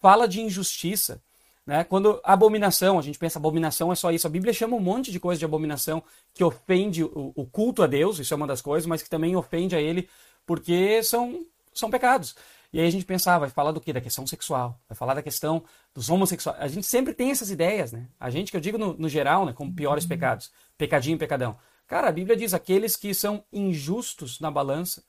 fala 0.00 0.26
de 0.26 0.40
injustiça, 0.40 1.20
né? 1.66 1.84
Quando 1.84 2.18
abominação, 2.24 2.98
a 2.98 3.02
gente 3.02 3.18
pensa 3.18 3.38
abominação 3.38 3.92
é 3.92 3.94
só 3.94 4.10
isso. 4.10 4.26
A 4.26 4.30
Bíblia 4.30 4.54
chama 4.54 4.74
um 4.74 4.80
monte 4.80 5.12
de 5.12 5.20
coisa 5.20 5.38
de 5.38 5.44
abominação 5.44 6.02
que 6.32 6.42
ofende 6.42 7.04
o, 7.04 7.30
o 7.36 7.44
culto 7.44 7.82
a 7.82 7.86
Deus, 7.86 8.18
isso 8.18 8.32
é 8.32 8.36
uma 8.38 8.46
das 8.46 8.62
coisas, 8.62 8.86
mas 8.86 9.02
que 9.02 9.10
também 9.10 9.36
ofende 9.36 9.76
a 9.76 9.80
ele 9.82 10.08
porque 10.46 11.02
são 11.02 11.44
são 11.78 11.90
pecados. 11.90 12.34
E 12.72 12.80
aí 12.80 12.86
a 12.86 12.90
gente 12.90 13.04
pensava, 13.04 13.46
vai 13.46 13.50
falar 13.50 13.72
do 13.72 13.80
quê? 13.80 13.92
Da 13.92 14.00
questão 14.00 14.26
sexual, 14.26 14.78
vai 14.88 14.96
falar 14.96 15.14
da 15.14 15.22
questão 15.22 15.64
dos 15.94 16.10
homossexuais. 16.10 16.60
A 16.60 16.68
gente 16.68 16.86
sempre 16.86 17.14
tem 17.14 17.30
essas 17.30 17.50
ideias, 17.50 17.92
né? 17.92 18.08
A 18.20 18.28
gente, 18.28 18.50
que 18.50 18.56
eu 18.56 18.60
digo 18.60 18.76
no, 18.76 18.94
no 18.94 19.08
geral, 19.08 19.46
né, 19.46 19.52
como 19.52 19.74
piores 19.74 20.04
uhum. 20.04 20.08
pecados, 20.08 20.52
pecadinho 20.76 21.16
e 21.16 21.18
pecadão. 21.18 21.58
Cara, 21.86 22.08
a 22.08 22.12
Bíblia 22.12 22.36
diz 22.36 22.52
aqueles 22.52 22.96
que 22.96 23.14
são 23.14 23.42
injustos 23.50 24.38
na 24.40 24.50
balança, 24.50 25.02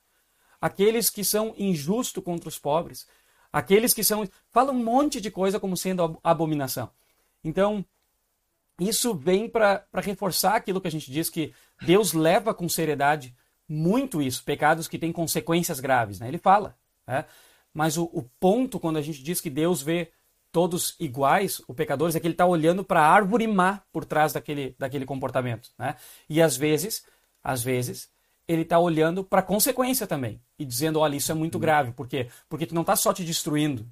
aqueles 0.61 1.09
que 1.09 1.23
são 1.23 1.53
injustos 1.57 2.23
contra 2.23 2.47
os 2.47 2.57
pobres, 2.57 3.05
aqueles 3.51 3.93
que 3.93 4.03
são. 4.03 4.27
Fala 4.49 4.71
um 4.71 4.81
monte 4.81 5.19
de 5.19 5.29
coisa 5.29 5.59
como 5.59 5.75
sendo 5.75 6.17
abominação. 6.23 6.89
Então, 7.43 7.85
isso 8.79 9.13
vem 9.13 9.49
para 9.49 9.85
reforçar 9.95 10.55
aquilo 10.55 10.79
que 10.79 10.87
a 10.87 10.91
gente 10.91 11.11
diz 11.11 11.29
que 11.29 11.53
Deus 11.81 12.13
leva 12.13 12.53
com 12.53 12.69
seriedade 12.69 13.35
muito 13.69 14.19
isso, 14.19 14.43
pecados 14.43 14.87
que 14.87 14.97
têm 14.97 15.11
consequências 15.11 15.79
graves. 15.79 16.19
Né? 16.19 16.27
Ele 16.27 16.39
fala. 16.39 16.75
Né? 17.07 17.23
Mas 17.71 17.97
o, 17.97 18.05
o, 18.05 18.23
ponto, 18.39 18.79
quando 18.79 18.97
a 18.97 19.01
gente 19.01 19.21
diz 19.21 19.39
que 19.39 19.49
Deus 19.49 19.81
vê 19.81 20.11
todos 20.51 20.95
iguais, 20.99 21.61
o 21.67 21.73
pecadores, 21.75 22.15
é 22.15 22.19
que 22.19 22.25
ele 22.25 22.33
está 22.33 22.47
olhando 22.47 22.83
para 22.83 23.01
a 23.01 23.07
árvore 23.07 23.45
má 23.45 23.83
por 23.91 24.03
trás 24.03 24.33
daquele, 24.33 24.75
daquele 24.79 25.05
comportamento. 25.05 25.69
Né? 25.77 25.95
E 26.27 26.41
às 26.41 26.57
vezes, 26.57 27.05
às 27.43 27.61
vezes, 27.61 28.09
ele 28.47 28.63
está 28.63 28.79
olhando 28.79 29.23
para 29.23 29.41
a 29.41 29.43
consequência 29.43 30.07
também 30.07 30.41
e 30.57 30.65
dizendo, 30.65 30.99
olha, 30.99 31.15
isso 31.15 31.31
é 31.31 31.35
muito 31.35 31.55
uhum. 31.55 31.61
grave. 31.61 31.91
Por 31.91 32.07
quê? 32.07 32.27
Porque 32.49 32.65
tu 32.65 32.73
não 32.73 32.81
está 32.81 32.95
só 32.95 33.13
te 33.13 33.23
destruindo, 33.23 33.87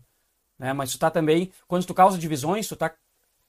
né? 0.58 0.74
mas 0.74 0.90
tu 0.90 0.96
está 0.96 1.12
também, 1.12 1.52
quando 1.68 1.86
tu 1.86 1.94
causa 1.94 2.18
divisões, 2.18 2.68
tu 2.68 2.74
está 2.74 2.92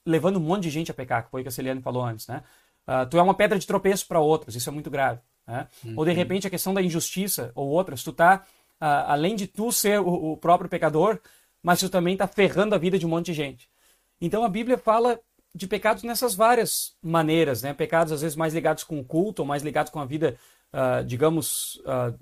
levando 0.04 0.36
um 0.36 0.40
monte 0.40 0.64
de 0.64 0.70
gente 0.70 0.90
a 0.90 0.94
pecar, 0.94 1.24
que 1.24 1.30
foi 1.30 1.40
o 1.40 1.44
que 1.44 1.48
a 1.48 1.52
Celiane 1.52 1.80
falou 1.80 2.04
antes. 2.04 2.26
Né? 2.26 2.42
Uh, 2.86 3.08
tu 3.08 3.18
é 3.18 3.22
uma 3.22 3.34
pedra 3.34 3.58
de 3.58 3.66
tropeço 3.66 4.06
para 4.06 4.20
outros, 4.20 4.54
isso 4.54 4.68
é 4.68 4.72
muito 4.72 4.90
grave. 4.90 5.20
Né? 5.48 5.66
Uhum. 5.82 5.94
Ou 5.96 6.04
de 6.04 6.12
repente 6.12 6.46
a 6.46 6.50
questão 6.50 6.74
da 6.74 6.82
injustiça 6.82 7.50
ou 7.54 7.68
outras, 7.68 8.04
tu 8.04 8.12
tá, 8.12 8.44
além 8.78 9.34
de 9.34 9.46
tu 9.46 9.72
ser 9.72 9.98
o, 9.98 10.32
o, 10.32 10.36
próprio 10.36 10.68
pecador, 10.68 11.18
mas 11.62 11.80
tu 11.80 11.88
também 11.88 12.16
tá 12.16 12.28
ferrando 12.28 12.74
a 12.74 12.78
vida 12.78 12.98
de 12.98 13.06
um 13.06 13.08
monte 13.08 13.26
de 13.26 13.34
gente. 13.34 13.68
Então 14.20 14.44
a 14.44 14.48
Bíblia 14.48 14.76
fala 14.76 15.18
de 15.54 15.66
pecados 15.66 16.02
nessas 16.02 16.34
várias 16.34 16.94
maneiras, 17.02 17.62
né? 17.62 17.72
Pecados 17.72 18.12
às 18.12 18.20
vezes 18.20 18.36
mais 18.36 18.52
ligados 18.52 18.84
com 18.84 19.00
o 19.00 19.04
culto 19.04 19.40
ou 19.40 19.48
mais 19.48 19.62
ligados 19.62 19.90
com 19.90 19.98
a 19.98 20.04
vida, 20.04 20.36
uh, 20.72 21.02
digamos, 21.04 21.76
uh, 21.86 22.16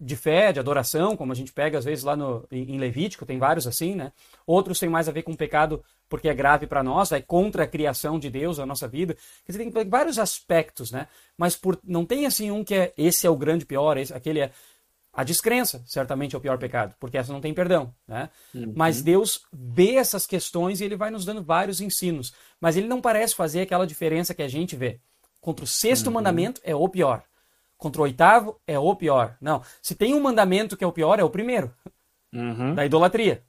de 0.00 0.16
fé, 0.16 0.52
de 0.52 0.58
adoração, 0.58 1.16
como 1.16 1.30
a 1.30 1.34
gente 1.34 1.52
pega 1.52 1.78
às 1.78 1.84
vezes 1.84 2.02
lá 2.02 2.16
no, 2.16 2.44
em 2.50 2.78
Levítico, 2.78 3.24
tem 3.24 3.38
vários 3.38 3.66
assim, 3.66 3.94
né? 3.94 4.12
Outros 4.44 4.80
têm 4.80 4.88
mais 4.88 5.08
a 5.08 5.12
ver 5.12 5.22
com 5.22 5.34
pecado 5.34 5.82
porque 6.08 6.28
é 6.28 6.34
grave 6.34 6.66
para 6.66 6.82
nós, 6.82 7.12
é 7.12 7.20
contra 7.20 7.64
a 7.64 7.66
criação 7.66 8.18
de 8.18 8.30
Deus, 8.30 8.58
a 8.58 8.66
nossa 8.66 8.88
vida. 8.88 9.14
Quer 9.44 9.52
dizer, 9.52 9.70
tem 9.70 9.88
vários 9.88 10.18
aspectos, 10.18 10.90
né? 10.90 11.06
Mas 11.36 11.54
por, 11.54 11.78
não 11.84 12.04
tem 12.04 12.26
assim 12.26 12.50
um 12.50 12.64
que 12.64 12.74
é 12.74 12.92
esse 12.96 13.26
é 13.26 13.30
o 13.30 13.36
grande 13.36 13.66
pior, 13.66 13.96
esse, 13.96 14.12
aquele 14.14 14.40
é 14.40 14.50
a 15.12 15.24
descrença, 15.24 15.82
certamente 15.84 16.34
é 16.34 16.38
o 16.38 16.40
pior 16.40 16.58
pecado, 16.58 16.94
porque 17.00 17.18
essa 17.18 17.32
não 17.32 17.40
tem 17.40 17.52
perdão, 17.52 17.92
né? 18.06 18.30
Uhum. 18.54 18.72
Mas 18.76 19.02
Deus 19.02 19.42
vê 19.52 19.96
essas 19.96 20.26
questões 20.26 20.80
e 20.80 20.84
ele 20.84 20.96
vai 20.96 21.10
nos 21.10 21.24
dando 21.24 21.42
vários 21.42 21.80
ensinos, 21.80 22.32
mas 22.60 22.76
ele 22.76 22.86
não 22.86 23.00
parece 23.00 23.34
fazer 23.34 23.62
aquela 23.62 23.86
diferença 23.86 24.34
que 24.34 24.42
a 24.42 24.48
gente 24.48 24.76
vê. 24.76 25.00
Contra 25.40 25.64
o 25.64 25.68
sexto 25.68 26.06
uhum. 26.06 26.12
mandamento 26.12 26.60
é 26.64 26.74
o 26.74 26.88
pior. 26.88 27.22
Contra 27.76 28.00
o 28.00 28.04
oitavo 28.04 28.60
é 28.66 28.78
o 28.78 28.94
pior. 28.94 29.36
Não, 29.40 29.62
se 29.82 29.94
tem 29.94 30.14
um 30.14 30.20
mandamento 30.20 30.76
que 30.76 30.84
é 30.84 30.86
o 30.86 30.92
pior, 30.92 31.18
é 31.18 31.24
o 31.24 31.30
primeiro. 31.30 31.72
Uhum. 32.32 32.74
Da 32.74 32.84
idolatria. 32.84 33.42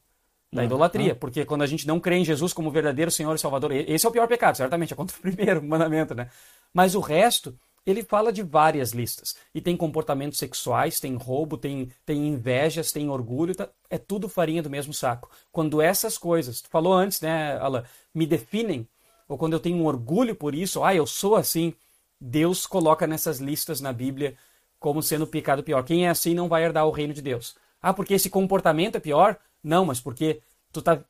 Da 0.52 0.62
uhum. 0.62 0.66
idolatria, 0.66 1.14
porque 1.14 1.46
quando 1.46 1.62
a 1.62 1.68
gente 1.68 1.86
não 1.86 2.00
crê 2.00 2.18
em 2.18 2.26
Jesus 2.26 2.54
como 2.54 2.72
verdadeiro 2.72 3.12
Senhor 3.12 3.36
e 3.36 3.40
Salvador, 3.40 3.72
esse 3.72 4.06
é 4.06 4.10
o 4.10 4.12
pior 4.12 4.28
pecado, 4.28 4.58
certamente, 4.58 4.94
é 4.94 4.96
contra 4.96 5.16
o 5.16 5.22
primeiro 5.22 5.64
mandamento, 5.64 6.16
né? 6.16 6.30
Mas 6.74 6.96
o 6.96 7.00
resto, 7.00 7.56
ele 7.86 8.04
fala 8.04 8.34
de 8.34 8.42
várias 8.42 8.92
listas. 8.92 9.36
E 9.54 9.62
tem 9.62 9.78
comportamentos 9.78 10.40
sexuais, 10.40 11.00
tem 11.00 11.16
roubo, 11.16 11.56
tem, 11.56 11.92
tem 12.04 12.28
invejas, 12.28 12.92
tem 12.92 13.10
orgulho, 13.10 13.54
tá, 13.54 13.70
é 13.90 13.98
tudo 14.00 14.28
farinha 14.28 14.64
do 14.64 14.72
mesmo 14.72 14.94
saco. 14.94 15.30
Quando 15.52 15.82
essas 15.82 16.18
coisas, 16.18 16.62
tu 16.62 16.70
falou 16.70 16.94
antes, 16.94 17.22
né, 17.22 17.58
Alan, 17.60 17.84
me 18.14 18.26
definem, 18.26 18.88
ou 19.28 19.38
quando 19.38 19.54
eu 19.54 19.60
tenho 19.60 19.78
um 19.78 19.86
orgulho 19.86 20.36
por 20.36 20.56
isso, 20.56 20.84
ah, 20.84 20.96
eu 20.96 21.06
sou 21.06 21.36
assim, 21.36 21.76
Deus 22.20 22.66
coloca 22.66 23.06
nessas 23.06 23.40
listas 23.40 23.80
na 23.80 23.94
Bíblia 23.94 24.36
como 24.80 25.04
sendo 25.04 25.24
o 25.24 25.28
pecado 25.28 25.62
pior. 25.62 25.84
Quem 25.84 26.08
é 26.08 26.10
assim 26.10 26.34
não 26.34 26.48
vai 26.48 26.64
herdar 26.64 26.88
o 26.88 26.92
reino 26.92 27.14
de 27.14 27.22
Deus. 27.22 27.56
Ah, 27.82 27.94
porque 27.94 28.14
esse 28.14 28.30
comportamento 28.30 28.96
é 28.96 29.00
pior? 29.00 29.38
Não, 29.64 29.86
mas 29.86 30.00
porque 30.00 30.42
tu 30.72 30.82
tá 30.82 31.04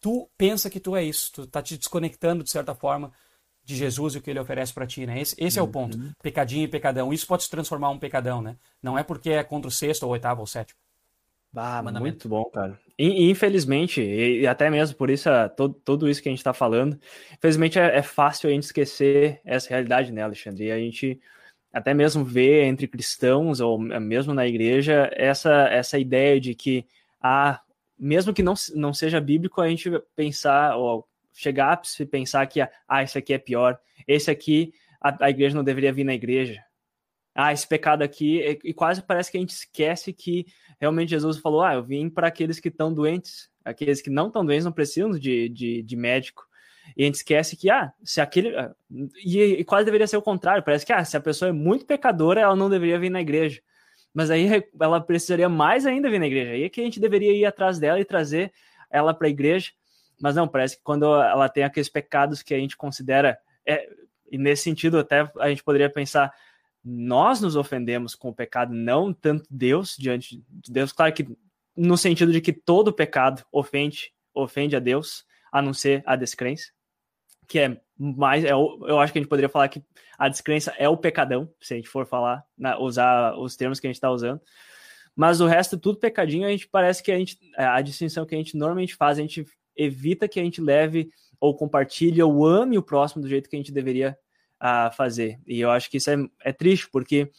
tu 0.00 0.28
pensa 0.36 0.68
que 0.68 0.80
tu 0.80 0.96
é 0.96 1.04
isso, 1.04 1.30
tu 1.32 1.46
tá 1.46 1.62
te 1.62 1.78
desconectando 1.78 2.42
de 2.42 2.50
certa 2.50 2.74
forma 2.74 3.12
de 3.64 3.76
Jesus 3.76 4.14
e 4.14 4.18
o 4.18 4.20
que 4.20 4.30
ele 4.30 4.40
oferece 4.40 4.74
para 4.74 4.86
ti, 4.86 5.06
né? 5.06 5.20
Esse, 5.20 5.36
esse 5.38 5.58
é 5.58 5.62
o 5.62 5.68
ponto. 5.68 5.96
Uhum. 5.96 6.10
Pecadinho 6.20 6.64
e 6.64 6.68
pecadão. 6.68 7.12
Isso 7.12 7.26
pode 7.26 7.44
se 7.44 7.50
transformar 7.50 7.90
um 7.90 7.98
pecadão, 7.98 8.42
né? 8.42 8.56
Não 8.82 8.98
é 8.98 9.04
porque 9.04 9.30
é 9.30 9.44
contra 9.44 9.68
o 9.68 9.70
sexto, 9.70 10.02
ou 10.02 10.10
oitavo, 10.10 10.40
ou 10.40 10.46
sétimo. 10.46 10.78
Ah, 11.54 11.82
muito 11.82 12.28
bom, 12.28 12.44
cara. 12.46 12.80
E, 12.98 13.30
infelizmente, 13.30 14.00
e 14.00 14.46
até 14.46 14.70
mesmo 14.70 14.96
por 14.96 15.10
isso, 15.10 15.28
todo, 15.56 15.74
tudo 15.84 16.08
isso 16.08 16.22
que 16.22 16.28
a 16.28 16.32
gente 16.32 16.38
está 16.38 16.52
falando, 16.52 16.98
infelizmente 17.34 17.78
é, 17.78 17.98
é, 17.98 18.02
fácil 18.02 18.48
a 18.48 18.52
gente 18.52 18.64
esquecer 18.64 19.40
essa 19.44 19.68
realidade, 19.68 20.12
né, 20.12 20.22
Alexandre? 20.22 20.64
E 20.64 20.72
a 20.72 20.78
gente 20.78 21.20
até 21.72 21.94
mesmo 21.94 22.24
vê 22.24 22.64
entre 22.64 22.88
cristãos, 22.88 23.60
ou 23.60 23.78
mesmo 23.78 24.34
na 24.34 24.46
igreja, 24.46 25.10
essa, 25.14 25.68
essa 25.68 25.98
ideia 25.98 26.40
de 26.40 26.54
que, 26.54 26.86
ah, 27.20 27.60
mesmo 27.98 28.32
que 28.32 28.42
não, 28.42 28.54
não 28.74 28.92
seja 28.92 29.20
bíblico, 29.20 29.60
a 29.60 29.68
gente 29.68 29.90
pensar, 30.14 30.76
ou 30.76 31.06
chegar 31.32 31.72
a 31.72 32.06
pensar 32.06 32.46
que, 32.46 32.60
ah, 32.60 33.02
esse 33.02 33.16
aqui 33.18 33.32
é 33.32 33.38
pior, 33.38 33.78
esse 34.06 34.30
aqui 34.30 34.72
a, 35.00 35.26
a 35.26 35.30
igreja 35.30 35.56
não 35.56 35.64
deveria 35.64 35.92
vir 35.92 36.04
na 36.04 36.14
igreja. 36.14 36.62
Ah, 37.34 37.52
esse 37.52 37.66
pecado 37.66 38.02
aqui, 38.02 38.60
e 38.62 38.74
quase 38.74 39.02
parece 39.02 39.30
que 39.30 39.38
a 39.38 39.40
gente 39.40 39.50
esquece 39.50 40.12
que 40.12 40.46
realmente 40.78 41.10
Jesus 41.10 41.38
falou: 41.38 41.62
Ah, 41.62 41.74
eu 41.74 41.82
vim 41.82 42.10
para 42.10 42.26
aqueles 42.26 42.60
que 42.60 42.68
estão 42.68 42.92
doentes, 42.92 43.48
aqueles 43.64 44.02
que 44.02 44.10
não 44.10 44.26
estão 44.26 44.44
doentes 44.44 44.66
não 44.66 44.72
precisam 44.72 45.10
de, 45.10 45.48
de, 45.48 45.82
de, 45.82 45.96
médico. 45.96 46.44
E 46.94 47.02
a 47.02 47.06
gente 47.06 47.14
esquece 47.14 47.56
que, 47.56 47.70
ah, 47.70 47.90
se 48.04 48.20
aquele. 48.20 48.54
Ah, 48.54 48.74
e, 49.24 49.40
e, 49.40 49.64
quase 49.64 49.86
deveria 49.86 50.06
ser 50.06 50.18
o 50.18 50.22
contrário, 50.22 50.62
parece 50.62 50.84
que, 50.84 50.92
ah, 50.92 51.04
se 51.04 51.16
a 51.16 51.20
pessoa 51.20 51.48
é 51.48 51.52
muito 51.52 51.86
pecadora, 51.86 52.42
ela 52.42 52.54
não 52.54 52.68
deveria 52.68 52.98
vir 52.98 53.10
na 53.10 53.22
igreja. 53.22 53.62
Mas 54.14 54.30
aí 54.30 54.48
ela 54.80 55.00
precisaria 55.00 55.48
mais 55.48 55.86
ainda 55.86 56.10
vir 56.10 56.20
na 56.20 56.26
igreja. 56.26 56.52
Aí 56.52 56.64
é 56.64 56.68
que 56.68 56.80
a 56.80 56.84
gente 56.84 57.00
deveria 57.00 57.32
ir 57.32 57.44
atrás 57.44 57.78
dela 57.78 58.00
e 58.00 58.04
trazer 58.04 58.52
ela 58.90 59.14
para 59.14 59.26
a 59.26 59.30
igreja 59.30 59.72
mas 60.22 60.36
não, 60.36 60.46
parece 60.46 60.76
que 60.76 60.84
quando 60.84 61.04
ela 61.04 61.48
tem 61.48 61.64
aqueles 61.64 61.88
pecados 61.88 62.42
que 62.42 62.54
a 62.54 62.58
gente 62.58 62.76
considera, 62.76 63.36
é, 63.66 63.88
e 64.30 64.38
nesse 64.38 64.62
sentido 64.62 64.96
até 64.96 65.28
a 65.40 65.48
gente 65.48 65.64
poderia 65.64 65.90
pensar, 65.90 66.32
nós 66.84 67.40
nos 67.40 67.56
ofendemos 67.56 68.14
com 68.14 68.28
o 68.28 68.34
pecado, 68.34 68.72
não 68.72 69.12
tanto 69.12 69.44
Deus 69.50 69.96
diante 69.98 70.40
de 70.48 70.72
Deus. 70.72 70.92
Claro 70.92 71.12
que 71.12 71.26
no 71.76 71.96
sentido 71.96 72.30
de 72.30 72.40
que 72.40 72.52
todo 72.52 72.92
pecado 72.92 73.44
ofende, 73.50 74.12
ofende 74.32 74.76
a 74.76 74.78
Deus, 74.78 75.26
a 75.50 75.60
não 75.60 75.74
ser 75.74 76.04
a 76.06 76.14
descrença, 76.14 76.70
que 77.52 77.58
é 77.58 77.78
mais, 77.98 78.44
é, 78.44 78.52
eu 78.52 78.98
acho 78.98 79.12
que 79.12 79.18
a 79.18 79.22
gente 79.22 79.28
poderia 79.28 79.48
falar 79.48 79.68
que 79.68 79.82
a 80.18 80.26
descrença 80.26 80.72
é 80.78 80.88
o 80.88 80.96
pecadão, 80.96 81.50
se 81.60 81.74
a 81.74 81.76
gente 81.76 81.88
for 81.88 82.06
falar, 82.06 82.42
na, 82.56 82.78
usar 82.78 83.36
os 83.36 83.56
termos 83.56 83.78
que 83.78 83.86
a 83.86 83.90
gente 83.90 83.96
está 83.96 84.10
usando. 84.10 84.40
Mas 85.14 85.42
o 85.42 85.46
resto, 85.46 85.76
tudo 85.76 85.98
pecadinho, 85.98 86.46
a 86.46 86.50
gente 86.50 86.66
parece 86.66 87.02
que 87.02 87.12
a 87.12 87.18
gente, 87.18 87.38
a 87.54 87.82
distinção 87.82 88.24
que 88.24 88.34
a 88.34 88.38
gente 88.38 88.56
normalmente 88.56 88.96
faz, 88.96 89.18
a 89.18 89.20
gente 89.20 89.44
evita 89.76 90.26
que 90.26 90.40
a 90.40 90.42
gente 90.42 90.62
leve 90.62 91.10
ou 91.38 91.54
compartilhe 91.54 92.22
ou 92.22 92.46
ame 92.46 92.78
o 92.78 92.82
próximo 92.82 93.20
do 93.20 93.28
jeito 93.28 93.50
que 93.50 93.56
a 93.56 93.58
gente 93.58 93.70
deveria 93.70 94.16
uh, 94.58 94.90
fazer. 94.96 95.38
E 95.46 95.60
eu 95.60 95.70
acho 95.70 95.90
que 95.90 95.98
isso 95.98 96.10
é, 96.10 96.16
é 96.42 96.52
triste, 96.52 96.88
porque 96.90 97.30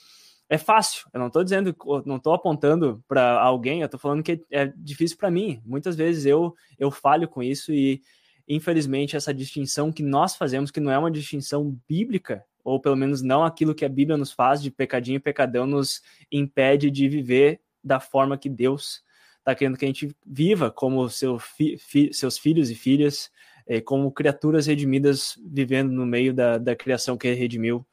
é 0.47 0.59
fácil. 0.59 1.07
Eu 1.11 1.19
não 1.21 1.27
estou 1.27 1.43
dizendo, 1.43 1.75
não 2.05 2.17
estou 2.17 2.33
apontando 2.33 3.03
para 3.07 3.41
alguém, 3.41 3.81
eu 3.81 3.85
estou 3.85 3.99
falando 3.99 4.21
que 4.21 4.45
é 4.51 4.71
difícil 4.77 5.17
para 5.17 5.31
mim. 5.31 5.59
Muitas 5.65 5.95
vezes 5.95 6.27
eu, 6.27 6.53
eu 6.77 6.91
falho 6.91 7.27
com 7.27 7.41
isso 7.41 7.73
e, 7.73 7.99
infelizmente, 8.47 9.15
essa 9.15 9.33
distinção 9.33 9.91
que 9.91 10.03
nós 10.03 10.35
fazemos, 10.35 10.71
que 10.71 10.79
não 10.79 10.91
é 10.91 10.97
uma 10.97 11.11
distinção 11.11 11.77
bíblica, 11.87 12.45
ou 12.63 12.79
pelo 12.79 12.95
menos 12.95 13.21
não 13.21 13.43
aquilo 13.43 13.75
que 13.75 13.85
a 13.85 13.89
Bíblia 13.89 14.17
nos 14.17 14.31
faz 14.31 14.61
de 14.61 14.71
pecadinho 14.71 15.17
e 15.17 15.19
pecadão, 15.19 15.65
nos 15.65 16.01
impede 16.31 16.89
de 16.89 17.07
viver 17.09 17.61
da 17.83 17.99
forma 17.99 18.37
que 18.37 18.49
Deus 18.49 19.03
está 19.39 19.53
querendo 19.53 19.77
que 19.77 19.83
a 19.83 19.87
gente 19.87 20.15
viva 20.25 20.71
como 20.71 21.09
seu 21.09 21.37
fi, 21.37 21.77
fi, 21.77 22.13
seus 22.13 22.37
filhos 22.37 22.69
e 22.69 22.75
filhas, 22.75 23.29
é, 23.67 23.81
como 23.81 24.11
criaturas 24.11 24.67
redimidas 24.67 25.37
vivendo 25.45 25.91
no 25.91 26.05
meio 26.05 26.33
da, 26.33 26.57
da 26.57 26.75
criação 26.75 27.17
que 27.17 27.27
ele 27.27 27.35
redimiu 27.39 27.85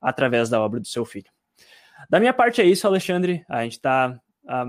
através 0.00 0.50
da 0.50 0.60
obra 0.60 0.78
do 0.78 0.86
seu 0.86 1.04
filho. 1.04 1.30
Da 2.08 2.20
minha 2.20 2.32
parte 2.32 2.60
é 2.60 2.64
isso, 2.64 2.86
Alexandre. 2.86 3.44
A 3.48 3.62
gente 3.62 3.72
está 3.72 4.20
um, 4.44 4.48
ah, 4.48 4.66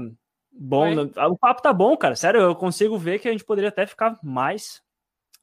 bom. 0.51 0.95
Oi. 0.95 1.11
O 1.29 1.37
papo 1.37 1.61
tá 1.61 1.71
bom, 1.71 1.95
cara. 1.95 2.15
Sério, 2.15 2.41
eu 2.41 2.55
consigo 2.55 2.97
ver 2.97 3.19
que 3.19 3.27
a 3.27 3.31
gente 3.31 3.45
poderia 3.45 3.69
até 3.69 3.85
ficar 3.85 4.17
mais, 4.23 4.81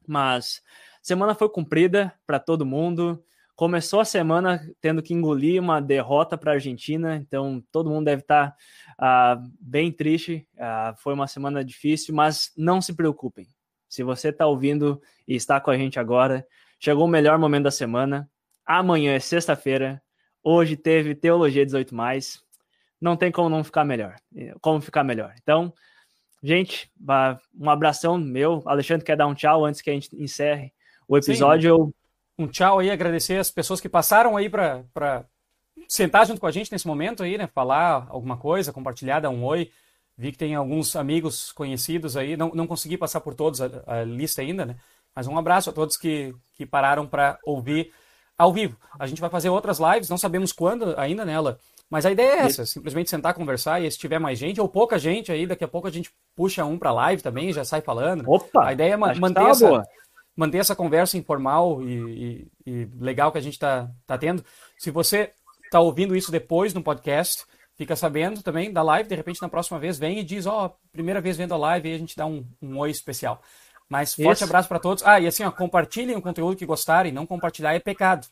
mas 0.07 0.61
semana 1.01 1.35
foi 1.35 1.49
cumprida 1.49 2.13
para 2.25 2.39
todo 2.39 2.65
mundo 2.65 3.23
começou 3.57 3.99
a 3.99 4.05
semana 4.05 4.71
tendo 4.79 5.01
que 5.01 5.15
engolir 5.15 5.59
uma 5.59 5.81
derrota 5.81 6.37
para 6.37 6.51
a 6.51 6.53
Argentina, 6.53 7.15
então 7.15 7.61
todo 7.71 7.89
mundo 7.89 8.05
deve 8.05 8.21
estar 8.21 8.55
tá, 8.95 9.35
uh, 9.41 9.51
bem 9.59 9.91
triste. 9.91 10.47
Uh, 10.53 10.95
foi 10.97 11.15
uma 11.15 11.25
semana 11.25 11.65
difícil, 11.65 12.13
mas 12.13 12.53
não 12.55 12.79
se 12.79 12.95
preocupem. 12.95 13.47
Se 13.89 14.03
você 14.03 14.29
está 14.29 14.45
ouvindo 14.45 15.01
e 15.27 15.35
está 15.35 15.59
com 15.59 15.71
a 15.71 15.77
gente 15.77 15.99
agora, 15.99 16.45
chegou 16.79 17.05
o 17.05 17.09
melhor 17.09 17.39
momento 17.39 17.63
da 17.63 17.71
semana. 17.71 18.29
Amanhã 18.63 19.15
é 19.15 19.19
sexta-feira. 19.19 20.03
Hoje 20.43 20.77
teve 20.77 21.15
Teologia 21.15 21.65
18. 21.65 21.95
Não 23.01 23.17
tem 23.17 23.31
como 23.31 23.49
não 23.49 23.63
ficar 23.63 23.83
melhor. 23.83 24.17
Como 24.61 24.79
ficar 24.81 25.03
melhor. 25.03 25.33
Então, 25.41 25.73
gente, 26.47 26.89
um 27.59 27.69
abração 27.69 28.17
meu. 28.17 28.63
Alexandre 28.65 29.05
quer 29.05 29.17
dar 29.17 29.27
um 29.27 29.35
tchau 29.35 29.65
antes 29.65 29.81
que 29.81 29.89
a 29.89 29.93
gente 29.93 30.09
encerre 30.15 30.71
o 31.07 31.17
episódio. 31.17 31.87
Sim 31.87 31.93
um 32.37 32.47
tchau 32.47 32.79
aí, 32.79 32.91
agradecer 32.91 33.39
as 33.39 33.49
pessoas 33.49 33.81
que 33.81 33.89
passaram 33.89 34.37
aí 34.37 34.47
para 34.47 35.25
sentar 35.89 36.25
junto 36.27 36.39
com 36.39 36.45
a 36.45 36.51
gente 36.51 36.71
nesse 36.71 36.85
momento 36.85 37.23
aí, 37.23 37.37
né? 37.37 37.47
Falar 37.47 38.05
alguma 38.09 38.37
coisa, 38.37 38.71
compartilhar, 38.71 39.19
dar 39.19 39.29
um 39.29 39.43
oi. 39.43 39.71
Vi 40.15 40.31
que 40.31 40.37
tem 40.37 40.55
alguns 40.55 40.95
amigos 40.95 41.51
conhecidos 41.51 42.15
aí, 42.15 42.37
não, 42.37 42.51
não 42.53 42.67
consegui 42.67 42.97
passar 42.97 43.21
por 43.21 43.33
todos 43.33 43.61
a, 43.61 43.69
a 43.87 44.03
lista 44.03 44.41
ainda, 44.41 44.65
né? 44.65 44.75
Mas 45.15 45.27
um 45.27 45.37
abraço 45.37 45.69
a 45.69 45.73
todos 45.73 45.97
que, 45.97 46.33
que 46.55 46.65
pararam 46.65 47.07
para 47.07 47.39
ouvir 47.43 47.91
ao 48.37 48.53
vivo. 48.53 48.77
A 48.99 49.07
gente 49.07 49.21
vai 49.21 49.29
fazer 49.31 49.49
outras 49.49 49.79
lives, 49.79 50.09
não 50.09 50.17
sabemos 50.17 50.51
quando 50.51 50.93
ainda 50.97 51.25
nela. 51.25 51.59
Mas 51.89 52.05
a 52.05 52.11
ideia 52.11 52.33
é 52.33 52.39
essa, 52.39 52.65
simplesmente 52.65 53.09
sentar, 53.09 53.33
conversar 53.33 53.81
e 53.81 53.89
se 53.89 53.97
tiver 53.97 54.19
mais 54.19 54.37
gente 54.37 54.59
ou 54.59 54.67
pouca 54.67 54.99
gente 54.99 55.31
aí, 55.31 55.47
daqui 55.47 55.63
a 55.63 55.67
pouco 55.67 55.87
a 55.87 55.91
gente 55.91 56.11
puxa 56.35 56.65
um 56.65 56.77
para 56.77 56.91
live 56.91 57.21
também, 57.21 57.53
já 57.53 57.63
sai 57.63 57.81
falando. 57.81 58.29
Opa! 58.29 58.67
A 58.67 58.73
ideia 58.73 58.93
é 58.93 58.97
manter 58.97 59.33
tá 59.33 59.49
essa, 59.49 59.67
boa 59.67 59.83
manter 60.37 60.59
essa 60.59 60.75
conversa 60.75 61.17
informal 61.17 61.81
e, 61.81 62.47
e, 62.65 62.71
e 62.71 62.89
legal 62.99 63.31
que 63.31 63.39
a 63.39 63.41
gente 63.41 63.53
está 63.53 63.89
tá 64.05 64.17
tendo. 64.17 64.45
Se 64.77 64.91
você 64.91 65.33
está 65.65 65.79
ouvindo 65.79 66.15
isso 66.15 66.31
depois 66.31 66.75
no 66.75 66.83
podcast, 66.83 67.43
fica 67.75 67.95
sabendo 67.95 68.43
também 68.43 68.71
da 68.71 68.83
live. 68.83 69.09
De 69.09 69.15
repente, 69.15 69.41
na 69.41 69.49
próxima 69.49 69.79
vez, 69.79 69.97
vem 69.97 70.19
e 70.19 70.23
diz: 70.23 70.45
Ó, 70.45 70.67
oh, 70.67 70.69
primeira 70.91 71.19
vez 71.19 71.35
vendo 71.35 71.55
a 71.55 71.57
live, 71.57 71.89
e 71.89 71.95
a 71.95 71.97
gente 71.97 72.15
dá 72.15 72.27
um, 72.27 72.45
um 72.61 72.77
oi 72.77 72.91
especial. 72.91 73.41
Mas 73.89 74.13
forte 74.13 74.37
isso. 74.37 74.43
abraço 74.43 74.69
para 74.69 74.79
todos. 74.79 75.03
Ah, 75.05 75.19
e 75.19 75.25
assim, 75.25 75.43
ó, 75.43 75.51
compartilhem 75.51 76.15
o 76.15 76.21
conteúdo 76.21 76.57
que 76.57 76.65
gostarem. 76.65 77.11
Não 77.11 77.25
compartilhar 77.25 77.73
é 77.73 77.79
pecado. 77.79 78.27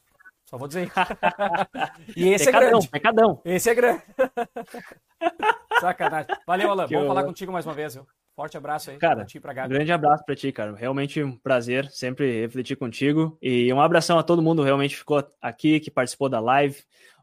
Só 0.45 0.57
vou 0.57 0.67
dizer. 0.67 0.91
e 2.15 2.29
esse 2.29 2.43
é 2.43 2.51
pecadão, 2.51 2.67
é 2.67 2.71
grande. 2.71 2.89
Pecadão. 2.89 3.41
Esse 3.43 3.69
é 3.69 3.75
grande. 3.75 4.03
Sacanagem. 5.79 6.35
Valeu, 6.45 6.71
Alan. 6.71 6.87
Vamos 6.87 7.07
falar 7.07 7.23
contigo 7.23 7.51
mais 7.51 7.65
uma 7.65 7.73
vez. 7.73 7.95
Viu? 7.95 8.05
Forte 8.35 8.57
abraço 8.57 8.91
aí 8.91 8.97
cara, 8.97 9.15
pra 9.17 9.25
ti, 9.25 9.39
pra 9.39 9.53
Gabi. 9.53 9.73
Grande 9.73 9.91
abraço 9.93 10.25
pra 10.25 10.35
ti, 10.35 10.51
cara. 10.51 10.75
Realmente 10.75 11.23
um 11.23 11.37
prazer 11.37 11.89
sempre 11.89 12.41
refletir 12.41 12.75
contigo. 12.75 13.37
E 13.41 13.71
um 13.71 13.79
abração 13.79 14.19
a 14.19 14.23
todo 14.23 14.41
mundo 14.41 14.61
realmente 14.61 14.97
ficou 14.97 15.25
aqui, 15.41 15.79
que 15.79 15.89
participou 15.89 16.27
da 16.27 16.39
live. 16.41 16.77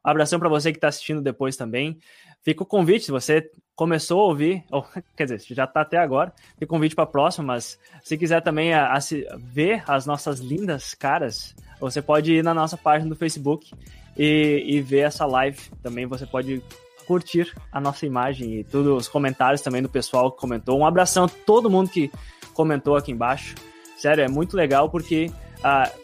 Um 0.04 0.10
abração 0.10 0.38
para 0.38 0.48
você 0.48 0.72
que 0.72 0.78
está 0.78 0.88
assistindo 0.88 1.20
depois 1.20 1.54
também. 1.56 1.98
fica 2.42 2.62
o 2.62 2.66
convite, 2.66 3.04
se 3.04 3.10
você 3.10 3.48
começou 3.82 4.20
a 4.20 4.24
ouvir, 4.26 4.62
ou 4.70 4.86
quer 5.16 5.24
dizer, 5.24 5.40
já 5.54 5.64
está 5.64 5.80
até 5.80 5.98
agora, 5.98 6.32
o 6.60 6.66
convite 6.66 6.94
para 6.94 7.02
a 7.02 7.06
próxima, 7.06 7.48
mas 7.48 7.76
se 8.00 8.16
quiser 8.16 8.40
também 8.40 8.72
a, 8.72 8.94
a, 8.94 8.98
ver 9.36 9.82
as 9.88 10.06
nossas 10.06 10.38
lindas 10.38 10.94
caras, 10.94 11.52
você 11.80 12.00
pode 12.00 12.32
ir 12.32 12.44
na 12.44 12.54
nossa 12.54 12.76
página 12.76 13.10
do 13.10 13.16
Facebook 13.16 13.72
e, 14.16 14.64
e 14.68 14.80
ver 14.80 15.00
essa 15.00 15.26
live. 15.26 15.58
Também 15.82 16.06
você 16.06 16.24
pode 16.24 16.62
curtir 17.08 17.52
a 17.72 17.80
nossa 17.80 18.06
imagem 18.06 18.60
e 18.60 18.64
todos 18.64 18.96
os 18.96 19.08
comentários 19.08 19.60
também 19.60 19.82
do 19.82 19.88
pessoal 19.88 20.30
que 20.30 20.38
comentou. 20.38 20.78
Um 20.78 20.86
abração 20.86 21.24
a 21.24 21.28
todo 21.28 21.68
mundo 21.68 21.90
que 21.90 22.08
comentou 22.54 22.94
aqui 22.94 23.10
embaixo. 23.10 23.56
Sério, 23.96 24.22
é 24.22 24.28
muito 24.28 24.56
legal 24.56 24.88
porque 24.88 25.28
uh, 25.58 26.01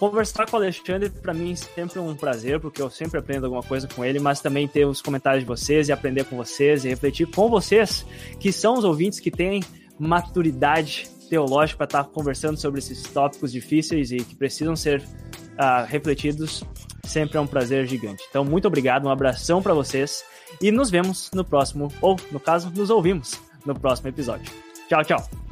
conversar 0.00 0.46
com 0.50 0.56
o 0.56 0.60
Alexandre 0.60 1.10
para 1.10 1.34
mim 1.34 1.52
é 1.52 1.56
sempre 1.56 1.98
um 1.98 2.16
prazer, 2.16 2.58
porque 2.58 2.80
eu 2.80 2.88
sempre 2.88 3.18
aprendo 3.18 3.44
alguma 3.44 3.62
coisa 3.62 3.86
com 3.86 4.02
ele, 4.02 4.18
mas 4.18 4.40
também 4.40 4.66
ter 4.66 4.86
os 4.86 5.02
comentários 5.02 5.44
de 5.44 5.46
vocês 5.46 5.88
e 5.88 5.92
aprender 5.92 6.24
com 6.24 6.38
vocês 6.38 6.86
e 6.86 6.88
refletir 6.88 7.26
com 7.26 7.50
vocês, 7.50 8.06
que 8.40 8.50
são 8.50 8.78
os 8.78 8.84
ouvintes 8.84 9.20
que 9.20 9.30
têm 9.30 9.62
maturidade 9.98 11.06
teológica 11.28 11.76
para 11.76 11.84
estar 11.84 12.04
conversando 12.04 12.58
sobre 12.58 12.78
esses 12.78 13.02
tópicos 13.02 13.52
difíceis 13.52 14.10
e 14.10 14.16
que 14.16 14.34
precisam 14.34 14.74
ser 14.74 15.02
uh, 15.02 15.84
refletidos. 15.86 16.64
Sempre 17.04 17.36
é 17.36 17.40
um 17.40 17.46
prazer 17.46 17.86
gigante. 17.86 18.24
Então, 18.30 18.42
muito 18.42 18.66
obrigado, 18.66 19.04
um 19.04 19.10
abração 19.10 19.62
para 19.62 19.74
vocês 19.74 20.24
e 20.62 20.72
nos 20.72 20.90
vemos 20.90 21.30
no 21.34 21.44
próximo, 21.44 21.88
ou 22.00 22.16
no 22.32 22.40
caso, 22.40 22.70
nos 22.70 22.88
ouvimos 22.88 23.38
no 23.66 23.78
próximo 23.78 24.08
episódio. 24.08 24.50
Tchau, 24.88 25.04
tchau. 25.04 25.49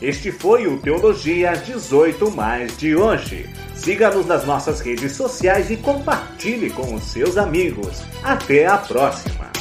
Este 0.00 0.32
foi 0.32 0.66
o 0.66 0.78
Teologia 0.78 1.52
18 1.52 2.30
Mais 2.30 2.74
de 2.78 2.96
hoje. 2.96 3.46
Siga-nos 3.74 4.24
nas 4.24 4.46
nossas 4.46 4.80
redes 4.80 5.12
sociais 5.12 5.70
e 5.70 5.76
compartilhe 5.76 6.70
com 6.70 6.94
os 6.94 7.02
seus 7.02 7.36
amigos. 7.36 8.02
Até 8.22 8.66
a 8.66 8.78
próxima! 8.78 9.59